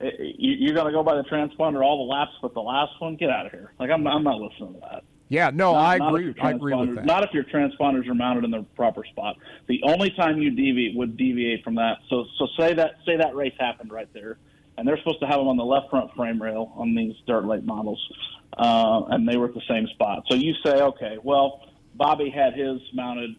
It- 0.00 0.36
you- 0.38 0.56
You're 0.58 0.74
going 0.74 0.86
to 0.86 0.92
go 0.92 1.02
by 1.02 1.16
the 1.16 1.24
transponder 1.24 1.84
all 1.84 2.06
the 2.06 2.10
laps, 2.12 2.32
but 2.42 2.54
the 2.54 2.62
last 2.62 2.92
one, 3.00 3.16
get 3.16 3.30
out 3.30 3.46
of 3.46 3.52
here. 3.52 3.72
Like 3.78 3.90
I'm, 3.90 4.06
I'm 4.06 4.22
not 4.22 4.40
listening 4.40 4.74
to 4.74 4.80
that. 4.80 5.04
Yeah, 5.28 5.50
no, 5.52 5.72
Not- 5.72 5.80
I 5.80 5.98
not 5.98 6.14
agree. 6.14 6.34
I 6.40 6.50
agree 6.50 6.74
with 6.74 6.94
that. 6.96 7.06
Not 7.06 7.24
if 7.24 7.32
your 7.32 7.44
transponders 7.44 8.06
are 8.08 8.14
mounted 8.14 8.44
in 8.44 8.50
the 8.50 8.62
proper 8.76 9.04
spot. 9.04 9.36
The 9.66 9.80
only 9.84 10.10
time 10.10 10.38
you 10.38 10.50
deviate 10.50 10.96
would 10.96 11.16
deviate 11.16 11.64
from 11.64 11.74
that. 11.76 11.98
So, 12.08 12.26
so 12.38 12.46
say 12.58 12.74
that 12.74 12.96
say 13.06 13.16
that 13.16 13.34
race 13.34 13.54
happened 13.58 13.90
right 13.92 14.08
there, 14.12 14.38
and 14.78 14.86
they're 14.86 14.98
supposed 14.98 15.20
to 15.20 15.26
have 15.26 15.38
them 15.38 15.48
on 15.48 15.56
the 15.56 15.64
left 15.64 15.90
front 15.90 16.14
frame 16.14 16.40
rail 16.40 16.72
on 16.76 16.94
these 16.94 17.14
dirt 17.26 17.46
late 17.46 17.64
models, 17.64 18.00
uh, 18.58 19.04
and 19.10 19.26
they 19.26 19.36
were 19.36 19.46
at 19.48 19.54
the 19.54 19.62
same 19.68 19.86
spot. 19.88 20.24
So 20.28 20.36
you 20.36 20.54
say, 20.64 20.72
okay, 20.82 21.16
well, 21.22 21.66
Bobby 21.94 22.30
had 22.30 22.54
his 22.54 22.80
mounted 22.92 23.30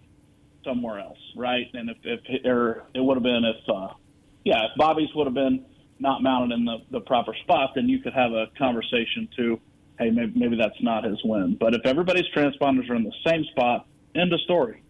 somewhere 0.63 0.99
else, 0.99 1.19
right? 1.35 1.67
And 1.73 1.89
if, 1.89 1.97
if 2.03 2.45
or 2.45 2.85
it 2.93 2.99
would 3.01 3.15
have 3.17 3.23
been 3.23 3.43
if, 3.45 3.69
uh, 3.69 3.93
yeah, 4.43 4.65
if 4.65 4.77
Bobby's 4.77 5.09
would 5.15 5.27
have 5.27 5.33
been 5.33 5.65
not 5.99 6.21
mounted 6.21 6.53
in 6.53 6.65
the, 6.65 6.77
the 6.91 6.99
proper 7.01 7.33
spot, 7.43 7.71
then 7.75 7.87
you 7.87 7.99
could 7.99 8.13
have 8.13 8.31
a 8.31 8.47
conversation 8.57 9.29
to, 9.37 9.59
hey, 9.99 10.09
maybe, 10.09 10.33
maybe 10.35 10.57
that's 10.57 10.81
not 10.81 11.03
his 11.03 11.19
win. 11.23 11.55
But 11.59 11.73
if 11.73 11.85
everybody's 11.85 12.25
transponders 12.35 12.89
are 12.89 12.95
in 12.95 13.03
the 13.03 13.13
same 13.25 13.45
spot, 13.51 13.87
end 14.15 14.33
of 14.33 14.41
story. 14.41 14.81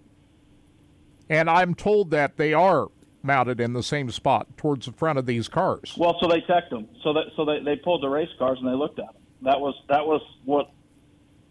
And 1.30 1.50
I'm 1.50 1.76
told 1.76 2.12
that 2.12 2.38
they 2.38 2.54
are 2.54 2.90
mounted 3.24 3.60
in 3.60 3.74
the 3.74 3.84
same 3.84 4.12
spot 4.12 4.56
towards 4.58 4.86
the 4.86 4.92
front 4.92 5.18
of 5.18 5.26
these 5.26 5.48
cars. 5.48 5.96
Well, 5.98 6.16
so 6.22 6.28
they 6.28 6.42
checked 6.42 6.70
them. 6.70 6.88
So 7.04 7.14
that 7.14 7.26
so 7.36 7.46
they, 7.46 7.60
they 7.64 7.76
pulled 7.76 8.04
the 8.04 8.10
race 8.10 8.30
cars 8.38 8.60
and 8.62 8.68
they 8.68 8.76
looked 8.76 9.00
at 9.00 9.08
them. 9.08 9.22
That 9.42 9.60
was 9.60 9.76
that 9.90 10.06
was 10.06 10.22
what 10.46 10.72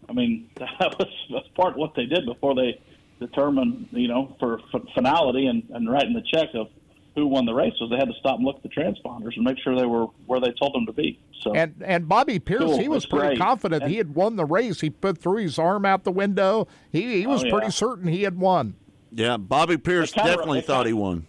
I 0.09 0.13
mean. 0.13 0.49
That 0.79 0.97
was, 0.99 1.07
that's 1.31 1.47
part 1.55 1.73
of 1.73 1.77
what 1.77 1.95
they 1.95 2.05
did 2.05 2.25
before 2.25 2.53
they 2.55 2.81
determined, 3.19 3.87
you 3.91 4.07
know, 4.07 4.35
for, 4.39 4.59
for 4.71 4.81
finality 4.93 5.47
and, 5.47 5.63
and 5.69 5.89
writing 5.89 6.13
the 6.13 6.21
check 6.33 6.49
of 6.53 6.67
who 7.15 7.27
won 7.27 7.45
the 7.45 7.53
race. 7.53 7.73
Was 7.79 7.89
they 7.89 7.95
had 7.97 8.09
to 8.09 8.13
stop 8.19 8.37
and 8.37 8.45
look 8.45 8.57
at 8.57 8.63
the 8.63 8.69
transponders 8.69 9.35
and 9.35 9.43
make 9.45 9.57
sure 9.63 9.77
they 9.77 9.85
were 9.85 10.07
where 10.25 10.39
they 10.41 10.51
told 10.59 10.73
them 10.73 10.85
to 10.87 10.91
be. 10.93 11.17
So 11.41 11.53
And 11.55 11.75
and 11.85 12.09
Bobby 12.09 12.39
Pierce, 12.39 12.61
Cool, 12.61 12.77
he 12.79 12.89
was 12.89 13.05
pretty 13.05 13.27
great. 13.27 13.39
confident 13.39 13.83
And- 13.83 13.91
he 13.91 13.97
had 13.97 14.15
won 14.15 14.35
the 14.35 14.43
race. 14.45 14.81
He 14.81 14.89
put 14.89 15.17
through 15.17 15.37
his 15.43 15.57
arm 15.57 15.85
out 15.85 16.03
the 16.03 16.11
window. 16.11 16.67
He 16.91 17.19
he 17.21 17.25
oh, 17.25 17.29
was 17.29 17.43
Oh, 17.43 17.45
yeah. 17.47 17.51
pretty 17.53 17.71
certain 17.71 18.07
he 18.07 18.23
had 18.23 18.37
won. 18.37 18.75
Yeah, 19.13 19.37
Bobby 19.37 19.77
Pierce 19.77 20.11
It 20.11 20.15
kinda- 20.15 20.31
definitely 20.31 20.59
it 20.59 20.65
thought 20.65 20.85
he 20.87 20.91
kinda- 20.91 21.01
won. 21.01 21.25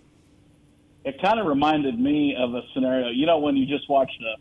it 1.05 1.23
kind 1.23 1.39
of 1.39 1.47
reminded 1.47 2.01
me 2.01 2.35
of 2.37 2.55
a 2.55 2.63
scenario. 2.75 3.11
You 3.11 3.27
know, 3.27 3.39
when 3.39 3.57
you 3.57 3.65
just 3.67 3.89
watched 3.89 4.21
a, 4.23 4.37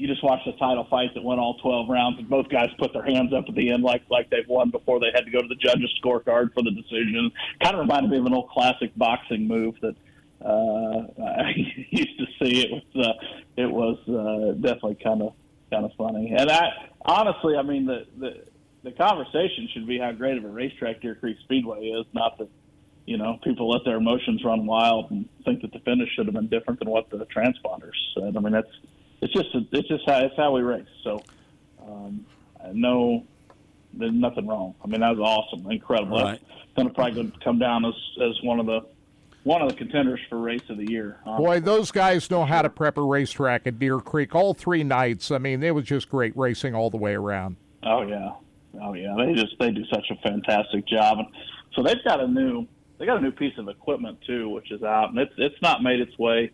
you 0.00 0.08
just 0.08 0.24
watched 0.24 0.46
a 0.46 0.52
title 0.52 0.86
fight 0.88 1.12
that 1.14 1.22
went 1.22 1.40
all 1.40 1.58
twelve 1.58 1.88
rounds, 1.88 2.18
and 2.18 2.28
both 2.28 2.48
guys 2.48 2.70
put 2.78 2.92
their 2.92 3.04
hands 3.04 3.34
up 3.34 3.44
at 3.48 3.54
the 3.54 3.70
end, 3.70 3.82
like 3.82 4.02
like 4.10 4.30
they've 4.30 4.48
won 4.48 4.70
before 4.70 4.98
they 4.98 5.10
had 5.14 5.26
to 5.26 5.30
go 5.30 5.42
to 5.42 5.48
the 5.48 5.56
judges' 5.56 5.92
scorecard 6.02 6.54
for 6.54 6.62
the 6.62 6.70
decision. 6.70 7.30
Kind 7.62 7.74
of 7.74 7.80
reminded 7.80 8.10
me 8.10 8.18
of 8.18 8.26
an 8.26 8.32
old 8.32 8.48
classic 8.48 8.92
boxing 8.96 9.46
move 9.46 9.74
that 9.82 9.94
uh, 10.42 11.22
I 11.22 11.52
used 11.90 12.18
to 12.18 12.26
see. 12.42 12.62
It 12.62 12.70
was 12.70 13.06
uh, 13.06 13.12
it 13.56 13.70
was 13.70 13.98
uh, 14.08 14.52
definitely 14.54 14.96
kind 15.04 15.22
of 15.22 15.34
kind 15.70 15.84
of 15.84 15.92
funny. 15.98 16.34
And 16.36 16.50
I 16.50 16.70
honestly, 17.02 17.56
I 17.56 17.62
mean, 17.62 17.84
the 17.84 18.06
the 18.18 18.44
the 18.82 18.92
conversation 18.92 19.68
should 19.74 19.86
be 19.86 19.98
how 19.98 20.12
great 20.12 20.38
of 20.38 20.44
a 20.44 20.48
racetrack 20.48 21.02
Deer 21.02 21.14
Creek 21.14 21.36
Speedway 21.44 21.80
is, 21.80 22.06
not 22.14 22.38
that 22.38 22.48
you 23.06 23.18
know, 23.18 23.38
people 23.42 23.68
let 23.68 23.84
their 23.84 23.96
emotions 23.96 24.42
run 24.44 24.66
wild 24.66 25.10
and 25.10 25.28
think 25.44 25.62
that 25.62 25.72
the 25.72 25.80
finish 25.80 26.08
should 26.14 26.26
have 26.26 26.34
been 26.34 26.48
different 26.48 26.78
than 26.78 26.88
what 26.88 27.10
the 27.10 27.26
transponders 27.26 27.96
said. 28.14 28.36
I 28.36 28.40
mean, 28.40 28.52
that's 28.52 28.70
it's 29.20 29.32
just 29.32 29.48
it's 29.72 29.88
just 29.88 30.04
how 30.06 30.18
it's 30.20 30.36
how 30.36 30.52
we 30.52 30.62
race. 30.62 30.86
So, 31.04 31.22
um, 31.82 32.24
no, 32.72 33.24
there's 33.92 34.12
nothing 34.12 34.46
wrong. 34.46 34.74
I 34.82 34.86
mean, 34.86 35.00
that 35.00 35.16
was 35.16 35.20
awesome, 35.20 35.70
incredible. 35.70 36.22
Right. 36.22 36.40
That's 36.40 36.72
going 36.76 36.88
to 36.88 36.94
probably 36.94 37.32
come 37.42 37.58
down 37.58 37.84
as 37.84 37.94
as 38.22 38.40
one 38.42 38.60
of 38.60 38.66
the 38.66 38.80
one 39.42 39.62
of 39.62 39.68
the 39.68 39.74
contenders 39.74 40.20
for 40.28 40.38
race 40.38 40.62
of 40.68 40.76
the 40.76 40.90
year. 40.90 41.18
Boy, 41.24 41.60
those 41.60 41.90
guys 41.90 42.30
know 42.30 42.44
how 42.44 42.62
to 42.62 42.68
prep 42.68 42.98
a 42.98 43.02
racetrack 43.02 43.66
at 43.66 43.78
Deer 43.78 43.98
Creek 43.98 44.34
all 44.34 44.54
three 44.54 44.84
nights. 44.84 45.30
I 45.30 45.38
mean, 45.38 45.62
it 45.62 45.74
was 45.74 45.84
just 45.84 46.10
great 46.10 46.36
racing 46.36 46.74
all 46.74 46.90
the 46.90 46.98
way 46.98 47.14
around. 47.14 47.56
Oh 47.82 48.02
yeah, 48.02 48.32
oh 48.82 48.94
yeah. 48.94 49.14
They 49.18 49.34
just 49.34 49.54
they 49.58 49.70
do 49.70 49.84
such 49.92 50.06
a 50.10 50.16
fantastic 50.16 50.86
job, 50.86 51.18
and 51.18 51.28
so 51.74 51.82
they've 51.82 52.02
got 52.04 52.20
a 52.20 52.28
new 52.28 52.66
they 52.98 53.06
got 53.06 53.18
a 53.18 53.20
new 53.20 53.32
piece 53.32 53.56
of 53.58 53.68
equipment 53.68 54.18
too, 54.26 54.48
which 54.48 54.70
is 54.70 54.82
out, 54.82 55.10
and 55.10 55.18
it's 55.18 55.32
it's 55.36 55.60
not 55.62 55.82
made 55.82 56.00
its 56.00 56.18
way 56.18 56.50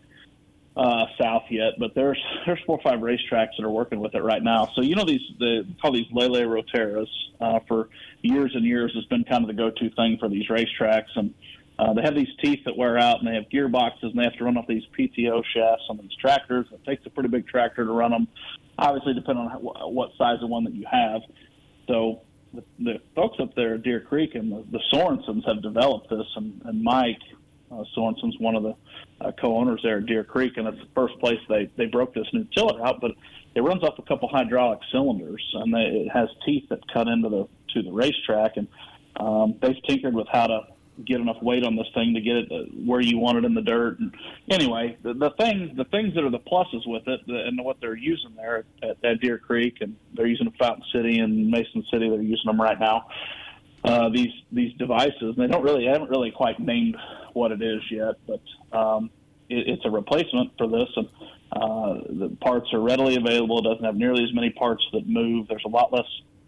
uh, 0.76 1.06
south 1.20 1.44
yet, 1.50 1.72
but 1.78 1.94
there's 1.94 2.22
there's 2.46 2.60
four 2.66 2.78
or 2.78 2.82
five 2.82 3.00
racetracks 3.00 3.56
that 3.58 3.64
are 3.64 3.70
working 3.70 4.00
with 4.00 4.14
it 4.14 4.22
right 4.22 4.42
now. 4.42 4.68
So 4.74 4.82
you 4.82 4.94
know 4.94 5.04
these 5.04 5.22
the 5.38 5.66
call 5.80 5.92
these 5.92 6.10
Lely 6.12 6.42
Roterras 6.42 7.08
uh, 7.40 7.60
for 7.66 7.88
years 8.22 8.52
and 8.54 8.64
years 8.64 8.92
has 8.94 9.04
been 9.06 9.24
kind 9.24 9.42
of 9.42 9.48
the 9.48 9.54
go-to 9.54 9.90
thing 9.90 10.18
for 10.18 10.28
these 10.28 10.48
racetracks, 10.48 11.14
and 11.16 11.34
Uh, 11.78 11.92
they 11.92 12.00
have 12.00 12.14
these 12.14 12.34
teeth 12.42 12.60
that 12.64 12.74
wear 12.74 12.96
out, 12.96 13.18
and 13.18 13.28
they 13.28 13.34
have 13.34 13.44
gearboxes, 13.50 14.08
and 14.10 14.18
they 14.18 14.24
have 14.24 14.32
to 14.38 14.44
run 14.44 14.56
off 14.56 14.66
these 14.66 14.86
PTO 14.98 15.42
shafts 15.54 15.84
on 15.90 15.98
these 15.98 16.14
tractors. 16.18 16.66
It 16.72 16.82
takes 16.86 17.04
a 17.04 17.10
pretty 17.10 17.28
big 17.28 17.46
tractor 17.46 17.84
to 17.84 17.92
run 17.92 18.12
them, 18.12 18.28
obviously, 18.78 19.12
depending 19.12 19.44
on 19.44 19.50
how, 19.50 19.88
what 19.90 20.10
size 20.16 20.38
of 20.42 20.48
one 20.48 20.64
that 20.64 20.74
you 20.74 20.86
have. 20.90 21.20
So 21.86 22.22
the, 22.54 22.64
the 22.78 22.94
folks 23.14 23.36
up 23.40 23.54
there 23.54 23.74
at 23.74 23.82
Deer 23.82 24.00
Creek 24.00 24.34
and 24.34 24.50
the, 24.50 24.64
the 24.70 24.80
Sorensons 24.90 25.44
have 25.46 25.60
developed 25.62 26.08
this, 26.08 26.26
and, 26.36 26.62
and 26.64 26.82
Mike 26.82 27.20
uh, 27.70 27.84
Sorensen's 27.94 28.36
one 28.38 28.56
of 28.56 28.62
the 28.62 28.74
uh, 29.20 29.32
co-owners 29.40 29.80
there 29.82 29.98
at 29.98 30.06
Deer 30.06 30.24
Creek, 30.24 30.52
and 30.56 30.68
it's 30.68 30.78
the 30.78 30.88
first 30.94 31.18
place 31.20 31.38
they 31.48 31.70
they 31.76 31.86
broke 31.86 32.14
this 32.14 32.26
new 32.32 32.46
tiller 32.54 32.84
out. 32.84 33.00
But 33.00 33.12
it 33.54 33.60
runs 33.62 33.82
off 33.82 33.98
a 33.98 34.02
couple 34.02 34.28
hydraulic 34.28 34.80
cylinders, 34.92 35.44
and 35.54 35.72
they, 35.72 36.04
it 36.04 36.08
has 36.12 36.28
teeth 36.44 36.68
that 36.70 36.80
cut 36.92 37.08
into 37.08 37.28
the 37.28 37.48
to 37.74 37.82
the 37.82 37.92
racetrack, 37.92 38.56
and 38.56 38.68
um, 39.18 39.54
they've 39.60 39.82
tinkered 39.88 40.14
with 40.14 40.28
how 40.30 40.46
to 40.46 40.60
get 41.04 41.20
enough 41.20 41.36
weight 41.42 41.64
on 41.64 41.76
this 41.76 41.86
thing 41.94 42.14
to 42.14 42.20
get 42.20 42.36
it 42.36 42.52
uh, 42.52 42.64
where 42.84 43.00
you 43.00 43.18
want 43.18 43.36
it 43.38 43.44
in 43.44 43.54
the 43.54 43.60
dirt. 43.60 43.98
And 43.98 44.14
anyway, 44.50 44.96
the, 45.02 45.12
the 45.14 45.30
things 45.38 45.76
the 45.76 45.84
things 45.84 46.14
that 46.14 46.24
are 46.24 46.30
the 46.30 46.38
pluses 46.38 46.86
with 46.86 47.06
it, 47.06 47.20
the, 47.26 47.44
and 47.46 47.62
what 47.62 47.80
they're 47.80 47.96
using 47.96 48.34
there 48.36 48.64
at, 48.82 48.96
at 49.04 49.20
Deer 49.20 49.38
Creek, 49.38 49.78
and 49.80 49.96
they're 50.14 50.26
using 50.26 50.50
Fountain 50.58 50.84
City 50.94 51.18
and 51.18 51.50
Mason 51.50 51.84
City. 51.92 52.08
They're 52.08 52.22
using 52.22 52.46
them 52.46 52.60
right 52.60 52.78
now. 52.78 53.06
Uh, 53.86 54.08
these 54.08 54.32
these 54.50 54.72
devices, 54.78 55.14
and 55.20 55.36
they 55.36 55.46
don't 55.46 55.62
really 55.62 55.86
haven't 55.86 56.10
really 56.10 56.32
quite 56.32 56.58
named 56.58 56.96
what 57.34 57.52
it 57.52 57.62
is 57.62 57.80
yet, 57.88 58.14
but 58.26 58.40
um, 58.76 59.10
it, 59.48 59.68
it's 59.68 59.84
a 59.84 59.90
replacement 59.90 60.50
for 60.58 60.66
this, 60.66 60.88
and 60.96 61.08
uh, 61.52 61.94
the 62.08 62.36
parts 62.40 62.66
are 62.72 62.80
readily 62.80 63.14
available. 63.14 63.60
It 63.60 63.62
doesn't 63.62 63.84
have 63.84 63.94
nearly 63.94 64.24
as 64.24 64.34
many 64.34 64.50
parts 64.50 64.82
that 64.92 65.06
move. 65.06 65.46
There's 65.48 65.62
a 65.64 65.68
lot 65.68 65.92
less 65.92 66.06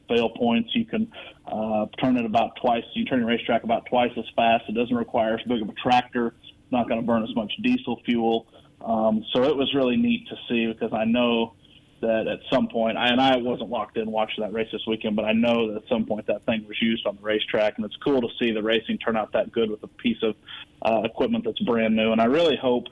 fail 0.09 0.31
points. 0.31 0.71
You 0.75 0.85
can 0.85 1.13
uh, 1.47 1.87
turn 2.03 2.17
it 2.17 2.25
about 2.25 2.57
twice. 2.61 2.83
You 2.95 3.05
turn 3.05 3.21
your 3.21 3.29
racetrack 3.29 3.63
about 3.63 3.87
twice 3.87 4.11
as 4.17 4.25
fast. 4.35 4.65
It 4.69 4.73
doesn't 4.73 4.97
require 4.97 5.35
as 5.35 5.43
big 5.47 5.63
of 5.63 5.69
a 5.69 5.75
tractor. 5.75 6.35
It's 6.43 6.73
not 6.73 6.89
going 6.89 7.01
to 7.01 7.07
burn 7.07 7.23
as 7.23 7.35
much 7.37 7.53
diesel 7.63 8.01
fuel. 8.05 8.47
Um, 8.81 9.25
so 9.33 9.45
it 9.45 9.57
was 9.57 9.73
really 9.75 9.97
neat 9.97 10.27
to 10.29 10.37
see 10.49 10.67
because 10.67 10.93
I 10.93 11.05
know 11.05 11.55
that 12.01 12.27
at 12.29 12.41
some 12.51 12.69
point, 12.69 12.97
and 12.99 13.21
I 13.21 13.37
wasn't 13.37 13.71
locked 13.71 13.97
in 13.97 14.11
watching 14.11 14.43
that 14.45 14.53
race 14.53 14.69
this 14.73 14.83
weekend, 14.87 15.17
but 15.17 15.25
I 15.25 15.33
know 15.33 15.69
that 15.69 15.83
at 15.83 15.89
some 15.89 16.07
point 16.07 16.27
that 16.27 16.45
thing 16.47 16.65
was 16.67 16.81
used 16.81 17.07
on 17.07 17.17
the 17.17 17.23
racetrack, 17.23 17.75
and 17.77 17.85
it's 17.85 17.97
cool 17.97 18.21
to 18.21 18.29
see 18.39 18.53
the 18.53 18.63
racing 18.63 18.99
turn 18.99 19.17
out 19.17 19.33
that 19.33 19.53
good 19.53 19.71
with 19.71 19.83
a 19.83 19.89
piece 19.89 20.23
of 20.23 20.37
uh, 20.83 21.03
equipment 21.05 21.45
that's 21.45 21.59
brand 21.61 21.97
new. 21.97 22.13
And 22.13 22.21
I 22.21 22.27
really 22.27 22.57
hope 22.57 22.85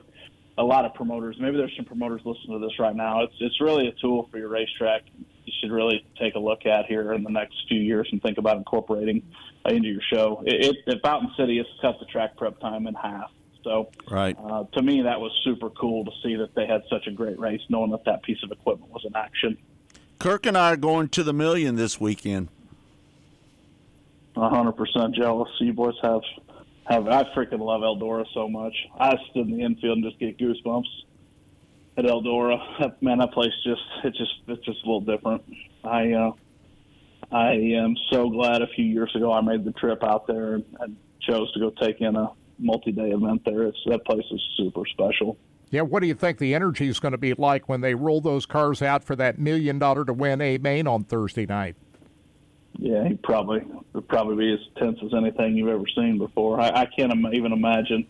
a 0.57 0.63
lot 0.63 0.85
of 0.85 0.93
promoters, 0.93 1.37
maybe 1.39 1.57
there's 1.57 1.75
some 1.75 1.85
promoters 1.85 2.21
listening 2.25 2.59
to 2.59 2.65
this 2.65 2.79
right 2.79 2.95
now. 2.95 3.23
It's 3.23 3.35
it's 3.39 3.61
really 3.61 3.87
a 3.87 3.91
tool 4.01 4.27
for 4.31 4.37
your 4.37 4.49
racetrack. 4.49 5.03
You 5.45 5.53
should 5.61 5.71
really 5.71 6.05
take 6.19 6.35
a 6.35 6.39
look 6.39 6.65
at 6.65 6.85
here 6.87 7.13
in 7.13 7.23
the 7.23 7.29
next 7.29 7.55
few 7.67 7.79
years 7.79 8.09
and 8.11 8.21
think 8.21 8.37
about 8.37 8.57
incorporating 8.57 9.23
uh, 9.65 9.73
into 9.73 9.87
your 9.89 10.01
show. 10.11 10.43
It, 10.45 10.77
it, 10.87 10.93
at 10.93 11.01
Fountain 11.01 11.31
City, 11.37 11.59
it's 11.59 11.69
cut 11.81 11.99
the 11.99 12.05
track 12.05 12.35
prep 12.37 12.59
time 12.59 12.87
in 12.87 12.95
half. 12.95 13.31
So, 13.67 13.89
right. 14.09 14.37
uh, 14.41 14.63
to 14.63 14.81
me, 14.81 15.01
that 15.01 15.19
was 15.19 15.37
super 15.43 15.69
cool 15.71 16.05
to 16.05 16.11
see 16.23 16.35
that 16.35 16.55
they 16.55 16.65
had 16.65 16.83
such 16.89 17.05
a 17.05 17.11
great 17.11 17.37
race, 17.37 17.59
knowing 17.67 17.91
that 17.91 18.05
that 18.05 18.23
piece 18.23 18.41
of 18.41 18.51
equipment 18.51 18.89
was 18.93 19.03
in 19.03 19.13
action. 19.13 19.57
Kirk 20.19 20.45
and 20.45 20.57
I 20.57 20.71
are 20.71 20.77
going 20.77 21.09
to 21.09 21.23
the 21.23 21.33
million 21.33 21.75
this 21.75 21.99
weekend. 21.99 22.47
A 24.37 24.49
hundred 24.49 24.73
percent 24.73 25.15
jealous. 25.15 25.49
You 25.59 25.73
boys 25.73 25.95
have 26.01 26.21
have. 26.85 27.07
I 27.09 27.23
freaking 27.35 27.59
love 27.59 27.81
Eldora 27.81 28.25
so 28.33 28.47
much. 28.47 28.73
I 28.97 29.15
stood 29.31 29.47
in 29.47 29.57
the 29.57 29.63
infield 29.63 29.97
and 29.97 30.05
just 30.05 30.17
get 30.17 30.37
goosebumps 30.37 30.85
at 31.97 32.05
Eldora. 32.05 32.95
Man, 33.01 33.17
that 33.17 33.33
place 33.33 33.51
just 33.65 33.81
it 34.05 34.15
just 34.15 34.33
it's 34.47 34.63
just 34.63 34.81
a 34.83 34.85
little 34.85 35.01
different. 35.01 35.43
I 35.83 36.13
uh, 36.13 36.31
I 37.31 37.51
am 37.51 37.95
so 38.11 38.29
glad 38.29 38.61
a 38.61 38.67
few 38.67 38.85
years 38.85 39.13
ago 39.13 39.33
I 39.33 39.41
made 39.41 39.65
the 39.65 39.73
trip 39.73 40.03
out 40.03 40.25
there 40.25 40.53
and, 40.53 40.65
and 40.79 40.97
chose 41.19 41.51
to 41.51 41.59
go 41.59 41.71
take 41.71 41.99
in 41.99 42.15
a 42.15 42.31
multi-day 42.59 43.11
event 43.11 43.43
there. 43.45 43.63
It's 43.63 43.77
that 43.87 44.05
place 44.05 44.25
is 44.31 44.41
super 44.57 44.83
special. 44.85 45.37
Yeah, 45.69 45.81
what 45.81 45.99
do 46.01 46.07
you 46.07 46.13
think 46.13 46.37
the 46.37 46.55
energy 46.55 46.87
is 46.87 46.99
going 46.99 47.11
to 47.11 47.17
be 47.17 47.33
like 47.33 47.67
when 47.67 47.81
they 47.81 47.93
roll 47.93 48.21
those 48.21 48.45
cars 48.45 48.81
out 48.81 49.03
for 49.03 49.15
that 49.17 49.37
million 49.37 49.79
dollar 49.79 50.05
to 50.05 50.13
win 50.13 50.39
a 50.41 50.57
main 50.57 50.87
on 50.87 51.03
Thursday 51.03 51.45
night? 51.45 51.75
Yeah, 52.79 53.07
he 53.07 53.15
probably 53.15 53.61
would 53.93 54.07
probably 54.07 54.35
be 54.37 54.53
as 54.53 54.59
tense 54.77 54.99
as 55.03 55.13
anything 55.13 55.57
you've 55.57 55.67
ever 55.67 55.83
seen 55.95 56.17
before. 56.19 56.61
I, 56.61 56.69
I 56.69 56.85
can't 56.85 57.11
Im- 57.11 57.33
even 57.33 57.51
imagine, 57.51 58.05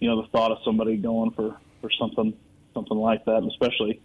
you 0.00 0.08
know, 0.08 0.20
the 0.20 0.28
thought 0.28 0.50
of 0.50 0.58
somebody 0.64 0.96
going 0.96 1.30
for 1.30 1.56
for 1.80 1.90
something 1.98 2.34
something 2.74 2.98
like 2.98 3.24
that, 3.24 3.36
and 3.36 3.50
especially, 3.50 4.00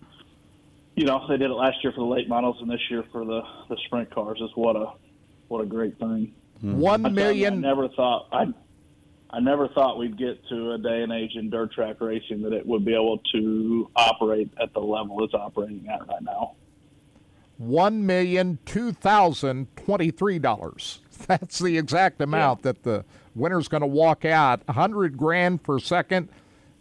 you 0.95 1.05
know, 1.05 1.25
they 1.27 1.37
did 1.37 1.49
it 1.49 1.53
last 1.55 1.83
year 1.83 1.91
for 1.93 1.99
the 2.01 2.05
late 2.05 2.29
models 2.29 2.57
and 2.61 2.69
this 2.69 2.79
year 2.89 3.03
for 3.11 3.25
the 3.25 3.41
the 3.69 3.77
sprint 3.85 4.11
cars. 4.11 4.39
Is 4.39 4.51
what 4.55 4.75
a 4.75 4.93
what 5.49 5.61
a 5.61 5.65
great 5.65 5.97
thing. 5.99 6.31
One 6.61 7.05
I 7.05 7.09
million- 7.09 7.53
I 7.55 7.57
never 7.57 7.89
thought 7.89 8.27
I. 8.31 8.45
I 9.33 9.39
never 9.39 9.67
thought 9.67 9.97
we'd 9.97 10.15
get 10.15 10.47
to 10.49 10.73
a 10.73 10.77
day 10.77 11.01
and 11.01 11.11
age 11.11 11.31
in 11.35 11.49
dirt 11.49 11.73
track 11.73 11.95
racing 11.99 12.43
that 12.43 12.53
it 12.53 12.63
would 12.67 12.85
be 12.85 12.93
able 12.93 13.17
to 13.33 13.89
operate 13.95 14.51
at 14.61 14.71
the 14.73 14.79
level 14.79 15.23
it's 15.23 15.33
operating 15.33 15.89
at 15.89 16.07
right 16.07 16.21
now. 16.21 16.53
One 17.57 18.05
million 18.05 18.59
two 18.65 18.91
thousand 18.91 19.75
twenty-three 19.75 20.37
dollars. 20.37 21.01
That's 21.27 21.57
the 21.57 21.79
exact 21.79 22.21
amount 22.21 22.61
that 22.61 22.83
the 22.83 23.05
winner's 23.33 23.67
going 23.67 23.81
to 23.81 23.87
walk 23.87 24.23
out. 24.23 24.61
A 24.67 24.73
hundred 24.73 25.17
grand 25.17 25.61
for 25.63 25.79
second, 25.79 26.29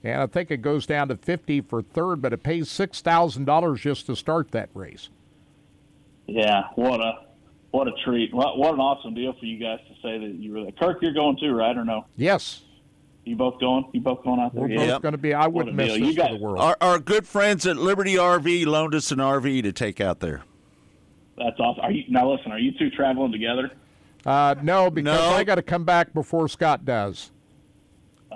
and 0.04 0.20
I 0.20 0.26
think 0.26 0.50
it 0.50 0.60
goes 0.60 0.84
down 0.84 1.08
to 1.08 1.16
fifty 1.16 1.62
for 1.62 1.80
third. 1.80 2.20
But 2.20 2.34
it 2.34 2.42
pays 2.42 2.70
six 2.70 3.00
thousand 3.00 3.46
dollars 3.46 3.80
just 3.80 4.06
to 4.06 4.16
start 4.16 4.50
that 4.50 4.68
race. 4.74 5.08
Yeah, 6.26 6.64
what 6.74 7.00
a 7.00 7.14
what 7.72 7.88
a 7.88 7.92
treat! 8.04 8.32
What, 8.32 8.56
what 8.58 8.72
an 8.74 8.80
awesome 8.80 9.14
deal 9.14 9.32
for 9.38 9.44
you 9.44 9.58
guys 9.58 9.80
to 9.88 9.94
say 10.02 10.18
that 10.18 10.34
you 10.38 10.52
were 10.52 10.62
there. 10.62 10.72
Kirk, 10.72 10.98
you're 11.02 11.12
going 11.12 11.36
too, 11.40 11.52
right 11.52 11.76
or 11.76 11.84
no? 11.84 12.06
Yes. 12.16 12.62
You 13.24 13.36
both 13.36 13.60
going? 13.60 13.88
You 13.92 14.00
both 14.00 14.22
going 14.24 14.40
out 14.40 14.52
there? 14.54 14.62
We're 14.62 14.70
Yeah. 14.70 14.86
both 14.94 15.02
going 15.02 15.12
to 15.12 15.18
be. 15.18 15.32
I 15.34 15.46
wouldn't 15.46 15.74
miss 15.76 15.88
this 15.92 15.98
You 15.98 16.14
for 16.14 16.28
the 16.28 16.36
world. 16.38 16.58
Our, 16.60 16.76
our 16.80 16.98
good 16.98 17.26
friends 17.26 17.66
at 17.66 17.76
Liberty 17.76 18.14
RV 18.14 18.66
loaned 18.66 18.94
us 18.94 19.10
an 19.12 19.18
RV 19.18 19.62
to 19.64 19.72
take 19.72 20.00
out 20.00 20.20
there. 20.20 20.42
That's 21.38 21.58
awesome. 21.60 21.84
Are 21.84 21.90
you 21.92 22.04
now? 22.08 22.30
Listen, 22.32 22.52
are 22.52 22.58
you 22.58 22.72
two 22.78 22.90
traveling 22.90 23.32
together? 23.32 23.70
Uh, 24.26 24.54
no, 24.62 24.90
because 24.90 25.18
No. 25.18 25.30
I 25.36 25.44
got 25.44 25.54
to 25.56 25.62
come 25.62 25.84
back 25.84 26.12
before 26.12 26.48
Scott 26.48 26.84
does. 26.84 27.30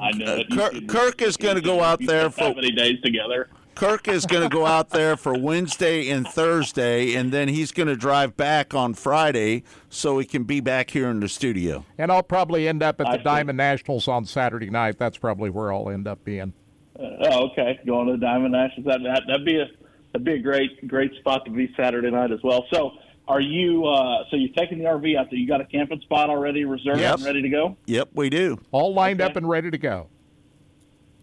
I 0.00 0.10
know. 0.12 0.24
Uh, 0.24 0.42
Kirk, 0.54 0.88
Kirk 0.88 1.22
is 1.22 1.36
going 1.36 1.56
to 1.56 1.60
go 1.62 1.82
out 1.82 2.00
there 2.04 2.30
for 2.30 2.44
that 2.44 2.56
many 2.56 2.70
days 2.72 3.00
together. 3.02 3.48
Kirk 3.77 4.09
is 4.09 4.24
going 4.24 4.43
to 4.43 4.48
go 4.48 4.65
out 4.65 4.89
there 4.89 5.19
for 5.19 5.39
Wednesday 5.39 6.09
and 6.09 6.27
Thursday, 6.27 7.15
and 7.15 7.31
then 7.31 7.48
he's 7.48 7.73
going 7.73 7.89
to 7.89 7.94
drive 7.97 8.35
back 8.35 8.73
on 8.74 8.94
Friday 8.94 9.65
so 9.90 10.19
he 10.19 10.24
can 10.24 10.44
be 10.44 10.61
back 10.61 10.90
here 10.90 11.09
in 11.11 11.20
the 11.20 11.28
studio. 11.28 11.85
And 11.98 12.11
I'll 12.11 12.23
probably 12.23 12.66
end 12.66 12.82
up 12.82 13.01
at 13.03 13.07
I 13.07 13.12
the 13.12 13.19
see. 13.19 13.24
Diamond 13.24 13.59
Nationals 13.59 14.09
on 14.09 14.24
Saturday 14.24 14.70
night. 14.70 14.98
That's 14.98 15.19
probably 15.19 15.51
where 15.51 15.70
I'll 15.73 15.90
end 15.90 16.09
up 16.09 16.24
being. 16.24 16.55
Uh, 16.98 17.03
oh, 17.31 17.51
okay. 17.51 17.78
Going 17.86 18.07
to 18.07 18.12
the 18.12 18.19
Diamond 18.19 18.53
Nationals. 18.53 18.86
That, 18.86 19.01
that 19.05 19.23
that'd 19.27 19.44
be 19.44 19.61
a 19.61 19.66
that'd 20.15 20.24
be 20.24 20.32
a 20.32 20.39
great 20.43 20.89
great 20.89 21.12
spot 21.20 21.44
to 21.44 21.51
be 21.51 21.70
Saturday 21.77 22.11
night 22.11 22.32
as 22.32 22.40
well. 22.43 22.65
So, 22.73 22.93
are 23.28 23.43
you? 23.43 23.85
Uh, 23.85 24.24
so 24.31 24.36
you're 24.36 24.55
taking 24.57 24.78
the 24.78 24.85
RV 24.85 25.19
out 25.19 25.27
there? 25.31 25.39
You 25.39 25.47
got 25.47 25.61
a 25.61 25.66
camping 25.66 26.01
spot 26.01 26.31
already 26.31 26.65
reserved 26.65 27.01
Yep. 27.01 27.16
and 27.16 27.24
ready 27.27 27.43
to 27.43 27.51
go? 27.51 27.77
Yep, 27.85 28.09
we 28.15 28.31
do. 28.31 28.59
All 28.73 28.94
lined 28.94 29.20
Okay. 29.20 29.31
up 29.31 29.36
and 29.36 29.47
ready 29.47 29.70
to 29.70 29.77
go. 29.77 30.09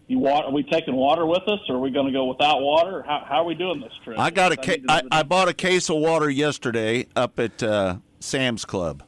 You 0.06 0.18
water? 0.18 0.48
Are 0.48 0.52
we 0.52 0.62
taking 0.64 0.94
water 0.94 1.24
with 1.24 1.42
us, 1.48 1.60
or 1.68 1.76
are 1.76 1.80
we 1.80 1.90
going 1.90 2.06
to 2.06 2.12
go 2.12 2.26
without 2.26 2.60
water? 2.60 3.02
How 3.06 3.24
how 3.26 3.36
are 3.36 3.44
we 3.44 3.54
doing 3.54 3.80
this 3.80 3.92
trip? 4.04 4.18
I 4.18 4.30
got 4.30 4.52
a 4.52 4.56
ca- 4.56 4.72
need 4.72 4.80
to 4.82 4.86
know 4.86 5.00
I, 5.10 5.20
I 5.20 5.22
bought 5.22 5.48
a 5.48 5.54
case 5.54 5.88
of 5.88 5.96
water 5.96 6.28
yesterday 6.28 7.06
up 7.16 7.38
at 7.38 7.62
uh, 7.62 7.96
Sam's 8.20 8.64
Club. 8.66 9.02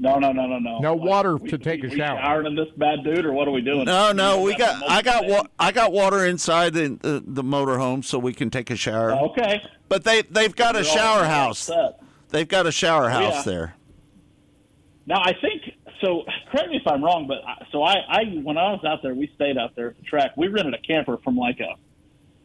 No, 0.00 0.20
no, 0.20 0.30
no, 0.30 0.46
no, 0.46 0.60
no. 0.60 0.78
No 0.78 0.94
water 0.94 1.36
We- 1.36 1.50
to 1.50 1.58
take 1.58 1.82
we, 1.82 1.88
a 1.88 1.90
we 1.90 1.96
shower. 1.96 2.20
Showering 2.22 2.46
in 2.46 2.54
this 2.54 2.68
bad 2.76 3.02
dude, 3.02 3.26
or 3.26 3.32
what 3.32 3.48
are 3.48 3.50
we 3.50 3.60
doing? 3.60 3.84
No, 3.86 4.12
no, 4.12 4.40
we 4.42 4.52
You 4.52 4.58
got 4.58 4.88
I 4.88 5.02
got 5.02 5.26
wa- 5.26 5.46
I 5.58 5.72
got 5.72 5.90
water 5.92 6.24
inside 6.24 6.74
the 6.74 6.96
the, 7.00 7.22
the 7.26 7.42
motorhome 7.42 8.04
so 8.04 8.16
we 8.20 8.32
can 8.32 8.50
take 8.50 8.70
a 8.70 8.76
shower. 8.76 9.10
Okay. 9.12 9.60
But 9.88 10.04
they 10.04 10.22
they've 10.22 10.54
got 10.54 10.76
a 10.76 10.84
shower 10.84 11.24
house. 11.24 11.58
set. 11.58 11.98
They've 12.28 12.46
got 12.46 12.66
a 12.66 12.72
shower 12.72 13.08
house 13.08 13.34
yeah. 13.38 13.42
there. 13.52 13.74
Now 15.06 15.20
I 15.24 15.32
think 15.40 15.67
so. 16.00 16.24
Correct 16.50 16.70
me 16.70 16.76
if 16.76 16.86
I'm 16.86 17.02
wrong, 17.02 17.26
but 17.26 17.38
I, 17.46 17.66
so 17.72 17.82
I, 17.82 17.94
I 18.08 18.24
when 18.42 18.56
I 18.56 18.72
was 18.72 18.84
out 18.86 19.02
there, 19.02 19.14
we 19.14 19.30
stayed 19.34 19.58
out 19.58 19.76
there 19.76 19.88
at 19.88 19.96
the 19.96 20.02
track. 20.02 20.36
We 20.36 20.48
rented 20.48 20.74
a 20.74 20.78
camper 20.86 21.18
from 21.24 21.36
like 21.36 21.60
a 21.60 21.74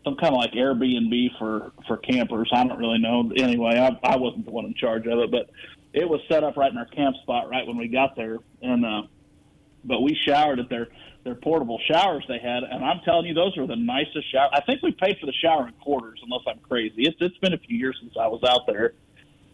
some 0.03 0.15
kind 0.15 0.33
of 0.33 0.39
like 0.39 0.51
Airbnb 0.51 1.37
for 1.37 1.71
for 1.87 1.97
campers. 1.97 2.49
I 2.53 2.63
don't 2.65 2.77
really 2.77 2.99
know. 2.99 3.31
Anyway, 3.35 3.77
I, 3.77 3.97
I 4.03 4.17
wasn't 4.17 4.45
the 4.45 4.51
one 4.51 4.65
in 4.65 4.73
charge 4.73 5.07
of 5.07 5.19
it, 5.19 5.31
but 5.31 5.49
it 5.93 6.07
was 6.07 6.19
set 6.29 6.43
up 6.43 6.57
right 6.57 6.71
in 6.71 6.77
our 6.77 6.85
camp 6.85 7.15
spot 7.23 7.49
right 7.49 7.65
when 7.65 7.77
we 7.77 7.87
got 7.87 8.15
there, 8.15 8.39
and 8.61 8.85
uh, 8.85 9.03
but 9.83 10.01
we 10.01 10.17
showered 10.25 10.59
at 10.59 10.69
their 10.69 10.87
their 11.23 11.35
portable 11.35 11.79
showers 11.89 12.25
they 12.27 12.39
had, 12.39 12.63
and 12.63 12.83
I'm 12.83 12.99
telling 13.05 13.25
you, 13.25 13.33
those 13.33 13.55
were 13.55 13.67
the 13.67 13.77
nicest 13.77 14.29
shower. 14.31 14.49
I 14.51 14.61
think 14.61 14.81
we 14.81 14.91
paid 14.91 15.17
for 15.19 15.25
the 15.25 15.33
shower 15.33 15.67
in 15.67 15.73
quarters, 15.75 16.19
unless 16.23 16.41
I'm 16.47 16.59
crazy. 16.59 17.03
It's 17.03 17.17
it's 17.21 17.37
been 17.37 17.53
a 17.53 17.57
few 17.57 17.77
years 17.77 17.97
since 18.01 18.13
I 18.19 18.27
was 18.27 18.43
out 18.43 18.67
there, 18.67 18.93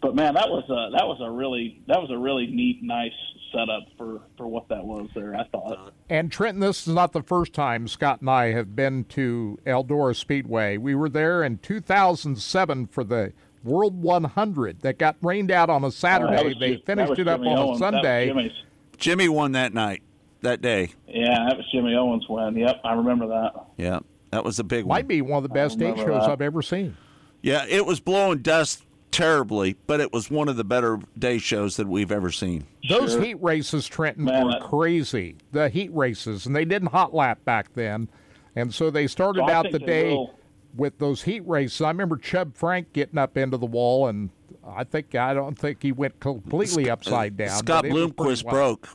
but 0.02 0.14
man, 0.14 0.34
that 0.34 0.48
was 0.48 0.64
a 0.68 0.96
that 0.96 1.06
was 1.06 1.18
a 1.20 1.30
really 1.30 1.82
that 1.86 2.00
was 2.00 2.10
a 2.10 2.18
really 2.18 2.46
neat, 2.46 2.82
nice 2.82 3.12
setup 3.52 3.84
for 3.98 4.20
for 4.36 4.46
what 4.46 4.68
that 4.68 4.84
was 4.84 5.08
there. 5.14 5.34
I 5.34 5.44
thought. 5.48 5.92
And 6.08 6.30
Trenton, 6.30 6.60
this 6.60 6.86
is 6.86 6.94
not 6.94 7.12
the 7.12 7.22
first 7.22 7.52
time 7.52 7.86
Scott 7.88 8.20
and 8.20 8.30
I 8.30 8.52
have 8.52 8.74
been 8.76 9.04
to 9.10 9.58
Eldora 9.66 10.14
Speedway. 10.16 10.76
We 10.76 10.94
were 10.94 11.08
there 11.08 11.42
in 11.42 11.58
2007 11.58 12.86
for 12.88 13.04
the 13.04 13.32
World 13.62 14.00
100 14.02 14.80
that 14.80 14.98
got 14.98 15.16
rained 15.22 15.50
out 15.50 15.68
on 15.68 15.82
a 15.84 15.88
Oh, 15.88 15.90
Saturday. 15.90 16.44
was 16.44 16.54
they 16.58 16.70
Ji- 16.70 16.76
that 16.76 16.86
finished 16.86 17.18
it 17.18 17.28
up 17.28 17.40
Jimmy 17.40 17.50
on 17.52 17.58
Owens. 17.58 17.76
a 17.76 17.78
Sunday. 17.80 18.50
Jimmy 18.96 19.28
won 19.28 19.52
that 19.52 19.74
night. 19.74 20.02
that 20.42 20.62
day. 20.62 20.88
Yeah, 21.06 21.34
that 21.48 21.56
was 21.58 21.66
Jimmy 21.70 21.94
Owens' 21.94 22.24
win. 22.26 22.56
Yep, 22.56 22.80
I 22.84 22.94
remember 22.94 23.26
that. 23.28 23.52
Yeah, 23.76 23.98
that 24.30 24.42
was 24.42 24.58
a 24.58 24.64
big 24.64 24.86
one. 24.86 24.96
Might 24.96 25.06
be 25.08 25.20
one 25.20 25.36
of 25.36 25.42
the 25.42 25.50
best 25.50 25.78
day 25.78 25.94
shows 25.94 26.06
that. 26.06 26.30
I've 26.30 26.40
ever 26.40 26.62
seen. 26.62 26.96
Yeah, 27.42 27.66
it 27.68 27.84
was 27.84 28.00
blowing 28.00 28.38
dust 28.38 28.82
terribly, 29.10 29.76
but 29.86 30.00
it 30.00 30.12
was 30.12 30.30
one 30.30 30.48
of 30.48 30.56
the 30.56 30.64
better 30.64 30.98
day 31.18 31.38
shows 31.38 31.76
that 31.76 31.86
we've 31.88 32.12
ever 32.12 32.30
seen. 32.30 32.66
Those 32.88 33.16
heat 33.16 33.40
races, 33.42 33.86
Trenton, 33.86 34.24
Man, 34.24 34.46
were 34.46 34.60
crazy. 34.60 35.36
The 35.52 35.68
heat 35.68 35.92
races, 35.94 36.46
and 36.46 36.54
they 36.54 36.64
didn't 36.64 36.88
hot 36.88 37.14
lap 37.14 37.44
back 37.44 37.72
then, 37.74 38.08
and 38.56 38.72
so 38.72 38.90
they 38.90 39.06
started 39.06 39.40
So 39.40 39.46
I 39.46 39.52
out 39.52 39.70
the 39.70 39.78
day 39.78 40.10
will. 40.10 40.34
with 40.76 40.98
those 40.98 41.22
heat 41.22 41.46
races. 41.46 41.80
I 41.80 41.88
remember 41.88 42.16
Chub 42.16 42.54
Frank 42.56 42.92
getting 42.92 43.18
up 43.18 43.36
into 43.36 43.56
the 43.56 43.66
wall, 43.66 44.08
and 44.08 44.30
I 44.66 44.84
think 44.84 45.14
I 45.14 45.34
don't 45.34 45.58
think 45.58 45.82
he 45.82 45.92
went 45.92 46.18
completely 46.20 46.90
upside 46.90 47.36
down. 47.36 47.50
Scott 47.58 47.82
but 47.82 47.90
it 47.90 47.92
was 47.92 48.12
pretty 48.12 48.32
Bloomquist 48.44 48.50
broke. 48.50 48.88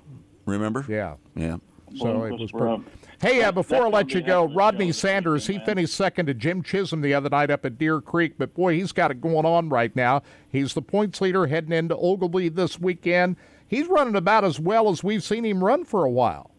Remember? 0.46 0.86
Yeah. 0.88 1.16
Yeah. 1.36 1.58
So 1.98 2.24
it 2.26 2.40
was 2.40 2.52
broke. 2.52 2.84
Hey, 3.22 3.44
uh, 3.44 3.52
before 3.52 3.86
I 3.86 3.90
let 3.90 4.14
you 4.14 4.22
go, 4.22 4.46
Rodney 4.46 4.92
Sanders, 4.92 5.48
he 5.48 5.60
finished 5.60 5.94
second 5.94 6.26
to 6.26 6.34
Jim 6.34 6.62
Chisholm 6.62 7.02
the 7.02 7.14
other 7.14 7.30
night 7.30 7.50
up 7.50 7.66
at 7.66 7.78
Deer 7.78 8.02
Creek, 8.02 8.34
but 8.38 8.54
boy, 8.54 8.76
he's 8.76 8.92
got 8.92 9.12
it 9.12 9.22
going 9.22 9.46
on 9.46 9.70
right 9.70 9.96
now. 9.96 10.22
He's 10.50 10.74
the 10.74 10.82
points 10.82 11.22
leader 11.22 11.48
heading 11.48 11.72
into 11.72 11.96
Ogilvie 11.96 12.50
this 12.50 12.80
weekend. 12.80 13.38
He's 13.68 13.88
running 13.88 14.16
about 14.16 14.44
as 14.44 14.60
well 14.60 14.90
as 14.90 15.04
we've 15.04 15.24
seen 15.24 15.46
him 15.46 15.64
run 15.64 15.86
for 15.86 16.04
a 16.04 16.12
while. 16.12 16.52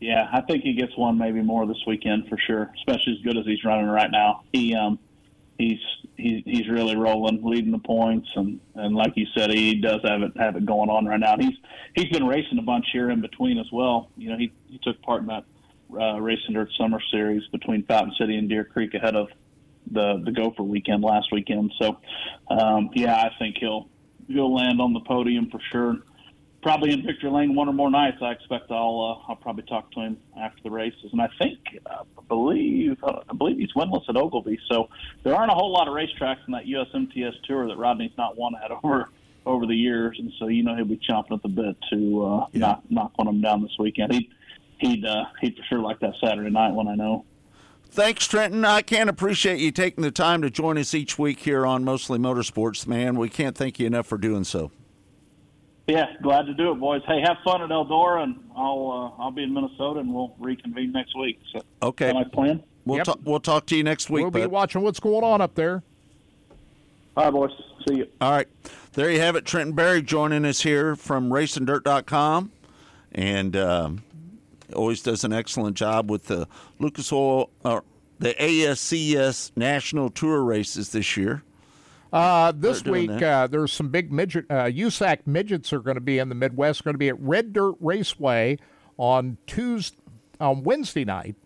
Yeah, 0.00 0.28
I 0.32 0.40
think 0.42 0.64
he 0.64 0.74
gets 0.74 0.96
one 0.96 1.16
maybe 1.16 1.40
more 1.42 1.66
this 1.66 1.82
weekend 1.86 2.28
for 2.28 2.36
sure, 2.36 2.72
especially 2.78 3.14
as 3.14 3.20
good 3.22 3.38
as 3.38 3.46
he's 3.46 3.64
running 3.64 3.86
right 3.86 4.10
now. 4.10 4.42
He 4.52 4.74
um 4.74 4.98
he's 5.58 5.78
he, 6.16 6.42
he's 6.46 6.68
really 6.68 6.96
rolling, 6.96 7.40
leading 7.42 7.72
the 7.72 7.78
points, 7.78 8.28
and 8.36 8.60
and 8.74 8.94
like 8.94 9.12
you 9.16 9.26
said, 9.36 9.50
he 9.50 9.76
does 9.76 10.00
have 10.04 10.22
it 10.22 10.32
have 10.36 10.56
it 10.56 10.66
going 10.66 10.90
on 10.90 11.06
right 11.06 11.20
now. 11.20 11.36
He's 11.38 11.56
he's 11.94 12.08
been 12.10 12.26
racing 12.26 12.58
a 12.58 12.62
bunch 12.62 12.86
here 12.92 13.10
in 13.10 13.20
between 13.20 13.58
as 13.58 13.70
well. 13.72 14.10
You 14.16 14.30
know, 14.30 14.38
he 14.38 14.52
he 14.68 14.78
took 14.82 15.00
part 15.02 15.22
in 15.22 15.28
that 15.28 15.44
uh, 15.98 16.20
racing 16.20 16.54
dirt 16.54 16.70
summer 16.78 17.00
series 17.10 17.42
between 17.52 17.84
Fountain 17.86 18.14
City 18.18 18.36
and 18.36 18.48
Deer 18.48 18.64
Creek 18.64 18.94
ahead 18.94 19.16
of 19.16 19.28
the 19.90 20.22
the 20.24 20.32
Gopher 20.32 20.62
weekend 20.62 21.02
last 21.02 21.28
weekend. 21.32 21.72
So, 21.80 21.98
um, 22.50 22.90
yeah, 22.94 23.16
I 23.16 23.30
think 23.38 23.56
he'll 23.58 23.88
he'll 24.28 24.54
land 24.54 24.80
on 24.80 24.92
the 24.92 25.00
podium 25.00 25.50
for 25.50 25.60
sure. 25.70 25.98
Probably 26.62 26.92
in 26.92 27.04
Victory 27.04 27.28
Lane 27.28 27.56
one 27.56 27.68
or 27.68 27.72
more 27.72 27.90
nights. 27.90 28.18
I 28.22 28.30
expect 28.30 28.70
I'll 28.70 29.20
uh, 29.26 29.28
I'll 29.28 29.36
probably 29.36 29.64
talk 29.64 29.90
to 29.92 30.00
him 30.00 30.16
after 30.40 30.62
the 30.62 30.70
races, 30.70 31.10
and 31.10 31.20
I 31.20 31.28
think 31.38 31.58
uh, 31.86 32.04
I 32.16 32.22
believe 32.28 32.96
uh, 33.02 33.20
I 33.28 33.34
believe 33.34 33.58
he's 33.58 33.72
winless 33.72 34.08
at 34.08 34.16
Ogilvie. 34.16 34.60
So 34.70 34.88
there 35.24 35.34
aren't 35.34 35.50
a 35.50 35.54
whole 35.54 35.72
lot 35.72 35.88
of 35.88 35.94
racetracks 35.94 36.46
in 36.46 36.52
that 36.52 36.66
USMTS 36.66 37.42
tour 37.48 37.66
that 37.66 37.76
Rodney's 37.76 38.16
not 38.16 38.38
won 38.38 38.54
at 38.62 38.70
over 38.84 39.08
over 39.44 39.66
the 39.66 39.74
years, 39.74 40.16
and 40.20 40.32
so 40.38 40.46
you 40.46 40.62
know 40.62 40.76
he'll 40.76 40.84
be 40.84 41.00
chomping 41.08 41.32
at 41.32 41.42
the 41.42 41.48
bit 41.48 41.76
to 41.90 42.24
uh, 42.24 42.46
knock 42.52 42.82
knock 42.90 43.12
one 43.16 43.26
of 43.26 43.34
them 43.34 43.42
down 43.42 43.62
this 43.62 43.76
weekend. 43.78 44.12
He'd 44.12 44.30
he'd 44.78 45.04
uh, 45.04 45.24
he'd 45.40 45.56
for 45.56 45.62
sure 45.64 45.78
like 45.80 45.98
that 46.00 46.14
Saturday 46.22 46.50
night 46.50 46.72
one. 46.72 46.86
I 46.86 46.94
know. 46.94 47.24
Thanks, 47.90 48.26
Trenton. 48.26 48.64
I 48.64 48.80
can't 48.80 49.10
appreciate 49.10 49.60
you 49.60 49.70
taking 49.70 50.02
the 50.02 50.10
time 50.10 50.40
to 50.42 50.48
join 50.48 50.78
us 50.78 50.94
each 50.94 51.18
week 51.18 51.40
here 51.40 51.66
on 51.66 51.84
Mostly 51.84 52.18
Motorsports, 52.18 52.86
man. 52.86 53.18
We 53.18 53.28
can't 53.28 53.54
thank 53.54 53.78
you 53.78 53.86
enough 53.86 54.06
for 54.06 54.16
doing 54.16 54.44
so. 54.44 54.70
Yeah, 55.88 56.06
glad 56.22 56.46
to 56.46 56.54
do 56.54 56.70
it, 56.70 56.76
boys. 56.78 57.02
Hey, 57.06 57.20
have 57.26 57.38
fun 57.44 57.60
at 57.62 57.70
Eldora, 57.70 58.22
and 58.22 58.36
I'll 58.56 59.14
uh, 59.18 59.22
I'll 59.22 59.30
be 59.32 59.42
in 59.42 59.52
Minnesota, 59.52 60.00
and 60.00 60.14
we'll 60.14 60.34
reconvene 60.38 60.92
next 60.92 61.16
week. 61.18 61.40
So, 61.52 61.60
Okay. 61.82 62.06
Sound 62.06 62.18
like 62.18 62.32
plan? 62.32 62.62
We'll, 62.84 62.98
Yep. 62.98 63.06
ta- 63.06 63.14
we'll 63.24 63.40
talk 63.40 63.66
to 63.66 63.76
you 63.76 63.82
next 63.82 64.08
week, 64.10 64.22
we'll 64.22 64.30
be 64.30 64.40
bud. 64.42 64.50
watching 64.50 64.82
what's 64.82 65.00
going 65.00 65.24
on 65.24 65.40
up 65.40 65.54
there. 65.54 65.82
All 67.16 67.24
right, 67.24 67.30
boys. 67.32 67.50
See 67.88 67.96
you. 67.96 68.06
All 68.20 68.30
right. 68.30 68.46
There 68.92 69.10
you 69.10 69.20
have 69.20 69.36
it. 69.36 69.44
Trenton 69.44 69.74
Berry 69.74 70.02
joining 70.02 70.44
us 70.44 70.60
here 70.62 70.94
from 70.96 71.30
racingdirt.com. 71.30 72.50
And 73.12 73.56
um, 73.56 74.02
always 74.74 75.02
does 75.02 75.22
an 75.24 75.32
excellent 75.32 75.76
job 75.76 76.10
with 76.10 76.26
the 76.28 76.46
Lucas 76.78 77.12
Oil, 77.12 77.50
or 77.64 77.84
the 78.18 78.34
ASCS 78.34 79.50
National 79.56 80.08
Tour 80.10 80.42
races 80.42 80.90
this 80.92 81.16
year. 81.16 81.42
Uh, 82.12 82.52
this 82.52 82.84
week, 82.84 83.10
uh, 83.22 83.46
there's 83.46 83.72
some 83.72 83.88
big 83.88 84.12
midget, 84.12 84.44
uh, 84.50 84.64
USAC 84.64 85.20
midgets 85.26 85.72
are 85.72 85.78
going 85.80 85.94
to 85.94 86.00
be 86.00 86.18
in 86.18 86.28
the 86.28 86.34
Midwest. 86.34 86.84
Going 86.84 86.94
to 86.94 86.98
be 86.98 87.08
at 87.08 87.18
Red 87.18 87.54
Dirt 87.54 87.74
Raceway 87.80 88.58
on 88.98 89.38
Tuesday, 89.46 89.96
on 90.38 90.62
Wednesday 90.62 91.04
night. 91.04 91.36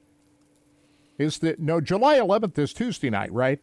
Is 1.19 1.39
the 1.39 1.55
no 1.59 1.81
July 1.81 2.19
11th 2.19 2.59
is 2.59 2.73
Tuesday 2.73 3.11
night, 3.11 3.33
right? 3.33 3.61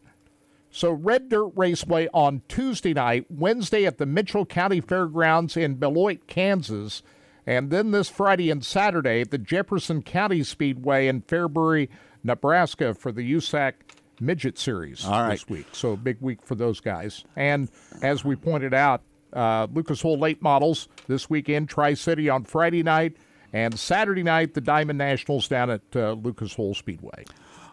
So 0.70 0.90
Red 0.90 1.28
Dirt 1.28 1.52
Raceway 1.54 2.08
on 2.12 2.42
Tuesday 2.48 2.94
night, 2.94 3.26
Wednesday 3.28 3.86
at 3.86 3.98
the 3.98 4.06
Mitchell 4.06 4.44
County 4.44 4.80
Fairgrounds 4.80 5.56
in 5.56 5.74
Beloit, 5.74 6.26
Kansas, 6.26 7.02
and 7.46 7.70
then 7.70 7.92
this 7.92 8.08
Friday 8.08 8.50
and 8.50 8.64
Saturday 8.64 9.20
at 9.20 9.30
the 9.30 9.38
Jefferson 9.38 10.02
County 10.02 10.42
Speedway 10.42 11.06
in 11.06 11.22
Fairbury, 11.22 11.90
Nebraska 12.24 12.94
for 12.94 13.12
the 13.12 13.34
USAC 13.34 13.74
Midget 14.20 14.58
Series 14.58 15.04
All 15.04 15.12
right. 15.12 15.30
this 15.32 15.48
week. 15.48 15.66
So 15.72 15.92
a 15.92 15.96
big 15.96 16.18
week 16.20 16.40
for 16.42 16.54
those 16.54 16.80
guys. 16.80 17.24
And 17.36 17.68
as 18.02 18.24
we 18.24 18.36
pointed 18.36 18.74
out, 18.74 19.02
uh, 19.32 19.66
Lucas 19.72 20.04
Oil 20.04 20.18
late 20.18 20.40
models 20.40 20.88
this 21.08 21.28
weekend, 21.28 21.68
Tri 21.68 21.94
City 21.94 22.28
on 22.28 22.44
Friday 22.44 22.82
night, 22.82 23.16
and 23.52 23.78
Saturday 23.78 24.22
night 24.22 24.54
the 24.54 24.60
Diamond 24.60 24.98
Nationals 24.98 25.48
down 25.48 25.70
at 25.70 25.82
uh, 25.94 26.12
Lucas 26.12 26.58
Oil 26.58 26.74
Speedway. 26.74 27.24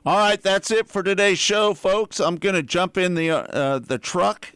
All 0.03 0.17
right, 0.17 0.41
that's 0.41 0.71
it 0.71 0.87
for 0.87 1.03
today's 1.03 1.37
show, 1.37 1.75
folks. 1.75 2.19
I'm 2.19 2.37
going 2.37 2.55
to 2.55 2.63
jump 2.63 2.97
in 2.97 3.13
the 3.13 3.29
uh, 3.29 3.41
uh, 3.43 3.79
the 3.79 3.99
truck 3.99 4.53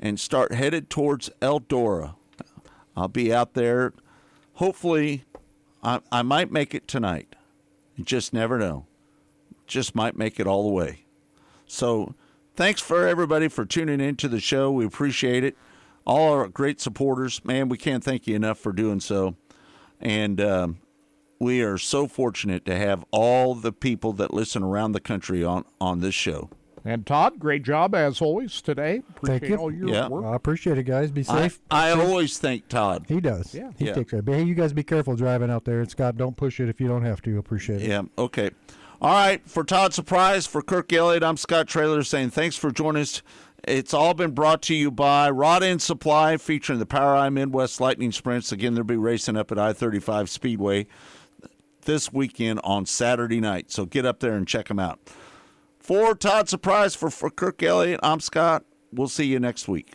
and 0.00 0.20
start 0.20 0.52
headed 0.52 0.90
towards 0.90 1.30
Eldora. 1.40 2.14
I'll 2.94 3.08
be 3.08 3.32
out 3.32 3.54
there. 3.54 3.94
Hopefully, 4.54 5.24
I, 5.82 6.00
I 6.10 6.20
might 6.20 6.52
make 6.52 6.74
it 6.74 6.86
tonight. 6.86 7.34
You 7.96 8.04
just 8.04 8.34
never 8.34 8.58
know. 8.58 8.86
Just 9.66 9.94
might 9.94 10.16
make 10.16 10.38
it 10.38 10.46
all 10.46 10.62
the 10.64 10.72
way. 10.74 11.06
So, 11.76 12.14
thanks 12.54 12.82
for 12.82 13.08
everybody 13.08 13.48
for 13.48 13.64
tuning 13.64 13.98
in 13.98 14.16
to 14.16 14.28
the 14.28 14.40
show. 14.40 14.70
We 14.70 14.84
appreciate 14.84 15.42
it. 15.42 15.56
All 16.04 16.34
our 16.34 16.46
great 16.48 16.82
supporters, 16.82 17.42
man, 17.46 17.70
we 17.70 17.78
can't 17.78 18.04
thank 18.04 18.26
you 18.26 18.36
enough 18.36 18.58
for 18.58 18.72
doing 18.72 19.00
so. 19.00 19.36
And 19.98 20.38
um, 20.38 20.78
we 21.38 21.62
are 21.62 21.78
so 21.78 22.06
fortunate 22.06 22.66
to 22.66 22.76
have 22.76 23.06
all 23.10 23.54
the 23.54 23.72
people 23.72 24.12
that 24.14 24.34
listen 24.34 24.62
around 24.62 24.92
the 24.92 25.00
country 25.00 25.42
on 25.42 25.64
on 25.80 26.00
this 26.00 26.14
show. 26.14 26.50
And 26.84 27.06
Todd, 27.06 27.38
great 27.38 27.62
job 27.62 27.94
as 27.94 28.20
always 28.20 28.60
today. 28.60 29.02
Appreciate 29.16 29.40
Thank 29.40 29.50
you. 29.50 29.56
all 29.56 29.72
your 29.72 29.88
Yeah. 29.88 30.08
work. 30.08 30.24
I 30.26 30.34
appreciate 30.34 30.76
it, 30.76 30.82
guys. 30.82 31.10
Be 31.10 31.20
I, 31.22 31.42
safe. 31.42 31.60
I 31.70 31.92
Safe. 31.94 32.00
always 32.02 32.38
thank 32.38 32.68
Todd. 32.68 33.06
He 33.08 33.18
does. 33.20 33.54
Yeah. 33.54 33.70
He 33.78 33.86
Yeah. 33.86 33.94
takes 33.94 34.10
care. 34.10 34.20
But 34.20 34.34
hey, 34.34 34.42
you 34.42 34.54
guys 34.54 34.74
be 34.74 34.82
careful 34.82 35.14
driving 35.16 35.48
out 35.50 35.64
there. 35.64 35.80
And 35.80 35.88
Scott, 35.88 36.18
don't 36.18 36.36
push 36.36 36.60
it 36.60 36.68
if 36.68 36.80
you 36.82 36.88
don't 36.88 37.04
have 37.04 37.22
to. 37.22 37.38
Appreciate 37.38 37.80
it. 37.80 37.88
Yeah. 37.88 38.02
Okay. 38.18 38.50
All 39.02 39.10
right. 39.12 39.42
For 39.50 39.64
Todd 39.64 39.92
Surprise, 39.92 40.46
for 40.46 40.62
Kirk 40.62 40.92
Elliott, 40.92 41.24
I'm 41.24 41.36
Scott 41.36 41.66
Traylor 41.66 42.04
saying 42.04 42.30
thanks 42.30 42.54
for 42.54 42.70
joining 42.70 43.02
us. 43.02 43.20
It's 43.66 43.92
all 43.92 44.14
been 44.14 44.30
brought 44.30 44.62
to 44.62 44.76
you 44.76 44.92
by 44.92 45.28
Rod 45.28 45.64
End 45.64 45.82
Supply, 45.82 46.36
featuring 46.36 46.78
the 46.78 46.86
POWRi 46.86 47.32
Midwest 47.32 47.80
Lightning 47.80 48.12
Sprints. 48.12 48.52
Again, 48.52 48.74
they'll 48.74 48.84
be 48.84 48.96
racing 48.96 49.36
up 49.36 49.50
at 49.50 49.58
I 49.58 49.72
35 49.72 50.30
Speedway 50.30 50.86
this 51.84 52.12
weekend 52.12 52.60
on 52.62 52.86
Saturday 52.86 53.40
night. 53.40 53.72
So 53.72 53.86
get 53.86 54.06
up 54.06 54.20
there 54.20 54.34
and 54.34 54.46
check 54.46 54.68
them 54.68 54.78
out. 54.78 55.00
For 55.80 56.14
Todd 56.14 56.48
Surprise, 56.48 56.94
for, 56.94 57.10
for 57.10 57.28
Kirk 57.28 57.60
Elliott, 57.60 57.98
I'm 58.04 58.20
Scott. 58.20 58.64
We'll 58.92 59.08
see 59.08 59.24
you 59.24 59.40
next 59.40 59.66
week. 59.66 59.94